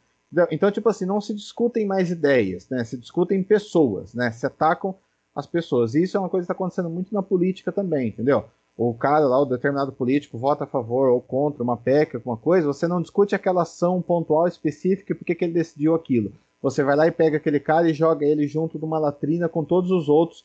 Então, 0.50 0.70
tipo 0.70 0.88
assim, 0.88 1.04
não 1.04 1.20
se 1.20 1.34
discutem 1.34 1.86
mais 1.86 2.10
ideias, 2.10 2.68
né? 2.68 2.84
Se 2.84 2.96
discutem 2.96 3.42
pessoas, 3.42 4.14
né? 4.14 4.30
Se 4.30 4.46
atacam 4.46 4.94
as 5.34 5.46
pessoas. 5.46 5.94
E 5.94 6.02
isso 6.02 6.16
é 6.16 6.20
uma 6.20 6.28
coisa 6.28 6.46
que 6.46 6.52
está 6.52 6.54
acontecendo 6.54 6.88
muito 6.88 7.12
na 7.12 7.22
política 7.22 7.70
também, 7.70 8.08
entendeu? 8.08 8.44
o 8.76 8.94
cara 8.94 9.26
lá, 9.26 9.38
o 9.40 9.44
determinado 9.44 9.92
político, 9.92 10.38
vota 10.38 10.64
a 10.64 10.66
favor 10.66 11.10
ou 11.10 11.20
contra 11.20 11.62
uma 11.62 11.76
PEC, 11.76 12.16
alguma 12.16 12.36
coisa, 12.36 12.66
você 12.66 12.88
não 12.88 13.02
discute 13.02 13.34
aquela 13.34 13.62
ação 13.62 14.00
pontual 14.00 14.48
específica 14.48 15.12
e 15.12 15.14
por 15.14 15.24
que 15.24 15.36
ele 15.44 15.52
decidiu 15.52 15.94
aquilo. 15.94 16.32
Você 16.62 16.82
vai 16.82 16.96
lá 16.96 17.06
e 17.06 17.10
pega 17.10 17.36
aquele 17.36 17.60
cara 17.60 17.90
e 17.90 17.94
joga 17.94 18.24
ele 18.24 18.46
junto 18.46 18.78
de 18.78 18.84
uma 18.84 18.98
latrina 18.98 19.48
com 19.48 19.64
todos 19.64 19.90
os 19.90 20.08
outros, 20.08 20.44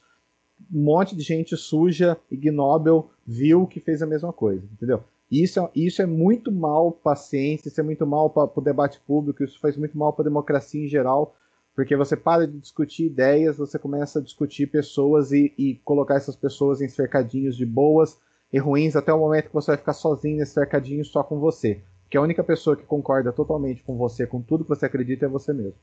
um 0.73 0.83
monte 0.83 1.15
de 1.15 1.21
gente 1.23 1.55
suja, 1.55 2.17
ignóbil, 2.29 3.09
viu 3.25 3.65
que 3.67 3.79
fez 3.79 4.01
a 4.01 4.07
mesma 4.07 4.33
coisa, 4.33 4.63
entendeu? 4.73 5.03
Isso 5.31 5.59
é, 5.59 5.69
isso 5.75 6.01
é 6.01 6.05
muito 6.05 6.51
mal 6.51 6.91
para 6.91 7.13
a 7.13 7.15
ciência, 7.15 7.67
isso 7.67 7.79
é 7.79 7.83
muito 7.83 8.05
mal 8.07 8.29
para 8.29 8.49
o 8.55 8.61
debate 8.61 8.99
público, 9.05 9.43
isso 9.43 9.59
faz 9.59 9.75
muito 9.75 9.97
mal 9.97 10.13
para 10.13 10.23
a 10.23 10.29
democracia 10.29 10.83
em 10.83 10.87
geral, 10.87 11.35
porque 11.75 11.95
você 11.95 12.15
para 12.15 12.47
de 12.47 12.57
discutir 12.57 13.05
ideias, 13.05 13.57
você 13.57 13.77
começa 13.77 14.19
a 14.19 14.21
discutir 14.21 14.67
pessoas 14.67 15.31
e, 15.31 15.53
e, 15.57 15.75
colocar 15.83 16.15
essas 16.15 16.35
pessoas 16.35 16.81
em 16.81 16.87
cercadinhos 16.87 17.57
de 17.57 17.65
boas 17.65 18.17
e 18.51 18.57
ruins 18.57 18.95
até 18.95 19.13
o 19.13 19.19
momento 19.19 19.49
que 19.49 19.53
você 19.53 19.71
vai 19.71 19.77
ficar 19.77 19.93
sozinho 19.93 20.37
nesse 20.37 20.53
cercadinho 20.53 21.03
só 21.03 21.21
com 21.23 21.39
você. 21.39 21.81
Porque 22.03 22.17
a 22.17 22.21
única 22.21 22.43
pessoa 22.43 22.77
que 22.77 22.85
concorda 22.85 23.33
totalmente 23.33 23.83
com 23.83 23.97
você, 23.97 24.25
com 24.25 24.41
tudo 24.41 24.63
que 24.63 24.69
você 24.69 24.85
acredita, 24.85 25.25
é 25.25 25.29
você 25.29 25.51
mesmo. 25.51 25.75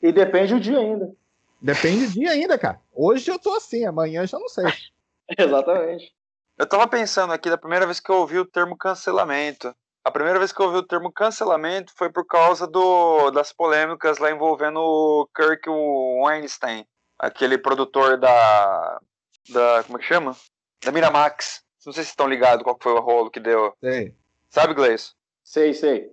E 0.00 0.12
depende 0.12 0.54
do 0.54 0.60
dia 0.60 0.78
ainda. 0.78 1.12
Depende 1.60 2.06
do 2.06 2.12
dia 2.12 2.30
ainda, 2.30 2.56
cara. 2.56 2.80
Hoje 2.94 3.30
eu 3.30 3.38
tô 3.38 3.52
assim, 3.54 3.84
amanhã 3.84 4.24
já 4.26 4.38
não 4.38 4.48
sei. 4.48 4.64
Exatamente. 5.36 6.14
Eu 6.58 6.66
tava 6.66 6.86
pensando 6.88 7.32
aqui 7.32 7.50
da 7.50 7.58
primeira 7.58 7.86
vez 7.86 8.00
que 8.00 8.10
eu 8.10 8.16
ouvi 8.16 8.38
o 8.38 8.46
termo 8.46 8.76
cancelamento. 8.76 9.74
A 10.04 10.10
primeira 10.10 10.38
vez 10.38 10.52
que 10.52 10.60
eu 10.60 10.66
ouvi 10.66 10.78
o 10.78 10.86
termo 10.86 11.12
cancelamento 11.12 11.92
foi 11.96 12.10
por 12.10 12.24
causa 12.26 12.66
do, 12.66 13.30
das 13.30 13.52
polêmicas 13.52 14.18
lá 14.18 14.30
envolvendo 14.30 14.78
o 14.78 15.28
Kirk 15.34 15.68
Weinstein, 15.68 16.86
aquele 17.18 17.58
produtor 17.58 18.16
da 18.16 19.00
da. 19.48 19.82
Como 19.84 19.98
é 19.98 20.00
que 20.00 20.06
chama? 20.06 20.36
Da 20.84 20.92
Miramax. 20.92 21.62
Não 21.84 21.92
sei 21.92 22.02
se 22.02 22.10
estão 22.10 22.28
ligados 22.28 22.64
qual 22.64 22.78
foi 22.80 22.92
o 22.92 23.00
rolo 23.00 23.30
que 23.30 23.40
deu. 23.40 23.72
Sei. 23.80 24.14
Sabe, 24.50 24.74
Gleice? 24.74 25.12
Sei, 25.44 25.72
sei. 25.72 26.10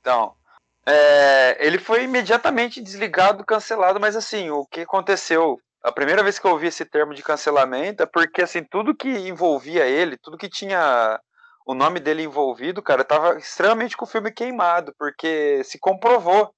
Então, 0.00 0.34
é, 0.84 1.64
ele 1.64 1.78
foi 1.78 2.04
imediatamente 2.04 2.80
desligado, 2.80 3.44
cancelado, 3.44 4.00
mas 4.00 4.16
assim, 4.16 4.50
o 4.50 4.66
que 4.66 4.80
aconteceu? 4.80 5.60
A 5.82 5.90
primeira 5.90 6.22
vez 6.22 6.38
que 6.38 6.46
eu 6.46 6.52
ouvi 6.52 6.68
esse 6.68 6.84
termo 6.84 7.14
de 7.14 7.22
cancelamento 7.22 8.02
é 8.02 8.06
porque 8.06 8.42
assim, 8.42 8.62
tudo 8.62 8.94
que 8.94 9.08
envolvia 9.08 9.86
ele, 9.86 10.16
tudo 10.16 10.38
que 10.38 10.48
tinha 10.48 11.20
o 11.66 11.74
nome 11.74 12.00
dele 12.00 12.22
envolvido, 12.22 12.82
cara, 12.82 13.04
tava 13.04 13.36
extremamente 13.38 13.96
com 13.96 14.04
o 14.04 14.08
filme 14.08 14.30
queimado, 14.32 14.94
porque 14.98 15.62
se 15.64 15.78
comprovou. 15.78 16.54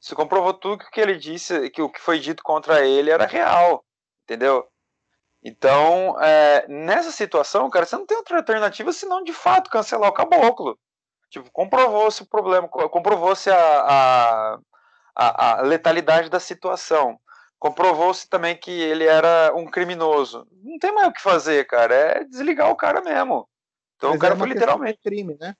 Se 0.00 0.14
comprovou 0.14 0.54
tudo 0.54 0.88
que 0.90 1.00
ele 1.00 1.16
disse, 1.16 1.68
que 1.70 1.82
o 1.82 1.90
que 1.90 2.00
foi 2.00 2.18
dito 2.18 2.42
contra 2.42 2.84
ele 2.86 3.10
era 3.10 3.26
real, 3.26 3.84
entendeu? 4.24 4.66
Então, 5.42 6.20
é, 6.20 6.66
nessa 6.68 7.10
situação, 7.10 7.70
cara, 7.70 7.86
você 7.86 7.96
não 7.96 8.06
tem 8.06 8.16
outra 8.16 8.36
alternativa 8.36 8.92
senão 8.92 9.22
de 9.22 9.32
fato 9.32 9.70
cancelar 9.70 10.10
o 10.10 10.14
caboclo. 10.14 10.78
Tipo, 11.30 11.50
comprovou-se 11.52 12.22
o 12.22 12.26
problema, 12.26 12.68
comprovou-se 12.68 13.48
a, 13.50 13.56
a, 13.56 14.58
a, 15.14 15.60
a, 15.60 15.62
letalidade 15.62 16.28
da 16.28 16.40
situação. 16.40 17.18
Comprovou-se 17.60 18.26
também 18.26 18.56
que 18.56 18.70
ele 18.70 19.04
era 19.04 19.52
um 19.54 19.66
criminoso. 19.66 20.46
Não 20.62 20.78
tem 20.78 20.94
mais 20.94 21.08
o 21.08 21.12
que 21.12 21.20
fazer, 21.20 21.66
cara. 21.66 21.94
É 21.94 22.24
desligar 22.24 22.70
o 22.70 22.76
cara 22.76 23.02
mesmo. 23.02 23.46
Então 23.96 24.10
Mas 24.10 24.18
o 24.18 24.20
cara 24.20 24.34
é 24.34 24.38
foi 24.38 24.48
literalmente. 24.48 24.98
crime, 25.04 25.36
né? 25.38 25.54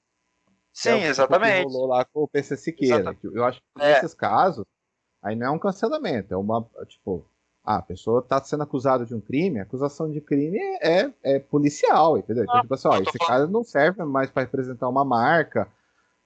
Sim, 0.73 1.03
é 1.03 1.09
exatamente. 1.09 1.67
Que 1.67 1.73
rolou 1.73 1.89
lá 1.89 2.03
com 2.07 2.23
o 2.23 2.29
PC 2.29 2.57
Siqueira. 2.57 3.15
Eu 3.23 3.45
acho 3.45 3.61
que 3.61 3.83
é. 3.83 3.93
nesses 3.93 4.15
casos, 4.15 4.65
aí 5.23 5.37
não 5.37 5.49
é 5.49 5.51
um 5.51 5.59
cancelamento, 5.59 6.33
é 6.33 6.37
uma, 6.39 6.67
tipo, 6.89 7.27
ah, 7.63 7.77
a 7.77 7.83
pessoa 7.83 8.21
está 8.21 8.43
sendo 8.43 8.63
acusada 8.63 9.05
de 9.05 9.15
um 9.15 9.21
crime, 9.21 9.61
a 9.61 9.65
acusação 9.65 10.11
de 10.11 10.23
crime 10.23 10.59
é, 10.81 11.13
é 11.23 11.39
policial, 11.39 12.17
entendeu? 12.17 12.45
Então, 12.45 12.63
tipo 12.63 12.75
assim, 12.75 12.89
ó, 12.89 12.97
esse 12.97 13.19
cara 13.19 13.47
não 13.47 13.63
serve 13.63 14.03
mais 14.05 14.31
para 14.31 14.43
representar 14.43 14.89
uma 14.89 15.05
marca. 15.05 15.69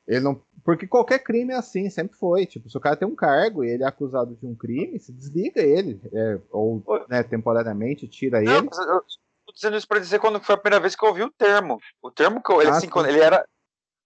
Ele 0.07 0.21
não. 0.21 0.41
Porque 0.65 0.87
qualquer 0.87 1.19
crime 1.19 1.53
é 1.53 1.57
assim, 1.57 1.91
sempre 1.91 2.17
foi. 2.17 2.47
Tipo, 2.47 2.71
se 2.71 2.77
o 2.77 2.81
cara 2.81 2.97
tem 2.97 3.07
um 3.07 3.15
cargo 3.15 3.65
e 3.65 3.71
ele 3.71 3.83
é 3.83 3.87
acusado 3.87 4.35
de 4.35 4.47
um 4.47 4.55
crime, 4.55 4.99
se 4.99 5.13
desliga 5.13 5.61
ele. 5.61 6.01
É, 6.13 6.39
ou 6.51 6.83
né, 7.09 7.23
temporariamente 7.23 8.09
tira 8.09 8.41
não, 8.41 8.59
ele. 8.59 8.69
Eu 8.69 9.01
tô 9.47 9.53
dizendo 9.55 9.77
isso 9.77 9.89
para 9.89 10.01
dizer 10.01 10.19
quando 10.19 10.41
foi 10.41 10.55
a 10.55 10.59
primeira 10.59 10.81
vez 10.81 10.97
que 10.97 11.05
eu 11.05 11.09
ouvi 11.09 11.23
o 11.23 11.31
termo. 11.31 11.79
O 12.03 12.11
termo 12.11 12.43
que 12.43 12.51
eu, 12.51 12.61
ele, 12.61 12.71
ah, 12.71 12.77
assim, 12.77 12.89
quando 12.89 13.09
ele 13.09 13.21
era. 13.21 13.47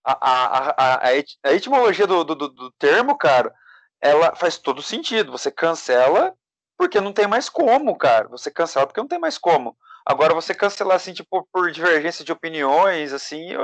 A, 0.03 0.13
a, 0.13 0.69
a, 0.69 1.07
a, 1.07 1.53
etimologia 1.53 2.07
do, 2.07 2.23
do, 2.23 2.35
do 2.35 2.71
termo, 2.79 3.17
cara, 3.17 3.53
ela 4.01 4.35
faz 4.35 4.57
todo 4.57 4.81
sentido. 4.81 5.31
Você 5.31 5.51
cancela 5.51 6.33
porque 6.77 7.01
não 7.01 7.11
tem 7.11 7.27
mais 7.27 7.49
como, 7.49 7.97
cara. 7.97 8.27
Você 8.29 8.49
cancela 8.49 8.87
porque 8.87 9.01
não 9.01 9.07
tem 9.07 9.19
mais 9.19 9.37
como. 9.37 9.77
Agora, 10.05 10.33
você 10.33 10.55
cancelar, 10.55 10.95
assim, 10.95 11.13
tipo, 11.13 11.47
por 11.51 11.71
divergência 11.71 12.23
de 12.23 12.31
opiniões, 12.31 13.13
assim, 13.13 13.51
eu, 13.51 13.61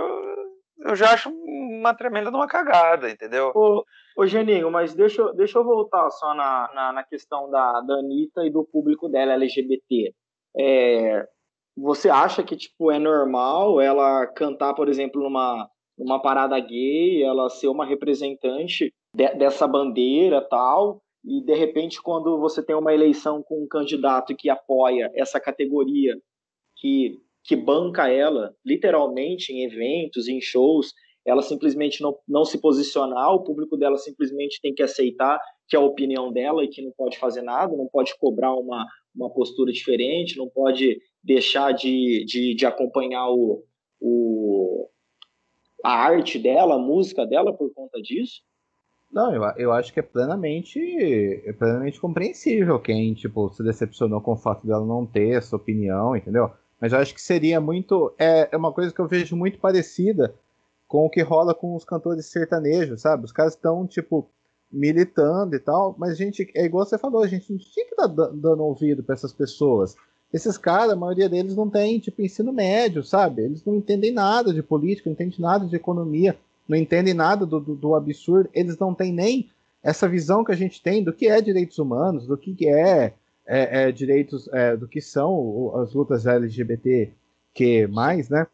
eu 0.86 0.96
já 0.96 1.14
acho 1.14 1.30
uma 1.30 1.94
tremenda 1.94 2.30
de 2.30 2.36
uma 2.36 2.48
cagada, 2.48 3.10
entendeu? 3.10 3.52
Ô, 3.56 3.84
ô 4.18 4.26
Geninho, 4.26 4.70
mas 4.72 4.94
deixa, 4.94 5.34
deixa 5.34 5.58
eu 5.58 5.64
voltar 5.64 6.10
só 6.12 6.34
na, 6.34 6.72
na, 6.74 6.94
na 6.94 7.04
questão 7.04 7.50
da, 7.50 7.82
da 7.82 7.96
Anitta 7.96 8.46
e 8.46 8.52
do 8.52 8.64
público 8.64 9.10
dela 9.10 9.34
LGBT. 9.34 10.14
É, 10.58 11.28
você 11.76 12.10
acha 12.10 12.44
que, 12.44 12.56
tipo, 12.56 12.92
é 12.92 13.00
normal 13.00 13.82
ela 13.82 14.28
cantar, 14.28 14.74
por 14.76 14.88
exemplo, 14.88 15.22
numa, 15.22 15.68
numa 15.98 16.22
parada 16.22 16.60
gay, 16.60 17.24
ela 17.24 17.50
ser 17.50 17.68
uma 17.68 17.86
representante 17.86 18.94
de, 19.14 19.28
dessa 19.36 19.68
bandeira 19.68 20.42
tal, 20.42 21.02
e 21.26 21.44
de 21.44 21.56
repente 21.56 22.02
quando 22.02 22.40
você 22.40 22.64
tem 22.64 22.76
uma 22.76 22.94
eleição 22.94 23.42
com 23.42 23.64
um 23.64 23.68
candidato 23.68 24.36
que 24.36 24.50
apoia 24.50 25.12
essa 25.16 25.40
categoria 25.40 26.16
que 26.78 27.18
que 27.46 27.56
banca 27.56 28.10
ela 28.10 28.54
literalmente 28.66 29.54
em 29.54 29.64
eventos, 29.64 30.28
em 30.28 30.42
shows, 30.42 30.94
ela 31.26 31.42
simplesmente 31.42 32.02
não, 32.02 32.18
não 32.28 32.44
se 32.44 32.60
posicionar, 32.60 33.34
o 33.34 33.44
público 33.44 33.78
dela 33.78 33.98
simplesmente 33.98 34.60
tem 34.62 34.74
que 34.74 34.84
aceitar 34.84 35.40
que 35.68 35.76
é 35.76 35.80
a 35.80 35.84
opinião 35.84 36.32
dela 36.32 36.64
e 36.64 36.68
que 36.68 36.84
não 36.84 36.92
pode 36.96 37.18
fazer 37.18 37.42
nada, 37.42 37.76
não 37.76 37.88
pode 37.88 38.16
cobrar 38.20 38.54
uma, 38.54 38.86
uma 39.16 39.32
postura 39.32 39.72
diferente, 39.72 40.38
não 40.38 40.48
pode 40.48 41.00
deixar 41.24 41.72
de, 41.72 42.24
de, 42.26 42.56
de 42.56 42.66
acompanhar 42.66 43.30
o, 43.30 43.64
o, 44.00 44.88
a 45.84 45.92
arte 45.92 46.38
dela, 46.38 46.76
a 46.76 46.80
música 46.80 47.26
dela 47.26 47.52
por 47.52 47.74
conta 47.74 48.00
disso. 48.02 48.42
Não, 49.12 49.34
eu, 49.34 49.42
eu 49.58 49.72
acho 49.72 49.94
que 49.94 50.00
é 50.00 50.04
plenamente, 50.04 50.80
é 51.46 51.54
plenamente 51.54 52.00
compreensível 52.00 52.80
quem, 52.80 53.14
tipo, 53.14 53.50
se 53.50 53.64
decepcionou 53.64 54.22
com 54.22 54.34
o 54.34 54.38
fato 54.38 54.68
dela 54.68 54.86
não 54.86 55.06
ter 55.06 55.38
essa 55.38 55.56
opinião, 55.56 56.16
entendeu? 56.16 56.52
Mas 56.80 56.94
eu 56.94 57.00
acho 57.00 57.14
que 57.14 57.22
seria 57.22 57.60
muito. 57.60 58.14
É, 58.18 58.50
é 58.52 58.58
uma 58.58 58.72
coisa 58.72 58.94
que 58.94 59.00
eu 59.00 59.08
vejo 59.08 59.36
muito 59.36 59.60
parecida 59.60 60.36
com 60.88 61.06
o 61.06 61.10
que 61.10 61.22
rola 61.22 61.54
com 61.54 61.76
os 61.76 61.84
cantores 61.84 62.28
sertanejos, 62.28 63.02
sabe? 63.02 63.26
Os 63.26 63.32
caras 63.32 63.54
estão, 63.54 63.88
tipo, 63.88 64.30
militando 64.72 65.56
e 65.56 65.60
tal, 65.60 65.96
mas 65.98 66.12
a 66.12 66.16
gente, 66.16 66.50
é 66.56 66.66
igual 66.66 66.86
você 66.86 66.98
falou, 66.98 67.24
a 67.24 67.28
gente 67.28 67.52
não 67.52 67.58
tinha 67.58 67.86
que 67.86 67.94
estar 67.94 68.10
tá 68.10 68.32
dando 68.34 68.64
ouvido 68.64 69.04
para 69.04 69.16
essas 69.16 69.34
pessoas. 69.34 69.96
Esses 70.34 70.58
caras, 70.58 70.92
a 70.92 70.96
maioria 70.96 71.30
deles 71.30 71.56
não 71.56 71.70
tem, 71.70 72.00
tipo, 72.00 72.22
ensino 72.22 72.52
médio, 72.52 73.04
sabe? 73.04 73.44
Eles 73.44 73.64
não 73.66 73.76
entendem 73.76 74.12
nada 74.12 74.54
de 74.54 74.62
política, 74.62 75.10
não 75.10 75.14
entendem 75.14 75.40
nada 75.40 75.66
de 75.66 75.76
economia 75.76 76.38
não 76.68 76.78
entendem 76.78 77.14
nada 77.14 77.46
do, 77.46 77.60
do, 77.60 77.76
do, 77.76 77.96
absurdo, 77.96 78.50
eles 78.54 78.78
não 78.78 78.94
têm 78.94 79.14
nem 79.14 79.50
essa 79.84 80.08
visão 80.10 80.44
que 80.44 80.52
a 80.52 80.56
gente 80.56 80.82
tem 80.82 81.04
do 81.04 81.14
que 81.14 81.28
é 81.28 81.40
direitos 81.40 81.78
humanos, 81.78 82.26
do 82.26 82.38
que 82.38 82.68
é, 82.68 83.14
é, 83.48 83.84
é 83.84 83.92
direitos, 83.92 84.48
é, 84.52 84.76
do 84.76 84.88
que 84.88 85.02
são 85.02 85.76
as 85.78 85.94
lutas 85.94 86.26
LGBT 86.26 87.12
que 87.54 87.88
mais, 87.88 88.30
né? 88.30 88.48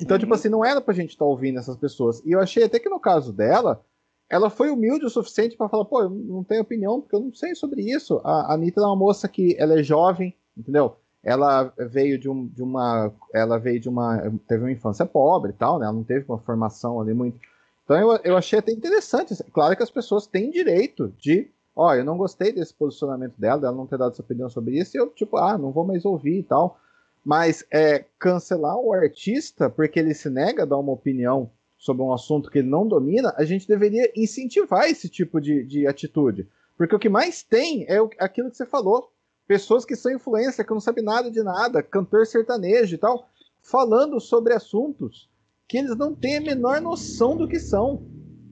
Então, 0.00 0.06
tipo 0.06 0.12
uhum. 0.12 0.18
tipo 0.18 0.34
assim, 0.34 0.48
não 0.48 0.64
era 0.64 0.80
pra 0.80 0.94
gente 0.94 1.10
estar 1.10 1.24
tá 1.24 1.28
ouvindo 1.28 1.58
essas 1.58 1.76
pessoas. 1.76 2.22
E 2.24 2.32
eu 2.32 2.40
achei 2.40 2.64
até 2.64 2.78
que 2.78 2.88
no 2.88 2.98
caso 2.98 3.32
dela, 3.32 3.84
ela 4.28 4.50
foi 4.50 4.70
humilde 4.70 5.04
o 5.04 5.10
suficiente 5.10 5.56
para 5.56 5.68
falar, 5.68 5.84
pô, 5.84 6.02
eu 6.02 6.10
não 6.10 6.42
tenho 6.42 6.62
opinião, 6.62 7.00
porque 7.00 7.14
eu 7.14 7.20
não 7.20 7.32
sei 7.32 7.54
sobre 7.54 7.82
isso. 7.82 8.20
A, 8.24 8.52
a 8.52 8.54
Anitta 8.54 8.80
é 8.80 8.84
uma 8.84 8.96
moça 8.96 9.28
que 9.28 9.54
ela 9.58 9.78
é 9.78 9.82
jovem, 9.82 10.34
entendeu? 10.56 10.96
ela 11.22 11.72
veio 11.78 12.18
de, 12.18 12.28
um, 12.28 12.46
de 12.48 12.62
uma 12.62 13.12
ela 13.32 13.58
veio 13.58 13.78
de 13.78 13.88
uma 13.88 14.18
teve 14.48 14.64
uma 14.64 14.72
infância 14.72 15.06
pobre 15.06 15.52
e 15.52 15.54
tal 15.54 15.78
né 15.78 15.84
ela 15.84 15.94
não 15.94 16.02
teve 16.02 16.24
uma 16.28 16.38
formação 16.38 17.00
ali 17.00 17.14
muito 17.14 17.38
então 17.84 17.96
eu, 17.96 18.20
eu 18.24 18.36
achei 18.36 18.58
até 18.58 18.72
interessante 18.72 19.34
claro 19.52 19.76
que 19.76 19.82
as 19.82 19.90
pessoas 19.90 20.26
têm 20.26 20.50
direito 20.50 21.14
de 21.18 21.48
ó 21.74 21.94
eu 21.94 22.04
não 22.04 22.16
gostei 22.16 22.52
desse 22.52 22.74
posicionamento 22.74 23.34
dela 23.38 23.60
dela 23.60 23.76
não 23.76 23.86
ter 23.86 23.98
dado 23.98 24.14
sua 24.14 24.24
opinião 24.24 24.48
sobre 24.48 24.78
isso 24.78 24.96
e 24.96 25.00
eu 25.00 25.08
tipo 25.10 25.36
ah 25.36 25.56
não 25.56 25.72
vou 25.72 25.86
mais 25.86 26.04
ouvir 26.04 26.38
e 26.38 26.42
tal. 26.42 26.78
Mas 27.24 27.64
é 27.70 28.04
cancelar 28.18 28.76
o 28.76 28.92
artista 28.92 29.70
porque 29.70 30.00
ele 30.00 30.12
se 30.12 30.28
nega 30.28 30.64
a 30.64 30.66
dar 30.66 30.78
uma 30.78 30.92
opinião 30.92 31.50
sobre 31.78 32.02
um 32.02 32.12
assunto 32.12 32.50
que 32.50 32.58
ele 32.58 32.68
não 32.68 32.86
domina 32.86 33.32
a 33.36 33.44
gente 33.44 33.66
deveria 33.66 34.10
incentivar 34.16 34.88
esse 34.88 35.08
tipo 35.08 35.40
de, 35.40 35.64
de 35.64 35.86
atitude. 35.86 36.48
Porque 36.76 36.96
o 36.96 36.98
que 36.98 37.08
mais 37.08 37.42
tem 37.42 37.84
é 37.88 37.98
aquilo 38.18 38.50
que 38.50 38.56
você 38.56 38.66
falou. 38.66 39.12
Pessoas 39.46 39.84
que 39.84 39.94
são 39.94 40.10
influência, 40.10 40.64
que 40.64 40.72
não 40.72 40.80
sabem 40.80 41.04
nada 41.04 41.30
de 41.30 41.42
nada, 41.42 41.82
cantor 41.82 42.26
sertanejo 42.26 42.94
e 42.94 42.98
tal, 42.98 43.28
falando 43.60 44.18
sobre 44.20 44.54
assuntos 44.54 45.28
que 45.68 45.78
eles 45.78 45.96
não 45.96 46.14
têm 46.14 46.36
a 46.36 46.40
menor 46.40 46.80
noção 46.80 47.36
do 47.36 47.48
que 47.48 47.58
são, 47.58 48.02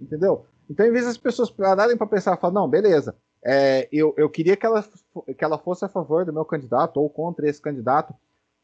entendeu? 0.01 0.47
Então, 0.71 0.87
em 0.87 0.93
vez 0.93 1.05
das 1.05 1.19
pessoas 1.19 1.51
pararem 1.51 1.97
para 1.97 2.07
pensar, 2.07 2.37
falar, 2.37 2.55
não, 2.55 2.69
beleza, 2.69 3.17
é, 3.45 3.89
eu, 3.91 4.15
eu 4.17 4.31
queria 4.31 4.57
que 4.57 4.65
ela, 4.65 4.85
que 5.37 5.45
ela 5.45 5.59
fosse 5.59 5.85
a 5.85 5.89
favor 5.89 6.25
do 6.25 6.33
meu 6.33 6.45
candidato 6.45 7.01
ou 7.01 7.11
contra 7.11 7.49
esse 7.49 7.61
candidato, 7.61 8.15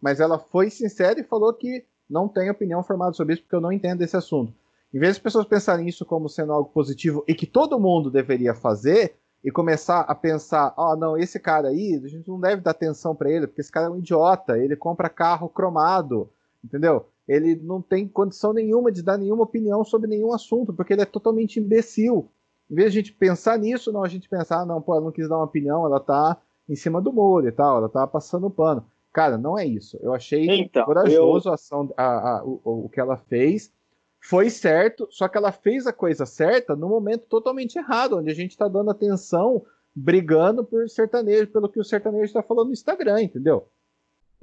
mas 0.01 0.21
ela 0.21 0.39
foi 0.39 0.71
sincera 0.71 1.19
e 1.19 1.25
falou 1.25 1.53
que 1.53 1.85
não 2.09 2.29
tem 2.29 2.49
opinião 2.49 2.83
formada 2.83 3.13
sobre 3.13 3.35
isso 3.35 3.43
porque 3.43 3.57
eu 3.57 3.61
não 3.61 3.73
entendo 3.73 4.03
esse 4.03 4.17
assunto. 4.17 4.55
Em 4.95 5.01
vez 5.01 5.15
das 5.15 5.23
pessoas 5.23 5.47
pensarem 5.47 5.89
isso 5.89 6.07
como 6.07 6.29
sendo 6.29 6.53
algo 6.53 6.71
positivo 6.71 7.25
e 7.27 7.35
que 7.35 7.47
todo 7.47 7.81
mundo 7.81 8.09
deveria 8.09 8.55
fazer, 8.55 9.17
e 9.47 9.51
começar 9.53 10.01
a 10.01 10.15
pensar, 10.15 10.75
ó, 10.77 10.93
oh, 10.93 10.97
não, 10.97 11.17
esse 11.17 11.39
cara 11.39 11.69
aí, 11.69 12.01
a 12.05 12.09
gente 12.09 12.29
não 12.29 12.41
deve 12.41 12.63
dar 12.63 12.73
atenção 12.73 13.15
para 13.15 13.31
ele, 13.31 13.47
porque 13.47 13.61
esse 13.61 13.71
cara 13.71 13.87
é 13.87 13.91
um 13.91 13.99
idiota, 13.99 14.59
ele 14.59 14.75
compra 14.75 15.09
carro 15.09 15.49
cromado, 15.49 16.29
entendeu? 16.65 17.07
Ele 17.27 17.57
não 17.57 17.83
tem 17.83 18.07
condição 18.07 18.53
nenhuma 18.53 18.93
de 18.93 19.03
dar 19.03 19.19
nenhuma 19.19 19.43
opinião 19.43 19.85
sobre 19.85 20.09
nenhum 20.09 20.33
assunto, 20.33 20.73
porque 20.73 20.93
ele 20.93 21.03
é 21.03 21.07
totalmente 21.07 21.59
imbecil. 21.59 22.31
Em 22.71 22.75
vez 22.75 22.93
de 22.93 22.99
a 22.99 23.03
gente 23.03 23.13
pensar 23.13 23.59
nisso, 23.59 23.93
não, 23.93 24.05
a 24.05 24.09
gente 24.09 24.29
pensar, 24.29 24.63
ah, 24.63 24.67
não, 24.67 24.81
pô, 24.81 24.95
ela 24.95 25.05
não 25.05 25.13
quis 25.13 25.29
dar 25.29 25.37
uma 25.37 25.45
opinião, 25.45 25.85
ela 25.85 26.01
tá 26.01 26.37
em 26.69 26.77
cima 26.77 27.01
do 27.01 27.13
muro 27.13 27.49
e 27.49 27.53
tal, 27.53 27.79
ela 27.79 27.89
tá 27.89 28.07
passando 28.07 28.51
pano. 28.51 28.85
Cara, 29.13 29.39
não 29.39 29.59
é 29.59 29.65
isso. 29.65 29.99
Eu 30.03 30.13
achei 30.13 30.47
então, 30.47 30.85
corajoso 30.85 31.49
eu... 31.49 31.53
a 31.53 31.55
ação, 31.55 31.93
a, 31.97 32.05
a, 32.05 32.45
o, 32.45 32.61
o 32.85 32.89
que 32.89 33.01
ela 33.01 33.17
fez 33.17 33.73
foi 34.21 34.51
certo, 34.51 35.07
só 35.11 35.29
que 35.29 35.39
ela 35.39 35.53
fez 35.53 35.87
a 35.87 35.93
coisa 35.93 36.27
certa 36.27 36.75
no 36.75 36.89
momento 36.89 37.27
totalmente 37.27 37.77
errado, 37.77 38.19
onde 38.19 38.31
a 38.31 38.35
gente 38.35 38.51
está 38.51 38.67
dando 38.69 38.91
atenção, 38.91 39.65
brigando 39.95 40.65
por 40.65 40.89
sertanejo, 40.89 41.47
pelo 41.53 41.69
que 41.69 41.81
o 41.81 41.85
sertanejo 41.85 42.25
está 42.25 42.43
falando 42.43 42.67
no 42.67 42.73
Instagram, 42.73 43.23
entendeu? 43.23 43.69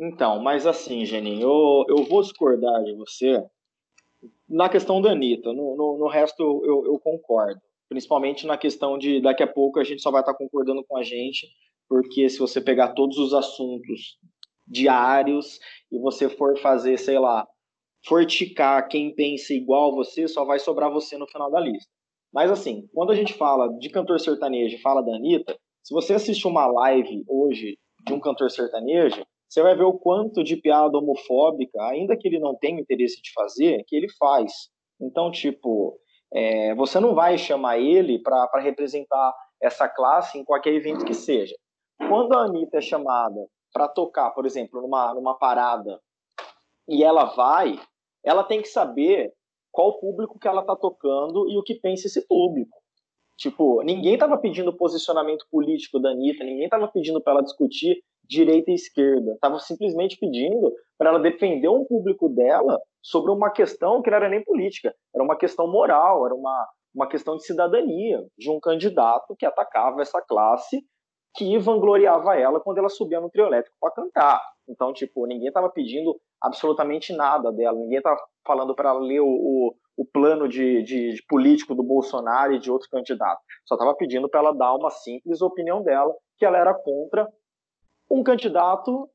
Então, 0.06 0.38
mas 0.40 0.68
assim, 0.68 1.06
Geninho, 1.06 1.44
eu, 1.44 1.86
eu 1.98 2.04
vou 2.04 2.22
discordar 2.22 2.84
de 2.84 2.94
você 2.94 3.42
na 4.50 4.68
questão 4.68 5.02
da 5.02 5.12
Anitta. 5.12 5.54
No, 5.54 5.78
no, 5.78 5.98
no 5.98 6.08
resto 6.10 6.42
eu, 6.42 6.86
eu, 6.86 7.00
concordo. 7.00 7.62
Principalmente 7.88 8.46
na 8.46 8.58
questão 8.58 8.98
de 8.98 9.22
daqui 9.22 9.44
a 9.44 9.48
pouco 9.48 9.80
a 9.80 9.84
gente 9.84 10.02
só 10.02 10.12
vai 10.12 10.22
estar 10.22 10.34
concordando 10.34 10.84
com 10.84 10.98
a 10.98 11.04
gente, 11.04 11.48
porque 11.88 12.28
se 12.28 12.38
você 12.38 12.60
pegar 12.60 12.90
todos 12.90 13.18
os 13.18 13.34
assuntos 13.34 14.18
diários 14.68 15.58
e 15.90 15.98
você 15.98 16.28
for 16.28 16.58
fazer, 16.60 16.98
sei 16.98 17.18
lá, 17.18 17.48
forticar 18.06 18.86
quem 18.90 19.16
pensa 19.16 19.54
igual 19.54 19.96
você, 19.96 20.28
só 20.28 20.44
vai 20.44 20.60
sobrar 20.60 20.92
você 20.92 21.18
no 21.18 21.28
final 21.28 21.50
da 21.50 21.62
lista. 21.62 21.90
Mas 22.34 22.52
assim, 22.52 22.90
quando 22.94 23.14
a 23.14 23.16
gente 23.16 23.34
fala 23.34 23.70
de 23.80 23.90
cantor 23.90 24.20
sertanejo 24.20 24.82
fala 24.82 25.02
da 25.02 25.16
Anitta, 25.16 25.58
se 25.82 25.94
você 25.94 26.14
assistir 26.14 26.48
uma 26.48 26.68
live 26.68 27.24
hoje 27.26 27.78
de 28.06 28.14
um 28.14 28.20
cantor 28.20 28.52
sertanejo, 28.52 29.26
você 29.54 29.62
vai 29.62 29.76
ver 29.76 29.84
o 29.84 29.94
quanto 29.94 30.44
de 30.44 30.58
piada 30.58 30.98
homofóbica, 30.98 31.80
ainda 31.84 32.18
que 32.18 32.28
ele 32.28 32.40
não 32.40 32.56
tenha 32.56 32.82
interesse 32.82 33.22
de 33.22 33.32
fazer, 33.34 33.84
que 33.86 33.96
ele 33.96 34.08
faz. 34.18 34.52
Então, 35.00 35.30
tipo, 35.30 35.96
é, 36.34 36.74
você 36.74 37.00
não 37.00 37.14
vai 37.14 37.38
chamar 37.38 37.78
ele 37.78 38.18
para 38.18 38.50
representar 38.60 39.32
essa 39.62 39.88
classe 39.88 40.40
em 40.40 40.44
qualquer 40.44 40.74
evento 40.74 41.06
que 41.06 41.14
seja. 41.14 41.56
Quando 42.00 42.34
a 42.34 42.46
Anitta 42.46 42.80
é 42.80 42.82
chamada 42.82 43.48
para 43.72 43.88
tocar, 43.88 44.32
por 44.32 44.48
exemplo, 44.48 44.82
numa, 44.82 45.14
numa 45.14 45.38
parada, 45.38 46.02
e 46.90 47.04
ela 47.04 47.26
vai, 47.26 47.80
ela 48.26 48.44
tem 48.44 48.60
que 48.60 48.68
saber 48.68 49.32
qual 49.72 50.00
público 50.00 50.40
que 50.40 50.48
ela 50.48 50.62
está 50.62 50.76
tocando 50.76 51.48
e 51.48 51.60
o 51.60 51.64
que 51.64 51.76
pensa 51.76 52.08
esse 52.08 52.26
público. 52.28 52.76
Tipo, 53.38 53.84
ninguém 53.84 54.16
estava 54.16 54.36
pedindo 54.36 54.76
posicionamento 54.76 55.46
político 55.52 56.00
da 56.00 56.10
Anitta, 56.10 56.44
ninguém 56.44 56.66
estava 56.66 56.88
pedindo 56.88 57.22
para 57.22 57.34
ela 57.34 57.44
discutir 57.44 58.02
direita 58.24 58.72
e 58.72 58.76
esquerda. 58.76 59.34
Estava 59.34 59.60
simplesmente 59.60 60.18
pedindo 60.18 60.72
para 60.98 61.10
ela 61.10 61.20
defender 61.20 61.68
um 61.68 61.86
público 61.86 62.30
dela 62.30 62.80
sobre 63.02 63.32
uma 63.32 63.52
questão 63.52 64.02
que 64.02 64.10
não 64.10 64.18
era 64.18 64.30
nem 64.30 64.44
política, 64.44 64.94
era 65.14 65.24
uma 65.24 65.38
questão 65.38 65.68
moral, 65.70 66.26
era 66.26 66.34
uma, 66.34 66.68
uma 66.96 67.08
questão 67.08 67.36
de 67.36 67.46
cidadania, 67.46 68.24
de 68.38 68.50
um 68.50 68.60
candidato 68.60 69.36
que 69.38 69.46
atacava 69.46 70.02
essa 70.02 70.22
classe 70.22 70.82
que 71.36 71.58
vangloriava 71.58 72.38
ela 72.38 72.60
quando 72.60 72.78
ela 72.78 72.90
subia 72.90 73.20
no 73.20 73.30
trio 73.30 73.48
elétrico 73.48 73.76
para 73.82 73.92
cantar. 73.92 74.42
Então, 74.70 74.94
tipo, 74.94 75.26
ninguém 75.26 75.48
estava 75.48 75.70
pedindo 75.70 76.16
absolutamente 76.42 77.12
nada 77.14 77.52
dela, 77.52 77.78
ninguém 77.78 77.98
estava 77.98 78.20
falando 78.46 78.76
para 78.76 78.90
ela 78.90 79.00
ler 79.00 79.20
o, 79.20 79.28
o, 79.28 79.76
o 79.98 80.06
plano 80.06 80.48
de, 80.48 80.84
de, 80.84 81.14
de, 81.14 81.26
político 81.28 81.74
do 81.74 81.84
Bolsonaro 81.84 82.54
e 82.54 82.60
de 82.60 82.72
outros 82.72 82.90
candidatos. 82.90 83.44
Só 83.66 83.76
estava 83.76 83.96
pedindo 83.96 84.30
para 84.30 84.42
ela 84.42 84.54
dar 84.54 84.76
uma 84.76 84.92
simples 84.92 85.42
opinião 85.42 85.82
dela, 85.82 86.14
que 86.38 86.46
ela 86.46 86.58
era 86.58 86.74
contra 86.74 87.28
um 88.14 88.24
candidato 88.24 89.10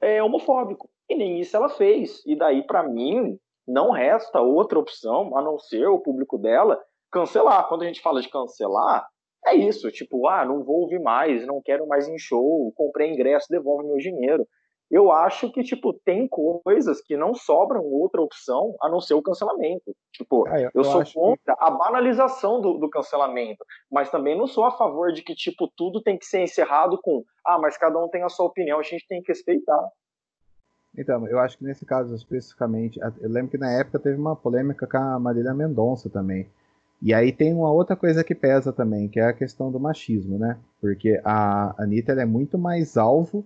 é, 0.00 0.22
homofóbico. 0.22 0.88
E 1.10 1.16
nem 1.16 1.40
isso 1.40 1.56
ela 1.56 1.68
fez. 1.68 2.22
E 2.24 2.36
daí, 2.36 2.64
para 2.64 2.84
mim, 2.84 3.36
não 3.66 3.90
resta 3.90 4.40
outra 4.40 4.78
opção, 4.78 5.36
a 5.36 5.42
não 5.42 5.58
ser 5.58 5.86
o 5.88 6.00
público 6.00 6.38
dela, 6.38 6.80
cancelar. 7.10 7.68
Quando 7.68 7.82
a 7.82 7.86
gente 7.86 8.00
fala 8.00 8.22
de 8.22 8.28
cancelar, 8.28 9.06
é 9.44 9.56
isso, 9.56 9.90
tipo, 9.90 10.28
ah, 10.28 10.44
não 10.44 10.62
vou 10.62 10.82
ouvir 10.82 11.00
mais, 11.00 11.44
não 11.44 11.60
quero 11.60 11.86
mais 11.86 12.08
em 12.08 12.16
show, 12.16 12.72
comprei 12.76 13.10
ingresso, 13.10 13.48
devolve 13.50 13.84
meu 13.84 13.96
dinheiro. 13.96 14.46
Eu 14.92 15.10
acho 15.10 15.50
que, 15.50 15.62
tipo, 15.62 15.94
tem 16.04 16.28
coisas 16.28 17.00
que 17.00 17.16
não 17.16 17.34
sobram 17.34 17.82
outra 17.82 18.20
opção 18.20 18.76
a 18.78 18.90
não 18.90 19.00
ser 19.00 19.14
o 19.14 19.22
cancelamento. 19.22 19.96
Tipo, 20.12 20.46
ah, 20.46 20.60
eu, 20.60 20.70
eu, 20.74 20.84
sou 20.84 21.02
contra 21.14 21.56
que... 21.56 21.64
a 21.64 21.70
banalização 21.70 22.60
do, 22.60 22.74
do, 22.74 22.90
cancelamento, 22.90 23.64
mas 23.90 24.10
também 24.10 24.36
não 24.36 24.46
sou 24.46 24.66
a 24.66 24.70
favor 24.70 25.10
de 25.10 25.22
que, 25.22 25.34
tipo, 25.34 25.66
tudo 25.74 26.02
tem 26.02 26.18
que 26.18 26.26
ser 26.26 26.42
encerrado 26.42 27.00
com, 27.02 27.24
ah, 27.46 27.58
mas 27.58 27.78
cada 27.78 27.98
um 27.98 28.06
tem 28.06 28.22
a 28.22 28.28
sua 28.28 28.44
opinião, 28.44 28.78
a 28.78 28.82
gente 28.82 29.06
tem 29.08 29.22
que 29.22 29.32
respeitar. 29.32 29.82
Então, 30.94 31.26
eu 31.26 31.38
acho 31.38 31.56
que 31.56 31.64
nesse 31.64 31.86
caso 31.86 32.14
especificamente, 32.14 33.00
eu 33.00 33.30
lembro 33.30 33.50
que 33.50 33.56
na 33.56 33.72
época 33.72 33.98
teve 33.98 34.20
uma 34.20 34.36
polêmica 34.36 34.86
com 34.86 34.98
a 34.98 35.18
Marília 35.18 35.54
Mendonça 35.54 36.10
também. 36.10 36.46
E 37.00 37.14
aí 37.14 37.32
tem 37.32 37.54
uma 37.54 37.72
outra 37.72 37.96
coisa 37.96 38.22
que 38.22 38.34
pesa 38.34 38.74
também, 38.74 39.08
que 39.08 39.18
é 39.18 39.24
a 39.24 39.32
questão 39.32 39.72
do 39.72 39.80
machismo, 39.80 40.38
né? 40.38 40.58
Porque 40.82 41.18
a 41.24 41.82
Anitta 41.82 42.12
é 42.12 42.26
muito 42.26 42.58
mais 42.58 42.98
alvo 42.98 43.42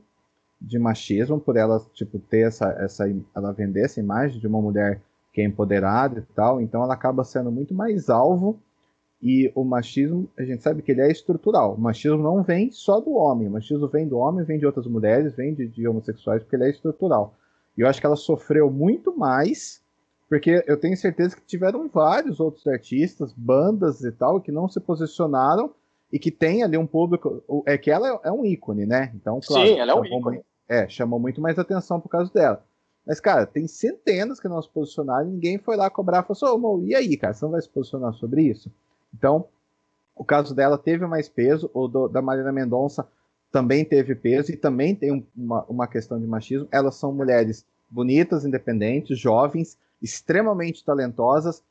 de 0.60 0.78
machismo 0.78 1.38
por 1.38 1.56
ela 1.56 1.80
tipo 1.92 2.18
ter 2.18 2.46
essa 2.46 2.66
essa 2.78 3.04
ela 3.34 3.52
vender 3.52 3.84
essa 3.84 4.00
imagem 4.00 4.40
de 4.40 4.46
uma 4.46 4.60
mulher 4.60 5.00
que 5.32 5.40
é 5.40 5.44
empoderada 5.44 6.20
e 6.20 6.34
tal, 6.34 6.60
então 6.60 6.82
ela 6.82 6.94
acaba 6.94 7.22
sendo 7.22 7.52
muito 7.52 7.74
mais 7.74 8.08
alvo 8.08 8.58
e 9.22 9.50
o 9.54 9.64
machismo, 9.64 10.28
a 10.38 10.44
gente 10.44 10.62
sabe 10.62 10.82
que 10.82 10.92
ele 10.92 11.00
é 11.00 11.10
estrutural. 11.10 11.74
O 11.74 11.80
machismo 11.80 12.22
não 12.22 12.42
vem 12.42 12.70
só 12.70 13.00
do 13.00 13.12
homem, 13.14 13.48
o 13.48 13.50
machismo 13.50 13.88
vem 13.88 14.06
do 14.06 14.18
homem, 14.18 14.44
vem 14.44 14.58
de 14.58 14.66
outras 14.66 14.86
mulheres, 14.86 15.34
vem 15.34 15.54
de, 15.54 15.66
de 15.66 15.88
homossexuais, 15.88 16.42
porque 16.42 16.56
ele 16.56 16.64
é 16.64 16.70
estrutural. 16.70 17.34
E 17.76 17.80
eu 17.80 17.88
acho 17.88 18.00
que 18.00 18.06
ela 18.06 18.16
sofreu 18.16 18.70
muito 18.70 19.16
mais 19.16 19.82
porque 20.28 20.64
eu 20.66 20.76
tenho 20.76 20.96
certeza 20.96 21.36
que 21.36 21.42
tiveram 21.42 21.88
vários 21.88 22.40
outros 22.40 22.66
artistas, 22.66 23.32
bandas 23.32 24.02
e 24.02 24.10
tal, 24.10 24.40
que 24.40 24.50
não 24.50 24.68
se 24.68 24.80
posicionaram 24.80 25.72
e 26.12 26.18
que 26.18 26.30
tem 26.30 26.62
ali 26.62 26.76
um 26.76 26.86
público. 26.86 27.42
É 27.66 27.76
que 27.76 27.90
ela 27.90 28.20
é 28.22 28.30
um 28.30 28.44
ícone, 28.44 28.86
né? 28.86 29.12
Então, 29.14 29.40
claro. 29.44 29.66
Sim, 29.66 29.78
ela 29.78 29.92
é 29.92 29.94
um 29.94 30.04
ícone. 30.04 30.40
É, 30.68 30.88
chamou 30.88 31.18
muito 31.18 31.40
mais 31.40 31.58
atenção 31.58 32.00
por 32.00 32.08
causa 32.08 32.32
dela. 32.32 32.64
Mas, 33.06 33.20
cara, 33.20 33.46
tem 33.46 33.68
centenas 33.68 34.40
que 34.40 34.48
não 34.48 34.60
se 34.60 34.68
posicionaram 34.68 35.28
e 35.28 35.32
ninguém 35.32 35.58
foi 35.58 35.76
lá 35.76 35.88
cobrar 35.88 36.24
e 36.24 36.34
falou 36.34 36.56
assim, 36.56 36.66
oh, 36.66 36.88
e 36.88 36.94
aí, 36.94 37.16
cara, 37.16 37.32
você 37.32 37.44
não 37.44 37.52
vai 37.52 37.62
se 37.62 37.68
posicionar 37.68 38.12
sobre 38.14 38.42
isso? 38.42 38.70
Então, 39.14 39.46
o 40.14 40.24
caso 40.24 40.54
dela 40.54 40.76
teve 40.76 41.06
mais 41.06 41.28
peso, 41.28 41.70
o 41.72 41.86
do, 41.86 42.08
da 42.08 42.20
Marina 42.20 42.50
Mendonça 42.50 43.06
também 43.52 43.84
teve 43.84 44.14
peso 44.14 44.50
e 44.50 44.56
também 44.56 44.94
tem 44.94 45.24
uma, 45.36 45.64
uma 45.64 45.86
questão 45.86 46.18
de 46.18 46.26
machismo. 46.26 46.66
Elas 46.72 46.96
são 46.96 47.12
mulheres 47.12 47.64
bonitas, 47.88 48.44
independentes, 48.44 49.18
jovens, 49.18 49.78
extremamente 50.02 50.84
talentosas. 50.84 51.62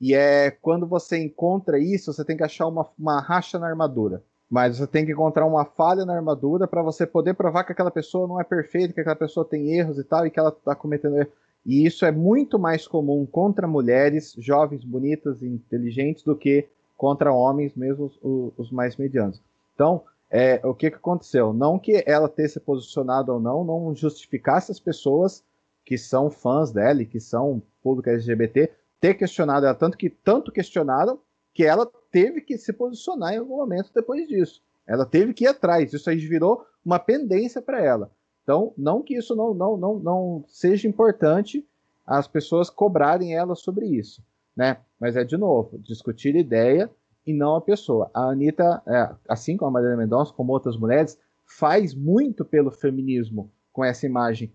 E 0.00 0.14
é 0.14 0.50
quando 0.50 0.86
você 0.86 1.18
encontra 1.18 1.78
isso, 1.78 2.12
você 2.12 2.24
tem 2.24 2.36
que 2.36 2.42
achar 2.42 2.66
uma, 2.66 2.88
uma 2.98 3.20
racha 3.20 3.58
na 3.58 3.66
armadura. 3.66 4.22
Mas 4.48 4.78
você 4.78 4.86
tem 4.86 5.04
que 5.04 5.12
encontrar 5.12 5.46
uma 5.46 5.64
falha 5.64 6.04
na 6.04 6.14
armadura 6.14 6.66
para 6.66 6.82
você 6.82 7.06
poder 7.06 7.34
provar 7.34 7.64
que 7.64 7.72
aquela 7.72 7.90
pessoa 7.90 8.26
não 8.26 8.40
é 8.40 8.44
perfeita, 8.44 8.92
que 8.92 9.00
aquela 9.00 9.14
pessoa 9.14 9.44
tem 9.44 9.72
erros 9.72 9.98
e 9.98 10.04
tal, 10.04 10.26
e 10.26 10.30
que 10.30 10.40
ela 10.40 10.48
está 10.48 10.74
cometendo 10.74 11.18
erros. 11.18 11.32
E 11.64 11.86
isso 11.86 12.04
é 12.04 12.10
muito 12.10 12.58
mais 12.58 12.88
comum 12.88 13.26
contra 13.26 13.68
mulheres 13.68 14.34
jovens, 14.38 14.82
bonitas 14.82 15.42
e 15.42 15.46
inteligentes 15.46 16.24
do 16.24 16.34
que 16.34 16.66
contra 16.96 17.32
homens, 17.32 17.74
mesmo 17.74 18.10
os, 18.22 18.52
os 18.56 18.70
mais 18.72 18.96
medianos. 18.96 19.40
Então, 19.74 20.02
é, 20.30 20.60
o 20.64 20.74
que, 20.74 20.90
que 20.90 20.96
aconteceu? 20.96 21.52
Não 21.52 21.78
que 21.78 22.02
ela 22.06 22.28
ter 22.28 22.48
se 22.48 22.58
posicionado 22.58 23.32
ou 23.32 23.40
não, 23.40 23.64
não 23.64 23.94
justificasse 23.94 24.72
as 24.72 24.80
pessoas 24.80 25.44
que 25.84 25.98
são 25.98 26.30
fãs 26.30 26.70
dela 26.70 27.02
e 27.02 27.06
que 27.06 27.20
são 27.20 27.62
público 27.82 28.08
LGBT 28.08 28.70
ter 29.00 29.14
questionado 29.14 29.66
ela, 29.66 29.74
tanto 29.74 29.96
que 29.96 30.10
tanto 30.10 30.52
questionaram 30.52 31.18
que 31.52 31.64
ela 31.64 31.90
teve 32.10 32.40
que 32.40 32.58
se 32.58 32.72
posicionar 32.72 33.34
em 33.34 33.38
algum 33.38 33.56
momento 33.56 33.90
depois 33.94 34.26
disso. 34.28 34.62
Ela 34.86 35.06
teve 35.06 35.32
que 35.32 35.44
ir 35.44 35.48
atrás. 35.48 35.92
Isso 35.92 36.10
aí 36.10 36.16
virou 36.16 36.64
uma 36.84 36.98
pendência 36.98 37.62
para 37.62 37.82
ela. 37.82 38.10
Então, 38.42 38.72
não 38.76 39.02
que 39.02 39.16
isso 39.16 39.34
não, 39.34 39.54
não, 39.54 39.76
não, 39.76 39.98
não 39.98 40.44
seja 40.48 40.88
importante 40.88 41.66
as 42.06 42.26
pessoas 42.26 42.68
cobrarem 42.68 43.36
ela 43.36 43.54
sobre 43.54 43.86
isso, 43.86 44.24
né? 44.56 44.78
Mas 44.98 45.14
é 45.16 45.22
de 45.22 45.36
novo, 45.36 45.78
discutir 45.78 46.34
ideia 46.34 46.90
e 47.24 47.32
não 47.32 47.54
a 47.54 47.60
pessoa. 47.60 48.10
A 48.12 48.30
Anitta, 48.30 48.82
é, 48.86 49.14
assim 49.28 49.56
como 49.56 49.68
a 49.68 49.80
Maria 49.80 49.96
Mendonça, 49.96 50.32
como 50.32 50.52
outras 50.52 50.76
mulheres, 50.76 51.18
faz 51.44 51.94
muito 51.94 52.44
pelo 52.44 52.70
feminismo 52.70 53.52
com 53.72 53.84
essa 53.84 54.06
imagem 54.06 54.52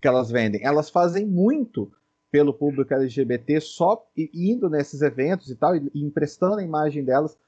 que 0.00 0.08
elas 0.08 0.30
vendem. 0.30 0.64
Elas 0.64 0.90
fazem 0.90 1.24
muito 1.24 1.92
pelo 2.32 2.54
público 2.54 2.94
LGBT 2.94 3.60
só 3.60 4.02
indo 4.16 4.70
nesses 4.70 5.02
eventos 5.02 5.50
e 5.50 5.54
tal, 5.54 5.76
e 5.76 5.90
emprestando 5.94 6.56
a 6.56 6.64
imagem 6.64 7.04
delas 7.04 7.38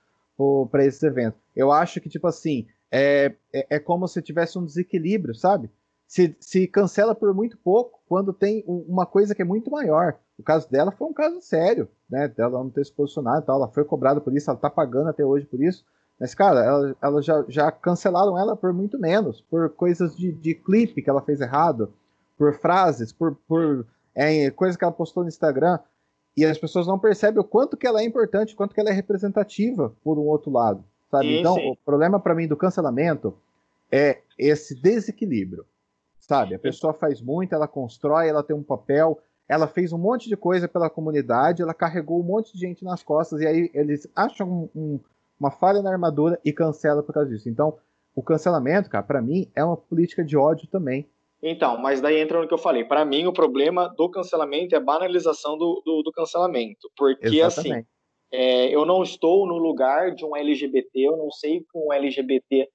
para 0.71 0.85
esses 0.85 1.03
eventos. 1.03 1.41
Eu 1.57 1.73
acho 1.73 2.03
que, 2.03 2.09
tipo 2.09 2.27
assim, 2.27 2.67
é, 2.93 3.35
é, 3.53 3.77
é, 3.77 3.79
como 3.79 4.07
se 4.07 4.21
tivesse 4.21 4.59
um 4.59 4.65
desequilíbrio, 4.65 5.35
sabe? 5.35 5.71
Se, 6.07 6.37
se 6.39 6.67
cancela 6.67 7.15
por 7.15 7.33
muito 7.33 7.57
pouco 7.57 7.99
quando 8.07 8.35
tem 8.35 8.63
uma 8.67 9.07
coisa 9.07 9.35
que 9.35 9.41
é 9.41 9.45
muito 9.45 9.71
maior. 9.71 10.19
O 10.39 10.43
caso 10.43 10.71
dela 10.71 10.93
foi 10.93 11.09
um 11.09 11.15
caso 11.15 11.41
sério, 11.41 11.89
né? 12.11 12.29
Dela 12.29 12.59
não 12.59 12.69
ter 12.69 12.85
se 12.85 12.93
posicionado 12.93 13.43
e 13.43 13.47
tal. 13.47 13.57
Ela 13.57 13.69
foi 13.69 13.85
cobrada 13.85 14.21
por 14.21 14.37
isso, 14.37 14.51
ela 14.51 14.59
tá 14.59 14.69
pagando 14.69 15.09
até 15.09 15.25
hoje 15.25 15.47
por 15.47 15.63
isso. 15.63 15.83
Mas, 16.21 16.35
cara, 16.35 16.63
elas 16.63 16.95
ela 17.03 17.23
já, 17.23 17.45
já 17.49 17.73
cancelaram 17.73 18.39
ela 18.39 18.55
por 18.55 18.73
muito 18.73 18.99
menos, 18.99 19.41
por 19.41 19.71
coisas 19.71 20.15
de, 20.15 20.31
de 20.31 20.55
clipe 20.55 21.03
que 21.03 21.09
ela 21.09 21.23
fez 21.23 21.41
errado, 21.41 21.93
por 22.37 22.55
frases, 22.55 23.13
por, 23.13 23.35
por 23.49 23.87
é, 24.15 24.51
coisas 24.51 24.77
que 24.77 24.85
ela 24.85 24.93
postou 24.93 25.23
no 25.23 25.29
Instagram, 25.29 25.79
e 26.37 26.45
as 26.45 26.59
pessoas 26.59 26.87
não 26.87 26.99
percebem 26.99 27.41
o 27.41 27.45
quanto 27.45 27.77
que 27.77 27.87
ela 27.87 28.01
é 28.01 28.05
importante, 28.05 28.55
o 28.55 28.57
quanto 28.57 28.75
que 28.75 28.81
ela 28.81 28.91
é 28.91 28.93
representativa 28.93 29.95
por 30.03 30.19
um 30.19 30.23
outro 30.23 30.51
lado, 30.51 30.85
sabe? 31.11 31.29
Sim, 31.29 31.41
então, 31.41 31.55
sim. 31.55 31.71
o 31.71 31.77
problema 31.77 32.19
para 32.19 32.35
mim 32.35 32.49
do 32.49 32.57
cancelamento 32.57 33.37
é 33.91 34.21
esse 34.37 34.75
desequilíbrio, 34.75 35.65
sabe? 36.19 36.55
A 36.55 36.59
pessoa 36.59 36.93
faz 36.93 37.21
muito, 37.21 37.55
ela 37.55 37.69
constrói, 37.69 38.29
ela 38.29 38.43
tem 38.43 38.57
um 38.57 38.63
papel, 38.63 39.21
ela 39.49 39.69
fez 39.69 39.93
um 39.93 39.99
monte 39.99 40.29
de 40.29 40.37
coisa 40.37 40.67
pela 40.67 40.91
comunidade, 40.91 41.63
ela 41.63 41.75
carregou 41.75 42.19
um 42.19 42.25
monte 42.25 42.53
de 42.53 42.59
gente 42.59 42.85
nas 42.85 43.03
costas, 43.03 43.41
e 43.41 43.47
aí 43.47 43.71
eles 43.73 44.09
acham 44.17 44.49
um, 44.49 44.69
um, 44.75 45.01
uma 45.39 45.51
falha 45.51 45.83
na 45.83 45.93
armadura 45.93 46.41
e 46.45 46.53
cancela 46.53 47.03
por 47.03 47.13
causa 47.13 47.31
disso. 47.31 47.49
Então, 47.49 47.79
o 48.15 48.23
cancelamento, 48.23 48.91
cara, 48.91 49.05
para 49.05 49.23
mim 49.23 49.51
é 49.55 49.65
uma 49.65 49.77
política 49.77 50.25
de 50.25 50.37
ódio 50.37 50.67
também, 50.69 51.09
então, 51.51 51.77
mas 51.77 52.01
daí 52.01 52.19
entra 52.19 52.41
no 52.41 52.49
que 52.49 52.55
eu 52.55 52.59
falei. 52.59 52.85
Para 52.85 53.05
mim, 53.05 53.27
o 53.27 53.33
problema 53.33 53.93
do 53.97 54.09
cancelamento 54.09 54.75
é 54.75 54.79
a 54.79 54.81
banalização 54.81 55.59
do, 55.59 55.83
do, 55.85 56.03
do 56.03 56.11
cancelamento. 56.11 56.91
Porque, 56.97 57.27
assim, 57.27 57.39
Exatamente. 57.39 57.73
assim, 57.73 57.87
é, 58.33 58.75
eu 58.75 58.87
não 58.87 59.03
estou 59.03 59.47
no 59.47 59.59
lugar 59.59 60.15
de 60.15 60.25
um 60.25 60.35
LGBT, 60.35 60.91
eu 60.95 61.17
não 61.17 61.31
sei 61.31 61.61
que 61.61 61.77
um 61.77 61.93
LGBT 61.93 62.69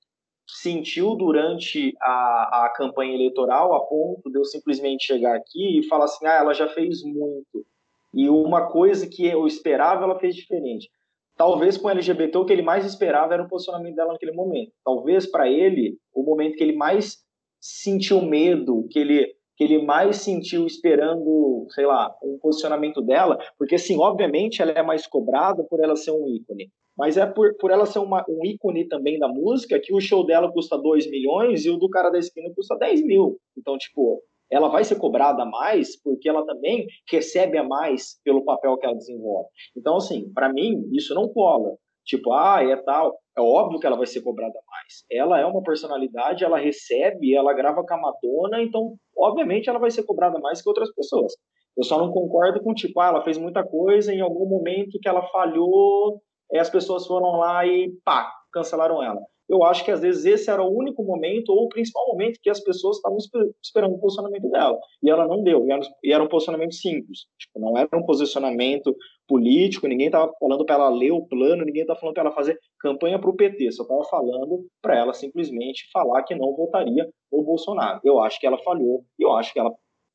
sentiu 0.47 1.15
durante 1.15 1.95
a, 2.01 2.65
a 2.65 2.73
campanha 2.75 3.13
eleitoral 3.13 3.73
a 3.73 3.81
ponto 3.81 4.29
de 4.31 4.37
eu 4.37 4.45
simplesmente 4.45 5.05
chegar 5.05 5.35
aqui 5.35 5.79
e 5.79 5.87
falar 5.87 6.05
assim, 6.05 6.25
ah, 6.25 6.35
ela 6.35 6.53
já 6.53 6.67
fez 6.67 7.03
muito. 7.03 7.65
E 8.13 8.29
uma 8.29 8.67
coisa 8.67 9.07
que 9.07 9.25
eu 9.25 9.45
esperava, 9.45 10.03
ela 10.03 10.19
fez 10.19 10.35
diferente. 10.35 10.89
Talvez 11.35 11.77
com 11.77 11.87
o 11.87 11.91
LGBT 11.91 12.37
o 12.37 12.45
que 12.45 12.53
ele 12.53 12.61
mais 12.61 12.85
esperava 12.85 13.33
era 13.33 13.43
o 13.43 13.47
posicionamento 13.47 13.95
dela 13.95 14.13
naquele 14.13 14.33
momento. 14.33 14.71
Talvez 14.83 15.29
para 15.29 15.49
ele, 15.49 15.97
o 16.13 16.23
momento 16.23 16.55
que 16.55 16.63
ele 16.63 16.75
mais 16.75 17.17
sentiu 17.59 18.21
medo, 18.21 18.87
que 18.89 18.99
ele 18.99 19.39
que 19.59 19.65
ele 19.65 19.83
mais 19.83 20.15
sentiu 20.15 20.65
esperando, 20.65 21.67
sei 21.71 21.85
lá, 21.85 22.15
um 22.23 22.39
posicionamento 22.39 23.01
dela, 23.01 23.37
porque 23.57 23.75
assim, 23.75 23.97
obviamente 23.99 24.61
ela 24.61 24.71
é 24.71 24.81
mais 24.81 25.05
cobrada 25.05 25.65
por 25.65 25.83
ela 25.83 25.97
ser 25.97 26.11
um 26.11 26.29
ícone, 26.29 26.71
mas 26.97 27.17
é 27.17 27.25
por, 27.25 27.53
por 27.57 27.69
ela 27.69 27.85
ser 27.85 27.99
uma, 27.99 28.23
um 28.29 28.45
ícone 28.45 28.87
também 28.87 29.19
da 29.19 29.27
música, 29.27 29.77
que 29.77 29.93
o 29.93 29.99
show 29.99 30.25
dela 30.25 30.49
custa 30.49 30.77
2 30.77 31.09
milhões 31.11 31.65
e 31.65 31.69
o 31.69 31.75
do 31.75 31.89
cara 31.89 32.09
da 32.09 32.17
esquina 32.17 32.49
custa 32.55 32.77
10 32.77 33.05
mil. 33.05 33.37
Então, 33.57 33.77
tipo, 33.77 34.23
ela 34.49 34.69
vai 34.69 34.83
ser 34.85 34.97
cobrada 34.97 35.45
mais 35.45 36.01
porque 36.01 36.29
ela 36.29 36.45
também 36.45 36.87
recebe 37.09 37.57
a 37.57 37.63
mais 37.63 38.19
pelo 38.23 38.45
papel 38.45 38.77
que 38.77 38.85
ela 38.85 38.95
desenvolve. 38.95 39.49
Então, 39.77 39.97
assim, 39.97 40.31
para 40.33 40.51
mim, 40.51 40.89
isso 40.93 41.13
não 41.13 41.27
cola. 41.27 41.75
Tipo, 42.05 42.33
ah, 42.33 42.63
é 42.63 42.75
tal. 42.77 43.17
É 43.37 43.41
óbvio 43.41 43.79
que 43.79 43.85
ela 43.85 43.97
vai 43.97 44.07
ser 44.07 44.21
cobrada 44.21 44.59
mais. 44.67 45.05
Ela 45.11 45.39
é 45.39 45.45
uma 45.45 45.63
personalidade, 45.63 46.43
ela 46.43 46.57
recebe, 46.57 47.35
ela 47.35 47.53
grava 47.53 47.83
com 47.85 47.93
a 47.93 47.97
Madonna, 47.97 48.61
então, 48.61 48.95
obviamente, 49.17 49.69
ela 49.69 49.79
vai 49.79 49.91
ser 49.91 50.03
cobrada 50.03 50.39
mais 50.39 50.61
que 50.61 50.69
outras 50.69 50.93
pessoas. 50.93 51.33
Eu 51.77 51.83
só 51.83 51.97
não 51.97 52.11
concordo 52.11 52.61
com, 52.61 52.73
tipo, 52.73 52.99
ah, 52.99 53.07
ela 53.07 53.23
fez 53.23 53.37
muita 53.37 53.63
coisa, 53.63 54.13
em 54.13 54.21
algum 54.21 54.47
momento 54.47 54.99
que 55.01 55.07
ela 55.07 55.21
falhou, 55.27 56.21
as 56.53 56.69
pessoas 56.69 57.05
foram 57.05 57.37
lá 57.37 57.65
e, 57.65 57.91
pá, 58.03 58.31
cancelaram 58.51 59.03
ela 59.03 59.21
eu 59.49 59.63
acho 59.63 59.83
que 59.83 59.89
às 59.89 60.01
vezes 60.01 60.25
esse 60.25 60.49
era 60.49 60.61
o 60.61 60.71
único 60.71 61.03
momento, 61.03 61.49
ou 61.49 61.65
o 61.65 61.69
principal 61.69 62.05
momento, 62.07 62.39
que 62.41 62.49
as 62.49 62.59
pessoas 62.59 62.97
estavam 62.97 63.17
esperando 63.63 63.95
o 63.95 63.99
posicionamento 63.99 64.47
dela. 64.49 64.77
E 65.01 65.09
ela 65.09 65.27
não 65.27 65.41
deu. 65.41 65.65
E 66.03 66.13
era, 66.13 66.23
um 66.23 66.27
posicionamento 66.27 66.75
simples. 66.75 67.21
Tipo, 67.39 67.59
não 67.59 67.75
era 67.75 67.89
um 67.95 68.05
posicionamento 68.05 68.95
político, 69.27 69.87
ninguém 69.87 70.07
estava 70.07 70.31
falando 70.39 70.65
para 70.65 70.75
ela 70.75 70.89
ler 70.89 71.11
o 71.11 71.25
plano, 71.25 71.65
ninguém 71.65 71.81
estava 71.81 71.99
falando 71.99 72.13
para 72.13 72.23
ela 72.23 72.31
fazer 72.31 72.59
campanha 72.79 73.19
para 73.19 73.29
o 73.29 73.35
PT, 73.35 73.71
só 73.71 73.83
estava 73.83 74.03
falando 74.05 74.67
para 74.81 74.97
ela 74.97 75.13
simplesmente 75.13 75.89
falar 75.91 76.23
que 76.23 76.35
não 76.35 76.55
votaria 76.55 77.07
o 77.31 77.43
Bolsonaro. 77.43 77.99
Eu 78.03 78.19
acho 78.19 78.39
que 78.39 78.45
ela 78.45 78.57
falhou, 78.59 79.03
e 79.17 79.23
eu 79.23 79.31
acho 79.33 79.51
que 79.51 79.59
ela 79.59 79.71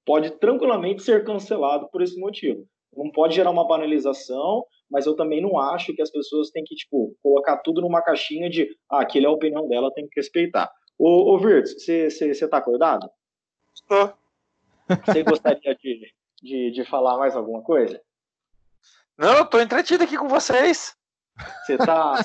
pode 0.07 0.31
tranquilamente 0.39 1.03
ser 1.03 1.25
cancelada 1.25 1.89
por 1.89 2.03
esse 2.03 2.19
motivo. 2.19 2.65
Não 2.97 3.11
pode 3.11 3.35
gerar 3.35 3.51
uma 3.51 3.67
banalização, 3.67 4.65
mas 4.95 5.07
eu 5.07 5.17
também 5.17 5.43
não 5.43 5.59
acho 5.59 5.93
que 5.93 6.01
as 6.01 6.09
pessoas 6.09 6.51
têm 6.51 6.63
que, 6.63 6.77
tipo, 6.77 7.17
colocar 7.21 7.57
tudo 7.57 7.81
numa 7.81 8.01
caixinha 8.01 8.49
de, 8.49 8.79
ah, 8.89 9.01
aquele 9.01 9.27
é 9.27 9.29
a 9.29 9.33
opinião 9.33 9.67
dela, 9.67 9.93
tem 9.93 10.07
que 10.07 10.21
respeitar. 10.21 10.71
Ô, 10.97 11.35
ô 11.35 11.39
Virtus, 11.41 11.85
você 11.85 12.49
tá 12.49 12.59
acordado? 12.59 13.11
Estou. 13.75 14.15
Você 15.05 15.25
gostaria 15.25 15.75
de, 15.75 16.13
de, 16.41 16.71
de 16.71 16.85
falar 16.85 17.19
mais 17.19 17.35
alguma 17.35 17.61
coisa? 17.61 18.01
Não, 19.19 19.39
eu 19.39 19.47
tô 19.47 19.61
entretido 19.61 20.05
aqui 20.05 20.17
com 20.17 20.29
vocês. 20.29 20.95
Você 21.67 21.77
tá, 21.77 22.21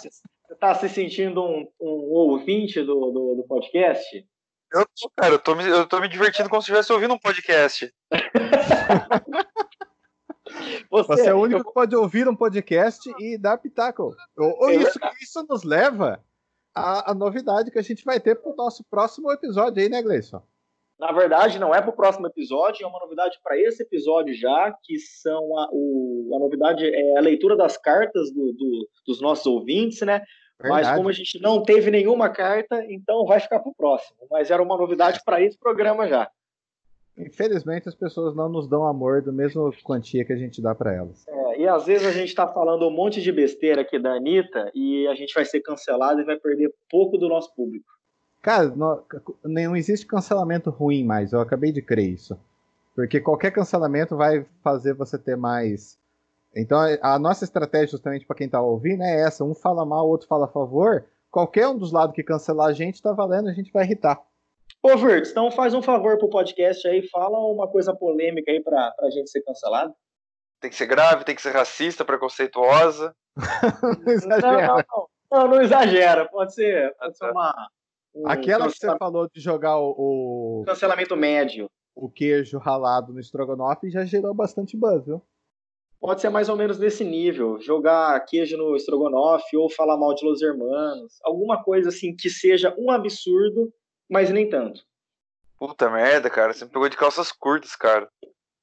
tá 0.59 0.75
se 0.75 0.89
sentindo 0.89 1.43
um, 1.43 1.67
um 1.81 2.11
ouvinte 2.11 2.83
do, 2.83 3.09
do, 3.09 3.35
do 3.37 3.43
podcast? 3.47 4.23
Eu 4.71 4.85
tô, 4.85 5.09
cara, 5.17 5.33
eu 5.33 5.39
tô, 5.39 5.55
me, 5.55 5.67
eu 5.67 5.87
tô 5.87 5.99
me 5.99 6.07
divertindo 6.07 6.47
como 6.47 6.61
se 6.61 6.65
estivesse 6.65 6.93
ouvindo 6.93 7.15
um 7.15 7.19
podcast. 7.19 7.91
Você, 10.89 11.07
Você 11.07 11.29
é 11.29 11.33
o 11.33 11.41
único 11.41 11.61
eu... 11.61 11.65
que 11.65 11.73
pode 11.73 11.95
ouvir 11.95 12.27
um 12.27 12.35
podcast 12.35 13.09
e 13.19 13.37
dar 13.37 13.57
pitaco. 13.57 14.15
Ou, 14.35 14.71
isso, 14.71 14.99
isso 15.21 15.45
nos 15.47 15.63
leva 15.63 16.19
à, 16.73 17.11
à, 17.11 17.13
novidade 17.13 17.69
que 17.69 17.77
a 17.77 17.83
gente 17.83 18.03
vai 18.03 18.19
ter 18.19 18.35
para 18.35 18.51
o 18.51 18.55
nosso 18.55 18.83
próximo 18.83 19.31
episódio 19.31 19.81
aí, 19.81 19.89
né, 19.89 20.01
Gleison? 20.01 20.41
Na 20.99 21.11
verdade, 21.11 21.59
não 21.59 21.73
é 21.73 21.81
para 21.81 21.91
o 21.91 21.95
próximo 21.95 22.27
episódio, 22.27 22.83
é 22.83 22.87
uma 22.87 22.99
novidade 22.99 23.39
para 23.41 23.57
esse 23.57 23.83
episódio 23.83 24.33
já, 24.33 24.75
que 24.83 24.97
são 24.97 25.57
a, 25.57 25.69
o, 25.71 26.31
a 26.35 26.39
novidade 26.39 26.83
é 26.85 27.17
a 27.17 27.21
leitura 27.21 27.55
das 27.55 27.77
cartas 27.77 28.33
do, 28.33 28.51
do, 28.51 28.89
dos 29.07 29.21
nossos 29.21 29.45
ouvintes, 29.45 30.01
né? 30.01 30.21
Verdade. 30.59 30.87
Mas 30.87 30.97
como 30.97 31.07
a 31.07 31.13
gente 31.13 31.39
não 31.39 31.63
teve 31.63 31.89
nenhuma 31.89 32.29
carta, 32.29 32.83
então 32.89 33.25
vai 33.25 33.39
ficar 33.39 33.59
para 33.59 33.71
o 33.71 33.75
próximo. 33.75 34.17
Mas 34.29 34.51
era 34.51 34.61
uma 34.61 34.75
novidade 34.75 35.21
para 35.23 35.41
esse 35.41 35.57
programa 35.57 36.05
já. 36.07 36.29
Infelizmente 37.19 37.89
as 37.89 37.95
pessoas 37.95 38.33
não 38.33 38.47
nos 38.47 38.67
dão 38.67 38.87
amor 38.87 39.21
do 39.21 39.33
mesmo 39.33 39.71
quantia 39.83 40.23
que 40.23 40.31
a 40.31 40.37
gente 40.37 40.61
dá 40.61 40.73
para 40.73 40.93
elas. 40.93 41.27
É, 41.27 41.61
e 41.61 41.67
às 41.67 41.85
vezes 41.85 42.07
a 42.07 42.11
gente 42.11 42.29
está 42.29 42.47
falando 42.47 42.87
um 42.87 42.91
monte 42.91 43.21
de 43.21 43.31
besteira 43.31 43.81
aqui 43.81 43.99
da 43.99 44.13
Anitta 44.13 44.71
e 44.73 45.05
a 45.07 45.15
gente 45.15 45.33
vai 45.33 45.43
ser 45.43 45.59
cancelado 45.59 46.21
e 46.21 46.23
vai 46.25 46.37
perder 46.37 46.73
pouco 46.89 47.17
do 47.17 47.27
nosso 47.27 47.53
público. 47.53 47.85
Cara, 48.41 48.69
não, 48.69 49.03
não 49.43 49.75
existe 49.75 50.05
cancelamento 50.05 50.69
ruim 50.69 51.03
mais, 51.03 51.33
eu 51.33 51.41
acabei 51.41 51.73
de 51.73 51.81
crer 51.81 52.09
isso. 52.09 52.39
Porque 52.95 53.19
qualquer 53.19 53.51
cancelamento 53.51 54.15
vai 54.15 54.45
fazer 54.63 54.93
você 54.93 55.17
ter 55.17 55.35
mais. 55.35 55.99
Então 56.55 56.79
a 57.01 57.19
nossa 57.19 57.43
estratégia, 57.43 57.91
justamente 57.91 58.25
para 58.25 58.35
quem 58.35 58.45
está 58.45 58.61
ouvindo, 58.61 59.03
é 59.03 59.21
essa: 59.21 59.43
um 59.43 59.53
fala 59.53 59.85
mal, 59.85 60.07
o 60.07 60.09
outro 60.09 60.27
fala 60.27 60.45
a 60.45 60.49
favor. 60.49 61.05
Qualquer 61.29 61.67
um 61.67 61.77
dos 61.77 61.91
lados 61.91 62.15
que 62.15 62.23
cancelar 62.23 62.67
a 62.67 62.73
gente 62.73 62.95
está 62.95 63.11
valendo, 63.11 63.49
a 63.49 63.53
gente 63.53 63.71
vai 63.71 63.83
irritar. 63.83 64.19
Ô, 64.81 64.95
Virtus, 64.95 65.31
então 65.31 65.51
faz 65.51 65.73
um 65.73 65.81
favor 65.81 66.17
pro 66.17 66.29
podcast 66.29 66.87
aí, 66.87 67.05
fala 67.09 67.37
uma 67.37 67.67
coisa 67.67 67.93
polêmica 67.93 68.49
aí 68.49 68.61
pra, 68.61 68.91
pra 68.91 69.09
gente 69.09 69.29
ser 69.29 69.41
cancelado. 69.41 69.93
Tem 70.61 70.69
que 70.69 70.75
ser 70.75 70.85
grave, 70.85 71.25
tem 71.25 71.35
que 71.35 71.41
ser 71.41 71.51
racista, 71.51 72.05
preconceituosa. 72.05 73.13
não 74.05 74.13
exagera. 74.13 74.67
Não, 74.67 74.75
não, 74.75 75.07
não, 75.31 75.47
não, 75.47 75.61
exagera. 75.61 76.29
Pode 76.29 76.53
ser, 76.53 76.95
pode 76.97 77.17
ser 77.17 77.31
uma. 77.31 77.69
Um 78.15 78.27
Aquela 78.27 78.67
que 78.67 78.77
você 78.77 78.97
falou 78.97 79.29
de 79.29 79.39
jogar 79.39 79.77
o, 79.77 79.95
o. 79.97 80.63
Cancelamento 80.65 81.15
médio. 81.15 81.69
O 81.93 82.09
queijo 82.09 82.57
ralado 82.57 83.13
no 83.13 83.19
estrogonofe 83.19 83.89
já 83.89 84.05
gerou 84.05 84.33
bastante 84.33 84.77
buzz, 84.77 85.05
viu? 85.05 85.21
Pode 85.99 86.21
ser 86.21 86.29
mais 86.29 86.47
ou 86.47 86.55
menos 86.55 86.79
nesse 86.79 87.03
nível. 87.03 87.59
Jogar 87.59 88.17
queijo 88.25 88.55
no 88.57 88.75
estrogonofe 88.75 89.57
ou 89.57 89.69
falar 89.69 89.97
mal 89.97 90.15
de 90.15 90.25
Los 90.25 90.41
Hermanos. 90.41 91.19
Alguma 91.23 91.61
coisa 91.61 91.89
assim 91.89 92.15
que 92.15 92.29
seja 92.29 92.73
um 92.77 92.89
absurdo 92.89 93.73
mas 94.09 94.29
nem 94.31 94.49
tanto. 94.49 94.81
Puta 95.57 95.89
merda, 95.89 96.29
cara, 96.29 96.53
você 96.53 96.65
me 96.65 96.71
pegou 96.71 96.87
de 96.87 96.97
calças 96.97 97.31
curtas, 97.31 97.75
cara. 97.75 98.09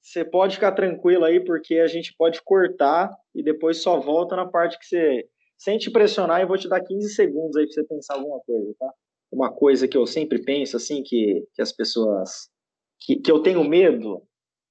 Você 0.06 0.24
pode 0.24 0.54
ficar 0.54 0.72
tranquilo 0.72 1.24
aí, 1.24 1.44
porque 1.44 1.78
a 1.80 1.86
gente 1.86 2.14
pode 2.16 2.40
cortar 2.42 3.10
e 3.34 3.42
depois 3.42 3.82
só 3.82 3.98
volta 3.98 4.36
na 4.36 4.46
parte 4.46 4.78
que 4.78 4.86
você. 4.86 5.28
Sem 5.58 5.78
te 5.78 5.90
pressionar, 5.90 6.40
eu 6.40 6.46
vou 6.46 6.56
te 6.56 6.68
dar 6.68 6.80
15 6.80 7.14
segundos 7.14 7.56
aí 7.56 7.64
pra 7.64 7.72
você 7.72 7.84
pensar 7.84 8.14
alguma 8.14 8.40
coisa, 8.40 8.74
tá? 8.78 8.92
Uma 9.32 9.52
coisa 9.52 9.88
que 9.88 9.96
eu 9.96 10.06
sempre 10.06 10.42
penso, 10.42 10.76
assim, 10.76 11.02
que, 11.02 11.44
que 11.54 11.60
as 11.60 11.72
pessoas. 11.72 12.48
Que, 13.00 13.16
que 13.16 13.30
eu 13.30 13.42
tenho 13.42 13.64
medo 13.64 14.22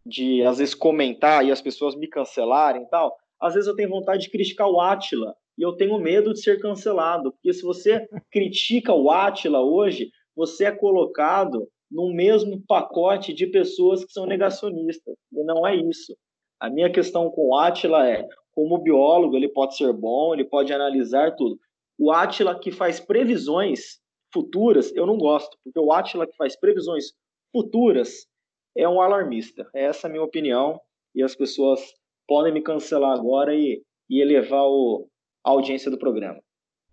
de, 0.05 0.41
às 0.43 0.57
vezes, 0.57 0.73
comentar 0.73 1.45
e 1.45 1.51
as 1.51 1.61
pessoas 1.61 1.95
me 1.95 2.07
cancelarem 2.07 2.83
e 2.83 2.89
tal. 2.89 3.15
Às 3.39 3.55
vezes 3.55 3.67
eu 3.67 3.75
tenho 3.75 3.89
vontade 3.89 4.23
de 4.23 4.31
criticar 4.31 4.69
o 4.69 4.79
Atila 4.79 5.35
e 5.57 5.63
eu 5.63 5.73
tenho 5.73 5.99
medo 5.99 6.33
de 6.33 6.41
ser 6.41 6.59
cancelado. 6.59 7.31
Porque 7.33 7.53
se 7.53 7.61
você 7.61 8.07
critica 8.31 8.93
o 8.93 9.11
Atila 9.11 9.59
hoje, 9.59 10.09
você 10.35 10.65
é 10.65 10.71
colocado 10.71 11.67
no 11.89 12.13
mesmo 12.13 12.61
pacote 12.67 13.33
de 13.33 13.47
pessoas 13.47 14.03
que 14.03 14.11
são 14.11 14.25
negacionistas. 14.25 15.15
E 15.31 15.43
não 15.43 15.65
é 15.65 15.75
isso. 15.75 16.15
A 16.59 16.69
minha 16.69 16.91
questão 16.91 17.29
com 17.29 17.49
o 17.49 17.57
Atila 17.57 18.09
é, 18.09 18.27
como 18.51 18.77
biólogo, 18.79 19.35
ele 19.35 19.49
pode 19.49 19.75
ser 19.77 19.93
bom, 19.93 20.33
ele 20.33 20.45
pode 20.45 20.73
analisar 20.73 21.35
tudo. 21.35 21.59
O 21.97 22.11
Atila 22.11 22.59
que 22.59 22.71
faz 22.71 22.99
previsões 22.99 23.99
futuras, 24.33 24.93
eu 24.95 25.05
não 25.05 25.17
gosto, 25.17 25.57
porque 25.63 25.79
o 25.79 25.91
Atila 25.93 26.27
que 26.27 26.35
faz 26.35 26.59
previsões 26.59 27.13
futuras 27.51 28.27
é 28.75 28.87
um 28.87 28.99
alarmista. 28.99 29.65
Essa 29.73 30.07
é 30.07 30.09
a 30.09 30.11
minha 30.11 30.23
opinião, 30.23 30.79
e 31.13 31.23
as 31.23 31.33
pessoas 31.33 31.79
podem 32.27 32.53
me 32.53 32.61
cancelar 32.61 33.17
agora 33.17 33.55
e, 33.55 33.81
e 34.09 34.21
elevar 34.21 34.65
o, 34.65 35.07
a 35.45 35.51
audiência 35.51 35.89
do 35.89 35.97
programa. 35.97 36.41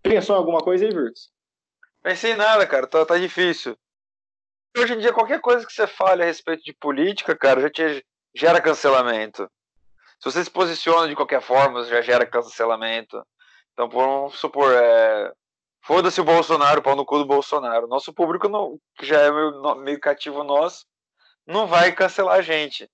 Pensou 0.02 0.36
em 0.36 0.38
alguma 0.38 0.60
coisa 0.60 0.84
aí, 0.84 0.92
Virtus? 0.92 1.31
Pensei 2.02 2.32
em 2.32 2.36
nada, 2.36 2.66
cara, 2.66 2.86
tá, 2.86 3.06
tá 3.06 3.16
difícil. 3.16 3.76
Hoje 4.76 4.94
em 4.94 4.98
dia, 4.98 5.12
qualquer 5.12 5.40
coisa 5.40 5.66
que 5.66 5.72
você 5.72 5.86
fale 5.86 6.22
a 6.22 6.26
respeito 6.26 6.64
de 6.64 6.72
política, 6.72 7.36
cara, 7.36 7.60
já 7.60 7.70
te 7.70 8.04
gera 8.34 8.60
cancelamento. 8.60 9.48
Se 10.18 10.30
você 10.30 10.42
se 10.42 10.50
posiciona 10.50 11.08
de 11.08 11.14
qualquer 11.14 11.42
forma, 11.42 11.84
já 11.84 12.00
gera 12.00 12.26
cancelamento. 12.26 13.22
Então, 13.72 13.88
vamos 13.88 14.38
supor, 14.38 14.72
é... 14.72 15.32
foda-se 15.84 16.20
o 16.20 16.24
Bolsonaro, 16.24 16.82
pau 16.82 16.96
no 16.96 17.04
cu 17.04 17.18
do 17.18 17.26
Bolsonaro. 17.26 17.86
Nosso 17.86 18.12
público, 18.12 18.48
não, 18.48 18.78
que 18.96 19.06
já 19.06 19.20
é 19.20 19.30
meio, 19.30 19.74
meio 19.76 20.00
cativo 20.00 20.42
nosso, 20.42 20.86
não 21.46 21.66
vai 21.66 21.92
cancelar 21.92 22.38
a 22.38 22.42
gente. 22.42 22.88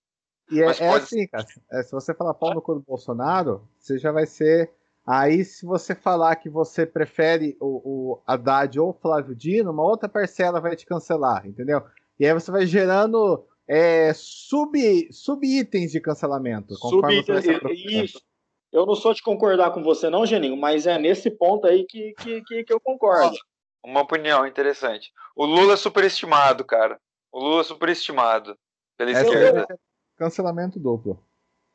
E 0.51 0.61
é, 0.61 0.67
é 0.67 0.75
pode... 0.75 1.05
assim, 1.05 1.27
cara. 1.29 1.47
É, 1.73 1.83
se 1.83 1.93
você 1.93 2.15
falar 2.15 2.35
pau 2.35 2.55
no 2.55 2.63
cu 2.63 2.75
do 2.75 2.81
Bolsonaro, 2.81 3.69
você 3.79 3.99
já 3.99 4.11
vai 4.11 4.27
ser 4.27 4.71
Aí, 5.11 5.43
se 5.43 5.65
você 5.65 5.95
falar 5.95 6.37
que 6.37 6.51
você 6.51 6.85
prefere 6.85 7.57
o, 7.59 8.13
o 8.13 8.23
Haddad 8.27 8.79
ou 8.79 8.91
o 8.91 8.93
Flávio 8.93 9.35
Dino, 9.35 9.71
uma 9.71 9.83
outra 9.83 10.07
parcela 10.07 10.61
vai 10.61 10.77
te 10.77 10.85
cancelar, 10.85 11.47
entendeu? 11.47 11.83
E 12.21 12.27
aí 12.27 12.35
você 12.35 12.51
vai 12.51 12.67
gerando 12.67 13.43
é, 13.67 14.13
sub, 14.13 14.79
sub-itens 15.11 15.93
de 15.93 16.01
cancelamento. 16.03 16.75
Sub-itens, 16.75 17.47
isso. 17.87 18.21
Eu 18.71 18.85
não 18.85 18.95
sou 18.95 19.15
de 19.15 19.23
concordar 19.23 19.71
com 19.71 19.83
você, 19.83 20.11
não, 20.11 20.27
Geninho, 20.27 20.59
mas 20.59 20.87
é 20.87 20.99
nesse 20.99 21.31
ponto 21.31 21.67
aí 21.67 21.87
que, 21.87 22.13
que, 22.19 22.43
que, 22.43 22.65
que 22.65 22.73
eu 22.75 22.79
concordo. 22.79 23.35
uma 23.83 24.03
opinião 24.03 24.47
interessante. 24.47 25.11
O 25.35 25.47
Lula 25.47 25.73
é 25.73 25.77
superestimado, 25.79 26.67
cara. 26.67 27.01
O 27.33 27.39
Lula 27.39 27.63
é 27.63 27.65
superestimado 27.65 28.59
pela 28.99 29.13
esquerda. 29.13 29.67
É 29.71 29.77
cancelamento 30.19 30.79
duplo. 30.79 31.25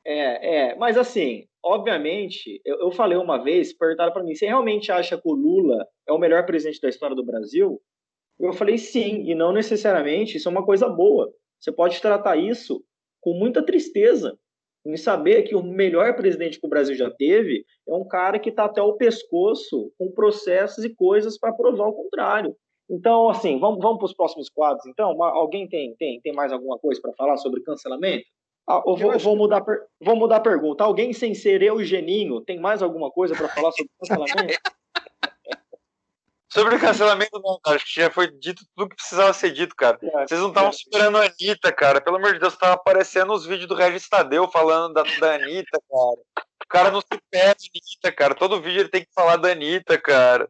É, 0.06 0.72
é, 0.72 0.76
mas 0.76 0.98
assim, 0.98 1.46
obviamente, 1.64 2.62
eu, 2.66 2.80
eu 2.80 2.92
falei 2.92 3.18
uma 3.18 3.42
vez, 3.42 3.74
perguntaram 3.74 4.12
para 4.12 4.24
mim, 4.24 4.36
você 4.36 4.46
realmente 4.46 4.92
acha 4.92 5.18
que 5.18 5.28
o 5.28 5.34
Lula 5.34 5.88
é 6.08 6.12
o 6.12 6.18
melhor 6.18 6.46
presidente 6.46 6.82
da 6.82 6.90
história 6.90 7.16
do 7.16 7.26
Brasil? 7.26 7.82
Eu 8.40 8.52
falei 8.54 8.78
sim, 8.78 9.24
e 9.30 9.36
não 9.36 9.54
necessariamente, 9.54 10.38
isso 10.38 10.50
é 10.50 10.52
uma 10.52 10.66
coisa 10.66 10.90
boa. 10.90 11.32
Você 11.60 11.72
pode 11.72 12.02
tratar 12.02 12.36
isso 12.36 12.84
com 13.22 13.34
muita 13.34 13.66
tristeza, 13.66 14.38
em 14.86 14.98
saber 14.98 15.44
que 15.44 15.56
o 15.56 15.64
melhor 15.64 16.14
presidente 16.16 16.60
que 16.60 16.68
o 16.68 16.70
Brasil 16.70 16.96
já 16.96 17.10
teve 17.10 17.66
é 17.88 17.94
um 17.94 18.06
cara 18.06 18.38
que 18.38 18.50
está 18.50 18.66
até 18.66 18.82
o 18.82 18.98
pescoço 18.98 19.94
com 19.98 20.12
processos 20.12 20.84
e 20.84 20.94
coisas 20.94 21.40
para 21.40 21.54
provar 21.54 21.88
o 21.88 21.94
contrário. 21.94 22.54
Então, 22.90 23.30
assim, 23.30 23.58
vamos, 23.60 23.80
vamos 23.80 23.98
para 24.00 24.06
os 24.08 24.14
próximos 24.14 24.50
quadros. 24.50 24.86
Então, 24.86 25.24
alguém 25.24 25.70
tem, 25.70 25.96
tem, 25.96 26.20
tem 26.20 26.34
mais 26.34 26.52
alguma 26.52 26.78
coisa 26.78 27.02
para 27.02 27.14
falar 27.14 27.38
sobre 27.38 27.64
cancelamento? 27.64 28.26
Ah, 28.68 28.82
eu 28.86 28.96
vou, 28.96 29.20
vou, 29.20 29.36
mudar, 29.36 29.64
vou 30.02 30.16
mudar 30.16 30.38
a 30.38 30.42
pergunta. 30.42 30.84
Alguém 30.84 31.12
sem 31.12 31.36
ser 31.36 31.62
eu, 31.62 31.84
Geninho, 31.84 32.40
tem 32.42 32.60
mais 32.60 32.82
alguma 32.82 33.12
coisa 33.12 33.36
para 33.36 33.50
falar 33.50 33.72
sobre 33.74 33.92
cancelamento? 34.00 34.60
sobre 36.48 36.80
cancelamento, 36.80 37.42
não, 37.42 37.60
cara. 37.62 37.76
Acho 37.76 37.86
que 37.86 38.02
já 38.02 38.10
foi 38.10 38.32
dito 38.32 38.64
tudo 38.74 38.90
que 38.90 38.96
precisava 38.96 39.34
ser 39.34 39.52
dito, 39.52 39.76
cara. 39.76 40.00
É, 40.02 40.28
Vocês 40.28 40.40
não 40.40 40.48
estavam 40.48 40.70
é. 40.70 40.74
esperando 40.74 41.18
a 41.18 41.26
Anitta, 41.26 41.74
cara. 41.74 42.00
Pelo 42.00 42.16
amor 42.16 42.34
de 42.34 42.40
Deus, 42.40 42.56
tava 42.56 42.74
aparecendo 42.74 43.34
os 43.34 43.46
vídeos 43.46 43.68
do 43.68 43.76
Regis 43.76 44.08
Tadeu 44.08 44.48
falando 44.48 44.94
da, 44.94 45.04
da 45.20 45.36
Anitta, 45.36 45.82
cara. 45.90 46.46
O 46.64 46.68
cara 46.70 46.90
não 46.90 47.02
se 47.02 47.22
perde 47.30 47.70
Anitta, 47.70 48.12
cara. 48.16 48.34
Todo 48.34 48.62
vídeo 48.62 48.80
ele 48.80 48.90
tem 48.90 49.02
que 49.02 49.14
falar 49.14 49.36
da 49.36 49.52
Anitta, 49.52 49.98
cara. 49.98 50.50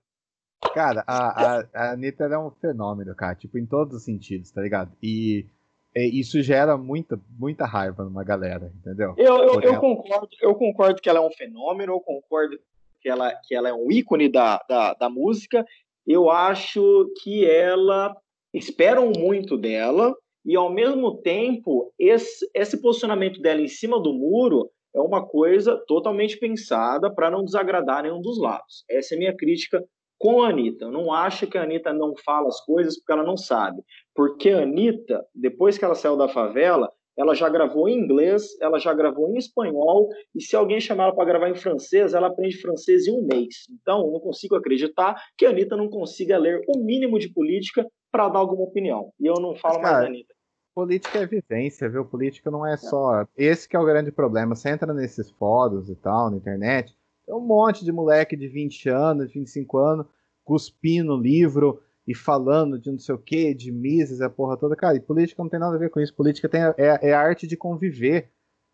Cara, 0.71 1.03
a, 1.07 1.57
a, 1.57 1.65
a 1.73 1.91
Anitta 1.93 2.25
é 2.25 2.37
um 2.37 2.51
fenômeno, 2.51 3.15
cara. 3.15 3.33
Tipo, 3.33 3.57
em 3.57 3.65
todos 3.65 3.95
os 3.95 4.03
sentidos, 4.03 4.51
tá 4.51 4.61
ligado? 4.61 4.95
E 5.01 5.47
isso 5.95 6.41
gera 6.41 6.77
muita, 6.77 7.19
muita 7.37 7.65
raiva 7.65 8.03
numa 8.03 8.23
galera, 8.23 8.71
entendeu? 8.75 9.13
Eu, 9.17 9.37
eu, 9.37 9.61
eu, 9.61 9.79
concordo, 9.79 10.29
eu 10.41 10.55
concordo 10.55 11.01
que 11.01 11.09
ela 11.09 11.19
é 11.19 11.21
um 11.21 11.31
fenômeno, 11.31 11.93
eu 11.93 11.99
concordo 11.99 12.57
que 13.01 13.09
ela, 13.09 13.33
que 13.43 13.53
ela 13.53 13.69
é 13.69 13.73
um 13.73 13.91
ícone 13.91 14.29
da, 14.29 14.59
da, 14.67 14.93
da 14.93 15.09
música. 15.09 15.65
Eu 16.05 16.29
acho 16.31 17.11
que 17.21 17.45
ela 17.45 18.15
esperam 18.53 19.11
muito 19.11 19.57
dela 19.57 20.15
e 20.45 20.55
ao 20.55 20.71
mesmo 20.71 21.21
tempo 21.21 21.93
esse, 21.97 22.49
esse 22.53 22.81
posicionamento 22.81 23.41
dela 23.41 23.61
em 23.61 23.67
cima 23.67 24.01
do 24.01 24.13
muro 24.13 24.69
é 24.95 24.99
uma 24.99 25.25
coisa 25.25 25.81
totalmente 25.87 26.37
pensada 26.37 27.13
para 27.13 27.31
não 27.31 27.43
desagradar 27.43 28.03
nenhum 28.03 28.21
dos 28.21 28.39
lados. 28.39 28.83
Essa 28.89 29.13
é 29.13 29.17
a 29.17 29.19
minha 29.19 29.35
crítica 29.35 29.83
com 30.19 30.43
a 30.43 30.49
Anitta. 30.49 30.85
Eu 30.85 30.91
não 30.91 31.11
acho 31.11 31.47
que 31.47 31.57
a 31.57 31.63
Anitta 31.63 31.91
não 31.91 32.13
fala 32.23 32.47
as 32.47 32.63
coisas 32.63 32.97
porque 32.97 33.11
ela 33.11 33.23
não 33.23 33.35
sabe. 33.35 33.81
Porque 34.15 34.49
a 34.49 34.63
Anitta, 34.63 35.25
depois 35.33 35.77
que 35.77 35.85
ela 35.85 35.95
saiu 35.95 36.15
da 36.15 36.27
favela, 36.27 36.91
ela 37.17 37.35
já 37.35 37.47
gravou 37.47 37.87
em 37.87 37.97
inglês, 37.99 38.59
ela 38.59 38.79
já 38.79 38.93
gravou 38.93 39.29
em 39.29 39.37
espanhol, 39.37 40.09
e 40.35 40.41
se 40.41 40.55
alguém 40.55 40.79
chamar 40.79 41.05
ela 41.05 41.15
para 41.15 41.25
gravar 41.25 41.49
em 41.49 41.55
francês, 41.55 42.13
ela 42.13 42.27
aprende 42.27 42.59
francês 42.59 43.07
em 43.07 43.11
um 43.11 43.25
mês. 43.25 43.67
Então, 43.71 44.05
eu 44.05 44.11
não 44.11 44.19
consigo 44.19 44.55
acreditar 44.55 45.15
que 45.37 45.45
a 45.45 45.49
Anitta 45.49 45.77
não 45.77 45.89
consiga 45.89 46.37
ler 46.37 46.61
o 46.67 46.79
mínimo 46.79 47.19
de 47.19 47.31
política 47.31 47.85
para 48.11 48.29
dar 48.29 48.39
alguma 48.39 48.63
opinião. 48.63 49.11
E 49.19 49.25
eu 49.25 49.35
não 49.35 49.55
falo 49.55 49.75
Mas, 49.75 49.83
cara, 49.83 49.93
mais 49.93 50.05
da 50.05 50.09
Anitta. 50.09 50.33
Política 50.75 51.19
é 51.19 51.25
vivência, 51.27 51.87
viu? 51.87 52.03
Política 52.03 52.49
não 52.49 52.65
é 52.65 52.75
só. 52.77 53.27
Esse 53.37 53.69
que 53.69 53.75
é 53.75 53.79
o 53.79 53.85
grande 53.85 54.11
problema. 54.11 54.55
Você 54.55 54.69
entra 54.69 54.91
nesses 54.91 55.29
fóruns 55.31 55.87
e 55.87 55.95
tal, 55.95 56.31
na 56.31 56.37
internet, 56.37 56.95
tem 57.25 57.35
um 57.35 57.45
monte 57.45 57.85
de 57.85 57.91
moleque 57.91 58.35
de 58.35 58.47
20 58.47 58.89
anos, 58.89 59.27
de 59.27 59.39
25 59.39 59.77
anos, 59.77 60.07
cuspindo 60.43 61.15
livro 61.15 61.79
e 62.07 62.13
falando 62.13 62.77
de 62.77 62.91
não 62.91 62.99
sei 62.99 63.15
o 63.15 63.19
que, 63.19 63.53
de 63.53 63.71
Mises, 63.71 64.21
a 64.21 64.29
porra 64.29 64.57
toda. 64.57 64.75
Cara, 64.75 64.95
e 64.95 64.99
política 64.99 65.41
não 65.41 65.49
tem 65.49 65.59
nada 65.59 65.75
a 65.75 65.79
ver 65.79 65.89
com 65.89 65.99
isso. 65.99 66.13
Política 66.13 66.49
tem, 66.49 66.61
é, 66.61 66.99
é 67.09 67.13
a 67.13 67.21
arte 67.21 67.47
de 67.47 67.55
conviver, 67.55 68.29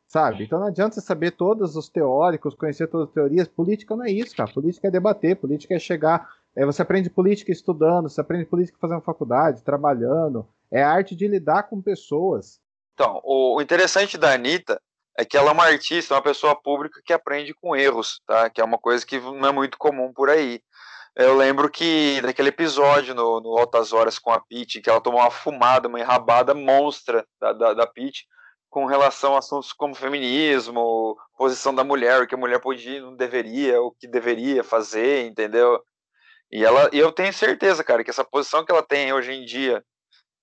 sabe? 0.07 0.43
Então 0.43 0.59
não 0.59 0.67
adianta 0.67 0.95
você 0.95 1.01
saber 1.01 1.31
todos 1.31 1.75
os 1.75 1.89
teóricos, 1.89 2.55
conhecer 2.55 2.87
todas 2.87 3.07
as 3.07 3.13
teorias. 3.13 3.47
Política 3.47 3.95
não 3.95 4.03
é 4.03 4.11
isso, 4.11 4.35
cara. 4.35 4.51
Política 4.51 4.87
é 4.87 4.91
debater, 4.91 5.35
política 5.35 5.75
é 5.75 5.79
chegar. 5.79 6.29
É, 6.55 6.65
você 6.65 6.81
aprende 6.81 7.09
política 7.09 7.51
estudando, 7.51 8.09
você 8.09 8.19
aprende 8.19 8.45
política 8.45 8.77
fazendo 8.81 9.01
faculdade, 9.01 9.63
trabalhando. 9.63 10.47
É 10.71 10.83
a 10.83 10.91
arte 10.91 11.15
de 11.15 11.27
lidar 11.27 11.63
com 11.63 11.81
pessoas. 11.81 12.59
Então, 12.93 13.21
o 13.23 13.61
interessante 13.61 14.17
da 14.17 14.33
Anitta 14.33 14.79
é 15.17 15.25
que 15.25 15.37
ela 15.37 15.49
é 15.49 15.53
uma 15.53 15.65
artista, 15.65 16.15
uma 16.15 16.21
pessoa 16.21 16.55
pública 16.55 17.01
que 17.03 17.13
aprende 17.13 17.53
com 17.53 17.75
erros, 17.75 18.21
tá? 18.25 18.49
Que 18.49 18.61
é 18.61 18.63
uma 18.63 18.77
coisa 18.77 19.05
que 19.05 19.19
não 19.19 19.45
é 19.45 19.51
muito 19.51 19.77
comum 19.77 20.13
por 20.13 20.29
aí. 20.29 20.61
Eu 21.15 21.35
lembro 21.35 21.69
que 21.69 22.21
naquele 22.21 22.49
episódio 22.49 23.13
no, 23.13 23.41
no 23.41 23.57
Altas 23.57 23.91
Horas 23.91 24.17
com 24.17 24.31
a 24.31 24.39
Pete, 24.39 24.81
que 24.81 24.89
ela 24.89 25.01
tomou 25.01 25.19
uma 25.19 25.31
fumada, 25.31 25.87
uma 25.87 25.99
enrabada 25.99 26.53
monstra 26.53 27.25
da, 27.39 27.53
da, 27.53 27.73
da 27.73 27.87
Pete, 27.87 28.25
com 28.69 28.85
relação 28.85 29.35
a 29.35 29.39
assuntos 29.39 29.73
como 29.73 29.95
feminismo, 29.95 31.17
posição 31.37 31.73
da 31.73 31.83
mulher, 31.83 32.21
o 32.21 32.27
que 32.27 32.35
a 32.35 32.37
mulher 32.37 32.61
podia 32.61 33.01
não 33.01 33.15
deveria, 33.15 33.81
o 33.81 33.91
que 33.91 34.07
deveria 34.07 34.63
fazer, 34.63 35.25
entendeu? 35.25 35.83
E 36.51 36.63
ela, 36.63 36.89
eu 36.93 37.11
tenho 37.11 37.33
certeza, 37.33 37.83
cara, 37.83 38.03
que 38.03 38.09
essa 38.09 38.23
posição 38.23 38.63
que 38.63 38.71
ela 38.71 38.83
tem 38.83 39.11
hoje 39.11 39.31
em 39.33 39.45
dia 39.45 39.83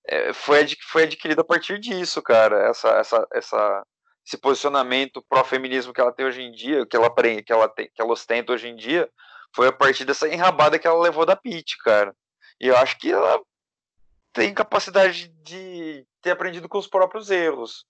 é, 0.07 0.33
foi, 0.33 0.65
foi 0.89 1.03
adquirida 1.03 1.41
a 1.41 1.45
partir 1.45 1.79
disso, 1.79 2.21
cara. 2.21 2.69
Essa, 2.69 2.89
essa, 2.91 3.27
essa, 3.33 3.85
esse 4.25 4.37
posicionamento 4.37 5.23
pró-feminismo 5.29 5.93
que 5.93 5.99
ela 5.99 6.13
tem 6.13 6.25
hoje 6.25 6.41
em 6.41 6.51
dia, 6.51 6.85
que 6.85 6.95
ela, 6.95 7.13
que 7.45 7.51
ela, 7.51 7.67
tem, 7.67 7.89
que 7.93 8.01
ela 8.01 8.11
ostenta 8.11 8.53
hoje 8.53 8.67
em 8.69 8.75
dia, 8.75 9.09
foi 9.55 9.67
a 9.67 9.71
partir 9.71 10.05
dessa 10.05 10.27
enrabada 10.27 10.77
que 10.77 10.87
ela 10.87 11.01
levou 11.01 11.25
da 11.25 11.35
Pete, 11.35 11.77
cara. 11.83 12.15
E 12.59 12.67
eu 12.67 12.77
acho 12.77 12.97
que 12.97 13.11
ela 13.11 13.41
tem 14.33 14.53
capacidade 14.53 15.29
de 15.43 16.05
ter 16.21 16.31
aprendido 16.31 16.69
com 16.69 16.77
os 16.77 16.87
próprios 16.87 17.29
erros. 17.29 17.85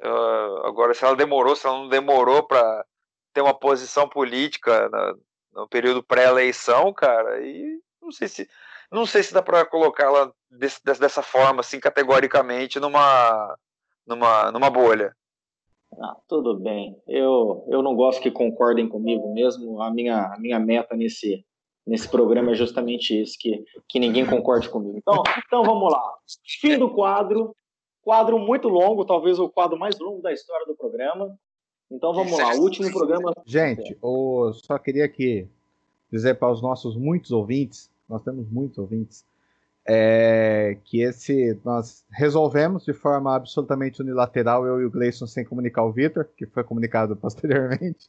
Uh, 0.00 0.66
agora, 0.66 0.94
se 0.94 1.04
ela 1.04 1.16
demorou, 1.16 1.54
se 1.54 1.66
ela 1.66 1.78
não 1.78 1.88
demorou 1.88 2.42
para 2.42 2.84
ter 3.32 3.40
uma 3.40 3.58
posição 3.58 4.08
política 4.08 4.88
na, 4.88 5.14
no 5.52 5.68
período 5.68 6.02
pré-eleição, 6.02 6.92
cara, 6.92 7.40
e 7.40 7.80
não 8.00 8.10
sei 8.10 8.28
se 8.28 8.48
não 8.90 9.06
sei 9.06 9.22
se 9.22 9.32
dá 9.32 9.42
para 9.42 9.64
colocá-la 9.64 10.30
dessa 10.50 11.22
forma, 11.22 11.60
assim, 11.60 11.80
categoricamente, 11.80 12.78
numa, 12.78 13.58
numa, 14.06 14.52
numa 14.52 14.68
bolha. 14.68 15.16
Ah, 16.00 16.16
tudo 16.28 16.58
bem. 16.58 16.96
Eu, 17.06 17.64
eu 17.68 17.82
não 17.82 17.94
gosto 17.94 18.22
que 18.22 18.30
concordem 18.30 18.88
comigo 18.88 19.32
mesmo. 19.32 19.80
A 19.80 19.90
minha, 19.90 20.32
a 20.32 20.38
minha 20.38 20.58
meta 20.58 20.96
nesse, 20.96 21.44
nesse 21.86 22.08
programa 22.08 22.52
é 22.52 22.54
justamente 22.54 23.20
isso, 23.20 23.36
que, 23.38 23.64
que 23.88 23.98
ninguém 23.98 24.26
concorde 24.26 24.68
comigo. 24.68 24.96
Então, 24.98 25.22
então 25.46 25.62
vamos 25.62 25.92
lá. 25.92 26.02
Fim 26.60 26.78
do 26.78 26.90
quadro. 26.90 27.54
Quadro 28.02 28.36
muito 28.36 28.68
longo, 28.68 29.04
talvez 29.04 29.38
o 29.38 29.48
quadro 29.48 29.78
mais 29.78 29.96
longo 29.96 30.20
da 30.20 30.32
história 30.32 30.66
do 30.66 30.74
programa. 30.74 31.38
Então 31.88 32.12
vamos 32.12 32.36
lá, 32.36 32.54
último 32.54 32.90
programa. 32.90 33.32
Gente, 33.46 33.96
eu 34.02 34.52
só 34.54 34.76
queria 34.76 35.04
aqui 35.04 35.46
dizer 36.10 36.34
para 36.34 36.50
os 36.50 36.60
nossos 36.60 36.96
muitos 36.96 37.30
ouvintes, 37.30 37.90
nós 38.08 38.22
temos 38.22 38.48
muitos 38.50 38.78
ouvintes, 38.78 39.24
é, 39.86 40.78
que 40.84 41.00
esse 41.00 41.58
nós 41.64 42.04
resolvemos 42.10 42.84
de 42.84 42.92
forma 42.92 43.34
absolutamente 43.34 44.00
unilateral, 44.00 44.66
eu 44.66 44.80
e 44.80 44.84
o 44.84 44.90
Gleison, 44.90 45.26
sem 45.26 45.44
comunicar 45.44 45.84
o 45.84 45.92
Victor, 45.92 46.28
que 46.36 46.46
foi 46.46 46.62
comunicado 46.64 47.16
posteriormente, 47.16 48.08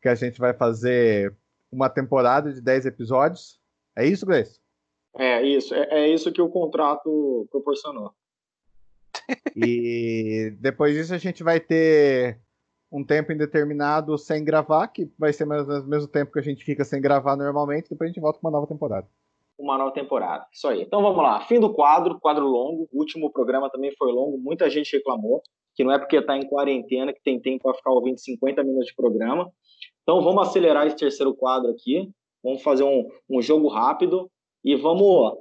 que 0.00 0.08
a 0.08 0.14
gente 0.14 0.38
vai 0.38 0.54
fazer 0.54 1.34
uma 1.70 1.88
temporada 1.88 2.52
de 2.52 2.60
10 2.60 2.86
episódios. 2.86 3.60
É 3.96 4.06
isso, 4.06 4.26
Gleison? 4.26 4.60
É 5.18 5.42
isso, 5.42 5.74
é, 5.74 5.88
é 5.90 6.08
isso 6.08 6.32
que 6.32 6.40
o 6.40 6.48
contrato 6.48 7.46
proporcionou. 7.50 8.12
E 9.54 10.54
depois 10.58 10.94
disso 10.94 11.14
a 11.14 11.18
gente 11.18 11.42
vai 11.42 11.60
ter 11.60 12.40
um 12.90 13.04
tempo 13.04 13.32
indeterminado 13.32 14.16
sem 14.18 14.44
gravar, 14.44 14.88
que 14.88 15.10
vai 15.18 15.32
ser 15.32 15.44
mais 15.44 15.62
ou 15.62 15.68
menos 15.68 15.84
o 15.84 15.88
mesmo 15.88 16.08
tempo 16.08 16.32
que 16.32 16.38
a 16.38 16.42
gente 16.42 16.64
fica 16.64 16.84
sem 16.84 17.00
gravar 17.00 17.36
normalmente, 17.36 17.90
depois 17.90 18.08
a 18.08 18.12
gente 18.12 18.20
volta 18.20 18.38
com 18.38 18.46
uma 18.46 18.52
nova 18.52 18.66
temporada 18.66 19.06
uma 19.58 19.78
nova 19.78 19.92
temporada. 19.92 20.46
Isso 20.52 20.66
aí. 20.68 20.82
Então 20.82 21.02
vamos 21.02 21.22
lá. 21.22 21.40
Fim 21.40 21.60
do 21.60 21.72
quadro, 21.72 22.18
quadro 22.20 22.46
longo. 22.46 22.88
O 22.92 22.98
último 22.98 23.30
programa 23.30 23.70
também 23.70 23.92
foi 23.96 24.12
longo. 24.12 24.38
Muita 24.38 24.68
gente 24.68 24.96
reclamou 24.96 25.42
que 25.74 25.84
não 25.84 25.92
é 25.92 25.98
porque 25.98 26.16
está 26.16 26.36
em 26.36 26.46
quarentena 26.46 27.12
que 27.12 27.22
tem 27.22 27.40
tempo 27.40 27.64
para 27.64 27.74
ficar 27.74 27.90
ouvindo 27.90 28.18
50 28.18 28.62
minutos 28.62 28.88
de 28.88 28.94
programa. 28.94 29.50
Então 30.02 30.20
vamos 30.22 30.48
acelerar 30.48 30.86
esse 30.86 30.96
terceiro 30.96 31.34
quadro 31.34 31.70
aqui. 31.70 32.10
Vamos 32.42 32.62
fazer 32.62 32.82
um, 32.82 33.08
um 33.30 33.40
jogo 33.40 33.68
rápido 33.68 34.30
e 34.64 34.74
vamos 34.74 35.36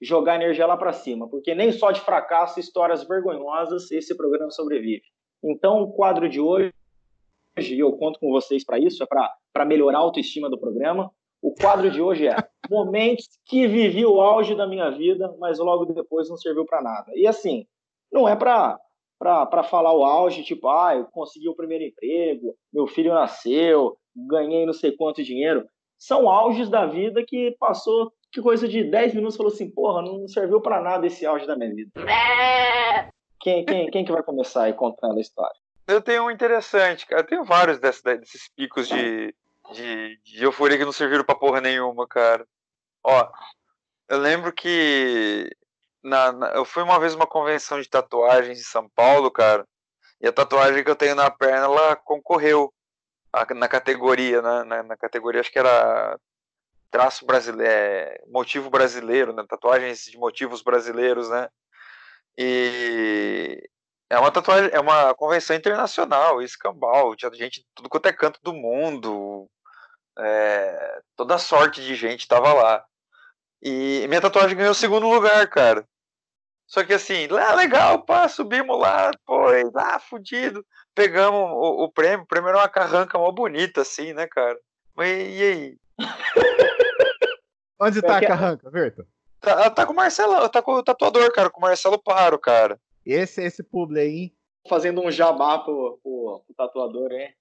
jogar 0.00 0.36
energia 0.36 0.66
lá 0.66 0.76
para 0.76 0.92
cima, 0.92 1.28
porque 1.28 1.54
nem 1.54 1.72
só 1.72 1.90
de 1.90 2.00
fracasso, 2.00 2.60
histórias 2.60 3.06
vergonhosas 3.06 3.90
esse 3.90 4.16
programa 4.16 4.50
sobrevive. 4.50 5.02
Então 5.42 5.82
o 5.82 5.92
quadro 5.92 6.28
de 6.28 6.40
hoje, 6.40 6.72
e 7.58 7.78
eu 7.78 7.92
conto 7.92 8.18
com 8.18 8.30
vocês 8.30 8.64
para 8.64 8.78
isso, 8.78 9.02
é 9.02 9.06
para 9.06 9.64
melhorar 9.64 9.98
a 9.98 10.02
autoestima 10.02 10.50
do 10.50 10.58
programa. 10.58 11.10
O 11.44 11.54
quadro 11.54 11.90
de 11.90 12.00
hoje 12.00 12.26
é 12.26 12.34
momentos 12.70 13.28
que 13.44 13.66
vivi 13.66 14.06
o 14.06 14.18
auge 14.18 14.54
da 14.54 14.66
minha 14.66 14.90
vida, 14.90 15.36
mas 15.38 15.58
logo 15.58 15.84
depois 15.84 16.26
não 16.30 16.38
serviu 16.38 16.64
para 16.64 16.80
nada. 16.80 17.12
E 17.14 17.26
assim, 17.26 17.66
não 18.10 18.26
é 18.26 18.34
para 18.34 18.80
para 19.18 19.62
falar 19.62 19.92
o 19.94 20.04
auge, 20.04 20.42
tipo, 20.42 20.68
ah, 20.68 20.94
eu 20.96 21.04
consegui 21.06 21.48
o 21.48 21.54
primeiro 21.54 21.84
emprego, 21.84 22.54
meu 22.72 22.86
filho 22.86 23.14
nasceu, 23.14 23.96
ganhei 24.14 24.64
não 24.64 24.72
sei 24.72 24.92
quanto 24.92 25.22
dinheiro. 25.22 25.66
São 25.98 26.28
auges 26.30 26.70
da 26.70 26.86
vida 26.86 27.22
que 27.26 27.54
passou 27.58 28.10
que 28.32 28.40
coisa 28.40 28.66
de 28.66 28.82
10 28.82 29.14
minutos 29.14 29.36
falou 29.36 29.52
assim, 29.52 29.70
porra, 29.70 30.02
não 30.02 30.26
serviu 30.26 30.60
para 30.60 30.80
nada 30.80 31.06
esse 31.06 31.24
auge 31.24 31.46
da 31.46 31.56
minha 31.56 31.74
vida. 31.74 31.90
Quem, 33.40 33.64
quem, 33.66 33.90
quem 33.90 34.04
que 34.04 34.12
vai 34.12 34.22
começar 34.22 34.64
aí 34.64 34.72
contando 34.72 35.18
a 35.18 35.20
história? 35.20 35.54
Eu 35.86 36.00
tenho 36.00 36.24
um 36.24 36.30
interessante, 36.30 37.06
cara. 37.06 37.22
Eu 37.22 37.26
tenho 37.26 37.44
vários 37.44 37.78
desses, 37.78 38.02
picos 38.56 38.88
de, 38.88 39.34
de, 39.72 40.03
de 40.24 40.44
euforia 40.44 40.78
que 40.78 40.84
não 40.84 40.92
serviram 40.92 41.24
pra 41.24 41.34
porra 41.34 41.60
nenhuma, 41.60 42.06
cara. 42.08 42.46
Ó, 43.02 43.30
eu 44.08 44.18
lembro 44.18 44.52
que 44.52 45.50
na, 46.02 46.32
na, 46.32 46.48
eu 46.48 46.64
fui 46.64 46.82
uma 46.82 46.98
vez 47.00 47.14
uma 47.14 47.26
convenção 47.26 47.80
de 47.80 47.88
tatuagens 47.88 48.58
em 48.58 48.62
São 48.62 48.88
Paulo, 48.90 49.30
cara. 49.30 49.66
E 50.20 50.26
a 50.28 50.32
tatuagem 50.32 50.84
que 50.84 50.90
eu 50.90 50.96
tenho 50.96 51.14
na 51.14 51.30
perna, 51.30 51.64
ela 51.66 51.96
concorreu 51.96 52.72
a, 53.32 53.54
na 53.54 53.68
categoria, 53.68 54.42
né? 54.42 54.64
Na, 54.64 54.82
na, 54.82 54.96
categoria, 54.96 55.40
acho 55.40 55.52
que 55.52 55.58
era 55.58 56.18
traço 56.90 57.26
brasileiro, 57.26 57.72
é, 57.72 58.22
motivo 58.28 58.70
brasileiro, 58.70 59.32
né? 59.32 59.44
Tatuagens 59.48 60.04
de 60.04 60.18
motivos 60.18 60.62
brasileiros, 60.62 61.28
né? 61.30 61.48
E 62.38 63.68
é 64.10 64.18
uma 64.18 64.30
tatuagem, 64.30 64.70
é 64.72 64.80
uma 64.80 65.14
convenção 65.14 65.56
internacional, 65.56 66.42
escambau, 66.42 67.16
tinha 67.16 67.32
gente 67.34 67.60
de 67.60 67.66
tudo 67.74 67.88
quanto 67.88 68.06
é 68.06 68.12
canto 68.12 68.40
do 68.42 68.52
mundo, 68.52 69.48
é, 70.18 71.00
toda 71.16 71.38
sorte 71.38 71.82
de 71.82 71.94
gente 71.94 72.28
tava 72.28 72.52
lá. 72.52 72.84
E 73.62 74.06
minha 74.08 74.20
tatuagem 74.20 74.56
ganhou 74.56 74.72
o 74.72 74.74
segundo 74.74 75.08
lugar, 75.08 75.48
cara. 75.48 75.86
Só 76.66 76.84
que 76.84 76.92
assim, 76.92 77.26
lá 77.28 77.54
legal, 77.54 78.02
pá, 78.02 78.28
subimos 78.28 78.78
lá, 78.78 79.10
pô, 79.24 79.46
lá, 79.72 79.98
fudido. 79.98 80.64
Pegamos 80.94 81.40
o, 81.40 81.84
o, 81.84 81.92
prêmio, 81.92 82.24
o 82.24 82.26
prêmio 82.26 82.48
era 82.48 82.58
uma 82.58 82.68
carranca 82.68 83.18
mó 83.18 83.30
bonita, 83.30 83.82
assim, 83.82 84.12
né, 84.12 84.26
cara? 84.26 84.58
Mas 84.94 85.08
e 85.08 85.42
aí? 85.42 85.78
Onde 87.80 88.00
tá 88.00 88.18
a 88.18 88.26
carranca, 88.26 88.70
Verto? 88.70 89.06
Tá, 89.40 89.70
tá 89.70 89.84
com 89.86 89.92
o 89.92 89.96
Marcelo, 89.96 90.48
tá 90.48 90.62
com 90.62 90.72
o 90.72 90.82
tatuador, 90.82 91.30
cara, 91.32 91.50
com 91.50 91.58
o 91.58 91.62
Marcelo 91.62 91.98
Paro, 91.98 92.38
cara. 92.38 92.80
Esse 93.04 93.42
esse 93.42 93.62
publi 93.62 94.00
aí, 94.00 94.32
Fazendo 94.66 95.02
um 95.02 95.10
jabá 95.10 95.58
pro, 95.58 96.00
pro, 96.02 96.42
pro 96.46 96.54
tatuador, 96.56 97.12
hein? 97.12 97.34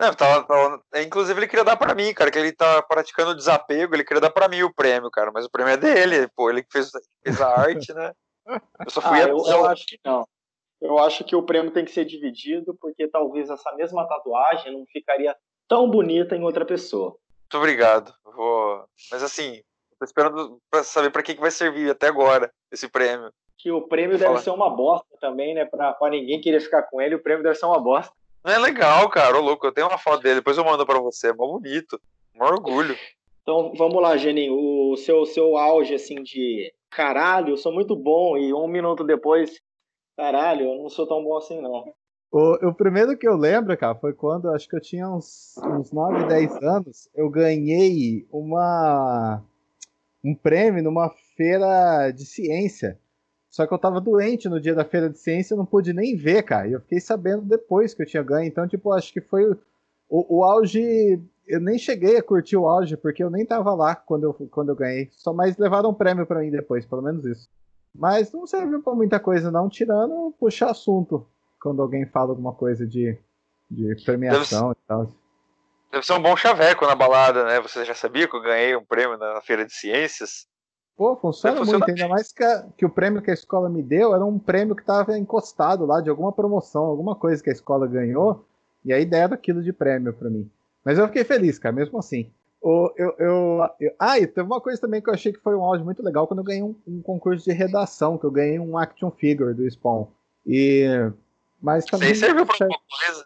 Não, 0.00 0.14
tava, 0.14 0.44
tava, 0.44 0.82
inclusive 0.96 1.38
ele 1.38 1.46
queria 1.46 1.64
dar 1.64 1.76
pra 1.76 1.94
mim, 1.94 2.14
cara, 2.14 2.30
que 2.30 2.38
ele 2.38 2.52
tá 2.52 2.80
praticando 2.80 3.34
desapego, 3.34 3.94
ele 3.94 4.02
queria 4.02 4.22
dar 4.22 4.30
pra 4.30 4.48
mim 4.48 4.62
o 4.62 4.72
prêmio, 4.72 5.10
cara, 5.10 5.30
mas 5.30 5.44
o 5.44 5.50
prêmio 5.50 5.74
é 5.74 5.76
dele, 5.76 6.26
pô, 6.34 6.48
ele 6.48 6.62
que 6.62 6.72
fez, 6.72 6.90
fez 7.22 7.38
a 7.38 7.60
arte, 7.60 7.92
né? 7.92 8.14
Eu 8.46 8.90
só 8.90 9.02
fui 9.02 9.20
ah, 9.20 9.28
eu, 9.28 9.36
eu 9.46 9.66
acho 9.66 9.86
que 9.86 10.00
não. 10.02 10.26
Eu 10.80 10.98
acho 10.98 11.22
que 11.22 11.36
o 11.36 11.42
prêmio 11.42 11.70
tem 11.70 11.84
que 11.84 11.90
ser 11.90 12.06
dividido, 12.06 12.74
porque 12.80 13.06
talvez 13.06 13.50
essa 13.50 13.70
mesma 13.76 14.08
tatuagem 14.08 14.72
não 14.72 14.86
ficaria 14.86 15.36
tão 15.68 15.90
bonita 15.90 16.34
em 16.34 16.42
outra 16.42 16.64
pessoa. 16.64 17.14
Muito 17.42 17.58
obrigado. 17.58 18.14
Vou... 18.24 18.82
Mas 19.10 19.22
assim, 19.22 19.60
tô 19.98 20.06
esperando 20.06 20.58
pra 20.70 20.82
saber 20.82 21.10
para 21.10 21.22
que, 21.22 21.34
que 21.34 21.40
vai 21.40 21.50
servir 21.50 21.90
até 21.90 22.08
agora 22.08 22.50
esse 22.72 22.88
prêmio. 22.88 23.30
Que 23.58 23.70
o 23.70 23.82
prêmio 23.82 24.12
Vou 24.12 24.18
deve 24.18 24.30
falar. 24.30 24.40
ser 24.40 24.50
uma 24.50 24.74
bosta 24.74 25.14
também, 25.20 25.54
né? 25.54 25.66
Pra, 25.66 25.92
pra 25.92 26.08
ninguém 26.08 26.40
querer 26.40 26.60
ficar 26.60 26.84
com 26.84 27.02
ele, 27.02 27.14
o 27.14 27.22
prêmio 27.22 27.42
deve 27.42 27.56
ser 27.56 27.66
uma 27.66 27.78
bosta. 27.78 28.14
Não 28.44 28.52
é 28.52 28.58
legal, 28.58 29.08
cara. 29.10 29.38
Ô, 29.38 29.40
louco, 29.40 29.66
eu 29.66 29.72
tenho 29.72 29.88
uma 29.88 29.98
foto 29.98 30.22
dele, 30.22 30.36
depois 30.36 30.56
eu 30.56 30.64
mando 30.64 30.86
para 30.86 30.98
você. 30.98 31.28
É 31.28 31.32
mó 31.32 31.46
bonito. 31.46 32.00
Um 32.34 32.44
orgulho. 32.44 32.96
Então, 33.42 33.72
vamos 33.76 34.00
lá, 34.00 34.16
Geninho. 34.16 34.54
O 34.54 34.96
seu, 34.96 35.26
seu 35.26 35.56
auge, 35.56 35.94
assim, 35.94 36.22
de 36.22 36.72
caralho, 36.90 37.50
eu 37.50 37.56
sou 37.56 37.72
muito 37.72 37.94
bom, 37.94 38.36
e 38.36 38.52
um 38.52 38.66
minuto 38.66 39.04
depois, 39.04 39.60
caralho, 40.16 40.66
eu 40.66 40.82
não 40.82 40.88
sou 40.88 41.06
tão 41.06 41.22
bom 41.22 41.36
assim, 41.36 41.60
não. 41.60 41.92
O, 42.32 42.68
o 42.68 42.74
primeiro 42.74 43.16
que 43.16 43.26
eu 43.26 43.36
lembro, 43.36 43.76
cara, 43.76 43.94
foi 43.94 44.12
quando 44.12 44.50
acho 44.50 44.68
que 44.68 44.76
eu 44.76 44.80
tinha 44.80 45.08
uns, 45.08 45.56
uns 45.58 45.92
9, 45.92 46.26
10 46.26 46.62
anos, 46.62 47.08
eu 47.14 47.28
ganhei 47.28 48.26
uma 48.30 49.42
um 50.22 50.34
prêmio 50.34 50.82
numa 50.82 51.10
feira 51.36 52.10
de 52.10 52.26
ciência. 52.26 52.98
Só 53.50 53.66
que 53.66 53.74
eu 53.74 53.78
tava 53.78 54.00
doente 54.00 54.48
no 54.48 54.60
dia 54.60 54.74
da 54.74 54.84
feira 54.84 55.10
de 55.10 55.18
ciência, 55.18 55.54
eu 55.54 55.58
não 55.58 55.66
pude 55.66 55.92
nem 55.92 56.16
ver, 56.16 56.44
cara. 56.44 56.68
E 56.68 56.72
eu 56.72 56.80
fiquei 56.80 57.00
sabendo 57.00 57.42
depois 57.42 57.92
que 57.92 58.02
eu 58.02 58.06
tinha 58.06 58.22
ganho. 58.22 58.46
Então, 58.46 58.66
tipo, 58.68 58.92
acho 58.92 59.12
que 59.12 59.20
foi 59.20 59.44
o, 60.08 60.38
o 60.38 60.44
auge. 60.44 61.20
Eu 61.48 61.60
nem 61.60 61.76
cheguei 61.76 62.16
a 62.16 62.22
curtir 62.22 62.56
o 62.56 62.68
auge, 62.68 62.96
porque 62.96 63.24
eu 63.24 63.28
nem 63.28 63.44
tava 63.44 63.74
lá 63.74 63.96
quando 63.96 64.24
eu, 64.24 64.34
quando 64.50 64.68
eu 64.68 64.76
ganhei. 64.76 65.08
Só 65.10 65.32
mais 65.32 65.58
levaram 65.58 65.90
um 65.90 65.94
prêmio 65.94 66.24
para 66.24 66.38
mim 66.38 66.50
depois, 66.50 66.86
pelo 66.86 67.02
menos 67.02 67.24
isso. 67.26 67.48
Mas 67.92 68.32
não 68.32 68.46
serviu 68.46 68.80
para 68.82 68.94
muita 68.94 69.18
coisa, 69.18 69.50
não, 69.50 69.68
tirando 69.68 70.32
puxar 70.38 70.70
assunto 70.70 71.26
quando 71.60 71.82
alguém 71.82 72.06
fala 72.06 72.30
alguma 72.30 72.52
coisa 72.52 72.86
de, 72.86 73.18
de 73.68 73.96
premiação 74.04 74.68
deve, 74.68 74.78
e 74.80 74.86
tal. 74.86 75.12
Deve 75.90 76.06
ser 76.06 76.12
um 76.12 76.22
bom 76.22 76.36
chaveco 76.36 76.86
na 76.86 76.94
balada, 76.94 77.44
né? 77.44 77.60
Você 77.60 77.84
já 77.84 77.94
sabia 77.94 78.28
que 78.28 78.36
eu 78.36 78.40
ganhei 78.40 78.76
um 78.76 78.84
prêmio 78.84 79.18
na 79.18 79.40
Feira 79.40 79.66
de 79.66 79.72
Ciências? 79.72 80.46
Pô, 81.00 81.16
funciona 81.16 81.64
muito, 81.64 81.82
ainda 81.88 82.08
mais 82.08 82.30
que, 82.30 82.44
a, 82.44 82.66
que 82.76 82.84
o 82.84 82.90
prêmio 82.90 83.22
que 83.22 83.30
a 83.30 83.32
escola 83.32 83.70
me 83.70 83.82
deu 83.82 84.14
era 84.14 84.22
um 84.22 84.38
prêmio 84.38 84.76
que 84.76 84.82
estava 84.82 85.16
encostado 85.16 85.86
lá 85.86 85.98
de 86.02 86.10
alguma 86.10 86.30
promoção, 86.30 86.84
alguma 86.84 87.14
coisa 87.14 87.42
que 87.42 87.48
a 87.48 87.54
escola 87.54 87.86
ganhou, 87.86 88.44
e 88.84 88.92
aí 88.92 89.06
deram 89.06 89.32
aquilo 89.32 89.62
de 89.62 89.72
prêmio 89.72 90.12
para 90.12 90.28
mim. 90.28 90.46
Mas 90.84 90.98
eu 90.98 91.06
fiquei 91.06 91.24
feliz, 91.24 91.58
cara, 91.58 91.74
mesmo 91.74 91.98
assim. 91.98 92.30
O, 92.60 92.92
eu, 92.98 93.14
eu, 93.18 93.70
eu, 93.80 93.94
ah, 93.98 94.18
e 94.18 94.26
teve 94.26 94.46
uma 94.46 94.60
coisa 94.60 94.78
também 94.78 95.00
que 95.00 95.08
eu 95.08 95.14
achei 95.14 95.32
que 95.32 95.40
foi 95.40 95.56
um 95.56 95.64
áudio 95.64 95.86
muito 95.86 96.02
legal 96.02 96.26
quando 96.26 96.40
eu 96.40 96.44
ganhei 96.44 96.62
um, 96.62 96.74
um, 96.86 97.00
concurso 97.00 97.46
de 97.46 97.52
redação, 97.54 98.18
que 98.18 98.26
eu 98.26 98.30
ganhei 98.30 98.58
um 98.58 98.76
action 98.76 99.10
figure 99.10 99.54
do 99.54 99.66
Spawn. 99.70 100.06
E. 100.46 100.84
Mas 101.62 101.86
também. 101.86 102.14
Você 102.14 102.26
serviu 102.26 102.44
pra 102.44 102.56
alguma 102.60 102.78
coisa? 103.06 103.24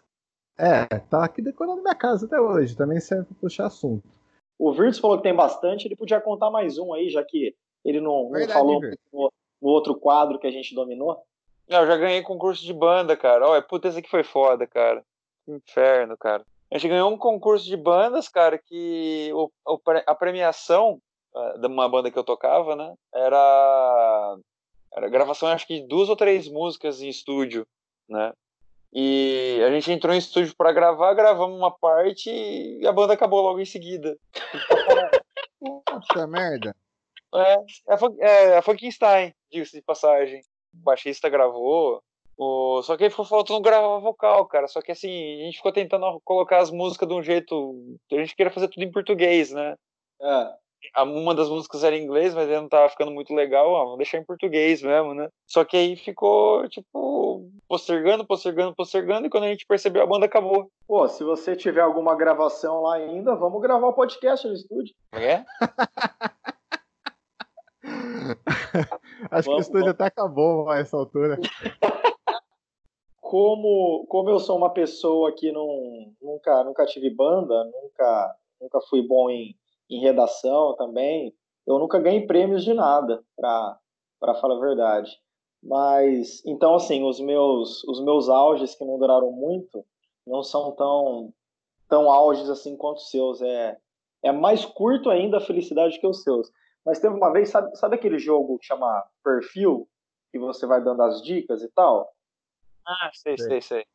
É, 0.57 0.85
tá 1.09 1.25
aqui 1.25 1.41
decorando 1.41 1.81
minha 1.81 1.93
casa 1.93 2.25
até 2.25 2.39
hoje, 2.39 2.73
também 2.73 3.01
serve 3.01 3.25
pra 3.25 3.35
puxar 3.41 3.65
assunto. 3.65 4.07
O 4.57 4.71
Virtus 4.71 4.99
falou 4.99 5.17
que 5.17 5.23
tem 5.23 5.35
bastante, 5.35 5.85
ele 5.85 5.97
podia 5.97 6.21
contar 6.21 6.49
mais 6.49 6.77
um 6.77 6.93
aí, 6.93 7.09
já 7.09 7.21
que 7.21 7.53
ele 7.85 8.01
não, 8.01 8.29
Verdade, 8.29 8.47
não 8.47 8.53
falou 8.53 8.81
no, 8.81 9.31
no, 9.61 9.69
outro 9.69 9.95
quadro 9.95 10.39
que 10.39 10.47
a 10.47 10.51
gente 10.51 10.73
dominou. 10.73 11.23
Não, 11.69 11.81
eu 11.81 11.87
já 11.87 11.95
ganhei 11.97 12.21
concurso 12.23 12.63
de 12.63 12.73
banda, 12.73 13.15
cara. 13.15 13.47
Olha, 13.47 13.61
puta, 13.61 13.87
esse 13.87 13.99
aqui 13.99 14.09
foi 14.09 14.23
foda, 14.23 14.65
cara. 14.65 15.03
Inferno, 15.47 16.17
cara. 16.17 16.43
A 16.71 16.77
gente 16.77 16.89
ganhou 16.89 17.11
um 17.11 17.17
concurso 17.17 17.65
de 17.65 17.77
bandas, 17.77 18.27
cara, 18.27 18.57
que 18.57 19.31
o, 19.33 19.51
o 19.65 19.79
a 20.07 20.15
premiação 20.15 20.99
uh, 21.33 21.59
de 21.59 21.67
uma 21.67 21.87
banda 21.87 22.09
que 22.09 22.17
eu 22.17 22.23
tocava, 22.23 22.75
né, 22.75 22.93
era, 23.13 24.37
era 24.91 25.09
gravação, 25.09 25.47
acho 25.49 25.67
que 25.67 25.81
de 25.81 25.87
duas 25.87 26.09
ou 26.09 26.15
três 26.15 26.49
músicas 26.49 27.01
em 27.01 27.07
estúdio, 27.07 27.67
né. 28.09 28.33
E 28.91 29.61
a 29.65 29.69
gente 29.71 29.91
entrou 29.91 30.13
em 30.13 30.17
estúdio 30.17 30.55
para 30.57 30.71
gravar, 30.71 31.13
gravamos 31.13 31.57
uma 31.57 31.69
parte 31.69 32.29
e 32.29 32.87
a 32.87 32.93
banda 32.93 33.13
acabou 33.13 33.41
logo 33.41 33.59
em 33.59 33.65
seguida. 33.65 34.17
Puta 35.59 36.25
merda. 36.27 36.73
É, 37.37 37.57
é, 37.89 38.45
é 38.53 38.57
a 38.57 38.61
Funkenstein, 38.61 39.33
diga-se 39.51 39.77
de 39.77 39.81
passagem. 39.81 40.41
O 40.73 40.83
baixista 40.83 41.29
gravou, 41.29 42.01
o... 42.37 42.81
Só 42.83 42.97
que 42.97 43.05
aí 43.05 43.09
ficou 43.09 43.25
faltando 43.25 43.61
gravar 43.61 43.99
vocal, 43.99 44.45
cara. 44.45 44.67
Só 44.67 44.81
que 44.81 44.91
assim, 44.91 45.41
a 45.41 45.45
gente 45.45 45.57
ficou 45.57 45.71
tentando 45.71 46.19
colocar 46.23 46.59
as 46.59 46.69
músicas 46.69 47.07
de 47.07 47.13
um 47.13 47.23
jeito. 47.23 47.97
A 48.11 48.15
gente 48.15 48.35
queria 48.35 48.51
fazer 48.51 48.67
tudo 48.67 48.83
em 48.83 48.91
português, 48.91 49.51
né? 49.51 49.75
É. 50.21 50.55
Uma 51.01 51.33
das 51.33 51.49
músicas 51.49 51.83
era 51.83 51.97
em 51.97 52.03
inglês, 52.03 52.35
mas 52.35 52.47
não 52.47 52.69
tava 52.69 52.89
ficando 52.89 53.11
muito 53.11 53.33
legal. 53.33 53.69
Ó, 53.69 53.83
vamos 53.83 53.97
deixar 53.97 54.19
em 54.19 54.25
português 54.25 54.83
mesmo, 54.83 55.13
né? 55.13 55.29
Só 55.47 55.63
que 55.65 55.75
aí 55.75 55.95
ficou, 55.95 56.67
tipo, 56.69 57.49
postergando, 57.67 58.25
postergando, 58.25 58.75
postergando. 58.75 59.25
E 59.25 59.29
quando 59.29 59.45
a 59.45 59.47
gente 59.47 59.65
percebeu, 59.65 60.03
a 60.03 60.07
banda 60.07 60.25
acabou. 60.25 60.69
Pô, 60.87 61.07
se 61.07 61.23
você 61.23 61.55
tiver 61.55 61.81
alguma 61.81 62.15
gravação 62.15 62.81
lá 62.81 62.95
ainda, 62.95 63.35
vamos 63.35 63.61
gravar 63.61 63.87
o 63.87 63.93
podcast 63.93 64.47
no 64.47 64.53
estúdio. 64.53 64.93
É? 65.11 65.43
Acho 69.31 69.45
vamos, 69.45 69.45
que 69.45 69.51
o 69.51 69.59
estúdio 69.59 69.79
vamos. 69.79 69.89
até 69.89 70.05
acabou 70.05 70.69
a 70.69 70.79
essa 70.79 70.97
altura. 70.97 71.37
como, 73.21 74.05
como 74.07 74.29
eu 74.29 74.39
sou 74.39 74.55
uma 74.55 74.69
pessoa 74.69 75.31
que 75.33 75.51
não, 75.51 76.13
nunca, 76.21 76.63
nunca 76.63 76.85
tive 76.85 77.09
banda, 77.09 77.63
nunca, 77.65 78.35
nunca 78.61 78.79
fui 78.89 79.01
bom 79.01 79.29
em, 79.29 79.55
em 79.89 79.99
redação 79.99 80.75
também, 80.75 81.33
eu 81.65 81.79
nunca 81.79 81.99
ganhei 81.99 82.25
prêmios 82.25 82.63
de 82.63 82.73
nada, 82.73 83.23
para 83.35 84.35
falar 84.39 84.55
a 84.55 84.59
verdade. 84.59 85.11
Mas, 85.61 86.45
então, 86.45 86.75
assim, 86.75 87.03
os 87.03 87.19
meus, 87.19 87.83
os 87.85 87.99
meus 88.03 88.29
auges, 88.29 88.75
que 88.75 88.85
não 88.85 88.99
duraram 88.99 89.31
muito, 89.31 89.83
não 90.25 90.43
são 90.43 90.71
tão, 90.73 91.33
tão 91.89 92.09
auges 92.09 92.49
assim 92.49 92.77
quanto 92.77 92.97
os 92.97 93.09
seus. 93.09 93.41
É, 93.41 93.75
é 94.23 94.31
mais 94.31 94.63
curto 94.63 95.09
ainda 95.09 95.37
a 95.37 95.41
felicidade 95.41 95.99
que 95.99 96.05
os 96.05 96.21
seus. 96.21 96.51
Mas 96.85 96.99
teve 96.99 97.15
uma 97.15 97.31
vez, 97.31 97.49
sabe, 97.49 97.75
sabe 97.77 97.95
aquele 97.95 98.19
jogo 98.19 98.59
que 98.59 98.67
chama 98.67 99.03
Perfil, 99.23 99.87
que 100.31 100.37
você 100.37 100.67
vai 100.67 100.83
dando 100.83 101.01
as 101.01 101.21
dicas 101.23 101.63
e 101.63 101.69
tal? 101.69 102.13
Ah, 102.85 103.09
sei, 103.13 103.37
sei, 103.37 103.61
sei. 103.61 103.85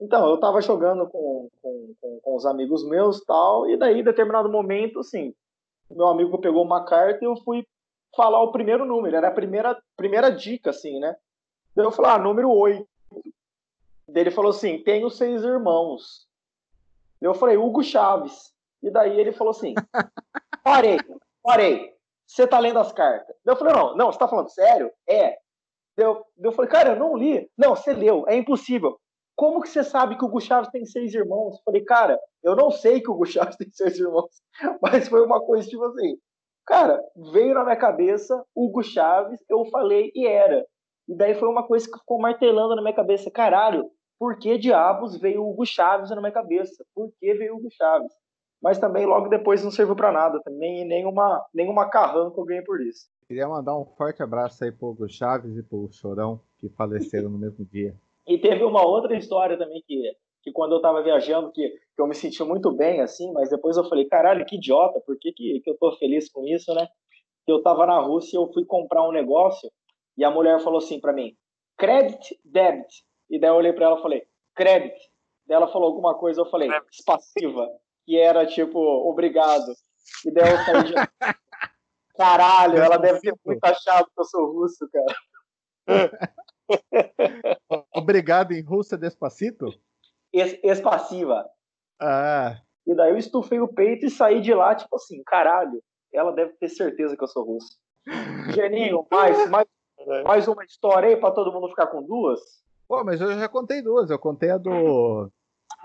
Então, 0.00 0.28
eu 0.28 0.38
tava 0.38 0.60
jogando 0.60 1.08
com, 1.08 1.48
com, 1.62 1.94
com, 2.00 2.20
com 2.20 2.36
os 2.36 2.46
amigos 2.46 2.84
meus 2.84 3.24
tal, 3.24 3.68
e 3.68 3.76
daí, 3.76 4.00
em 4.00 4.04
determinado 4.04 4.48
momento, 4.48 5.00
assim, 5.00 5.34
meu 5.90 6.06
amigo 6.06 6.38
pegou 6.38 6.62
uma 6.62 6.84
carta 6.84 7.24
e 7.24 7.26
eu 7.26 7.36
fui 7.36 7.66
falar 8.16 8.42
o 8.42 8.52
primeiro 8.52 8.84
número, 8.84 9.16
era 9.16 9.28
a 9.28 9.32
primeira, 9.32 9.80
primeira 9.96 10.30
dica, 10.30 10.70
assim, 10.70 10.98
né? 10.98 11.16
Daí 11.74 11.84
eu 11.86 11.92
falei, 11.92 12.12
ah, 12.12 12.18
número 12.18 12.50
8. 12.50 12.86
Daí 14.08 14.22
ele 14.22 14.30
falou 14.30 14.50
assim, 14.50 14.82
tenho 14.82 15.10
seis 15.10 15.44
irmãos. 15.44 16.26
Eu 17.20 17.34
falei, 17.34 17.56
Hugo 17.56 17.82
Chaves. 17.82 18.52
E 18.82 18.90
daí 18.90 19.18
ele 19.18 19.32
falou 19.32 19.50
assim, 19.50 19.74
parei, 20.62 20.98
parei. 21.42 21.97
Você 22.28 22.46
tá 22.46 22.58
lendo 22.58 22.78
as 22.78 22.92
cartas? 22.92 23.34
Eu 23.44 23.56
falei, 23.56 23.72
não, 23.72 23.96
não, 23.96 24.12
você 24.12 24.18
tá 24.18 24.28
falando 24.28 24.50
sério? 24.50 24.92
É. 25.08 25.36
Eu, 25.96 26.22
eu 26.38 26.52
falei, 26.52 26.70
cara, 26.70 26.90
eu 26.90 26.96
não 26.96 27.16
li. 27.16 27.50
Não, 27.56 27.74
você 27.74 27.92
leu, 27.92 28.24
é 28.28 28.36
impossível. 28.36 29.00
Como 29.34 29.62
que 29.62 29.68
você 29.68 29.82
sabe 29.82 30.18
que 30.18 30.24
o 30.24 30.40
Chaves 30.40 30.70
tem 30.70 30.84
seis 30.84 31.14
irmãos? 31.14 31.56
Eu 31.56 31.62
falei, 31.64 31.84
cara, 31.84 32.20
eu 32.42 32.54
não 32.54 32.70
sei 32.70 33.00
que 33.00 33.10
o 33.10 33.24
Chaves 33.24 33.56
tem 33.56 33.70
seis 33.70 33.98
irmãos, 33.98 34.30
mas 34.82 35.08
foi 35.08 35.24
uma 35.24 35.40
coisa 35.40 35.66
tipo 35.66 35.84
assim. 35.84 36.18
Cara, 36.66 37.02
veio 37.32 37.54
na 37.54 37.64
minha 37.64 37.76
cabeça 37.76 38.44
Hugo 38.54 38.82
Chaves, 38.82 39.40
eu 39.48 39.64
falei 39.66 40.12
e 40.14 40.26
era. 40.26 40.66
E 41.08 41.16
daí 41.16 41.34
foi 41.34 41.48
uma 41.48 41.66
coisa 41.66 41.90
que 41.90 41.98
ficou 41.98 42.20
martelando 42.20 42.76
na 42.76 42.82
minha 42.82 42.94
cabeça. 42.94 43.30
Caralho, 43.30 43.90
por 44.18 44.38
que 44.38 44.58
diabos 44.58 45.18
veio 45.18 45.42
o 45.42 45.50
Hugo 45.50 45.64
Chaves 45.64 46.10
na 46.10 46.20
minha 46.20 46.32
cabeça? 46.32 46.84
Por 46.94 47.10
que 47.18 47.32
veio 47.34 47.54
o 47.54 47.56
Hugo 47.56 47.68
Chaves? 47.72 48.12
Mas 48.62 48.78
também 48.78 49.06
logo 49.06 49.28
depois 49.28 49.62
não 49.62 49.70
serviu 49.70 49.94
para 49.94 50.12
nada 50.12 50.40
também, 50.42 50.82
e 50.82 50.84
nenhuma, 50.84 51.44
nenhuma 51.54 51.88
carranca 51.88 52.40
eu 52.40 52.44
ganhei 52.44 52.62
por 52.62 52.80
isso. 52.80 53.06
Queria 53.26 53.46
mandar 53.46 53.78
um 53.78 53.84
forte 53.84 54.22
abraço 54.22 54.64
aí 54.64 54.72
pro 54.72 54.88
Hugo 54.88 55.08
Chaves 55.08 55.56
e 55.56 55.62
pro 55.62 55.88
Chorão, 55.92 56.40
que 56.58 56.68
faleceram 56.70 57.28
no 57.28 57.38
mesmo 57.38 57.64
dia. 57.64 57.94
E 58.28 58.36
teve 58.36 58.62
uma 58.62 58.86
outra 58.86 59.16
história 59.16 59.56
também 59.56 59.82
que, 59.86 60.02
que 60.42 60.52
quando 60.52 60.74
eu 60.74 60.82
tava 60.82 61.02
viajando, 61.02 61.50
que, 61.50 61.66
que 61.66 62.02
eu 62.02 62.06
me 62.06 62.14
senti 62.14 62.44
muito 62.44 62.70
bem, 62.70 63.00
assim, 63.00 63.32
mas 63.32 63.48
depois 63.48 63.78
eu 63.78 63.88
falei, 63.88 64.04
caralho, 64.04 64.44
que 64.44 64.56
idiota, 64.56 65.00
por 65.00 65.16
que, 65.18 65.32
que, 65.32 65.60
que 65.60 65.70
eu 65.70 65.78
tô 65.78 65.96
feliz 65.96 66.30
com 66.30 66.44
isso, 66.44 66.74
né? 66.74 66.86
Eu 67.46 67.62
tava 67.62 67.86
na 67.86 67.98
Rússia 67.98 68.36
e 68.36 68.38
eu 68.38 68.52
fui 68.52 68.66
comprar 68.66 69.08
um 69.08 69.12
negócio 69.12 69.70
e 70.14 70.22
a 70.24 70.30
mulher 70.30 70.60
falou 70.60 70.76
assim 70.76 71.00
para 71.00 71.14
mim, 71.14 71.34
credit, 71.78 72.38
debit. 72.44 73.02
E 73.30 73.40
daí 73.40 73.48
eu 73.48 73.54
olhei 73.54 73.72
para 73.72 73.86
ela 73.86 73.98
e 73.98 74.02
falei, 74.02 74.22
credit. 74.54 74.94
Daí 75.46 75.56
ela 75.56 75.68
falou 75.68 75.88
alguma 75.88 76.14
coisa, 76.14 76.42
eu 76.42 76.50
falei, 76.50 76.68
passiva. 77.06 77.66
Que 78.08 78.18
era 78.18 78.46
tipo, 78.46 78.78
obrigado. 79.06 79.70
E 80.24 80.30
daí 80.30 80.50
eu 80.50 80.58
falei, 80.64 80.94
caralho, 82.16 82.78
ela 82.78 82.96
deve 82.96 83.20
ter 83.20 83.34
muito 83.44 83.62
achado 83.62 84.06
que 84.06 84.18
eu 84.18 84.24
sou 84.24 84.50
russo, 84.50 84.88
cara. 84.90 85.14
Obrigado 87.94 88.52
em 88.52 88.62
russo 88.62 88.94
é 88.94 88.98
despacito? 88.98 89.66
Es, 90.32 90.58
espassiva. 90.62 91.46
Ah. 92.00 92.58
E 92.86 92.94
daí 92.94 93.10
eu 93.10 93.18
estufei 93.18 93.60
o 93.60 93.68
peito 93.68 94.06
e 94.06 94.10
saí 94.10 94.40
de 94.40 94.54
lá, 94.54 94.74
tipo 94.74 94.96
assim, 94.96 95.22
caralho, 95.26 95.82
ela 96.10 96.32
deve 96.32 96.54
ter 96.54 96.70
certeza 96.70 97.14
que 97.14 97.22
eu 97.22 97.28
sou 97.28 97.44
russo. 97.44 97.76
Geninho, 98.54 99.06
mais, 99.12 99.50
mais 99.50 99.66
é. 99.98 100.22
Mais 100.22 100.48
uma 100.48 100.64
história 100.64 101.10
aí 101.10 101.16
para 101.16 101.32
todo 101.32 101.52
mundo 101.52 101.68
ficar 101.68 101.88
com 101.88 102.02
duas? 102.02 102.40
Pô, 102.86 103.04
mas 103.04 103.20
eu 103.20 103.38
já 103.38 103.48
contei 103.48 103.82
duas. 103.82 104.10
Eu 104.10 104.18
contei 104.18 104.50
a 104.50 104.56
do. 104.56 105.30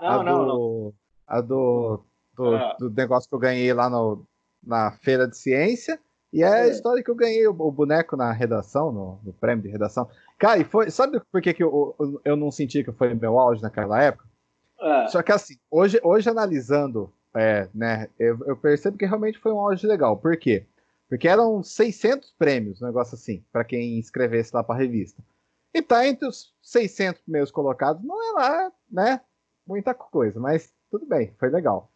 a 0.00 0.22
não, 0.22 0.38
do, 0.38 0.46
não. 0.46 0.94
A 1.26 1.40
do, 1.40 2.04
do, 2.36 2.54
ah. 2.54 2.76
do, 2.78 2.90
negócio 2.90 3.28
que 3.28 3.34
eu 3.34 3.40
ganhei 3.40 3.72
lá 3.72 3.88
no, 3.88 4.24
na 4.62 4.92
feira 4.92 5.26
de 5.26 5.36
ciência. 5.36 5.98
E 6.32 6.42
é, 6.42 6.46
é. 6.46 6.62
a 6.62 6.68
história 6.68 7.02
que 7.02 7.10
eu 7.10 7.14
ganhei 7.14 7.46
o, 7.46 7.52
o 7.52 7.70
boneco 7.70 8.16
na 8.16 8.32
redação, 8.32 8.90
no, 8.90 9.20
no, 9.22 9.32
prêmio 9.32 9.62
de 9.62 9.70
redação. 9.70 10.08
Cara, 10.38 10.58
e 10.58 10.64
foi. 10.64 10.90
Sabe 10.90 11.20
por 11.30 11.40
que, 11.40 11.54
que 11.54 11.62
eu, 11.62 12.20
eu 12.24 12.36
não 12.36 12.50
senti 12.50 12.82
que 12.82 12.92
foi 12.92 13.14
meu 13.14 13.38
auge 13.38 13.62
naquela 13.62 14.02
época? 14.02 14.24
É. 14.80 15.08
Só 15.08 15.22
que 15.22 15.32
assim, 15.32 15.56
hoje, 15.70 16.00
hoje 16.02 16.28
analisando, 16.28 17.12
é, 17.34 17.68
né, 17.74 18.08
eu, 18.18 18.38
eu, 18.46 18.56
percebo 18.56 18.98
que 18.98 19.06
realmente 19.06 19.38
foi 19.38 19.52
um 19.52 19.60
auge 19.60 19.86
legal. 19.86 20.16
Por 20.16 20.36
quê? 20.36 20.66
Porque 21.08 21.28
eram 21.28 21.62
600 21.62 22.32
prêmios, 22.38 22.82
um 22.82 22.86
negócio 22.86 23.14
assim, 23.14 23.44
para 23.52 23.64
quem 23.64 23.98
escrevesse 23.98 24.54
lá 24.54 24.62
para 24.62 24.78
revista. 24.78 25.22
E 25.72 25.82
tá 25.82 26.06
entre 26.06 26.28
os 26.28 26.52
600 26.62 27.22
primeiros 27.22 27.50
colocados, 27.50 28.02
não 28.04 28.22
é 28.22 28.32
lá, 28.32 28.72
né? 28.90 29.20
Muita 29.66 29.94
coisa, 29.94 30.38
mas 30.38 30.72
tudo 30.90 31.06
bem, 31.06 31.34
foi 31.38 31.50
legal. 31.50 31.90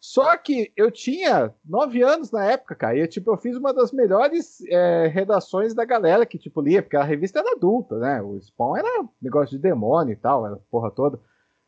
Só 0.00 0.36
que 0.36 0.72
eu 0.76 0.90
tinha 0.92 1.52
nove 1.64 2.02
anos 2.02 2.30
na 2.30 2.44
época, 2.44 2.74
cara, 2.74 2.96
e 2.96 3.00
eu, 3.00 3.08
tipo, 3.08 3.32
eu 3.32 3.36
fiz 3.36 3.56
uma 3.56 3.74
das 3.74 3.90
melhores 3.90 4.60
é, 4.66 5.08
redações 5.08 5.74
da 5.74 5.84
galera 5.84 6.24
que, 6.24 6.38
tipo, 6.38 6.60
lia, 6.60 6.82
porque 6.82 6.96
a 6.96 7.02
revista 7.02 7.40
era 7.40 7.52
adulta, 7.52 7.98
né? 7.98 8.22
O 8.22 8.40
Spawn 8.40 8.76
era 8.76 9.04
negócio 9.20 9.56
de 9.56 9.62
demônio 9.62 10.12
e 10.12 10.16
tal, 10.16 10.46
era 10.46 10.56
porra 10.70 10.90
toda. 10.90 11.18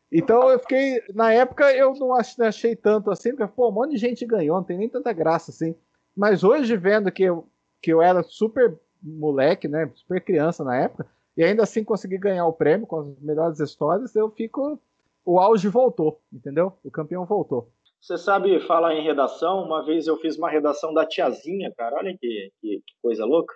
Então 0.09 0.49
eu 0.49 0.59
fiquei, 0.59 1.01
na 1.13 1.33
época 1.33 1.73
eu 1.73 1.93
não 1.95 2.13
achei 2.13 2.75
tanto 2.75 3.11
assim, 3.11 3.35
porque, 3.35 3.47
pô, 3.53 3.69
um 3.69 3.71
monte 3.71 3.91
de 3.91 3.97
gente 3.97 4.25
ganhou, 4.25 4.57
não 4.57 4.63
tem 4.63 4.77
nem 4.77 4.89
tanta 4.89 5.11
graça 5.11 5.51
assim. 5.51 5.75
Mas 6.15 6.43
hoje, 6.43 6.75
vendo 6.77 7.11
que 7.11 7.23
eu, 7.23 7.47
que 7.81 7.91
eu 7.91 8.01
era 8.01 8.23
super 8.23 8.77
moleque, 9.01 9.67
né? 9.67 9.89
Super 9.93 10.21
criança 10.21 10.63
na 10.63 10.77
época, 10.77 11.05
e 11.35 11.43
ainda 11.43 11.63
assim 11.63 11.83
consegui 11.83 12.17
ganhar 12.17 12.45
o 12.45 12.53
prêmio 12.53 12.87
com 12.87 12.99
as 12.99 13.19
melhores 13.19 13.59
histórias, 13.59 14.15
eu 14.15 14.29
fico. 14.31 14.79
O 15.23 15.39
auge 15.39 15.67
voltou, 15.67 16.19
entendeu? 16.33 16.73
O 16.83 16.89
campeão 16.89 17.25
voltou. 17.25 17.71
Você 18.01 18.17
sabe 18.17 18.59
falar 18.61 18.95
em 18.95 19.03
redação? 19.03 19.63
Uma 19.63 19.85
vez 19.85 20.07
eu 20.07 20.17
fiz 20.17 20.35
uma 20.35 20.49
redação 20.49 20.91
da 20.91 21.05
tiazinha, 21.05 21.71
cara. 21.77 21.97
Olha 21.97 22.17
que, 22.19 22.51
que, 22.59 22.81
que 22.85 22.93
coisa 22.99 23.23
louca. 23.23 23.53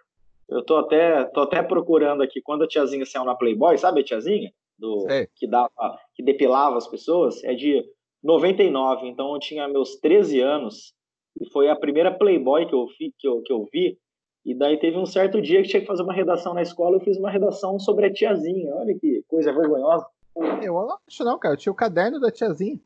Eu 0.48 0.64
tô 0.64 0.78
até, 0.78 1.24
tô 1.26 1.42
até 1.42 1.64
procurando 1.64 2.22
aqui 2.22 2.40
quando 2.42 2.64
a 2.64 2.68
tiazinha 2.68 3.04
saiu 3.08 3.26
na 3.26 3.34
Playboy, 3.34 3.76
sabe 3.80 4.02
a 4.02 4.04
tiazinha? 4.04 4.54
Do, 4.78 5.08
que, 5.36 5.48
dava, 5.48 6.00
que 6.14 6.22
depilava 6.22 6.78
as 6.78 6.88
pessoas? 6.88 7.44
É 7.44 7.56
de 7.56 7.84
99, 8.24 9.08
então 9.08 9.34
eu 9.34 9.40
tinha 9.40 9.68
meus 9.68 9.96
13 9.96 10.40
anos 10.42 10.94
e 11.42 11.50
foi 11.50 11.68
a 11.68 11.76
primeira 11.76 12.16
Playboy 12.16 12.68
que 12.68 12.76
eu, 12.76 12.86
vi, 13.00 13.12
que, 13.18 13.28
eu, 13.28 13.42
que 13.42 13.52
eu 13.52 13.68
vi. 13.74 13.98
E 14.46 14.54
daí 14.54 14.78
teve 14.78 14.96
um 14.96 15.08
certo 15.08 15.42
dia 15.42 15.64
que 15.64 15.70
tinha 15.70 15.82
que 15.82 15.88
fazer 15.88 16.04
uma 16.04 16.14
redação 16.14 16.54
na 16.54 16.62
escola, 16.62 16.98
eu 16.98 17.02
fiz 17.02 17.18
uma 17.18 17.32
redação 17.32 17.80
sobre 17.80 18.06
a 18.06 18.14
tiazinha. 18.14 18.76
Olha 18.76 18.94
que 18.94 19.24
coisa 19.28 19.52
vergonhosa. 19.52 20.06
Eu 20.62 20.74
não 20.74 20.98
acho 21.08 21.24
não, 21.24 21.40
cara. 21.40 21.56
Eu 21.56 21.58
tinha 21.58 21.74
o 21.74 21.76
caderno 21.76 22.20
da 22.20 22.30
tiazinha. 22.30 22.80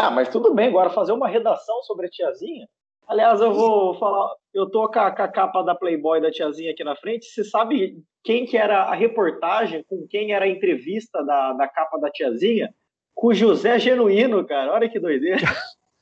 Ah, 0.00 0.12
mas 0.12 0.28
tudo 0.28 0.54
bem. 0.54 0.68
Agora 0.68 0.90
fazer 0.90 1.10
uma 1.10 1.26
redação 1.26 1.82
sobre 1.82 2.06
a 2.06 2.08
tiazinha? 2.08 2.68
Aliás, 3.08 3.40
eu 3.40 3.52
vou 3.52 3.98
falar, 3.98 4.32
eu 4.54 4.70
tô 4.70 4.88
com 4.88 5.00
a, 5.00 5.10
com 5.10 5.22
a, 5.22 5.26
capa 5.26 5.60
da 5.62 5.74
Playboy 5.74 6.20
da 6.20 6.30
tiazinha 6.30 6.70
aqui 6.70 6.84
na 6.84 6.94
frente. 6.94 7.26
Você 7.26 7.42
sabe 7.42 8.00
quem 8.22 8.46
que 8.46 8.56
era 8.56 8.84
a 8.84 8.94
reportagem, 8.94 9.84
com 9.88 10.06
quem 10.08 10.32
era 10.32 10.44
a 10.44 10.48
entrevista 10.48 11.24
da, 11.24 11.52
da 11.54 11.66
capa 11.66 11.98
da 11.98 12.08
tiazinha? 12.10 12.72
Com 13.12 13.28
o 13.28 13.34
José 13.34 13.76
Genuíno, 13.80 14.46
cara. 14.46 14.72
Olha 14.72 14.88
que 14.88 15.00
doideira. 15.00 15.42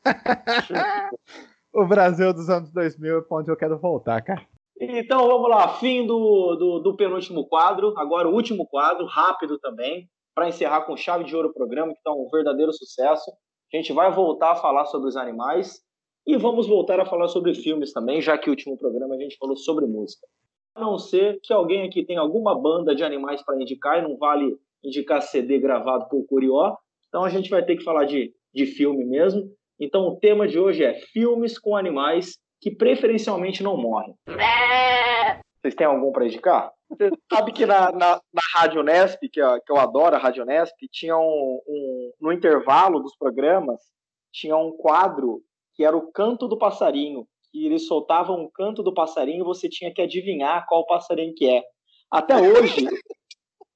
o 1.72 1.86
Brasil 1.86 2.34
dos 2.34 2.50
anos 2.50 2.70
2000 2.70 3.18
é 3.18 3.22
pra 3.22 3.38
onde 3.38 3.50
eu 3.50 3.56
quero 3.56 3.78
voltar, 3.78 4.20
cara. 4.20 4.46
Então 4.78 5.26
vamos 5.26 5.48
lá, 5.48 5.68
fim 5.78 6.06
do, 6.06 6.54
do, 6.56 6.80
do 6.80 6.96
penúltimo 6.98 7.46
quadro, 7.46 7.94
agora 7.96 8.28
o 8.28 8.34
último 8.34 8.66
quadro, 8.66 9.06
rápido 9.06 9.58
também, 9.58 10.06
para 10.34 10.50
encerrar 10.50 10.82
com 10.82 10.94
chave 10.98 11.24
de 11.24 11.34
ouro 11.34 11.48
o 11.48 11.54
programa, 11.54 11.94
que 11.94 11.98
está 11.98 12.12
um 12.12 12.28
verdadeiro 12.30 12.74
sucesso. 12.74 13.32
A 13.72 13.76
gente 13.76 13.92
vai 13.92 14.12
voltar 14.12 14.52
a 14.52 14.56
falar 14.56 14.86
sobre 14.86 15.08
os 15.08 15.16
animais 15.16 15.80
e 16.26 16.36
vamos 16.36 16.66
voltar 16.66 17.00
a 17.00 17.06
falar 17.06 17.28
sobre 17.28 17.54
filmes 17.54 17.92
também, 17.92 18.20
já 18.20 18.38
que 18.38 18.48
o 18.48 18.52
último 18.52 18.76
programa 18.76 19.14
a 19.14 19.18
gente 19.18 19.36
falou 19.36 19.56
sobre 19.56 19.86
música. 19.86 20.26
A 20.74 20.80
não 20.80 20.98
ser 20.98 21.40
que 21.42 21.52
alguém 21.52 21.82
aqui 21.82 22.04
tenha 22.04 22.20
alguma 22.20 22.54
banda 22.54 22.94
de 22.94 23.02
animais 23.02 23.42
para 23.44 23.60
indicar 23.60 23.98
e 23.98 24.02
não 24.02 24.16
vale 24.16 24.56
indicar 24.84 25.22
CD 25.22 25.58
gravado 25.58 26.08
por 26.08 26.24
Curió, 26.26 26.76
então 27.08 27.24
a 27.24 27.28
gente 27.28 27.48
vai 27.48 27.64
ter 27.64 27.76
que 27.76 27.84
falar 27.84 28.04
de, 28.04 28.32
de 28.54 28.66
filme 28.66 29.04
mesmo. 29.04 29.50
Então, 29.80 30.08
o 30.08 30.16
tema 30.16 30.46
de 30.46 30.58
hoje 30.58 30.84
é 30.84 30.94
filmes 31.12 31.58
com 31.58 31.76
animais 31.76 32.38
que 32.60 32.70
preferencialmente 32.70 33.62
não 33.62 33.76
morrem. 33.76 34.14
Vocês 35.60 35.74
têm 35.74 35.86
algum 35.86 36.12
para 36.12 36.26
indicar? 36.26 36.72
Você 36.88 37.10
sabe 37.32 37.52
que 37.52 37.66
na, 37.66 37.90
na, 37.90 38.20
na 38.32 38.42
Rádio 38.54 38.82
Nesp, 38.82 39.28
que, 39.28 39.40
eu, 39.40 39.60
que 39.60 39.72
eu 39.72 39.76
adoro 39.76 40.14
a 40.14 40.18
Rádio 40.18 40.44
Nesp, 40.44 40.76
tinha 40.90 41.16
um, 41.16 41.60
um, 41.66 41.95
no 42.20 42.32
intervalo 42.32 43.00
dos 43.00 43.16
programas, 43.16 43.80
tinha 44.32 44.56
um 44.56 44.76
quadro 44.76 45.42
que 45.74 45.84
era 45.84 45.96
o 45.96 46.10
Canto 46.12 46.48
do 46.48 46.58
Passarinho, 46.58 47.26
que 47.50 47.64
eles 47.64 47.86
soltavam 47.86 48.40
um 48.40 48.50
canto 48.50 48.82
do 48.82 48.92
passarinho 48.92 49.42
e 49.42 49.46
você 49.46 49.68
tinha 49.68 49.92
que 49.92 50.02
adivinhar 50.02 50.66
qual 50.68 50.86
passarinho 50.86 51.34
que 51.34 51.48
é. 51.48 51.62
Até 52.10 52.36
hoje, 52.52 52.86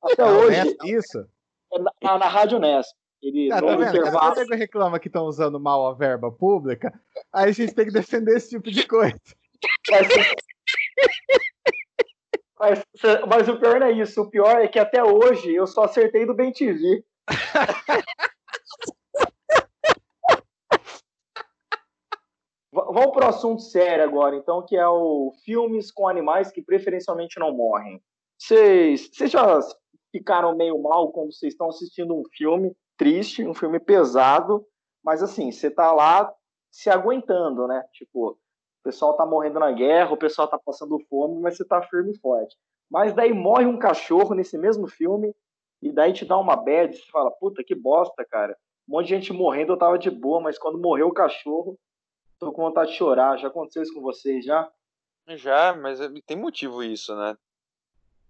até 0.03 0.25
hoje, 0.25 0.77
isso. 0.85 1.27
É 1.73 1.79
na, 1.79 2.19
na 2.19 2.29
Rádio 2.29 2.59
Nesp. 2.59 2.95
Ele, 3.23 3.53
ah, 3.53 3.61
tá 3.61 3.77
vendo? 3.77 3.97
Intervalo... 3.97 4.35
Reclama 4.51 4.99
que 4.99 5.09
estão 5.09 5.27
usando 5.27 5.61
mal 5.61 5.87
a 5.87 5.95
verba 5.95 6.31
pública, 6.31 6.93
aí 7.33 7.51
a 7.51 7.53
gente 7.53 7.75
tem 7.75 7.87
que 7.87 7.93
defender 7.93 8.37
esse 8.37 8.51
tipo 8.51 8.71
de 8.71 8.87
coisa. 8.87 9.19
Mas, 12.59 12.83
mas, 13.27 13.49
o 13.49 13.59
pior 13.59 13.81
não 13.81 13.87
é 13.87 13.93
isso. 13.93 14.21
O 14.21 14.31
pior 14.31 14.61
é 14.61 14.69
que 14.69 14.79
até 14.79 15.03
hoje 15.03 15.55
eu 15.55 15.67
só 15.67 15.85
acertei 15.85 16.27
do 16.27 16.35
Ben 16.35 16.53
TV. 16.53 17.03
Vamos 22.73 23.13
para 23.13 23.27
o 23.27 23.29
assunto 23.29 23.63
sério 23.63 24.05
agora, 24.05 24.37
então, 24.37 24.65
que 24.65 24.77
é 24.77 24.89
o 24.89 25.33
filmes 25.45 25.91
com 25.91 26.09
animais 26.09 26.51
que 26.53 26.63
preferencialmente 26.63 27.39
não 27.39 27.53
morrem. 27.53 28.03
Vocês, 28.39 29.11
já 29.27 29.61
ficaram 30.13 30.57
meio 30.57 30.81
mal 30.81 31.11
quando 31.13 31.33
vocês 31.33 31.53
estão 31.53 31.69
assistindo 31.69 32.15
um 32.15 32.23
filme 32.33 32.75
triste, 32.97 33.47
um 33.47 33.55
filme 33.55 33.81
pesado, 33.81 34.65
mas 35.05 35.23
assim, 35.23 35.51
você 35.51 35.71
tá 35.71 35.93
lá 35.93 36.33
se 36.71 36.89
aguentando, 36.89 37.67
né? 37.67 37.83
Tipo, 37.93 38.31
o 38.31 38.83
pessoal 38.85 39.17
tá 39.17 39.27
morrendo 39.27 39.59
na 39.59 39.73
guerra, 39.73 40.13
o 40.13 40.17
pessoal 40.17 40.49
tá 40.49 40.59
passando 40.59 40.99
fome, 41.09 41.41
mas 41.41 41.57
você 41.57 41.65
tá 41.65 41.83
firme 41.83 42.13
e 42.13 42.19
forte. 42.19 42.57
Mas 42.91 43.15
daí 43.15 43.33
morre 43.33 43.67
um 43.67 43.79
cachorro 43.79 44.35
nesse 44.35 44.57
mesmo 44.57 44.87
filme, 44.87 45.35
e 45.83 45.91
daí 45.91 46.13
te 46.13 46.25
dá 46.25 46.37
uma 46.39 46.57
bad, 46.57 46.97
você 46.97 47.05
fala, 47.11 47.31
puta, 47.31 47.65
que 47.65 47.75
bosta, 47.75 48.25
cara. 48.25 48.57
Um 48.89 48.93
monte 48.93 49.07
de 49.09 49.15
gente 49.15 49.33
morrendo, 49.33 49.73
eu 49.73 49.79
tava 49.79 49.99
de 49.99 50.11
boa, 50.11 50.41
mas 50.41 50.59
quando 50.59 50.79
morreu 50.79 51.09
o 51.09 51.15
cachorro, 51.15 51.79
tô 52.39 52.53
com 52.53 52.63
vontade 52.63 52.91
de 52.91 52.97
chorar. 52.97 53.39
Já 53.39 53.49
aconteceu 53.49 53.83
isso 53.83 53.95
com 53.95 54.01
vocês 54.01 54.45
já? 54.45 54.71
Já, 55.29 55.75
mas 55.77 55.99
tem 56.27 56.37
motivo 56.37 56.83
isso, 56.83 57.15
né? 57.15 57.37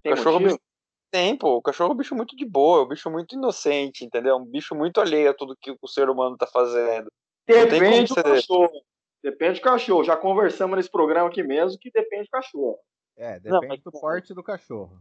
Tem 0.03 0.12
o 0.12 0.16
cachorro 0.16 0.36
é 0.36 0.40
motivo? 0.40 0.59
bicho... 0.59 0.64
tem, 1.11 1.36
pô. 1.36 1.57
O 1.57 1.62
cachorro 1.62 1.90
é 1.90 1.94
um 1.94 1.96
bicho 1.96 2.14
muito 2.14 2.36
de 2.36 2.44
boa, 2.44 2.80
é 2.80 2.84
um 2.84 2.88
bicho 2.88 3.11
muito 3.11 3.34
inocente, 3.34 4.05
entendeu? 4.05 4.34
É 4.34 4.38
um 4.38 4.44
bicho 4.44 4.74
muito 4.74 5.01
alheio 5.01 5.30
a 5.30 5.34
tudo 5.34 5.57
que 5.57 5.74
o 5.80 5.88
ser 5.88 6.11
humano 6.11 6.36
tá 6.36 6.46
fazendo. 6.46 7.11
tem 7.46 7.66
Depende 7.66 8.14
do 8.14 8.22
cachorro. 8.22 8.82
Depende 9.22 9.61
do 9.61 9.62
cachorro. 9.62 10.05
Já 10.05 10.16
conversamos 10.16 10.76
nesse 10.76 10.90
programa 10.90 11.28
aqui 11.28 11.42
mesmo 11.42 11.78
que 11.78 11.90
depende 11.90 12.24
do 12.24 12.30
cachorro. 12.30 12.78
É, 13.16 13.40
Não, 13.40 13.61
depende 13.61 13.68
mas- 13.68 13.82
do 13.82 13.92
porte 13.92 14.34
do 14.34 14.42
cachorro. 14.42 14.98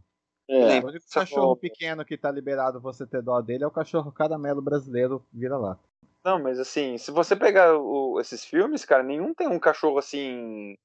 É. 0.50 0.80
O 0.80 0.86
único 0.88 1.06
cachorro 1.12 1.56
pequeno 1.56 2.04
que 2.04 2.18
tá 2.18 2.30
liberado 2.30 2.80
você 2.80 3.06
ter 3.06 3.22
dó 3.22 3.40
dele 3.40 3.62
é 3.62 3.66
o 3.66 3.70
cachorro 3.70 4.10
caramelo 4.10 4.60
brasileiro 4.60 5.24
vira 5.32 5.56
lá. 5.56 5.78
Não, 6.24 6.42
mas 6.42 6.58
assim, 6.58 6.98
se 6.98 7.10
você 7.10 7.36
pegar 7.36 7.76
o- 7.78 8.20
esses 8.20 8.44
filmes, 8.44 8.84
cara, 8.84 9.02
nenhum 9.02 9.32
tem 9.32 9.46
um 9.48 9.58
cachorro 9.60 9.98
assim, 9.98 10.76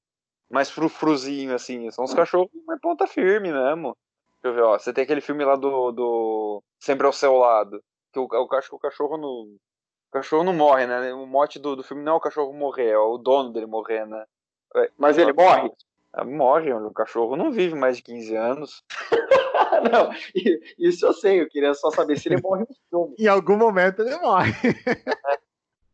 mais 0.48 0.70
frufruzinho, 0.70 1.54
assim. 1.54 1.90
São 1.90 2.04
os 2.04 2.14
cachorros 2.14 2.48
mais 2.66 2.80
ponta 2.80 3.06
firme 3.06 3.52
mesmo. 3.52 3.96
Deixa 4.42 4.46
eu 4.46 4.54
ver, 4.54 4.62
ó. 4.62 4.78
Você 4.78 4.92
tem 4.92 5.02
aquele 5.04 5.20
filme 5.20 5.44
lá 5.44 5.56
do. 5.56 5.90
do 5.90 6.62
Sempre 6.78 7.06
ao 7.06 7.12
seu 7.12 7.36
lado. 7.36 7.82
Que 8.12 8.20
o, 8.20 8.24
o, 8.24 8.48
cachorro, 8.48 8.76
o 8.76 8.80
cachorro 8.80 9.16
não. 9.18 9.28
O 9.28 10.12
cachorro 10.12 10.44
não 10.44 10.54
morre, 10.54 10.86
né? 10.86 11.12
O 11.12 11.26
mote 11.26 11.58
do, 11.58 11.74
do 11.74 11.82
filme 11.82 12.02
não 12.04 12.12
é 12.12 12.16
o 12.16 12.20
cachorro 12.20 12.52
morrer, 12.52 12.90
é 12.90 12.98
o 12.98 13.18
dono 13.18 13.52
dele 13.52 13.66
morrer, 13.66 14.06
né? 14.06 14.24
Mas 14.96 15.18
ele 15.18 15.32
morre? 15.32 15.70
Ah, 16.18 16.24
Morre, 16.24 16.72
o 16.72 16.90
cachorro 16.92 17.36
não 17.36 17.50
vive 17.52 17.74
mais 17.74 17.98
de 17.98 18.02
15 18.04 18.34
anos. 18.34 18.82
não, 19.92 20.10
isso 20.78 21.04
eu 21.06 21.12
sei. 21.12 21.42
Eu 21.42 21.48
queria 21.48 21.74
só 21.74 21.90
saber 21.90 22.18
se 22.18 22.28
ele 22.28 22.40
morre 22.40 22.64
no 22.66 22.74
filme. 22.88 23.14
Em 23.20 23.26
algum 23.26 23.56
momento 23.56 24.00
ele 24.00 24.16
morre. 24.16 24.50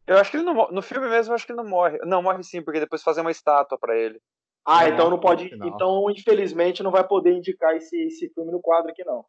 Eu 0.07 0.17
acho 0.19 0.31
que 0.31 0.37
ele 0.37 0.45
não 0.45 0.55
morre. 0.55 0.73
No 0.73 0.81
filme 0.83 1.09
mesmo, 1.09 1.33
eu 1.33 1.35
acho 1.35 1.45
que 1.45 1.53
ele 1.53 1.61
não 1.61 1.69
morre. 1.69 1.99
Não, 2.05 2.23
morre 2.23 2.43
sim, 2.45 2.63
porque 2.63 2.79
depois 2.81 3.03
fazem 3.03 3.23
uma 3.23 3.31
estátua 3.33 3.77
pra 3.79 3.97
ele. 3.97 4.21
Ah, 4.65 4.85
Não, 4.85 4.93
então 4.95 5.11
não 5.11 5.19
pode. 5.19 5.49
final. 5.49 5.69
Então, 5.69 6.09
infelizmente, 6.11 6.83
não 6.85 6.93
vai 6.93 7.03
poder 7.07 7.33
indicar 7.33 7.75
esse, 7.77 7.97
esse 8.05 8.29
filme 8.29 8.53
no 8.53 8.61
quadro 8.61 8.91
aqui, 8.93 9.05
não. 9.05 9.25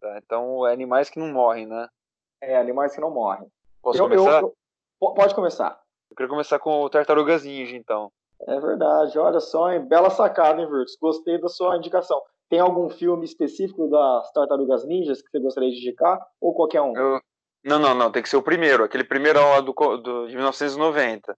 Tá? 0.00 0.18
Então, 0.24 0.66
é 0.66 0.72
animais 0.72 1.10
que 1.10 1.18
não 1.18 1.28
morrem, 1.28 1.66
né? 1.66 1.88
É, 2.40 2.56
animais 2.56 2.94
que 2.94 3.00
não 3.02 3.10
morrem. 3.10 3.46
Posso 3.82 3.98
Eu- 3.98 4.04
eu- 4.10 4.16
começar? 4.22 4.40
eu- 4.42 4.54
po- 4.98 5.12
pode 5.12 5.34
começar. 5.34 5.78
Eu 6.10 6.16
queria 6.16 6.30
começar 6.30 6.58
com 6.58 6.70
o 6.82 6.88
Tartarugas 6.88 7.44
Ninja, 7.44 7.76
então. 7.76 8.10
É 8.46 8.60
verdade, 8.60 9.18
olha 9.18 9.40
só, 9.40 9.72
hein? 9.72 9.80
Bela 9.86 10.10
sacada, 10.10 10.60
hein, 10.60 10.68
Virtus? 10.70 10.96
Gostei 11.00 11.40
da 11.40 11.48
sua 11.48 11.76
indicação. 11.76 12.22
Tem 12.48 12.60
algum 12.60 12.88
filme 12.88 13.24
específico 13.24 13.88
das 13.88 14.30
Tartarugas 14.32 14.84
Ninjas 14.86 15.20
que 15.20 15.28
você 15.30 15.38
gostaria 15.40 15.70
de 15.70 15.76
indicar? 15.78 16.18
Ou 16.40 16.54
qualquer 16.54 16.80
um? 16.80 16.96
Eu- 16.96 17.20
Não, 17.64 17.78
não, 17.78 17.94
não, 17.94 18.10
tem 18.10 18.22
que 18.22 18.28
ser 18.28 18.36
o 18.36 18.42
primeiro, 18.42 18.84
aquele 18.84 19.02
primeiro 19.04 19.40
lá 19.40 19.60
do, 19.60 19.72
do- 19.72 20.26
de 20.28 20.34
1990. 20.36 21.36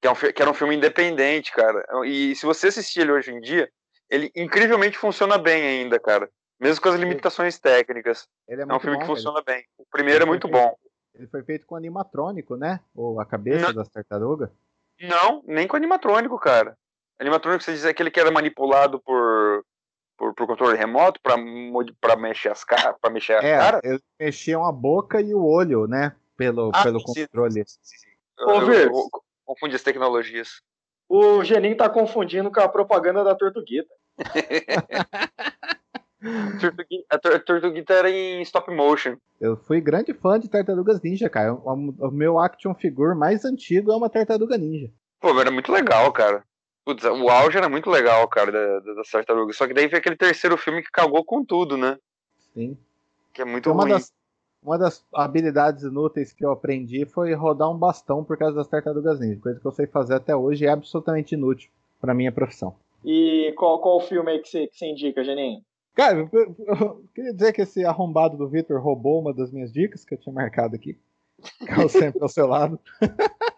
Que, 0.00 0.06
é 0.06 0.10
um, 0.10 0.14
que 0.14 0.42
era 0.42 0.50
um 0.50 0.54
filme 0.54 0.76
independente, 0.76 1.50
cara. 1.52 1.84
E 2.04 2.34
se 2.36 2.44
você 2.44 2.68
assistir 2.68 3.00
ele 3.00 3.12
hoje 3.12 3.32
em 3.32 3.40
dia, 3.40 3.68
ele 4.10 4.30
incrivelmente 4.36 4.98
funciona 4.98 5.38
bem 5.38 5.62
ainda, 5.62 5.98
cara. 5.98 6.28
Mesmo 6.60 6.82
com 6.82 6.90
as 6.90 6.96
limitações 6.96 7.58
técnicas. 7.58 8.28
Ele 8.46 8.62
é 8.62 8.64
É 8.68 8.74
um 8.74 8.78
filme 8.78 8.96
bom, 8.96 9.02
que 9.04 9.10
ele- 9.10 9.16
funciona 9.16 9.42
bem. 9.44 9.64
O 9.78 9.84
primeiro 9.90 10.22
é 10.22 10.26
muito 10.26 10.46
bom. 10.46 10.76
Ele 11.14 11.26
foi 11.26 11.42
feito 11.42 11.66
com 11.66 11.74
animatrônico, 11.74 12.56
né? 12.56 12.80
Ou 12.94 13.18
a 13.20 13.24
cabeça 13.26 13.68
Não. 13.68 13.74
das 13.74 13.88
tartarugas. 13.88 14.50
Não, 15.02 15.42
nem 15.46 15.66
com 15.66 15.76
animatrônico, 15.76 16.38
cara. 16.38 16.76
Animatrônico, 17.20 17.62
você 17.64 17.72
diz 17.72 17.84
aquele 17.84 18.10
que 18.10 18.18
era 18.20 18.30
manipulado 18.30 19.00
por, 19.00 19.64
por, 20.16 20.34
por 20.34 20.46
controle 20.46 20.76
remoto 20.76 21.20
pra, 21.22 21.36
pra 22.00 22.16
mexer 22.16 22.50
as 22.50 22.64
caras, 22.64 22.96
pra 23.00 23.10
mexer 23.10 23.34
a 23.34 23.42
É, 23.42 23.58
cara. 23.58 23.80
eles 23.84 24.00
mexiam 24.18 24.64
a 24.64 24.72
boca 24.72 25.20
e 25.20 25.34
o 25.34 25.44
olho, 25.44 25.86
né? 25.86 26.14
Pelo, 26.36 26.70
Ah, 26.74 26.82
pelo 26.82 26.98
sim, 27.00 27.26
controle. 27.26 27.52
sim, 27.52 27.78
sim, 27.82 27.96
sim. 27.98 28.08
Eu, 28.38 28.46
Ô, 28.48 28.52
eu- 28.60 28.66
Virs. 28.66 28.86
eu 28.86 29.08
confundi 29.44 29.76
as 29.76 29.82
tecnologias. 29.82 30.62
O 31.08 31.44
Geninho 31.44 31.76
tá 31.76 31.88
confundindo 31.90 32.50
com 32.50 32.60
a 32.60 32.68
propaganda 32.68 33.22
da 33.22 33.34
Tortuguita. 33.34 33.92
A 37.10 37.18
tor- 37.18 37.40
Tortuguita 37.44 37.92
era 37.94 38.10
em 38.10 38.40
stop 38.42 38.70
motion. 38.74 39.16
Eu 39.40 39.56
fui 39.56 39.80
grande 39.80 40.14
fã 40.14 40.38
de 40.38 40.48
Tartarugas 40.48 41.00
Ninja, 41.02 41.28
cara. 41.28 41.54
O, 41.54 41.72
o 41.72 42.10
meu 42.10 42.38
action 42.38 42.74
figure 42.74 43.16
mais 43.16 43.44
antigo 43.44 43.90
é 43.92 43.96
uma 43.96 44.08
Tartaruga 44.08 44.56
Ninja. 44.56 44.90
Pô, 45.20 45.38
era 45.40 45.50
muito 45.50 45.72
legal, 45.72 46.12
cara. 46.12 46.44
Putz, 46.84 47.04
o 47.04 47.28
auge 47.28 47.56
era 47.58 47.68
muito 47.68 47.88
legal, 47.90 48.26
cara, 48.28 48.50
da, 48.50 48.80
da, 48.80 48.94
das 48.94 49.08
tartarugas. 49.10 49.56
Só 49.56 49.66
que 49.66 49.74
daí 49.74 49.86
veio 49.86 49.98
aquele 49.98 50.16
terceiro 50.16 50.56
filme 50.56 50.82
que 50.82 50.90
cagou 50.90 51.24
com 51.24 51.44
tudo, 51.44 51.76
né? 51.76 51.96
Sim. 52.54 52.76
Que 53.32 53.42
é 53.42 53.44
muito 53.44 53.62
Então, 53.68 53.72
uma, 53.74 53.84
ruim. 53.84 53.92
das, 53.92 54.12
uma 54.62 54.76
das 54.78 55.04
habilidades 55.14 55.84
inúteis 55.84 56.32
que 56.32 56.44
eu 56.44 56.50
aprendi 56.50 57.06
foi 57.06 57.32
rodar 57.34 57.70
um 57.70 57.78
bastão 57.78 58.24
por 58.24 58.36
causa 58.36 58.56
das 58.56 58.66
Tartarugas 58.68 59.20
Ninja. 59.20 59.40
Coisa 59.40 59.60
que 59.60 59.66
eu 59.66 59.70
sei 59.72 59.86
fazer 59.86 60.14
até 60.14 60.34
hoje 60.34 60.64
e 60.64 60.66
é 60.66 60.70
absolutamente 60.70 61.34
inútil 61.34 61.70
pra 62.00 62.14
minha 62.14 62.32
profissão. 62.32 62.74
E 63.04 63.52
qual, 63.56 63.80
qual 63.80 63.96
o 63.98 64.00
filme 64.00 64.30
aí 64.32 64.38
que 64.40 64.48
você, 64.48 64.66
que 64.66 64.76
você 64.76 64.86
indica, 64.86 65.22
Geninho? 65.24 65.60
Cara, 65.94 66.18
eu, 66.18 66.28
eu- 66.32 66.56
eu 66.66 67.04
queria 67.14 67.32
dizer 67.34 67.52
que 67.52 67.62
esse 67.62 67.84
arrombado 67.84 68.36
do 68.36 68.48
Victor 68.48 68.80
roubou 68.80 69.20
uma 69.20 69.32
das 69.34 69.50
minhas 69.50 69.72
dicas 69.72 70.04
que 70.04 70.14
eu 70.14 70.18
tinha 70.18 70.32
marcado 70.32 70.74
aqui. 70.74 70.98
Ficava 71.58 71.88
sempre 71.88 72.22
ao 72.22 72.28
seu 72.28 72.46
lado. 72.46 72.78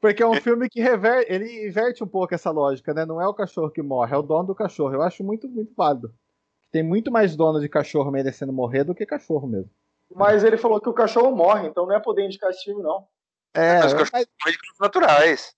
Porque 0.00 0.22
é 0.22 0.26
um 0.26 0.34
filme 0.36 0.68
que 0.70 0.80
rever, 0.80 1.26
ele 1.28 1.66
inverte 1.68 2.02
um 2.02 2.06
pouco 2.06 2.34
essa 2.34 2.50
lógica, 2.50 2.94
né? 2.94 3.04
Não 3.04 3.20
é 3.20 3.28
o 3.28 3.34
cachorro 3.34 3.70
que 3.70 3.82
morre, 3.82 4.14
é 4.14 4.16
o 4.16 4.22
dono 4.22 4.46
do 4.46 4.54
cachorro. 4.54 4.94
Eu 4.94 5.02
acho 5.02 5.22
muito, 5.22 5.46
muito 5.46 5.74
válido. 5.76 6.14
Tem 6.72 6.82
muito 6.82 7.10
mais 7.10 7.36
dono 7.36 7.60
de 7.60 7.68
cachorro 7.68 8.10
merecendo 8.10 8.52
morrer 8.52 8.84
do 8.84 8.94
que 8.94 9.04
cachorro 9.04 9.46
mesmo. 9.46 9.70
Mas 10.14 10.42
ele 10.42 10.56
falou 10.56 10.80
que 10.80 10.88
o 10.88 10.94
cachorro 10.94 11.34
morre, 11.36 11.68
então 11.68 11.86
não 11.86 11.94
é 11.94 12.00
poder 12.00 12.24
indicar 12.24 12.48
esse 12.50 12.64
filme, 12.64 12.82
não. 12.82 13.06
É, 13.52 13.80
Mas 13.80 13.92
mas, 13.92 14.10
cachorro 14.10 14.26
morre 14.44 14.52
de 14.56 14.80
naturais. 14.80 15.54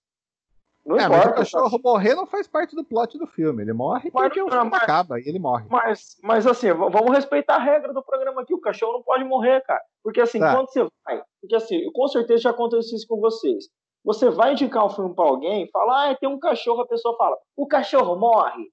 Não 0.85 0.97
é, 0.97 1.07
mas 1.07 1.17
importa. 1.19 1.29
o 1.29 1.35
cachorro 1.35 1.79
morrer 1.83 2.13
não 2.15 2.25
faz 2.25 2.45
parte 2.47 2.75
do 2.75 2.83
plot 2.83 3.17
do 3.17 3.25
filme. 3.25 3.61
Ele 3.63 3.71
morre 3.73 4.11
Mas 4.13 4.23
porque 4.27 4.39
não, 4.39 4.47
o 4.47 4.51
filme 4.51 4.69
mas- 4.69 4.83
acaba 4.83 5.19
e 5.19 5.23
ele 5.27 5.39
morre. 5.39 5.65
Mas, 5.69 6.17
mas 6.21 6.45
assim, 6.45 6.71
vamos 6.73 7.11
respeitar 7.13 7.55
a 7.55 7.63
regra 7.63 7.93
do 7.93 8.03
programa 8.03 8.41
aqui. 8.41 8.53
O 8.53 8.59
cachorro 8.59 8.93
não 8.93 9.03
pode 9.03 9.23
morrer, 9.23 9.61
cara. 9.61 9.81
Porque 10.03 10.19
assim, 10.19 10.39
Tá. 10.39 10.53
quando 10.55 10.67
você 10.69 10.85
vai. 11.05 11.21
Porque 11.41 11.55
assim, 11.55 11.89
com 11.91 12.07
certeza 12.09 12.41
já 12.43 12.49
aconteceu 12.49 12.97
isso 12.97 13.07
com 13.07 13.19
vocês. 13.21 13.65
Você 14.05 14.29
vai 14.29 14.51
indicar 14.51 14.85
um 14.85 14.89
filme 14.89 15.15
pra 15.15 15.23
alguém, 15.23 15.69
fala, 15.71 16.09
ah, 16.11 16.15
tem 16.15 16.27
um 16.27 16.37
cachorro, 16.37 16.81
a 16.81 16.87
pessoa 16.87 17.15
fala, 17.17 17.37
o 17.55 17.65
cachorro 17.65 18.17
morre. 18.17 18.65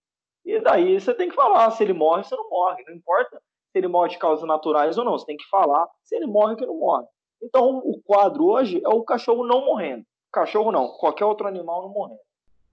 E 0.45 0.61
daí 0.61 1.01
você 1.01 1.15
tem 1.15 1.29
que 1.29 1.37
falar 1.37 1.71
se 1.71 1.85
ele 1.85 1.93
morre 1.93 2.19
ou 2.19 2.25
se 2.25 2.35
não 2.37 2.49
morre. 2.51 2.83
Não 2.89 2.95
importa 2.97 3.37
se 3.71 3.79
ele 3.79 3.87
morre 3.87 4.09
de 4.09 4.19
causas 4.19 4.45
naturais 4.49 4.99
ou 4.99 5.05
não. 5.05 5.13
Você 5.13 5.27
tem 5.27 5.37
que 5.37 5.49
falar 5.49 5.87
se 6.03 6.17
ele 6.17 6.27
morre 6.27 6.53
ou 6.53 6.57
que 6.57 6.67
não 6.67 6.77
morre. 6.77 7.05
Então 7.41 7.79
o 7.85 8.01
quadro 8.05 8.45
hoje 8.47 8.83
é 8.85 8.89
o 8.89 9.05
cachorro 9.05 9.47
não 9.47 9.65
morrendo. 9.65 10.03
Cachorro 10.33 10.71
não, 10.71 10.89
qualquer 10.99 11.25
outro 11.25 11.47
animal 11.47 11.83
não 11.83 11.89
morrendo. 11.89 12.21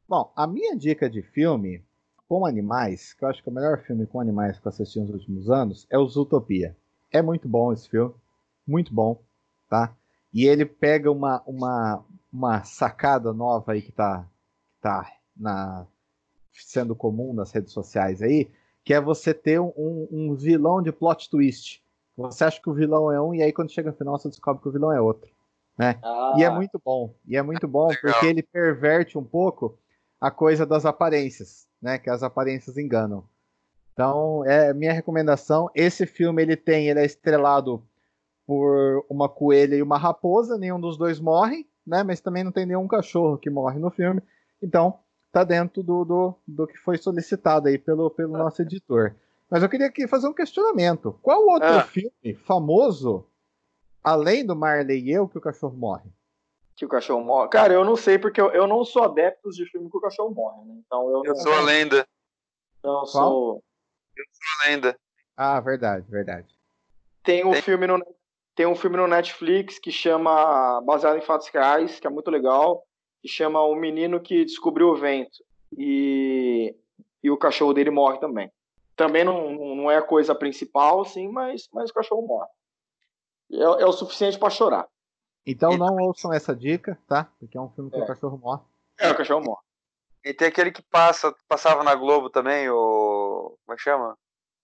Bom, 0.07 0.31
a 0.36 0.45
minha 0.48 0.76
dica 0.76 1.10
de 1.10 1.22
filme 1.22 1.84
com 2.27 2.45
animais, 2.45 3.14
que 3.14 3.23
eu 3.23 3.30
acho 3.30 3.41
que 3.41 3.49
é 3.49 3.52
o 3.52 3.56
melhor 3.56 3.80
filme 3.80 4.06
com 4.06 4.19
animais 4.19 4.60
que 4.60 4.68
eu 4.68 4.69
assisti 4.69 4.99
nos 4.99 5.10
últimos 5.10 5.49
anos, 5.49 5.88
é 5.90 5.98
o 5.98 6.07
Zootopia. 6.07 6.76
É 7.11 7.22
muito 7.22 7.48
bom 7.48 7.72
esse 7.72 7.90
filme, 7.90 8.14
muito 8.68 8.94
bom, 8.94 9.22
tá? 9.69 9.95
E 10.34 10.45
ele 10.45 10.65
pega 10.65 11.10
uma, 11.10 11.41
uma, 11.45 12.03
uma 12.31 12.64
sacada 12.64 13.34
nova 13.34 13.72
aí 13.72 13.81
que 13.81 13.91
tá, 13.91 14.27
tá 14.81 15.10
na, 15.36 15.88
sendo 16.53 16.95
comum 16.95 17.34
nas 17.34 17.52
redes 17.52 17.72
sociais 17.72 18.22
aí, 18.22 18.49
que 18.84 18.94
é 18.94 19.02
você 19.02 19.34
ter 19.34 19.60
um, 19.60 20.07
um 20.11 20.36
vilão 20.36 20.81
de 20.81 20.91
plot 20.91 21.30
twist. 21.30 21.84
Você 22.15 22.44
acha 22.44 22.61
que 22.61 22.69
o 22.69 22.73
vilão 22.73 23.11
é 23.11 23.22
um 23.22 23.34
e 23.34 23.41
aí 23.41 23.53
quando 23.53 23.72
chega 23.72 23.91
no 23.91 23.98
final 23.98 24.18
você 24.18 24.30
descobre 24.30 24.61
que 24.61 24.69
o 24.69 24.72
vilão 24.72 24.91
é 24.91 24.99
outro. 24.99 25.30
Ah, 25.80 26.34
E 26.38 26.44
é 26.44 26.49
muito 26.49 26.82
bom. 26.84 27.14
E 27.28 27.38
é 27.38 27.41
muito 27.41 27.68
bom 27.68 27.88
Legal. 27.88 28.02
porque 28.02 28.26
ele 28.26 28.41
perverte 28.44 29.18
um 29.18 29.24
pouco 29.24 29.78
a 30.20 30.32
coisa 30.32 30.66
das 30.66 30.86
aparências, 30.86 31.68
né? 31.82 31.98
Que 31.99 32.10
as 32.10 32.24
aparências 32.24 32.78
enganam. 32.78 33.24
Então, 33.94 34.44
é 34.45 34.74
minha 34.74 34.94
recomendação. 34.94 35.70
Esse 35.76 36.06
filme 36.06 36.41
ele 36.41 36.56
tem, 36.56 36.88
ele 36.90 36.99
é 36.99 37.06
estrelado 37.06 37.84
por 38.45 39.06
uma 39.10 39.28
coelha 39.28 39.76
e 39.76 39.82
uma 39.82 39.98
raposa. 39.98 40.58
Nenhum 40.58 40.80
dos 40.80 40.98
dois 40.98 41.20
morre, 41.20 41.68
né? 41.86 42.04
Mas 42.04 42.20
também 42.22 42.44
não 42.44 42.52
tem 42.52 42.66
nenhum 42.66 42.88
cachorro 42.88 43.38
que 43.38 43.49
morre 43.49 43.80
no 43.80 43.90
filme. 43.91 44.22
Então, 44.62 44.99
tá 45.32 45.44
dentro 45.44 45.84
do, 45.84 46.04
do, 46.06 46.36
do 46.48 46.68
que 46.68 46.78
foi 46.78 46.98
solicitado 46.98 47.68
aí 47.68 47.78
pelo, 47.78 48.10
pelo 48.10 48.38
nosso 48.38 48.62
editor. 48.62 49.16
Mas 49.49 49.64
eu 49.64 49.70
queria 49.70 49.88
aqui 49.88 50.08
fazer 50.08 50.28
um 50.28 50.34
questionamento. 50.34 51.18
Qual 51.22 51.48
outro 51.48 51.68
Ah. 51.70 51.84
filme 51.84 52.34
famoso, 52.45 53.26
além 54.11 54.45
do 54.45 54.55
Marley 54.55 54.99
e 55.03 55.11
eu, 55.11 55.27
que 55.27 55.38
o 55.38 55.41
cachorro 55.41 55.75
morre? 55.77 56.09
que 56.75 56.85
o 56.85 56.89
cachorro 56.89 57.23
morre. 57.23 57.49
Cara, 57.49 57.73
eu 57.73 57.84
não 57.84 57.95
sei, 57.95 58.19
porque 58.19 58.39
eu, 58.39 58.51
eu 58.51 58.67
não 58.67 58.85
sou 58.85 59.03
adepto 59.03 59.49
de 59.49 59.65
filme 59.65 59.89
que 59.89 59.97
o 59.97 59.99
cachorro 60.01 60.31
morre, 60.34 60.63
né? 60.63 60.75
Então 60.85 61.09
eu 61.09 61.23
Eu 61.25 61.34
não, 61.34 61.35
sou 61.41 61.53
a 61.53 61.61
lenda. 61.61 62.07
não 62.84 63.03
sou. 63.05 63.63
A 64.63 64.67
lenda. 64.69 64.95
Ah, 65.35 65.59
verdade, 65.59 66.05
verdade. 66.07 66.47
Tem 67.23 67.43
um 67.43 67.51
Tem- 67.51 67.61
filme 67.63 67.88
no 67.88 67.99
tem 68.55 68.65
um 68.67 68.75
filme 68.75 68.95
no 68.97 69.07
Netflix 69.07 69.77
que 69.79 69.91
chama 69.91 70.81
baseado 70.81 71.17
em 71.17 71.21
fatos 71.21 71.47
reais, 71.49 71.99
que 71.99 72.05
é 72.07 72.09
muito 72.09 72.29
legal, 72.31 72.84
que 73.21 73.27
chama 73.27 73.61
O 73.61 73.75
Menino 73.75 74.19
que 74.19 74.45
Descobriu 74.45 74.89
o 74.89 74.95
Vento 74.95 75.43
e 75.75 76.75
e 77.23 77.31
o 77.31 77.38
cachorro 77.38 77.73
dele 77.73 77.89
morre 77.89 78.19
também. 78.19 78.51
Também 78.95 79.23
não, 79.23 79.51
não 79.75 79.89
é 79.91 79.97
a 79.97 80.01
coisa 80.03 80.35
principal, 80.35 81.01
assim, 81.01 81.27
mas 81.27 81.67
mas 81.73 81.89
o 81.89 81.93
cachorro 81.93 82.21
morre. 82.21 82.49
É, 83.52 83.82
é 83.82 83.86
o 83.86 83.91
suficiente 83.91 84.38
pra 84.38 84.49
chorar. 84.49 84.88
Então 85.45 85.78
não 85.78 85.95
ouçam 85.98 86.34
essa 86.34 86.56
dica, 86.56 86.98
tá? 87.07 87.30
Porque 87.40 87.57
é 87.57 87.61
um 87.61 87.69
filme 87.69 87.90
que 87.90 87.98
É. 87.98 88.03
o 88.03 88.07
cachorro 88.07 88.38
morre. 88.38 88.61
É, 88.99 89.11
o 89.11 89.15
cachorro 89.15 89.44
morre. 89.45 89.61
E 90.26 90.34
tem 90.34 90.48
aquele 90.49 90.72
que 90.72 90.82
passa, 90.82 91.34
passava 91.48 91.84
na 91.84 91.95
Globo 91.95 92.30
também, 92.30 92.69
o. 92.69 93.57
Como 93.65 93.74
é 93.74 93.76
que 93.78 93.82
chama? 93.82 94.18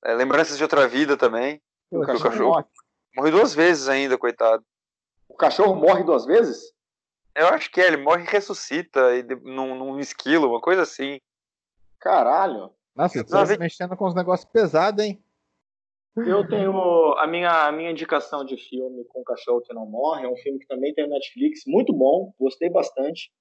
É, 0.04 0.14
Lembranças 0.14 0.58
de 0.58 0.64
Outra 0.64 0.88
Vida 0.88 1.16
também. 1.16 1.62
O, 1.90 2.00
o 2.00 2.06
cachorro, 2.06 2.24
cachorro 2.30 2.50
morre. 2.50 2.66
Morre 3.16 3.32
duas 3.32 3.54
vezes 3.54 3.88
ainda, 3.88 4.18
coitado. 4.18 4.64
O 5.30 5.36
cachorro 5.36 5.76
morre 5.76 6.04
duas 6.04 6.26
vezes? 6.26 6.74
Eu 7.34 7.48
acho 7.48 7.72
que 7.72 7.80
é, 7.80 7.88
ele 7.88 7.98
morre 7.98 8.24
e 8.24 8.28
ressuscita 8.28 9.16
e, 9.16 9.24
num, 9.24 9.76
num 9.76 10.00
esquilo, 10.00 10.50
uma 10.50 10.60
coisa 10.60 10.82
assim. 10.82 11.20
Caralho. 12.00 12.72
Nossa, 12.96 13.24
você 13.24 13.56
tá 13.56 13.58
mexendo 13.58 13.96
com 13.96 14.06
uns 14.06 14.14
negócios 14.14 14.48
pesados, 14.52 15.04
hein? 15.04 15.23
Eu 16.16 16.48
tenho 16.48 16.72
a 17.18 17.26
minha, 17.26 17.68
a 17.68 17.72
minha 17.72 17.90
indicação 17.90 18.46
de 18.46 18.56
filme 18.56 19.04
com 19.06 19.24
Cachorro 19.24 19.62
que 19.62 19.74
Não 19.74 19.86
Morre. 19.86 20.26
É 20.26 20.30
um 20.30 20.36
filme 20.38 20.60
que 20.60 20.68
também 20.68 20.94
tem 20.94 21.06
no 21.06 21.14
Netflix, 21.14 21.62
muito 21.66 21.92
bom, 21.92 22.32
gostei 22.40 22.70
bastante. 22.70 23.32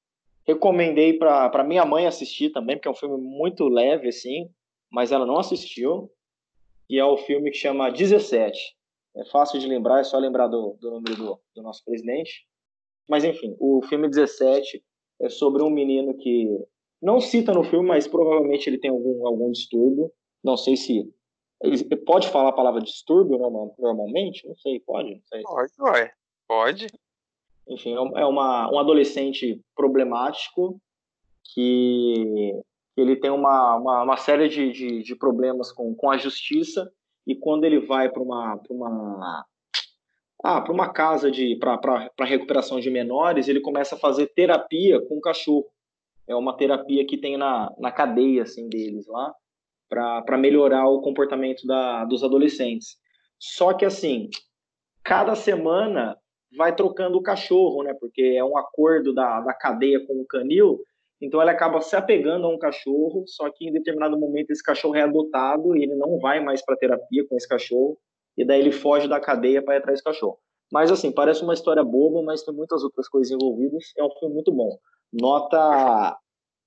Recomendei 0.47 1.19
para 1.19 1.65
minha 1.65 1.85
mãe 1.85 2.07
assistir 2.07 2.51
também, 2.51 2.77
porque 2.77 2.89
é 2.89 2.91
um 2.91 2.95
filme 2.95 3.17
muito 3.23 3.69
leve, 3.69 4.09
assim, 4.09 4.51
mas 4.91 5.13
ela 5.13 5.27
não 5.27 5.39
assistiu. 5.39 6.11
E 6.89 6.99
é 6.99 7.05
o 7.05 7.17
filme 7.17 7.51
que 7.51 7.57
chama 7.59 7.91
17. 7.91 8.59
É 9.17 9.25
fácil 9.27 9.61
de 9.61 9.67
lembrar, 9.67 10.01
é 10.01 10.05
só 10.05 10.19
lembrar 10.19 10.49
do, 10.49 10.77
do 10.81 10.91
número 10.91 11.17
do, 11.17 11.41
do 11.55 11.63
nosso 11.63 11.85
presidente. 11.85 12.47
Mas 13.09 13.25
enfim, 13.25 13.55
o 13.61 13.83
filme 13.83 14.09
17 14.09 14.83
é 15.21 15.29
sobre 15.29 15.63
um 15.63 15.71
menino 15.71 16.17
que 16.17 16.49
não 17.01 17.21
cita 17.21 17.53
no 17.53 17.63
filme, 17.65 17.89
mas 17.89 18.07
provavelmente 18.07 18.69
ele 18.69 18.79
tem 18.79 18.91
algum, 18.91 19.27
algum 19.27 19.51
distúrbio. 19.51 20.11
Não 20.43 20.57
sei 20.57 20.77
se. 20.77 21.13
Ele 21.63 21.97
pode 22.05 22.29
falar 22.29 22.49
a 22.49 22.55
palavra 22.55 22.81
distúrbio 22.81 23.39
normalmente? 23.79 24.47
Não 24.47 24.57
sei, 24.57 24.81
pode? 24.81 25.15
Não 25.15 25.23
sei. 25.27 25.43
Pode, 25.43 25.73
ué. 25.81 26.13
Pode. 26.49 26.87
Enfim, 27.69 27.93
é, 27.93 28.21
é 28.23 28.27
uma, 28.27 28.69
um 28.73 28.79
adolescente 28.79 29.61
problemático 29.77 30.81
que 31.55 32.53
ele 32.97 33.17
tem 33.17 33.31
uma, 33.31 33.77
uma, 33.77 34.03
uma 34.03 34.17
série 34.17 34.49
de, 34.49 34.73
de, 34.73 35.03
de, 35.03 35.17
problemas 35.17 35.71
com, 35.71 35.95
com 35.95 36.11
a 36.11 36.19
justiça 36.19 36.91
e 37.27 37.37
quando 37.37 37.65
ele 37.65 37.79
vai 37.79 38.11
para 38.11 38.23
uma, 38.23 38.61
uma 38.69 39.47
ah, 40.43 40.61
para 40.61 40.73
uma 40.73 40.93
casa 40.93 41.31
de 41.31 41.57
para 41.57 42.11
recuperação 42.25 42.81
de 42.81 42.91
menores, 42.91 43.47
ele 43.47 43.61
começa 43.61 43.95
a 43.95 43.99
fazer 43.99 44.27
terapia 44.35 45.01
com 45.07 45.19
o 45.19 45.21
cachorro. 45.21 45.67
É 46.27 46.35
uma 46.35 46.57
terapia 46.57 47.07
que 47.07 47.17
tem 47.17 47.37
na, 47.37 47.73
na 47.79 47.93
cadeia 47.93 48.43
assim 48.43 48.69
deles 48.69 49.07
lá 49.07 49.33
para 49.93 50.39
melhorar 50.39 50.89
o 50.89 51.03
comportamento 51.03 51.67
da, 51.67 52.05
dos 52.07 52.25
adolescentes. 52.25 52.97
Só 53.39 53.75
que 53.75 53.85
assim, 53.85 54.31
cada 55.05 55.35
semana 55.35 56.17
vai 56.57 56.75
trocando 56.75 57.19
o 57.19 57.23
cachorro, 57.23 57.83
né? 57.83 57.95
Porque 58.01 58.23
é 58.23 58.43
um 58.43 58.57
acordo 58.57 59.13
da, 59.13 59.41
da 59.41 59.53
cadeia 59.53 60.05
com 60.07 60.15
o 60.15 60.27
canil. 60.27 60.81
Então 61.21 61.41
ele 61.41 61.51
acaba 61.51 61.81
se 61.81 61.95
apegando 61.95 62.47
a 62.47 62.49
um 62.49 62.59
cachorro, 62.59 63.25
só 63.27 63.51
que 63.51 63.69
em 63.69 63.73
determinado 63.73 64.19
momento 64.19 64.51
esse 64.51 64.63
cachorro 64.63 64.97
é 64.97 65.03
adotado 65.03 65.77
e 65.77 65.83
ele 65.83 65.95
não 65.95 66.19
vai 66.19 66.41
mais 66.41 66.65
para 66.65 66.77
terapia 66.77 67.27
com 67.29 67.37
esse 67.37 67.47
cachorro 67.47 67.99
e 68.37 68.45
daí 68.45 68.61
ele 68.61 68.73
foge 68.73 69.07
da 69.07 69.21
cadeia 69.21 69.63
para 69.63 69.75
ir 69.75 69.79
atrás 69.79 70.01
do 70.01 70.05
cachorro. 70.05 70.39
Mas 70.73 70.91
assim, 70.91 71.13
parece 71.13 71.43
uma 71.43 71.53
história 71.53 71.85
boba, 71.85 72.23
mas 72.23 72.43
tem 72.43 72.55
muitas 72.55 72.83
outras 72.83 73.07
coisas 73.09 73.31
envolvidas. 73.31 73.93
É 73.97 74.03
um 74.03 74.11
filme 74.19 74.35
muito 74.35 74.51
bom. 74.51 74.79
Nota 75.13 76.17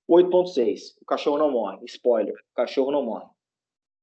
8.6. 0.08 0.94
O 1.00 1.04
cachorro 1.04 1.38
não 1.38 1.50
morre. 1.50 1.78
Spoiler. 1.84 2.34
O 2.34 2.54
cachorro 2.54 2.92
não 2.92 3.04
morre. 3.04 3.26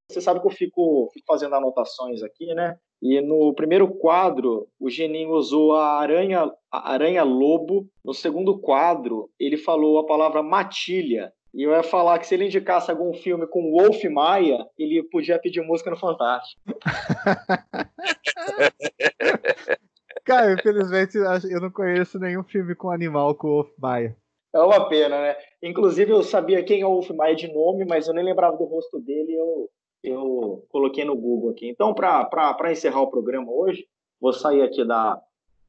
Você 0.10 0.22
sabe 0.22 0.42
que 0.42 0.48
eu 0.48 0.52
fico, 0.52 1.10
fico 1.14 1.26
fazendo 1.26 1.56
anotações 1.56 2.22
aqui, 2.22 2.54
né? 2.54 2.78
E 3.02 3.22
no 3.22 3.54
primeiro 3.54 3.88
quadro, 3.88 4.68
o 4.80 4.90
Geninho 4.90 5.32
usou 5.32 5.74
a 5.74 6.00
aranha, 6.00 6.52
a 6.72 6.92
aranha 6.92 7.24
lobo. 7.24 7.88
No 8.04 8.14
segundo 8.14 8.60
quadro, 8.60 9.30
ele 9.40 9.58
falou 9.58 10.00
a 10.00 10.06
palavra 10.06 10.44
matilha. 10.44 11.32
E 11.54 11.64
eu 11.64 11.72
ia 11.72 11.84
falar 11.84 12.18
que 12.18 12.26
se 12.26 12.34
ele 12.34 12.46
indicasse 12.46 12.90
algum 12.90 13.14
filme 13.14 13.46
com 13.48 13.72
Wolf 13.72 14.04
Maia, 14.06 14.66
ele 14.78 15.04
podia 15.04 15.38
pedir 15.38 15.62
música 15.62 15.92
no 15.92 15.98
Fantástico. 15.98 16.60
Cara, 20.26 20.54
infelizmente 20.54 21.18
eu 21.18 21.62
não 21.62 21.70
conheço 21.70 22.18
nenhum 22.18 22.44
filme 22.44 22.74
com 22.74 22.90
animal 22.90 23.36
com 23.36 23.50
Wolf 23.50 23.70
Maia. 23.78 24.18
É 24.54 24.60
uma 24.60 24.88
pena, 24.88 25.20
né? 25.20 25.36
Inclusive 25.62 26.12
eu 26.12 26.22
sabia 26.22 26.64
quem 26.64 26.82
é 26.82 26.86
o 26.86 26.92
Wolf 26.92 27.10
Maia 27.10 27.36
de 27.36 27.52
nome, 27.52 27.86
mas 27.86 28.08
eu 28.08 28.14
nem 28.14 28.24
lembrava 28.24 28.56
do 28.56 28.66
rosto 28.66 29.00
dele 29.00 29.34
eu, 29.34 29.70
eu 30.04 30.66
coloquei 30.70 31.04
no 31.04 31.16
Google 31.16 31.52
aqui. 31.52 31.68
Então, 31.68 31.94
para 31.94 32.72
encerrar 32.72 33.02
o 33.02 33.10
programa 33.10 33.52
hoje, 33.52 33.88
vou 34.22 34.32
sair 34.32 34.62
aqui 34.62 34.86
da, 34.86 35.20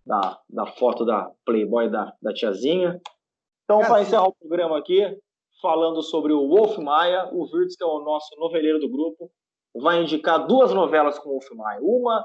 da, 0.05 0.39
da 0.51 0.67
foto 0.67 1.05
da 1.05 1.31
Playboy 1.47 1.89
da, 1.89 2.13
da 2.21 2.35
tiazinha. 2.35 3.01
Então, 3.65 3.81
para 3.81 4.03
encerrar 4.03 4.27
o 4.27 4.35
programa 4.35 4.79
aqui, 4.79 5.01
falando 5.65 6.03
sobre 6.03 6.35
o 6.35 6.47
Wolf 6.47 6.77
Maia. 6.77 7.31
O 7.33 7.47
Virtus, 7.47 7.75
que 7.75 7.83
é 7.83 7.87
o 7.87 8.01
nosso 8.01 8.39
noveleiro 8.39 8.79
do 8.79 8.89
grupo, 8.89 9.31
vai 9.75 10.03
indicar 10.03 10.47
duas 10.47 10.75
novelas 10.75 11.19
com 11.19 11.31
o 11.31 11.33
Wolf 11.33 11.51
Maia. 11.53 11.81
Uma 11.81 12.23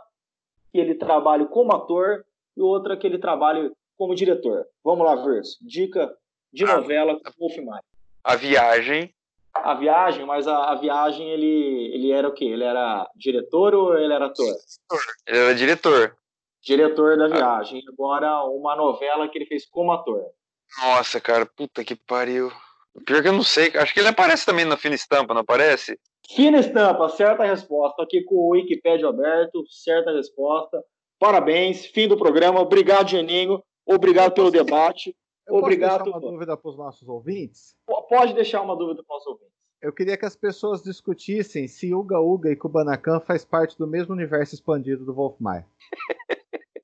que 0.73 0.77
ele 0.77 0.95
trabalha 0.95 1.45
como 1.45 1.73
ator 1.73 2.26
e 2.57 2.61
outra 2.61 2.98
que 2.98 3.07
ele 3.07 3.18
trabalha 3.18 3.72
como 3.98 4.14
diretor. 4.14 4.65
Vamos 4.84 5.06
lá, 5.06 5.15
Virtus. 5.15 5.57
Dica 5.61 6.14
de 6.51 6.65
novela 6.65 7.19
com 7.19 7.30
o 7.30 7.47
Wolf 7.47 7.57
Maia. 7.63 7.84
A 8.23 8.35
Viagem. 8.35 9.13
A 9.53 9.73
Viagem, 9.73 10.26
mas 10.26 10.47
a, 10.47 10.71
a, 10.71 10.76
Viagem 10.76 11.30
ele, 11.30 11.91
ele 11.93 12.11
era 12.11 12.27
o 12.27 12.34
quê? 12.34 12.45
Ele 12.45 12.63
era 12.63 13.09
diretor 13.15 13.73
ou 13.73 13.97
ele 13.97 14.13
era 14.13 14.27
ator? 14.27 14.55
Ele 15.27 15.38
era 15.38 15.55
diretor. 15.55 16.15
Diretor 16.61 17.17
da 17.17 17.27
Viagem. 17.27 17.81
Agora, 17.89 18.43
uma 18.45 18.76
novela 18.76 19.27
que 19.27 19.38
ele 19.38 19.45
fez 19.45 19.65
como 19.65 19.91
ator. 19.91 20.23
Nossa, 20.81 21.19
cara, 21.19 21.45
puta 21.45 21.84
que 21.84 21.95
pariu. 21.95 22.51
Pior 23.05 23.21
que 23.21 23.27
eu 23.27 23.34
não 23.34 23.43
sei. 23.43 23.71
Acho 23.76 23.93
que 23.93 23.99
ele 23.99 24.09
aparece 24.09 24.45
também 24.45 24.65
na 24.65 24.77
Fina 24.77 24.95
Estampa, 24.95 25.34
não 25.34 25.41
aparece? 25.41 25.97
Fina 26.30 26.59
Estampa, 26.59 27.09
certa 27.09 27.43
resposta. 27.43 28.03
Aqui 28.03 28.23
com 28.23 28.35
o 28.35 28.49
Wikipedia 28.49 29.07
aberto, 29.07 29.65
certa 29.67 30.11
resposta. 30.11 30.84
Parabéns, 31.17 31.85
fim 31.88 32.07
do 32.07 32.17
programa. 32.17 32.59
Obrigado, 32.59 33.09
Geninho. 33.09 33.61
Obrigado 33.85 34.34
pelo 34.34 34.51
debate. 34.51 35.15
Eu 35.49 35.55
Obrigado. 35.55 35.99
Posso 35.99 36.03
deixar 36.03 36.17
uma 36.17 36.31
dúvida 36.31 36.57
para 36.57 36.69
os 36.69 36.77
nossos 36.77 37.09
ouvintes? 37.09 37.76
Pode 38.07 38.34
deixar 38.34 38.61
uma 38.61 38.76
dúvida 38.76 39.03
para 39.05 39.17
os 39.17 39.27
ouvintes. 39.27 39.53
Eu 39.81 39.93
queria 39.93 40.17
que 40.17 40.26
as 40.26 40.35
pessoas 40.35 40.84
discutissem 40.84 41.67
se 41.67 41.93
Uga 41.93 42.19
Uga 42.19 42.51
e 42.51 42.55
Kubanacan 42.55 43.19
faz 43.19 43.43
parte 43.43 43.77
do 43.77 43.88
mesmo 43.88 44.13
universo 44.13 44.55
expandido 44.55 45.05
do 45.05 45.13
Wolf 45.13 45.39
Maia. 45.39 45.65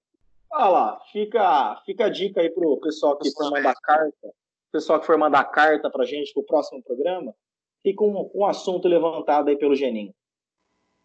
Olha 0.51 0.69
lá, 0.69 1.01
fica, 1.11 1.81
fica 1.85 2.05
a 2.05 2.09
dica 2.09 2.41
aí 2.41 2.49
pro 2.49 2.79
pessoal 2.79 3.17
que 3.17 3.29
for 3.31 3.51
mandar 3.51 3.75
carta 3.81 4.33
pessoal 4.75 4.99
que 4.99 5.05
for 5.05 5.17
mandar 5.17 5.45
carta 5.45 5.89
para 5.89 6.03
a 6.03 6.05
gente 6.05 6.33
para 6.33 6.41
o 6.41 6.45
próximo 6.45 6.83
programa, 6.83 7.33
fica 7.81 8.03
um, 8.03 8.29
um 8.35 8.45
assunto 8.45 8.89
levantado 8.89 9.47
aí 9.47 9.57
pelo 9.57 9.73
Geninho. 9.73 10.13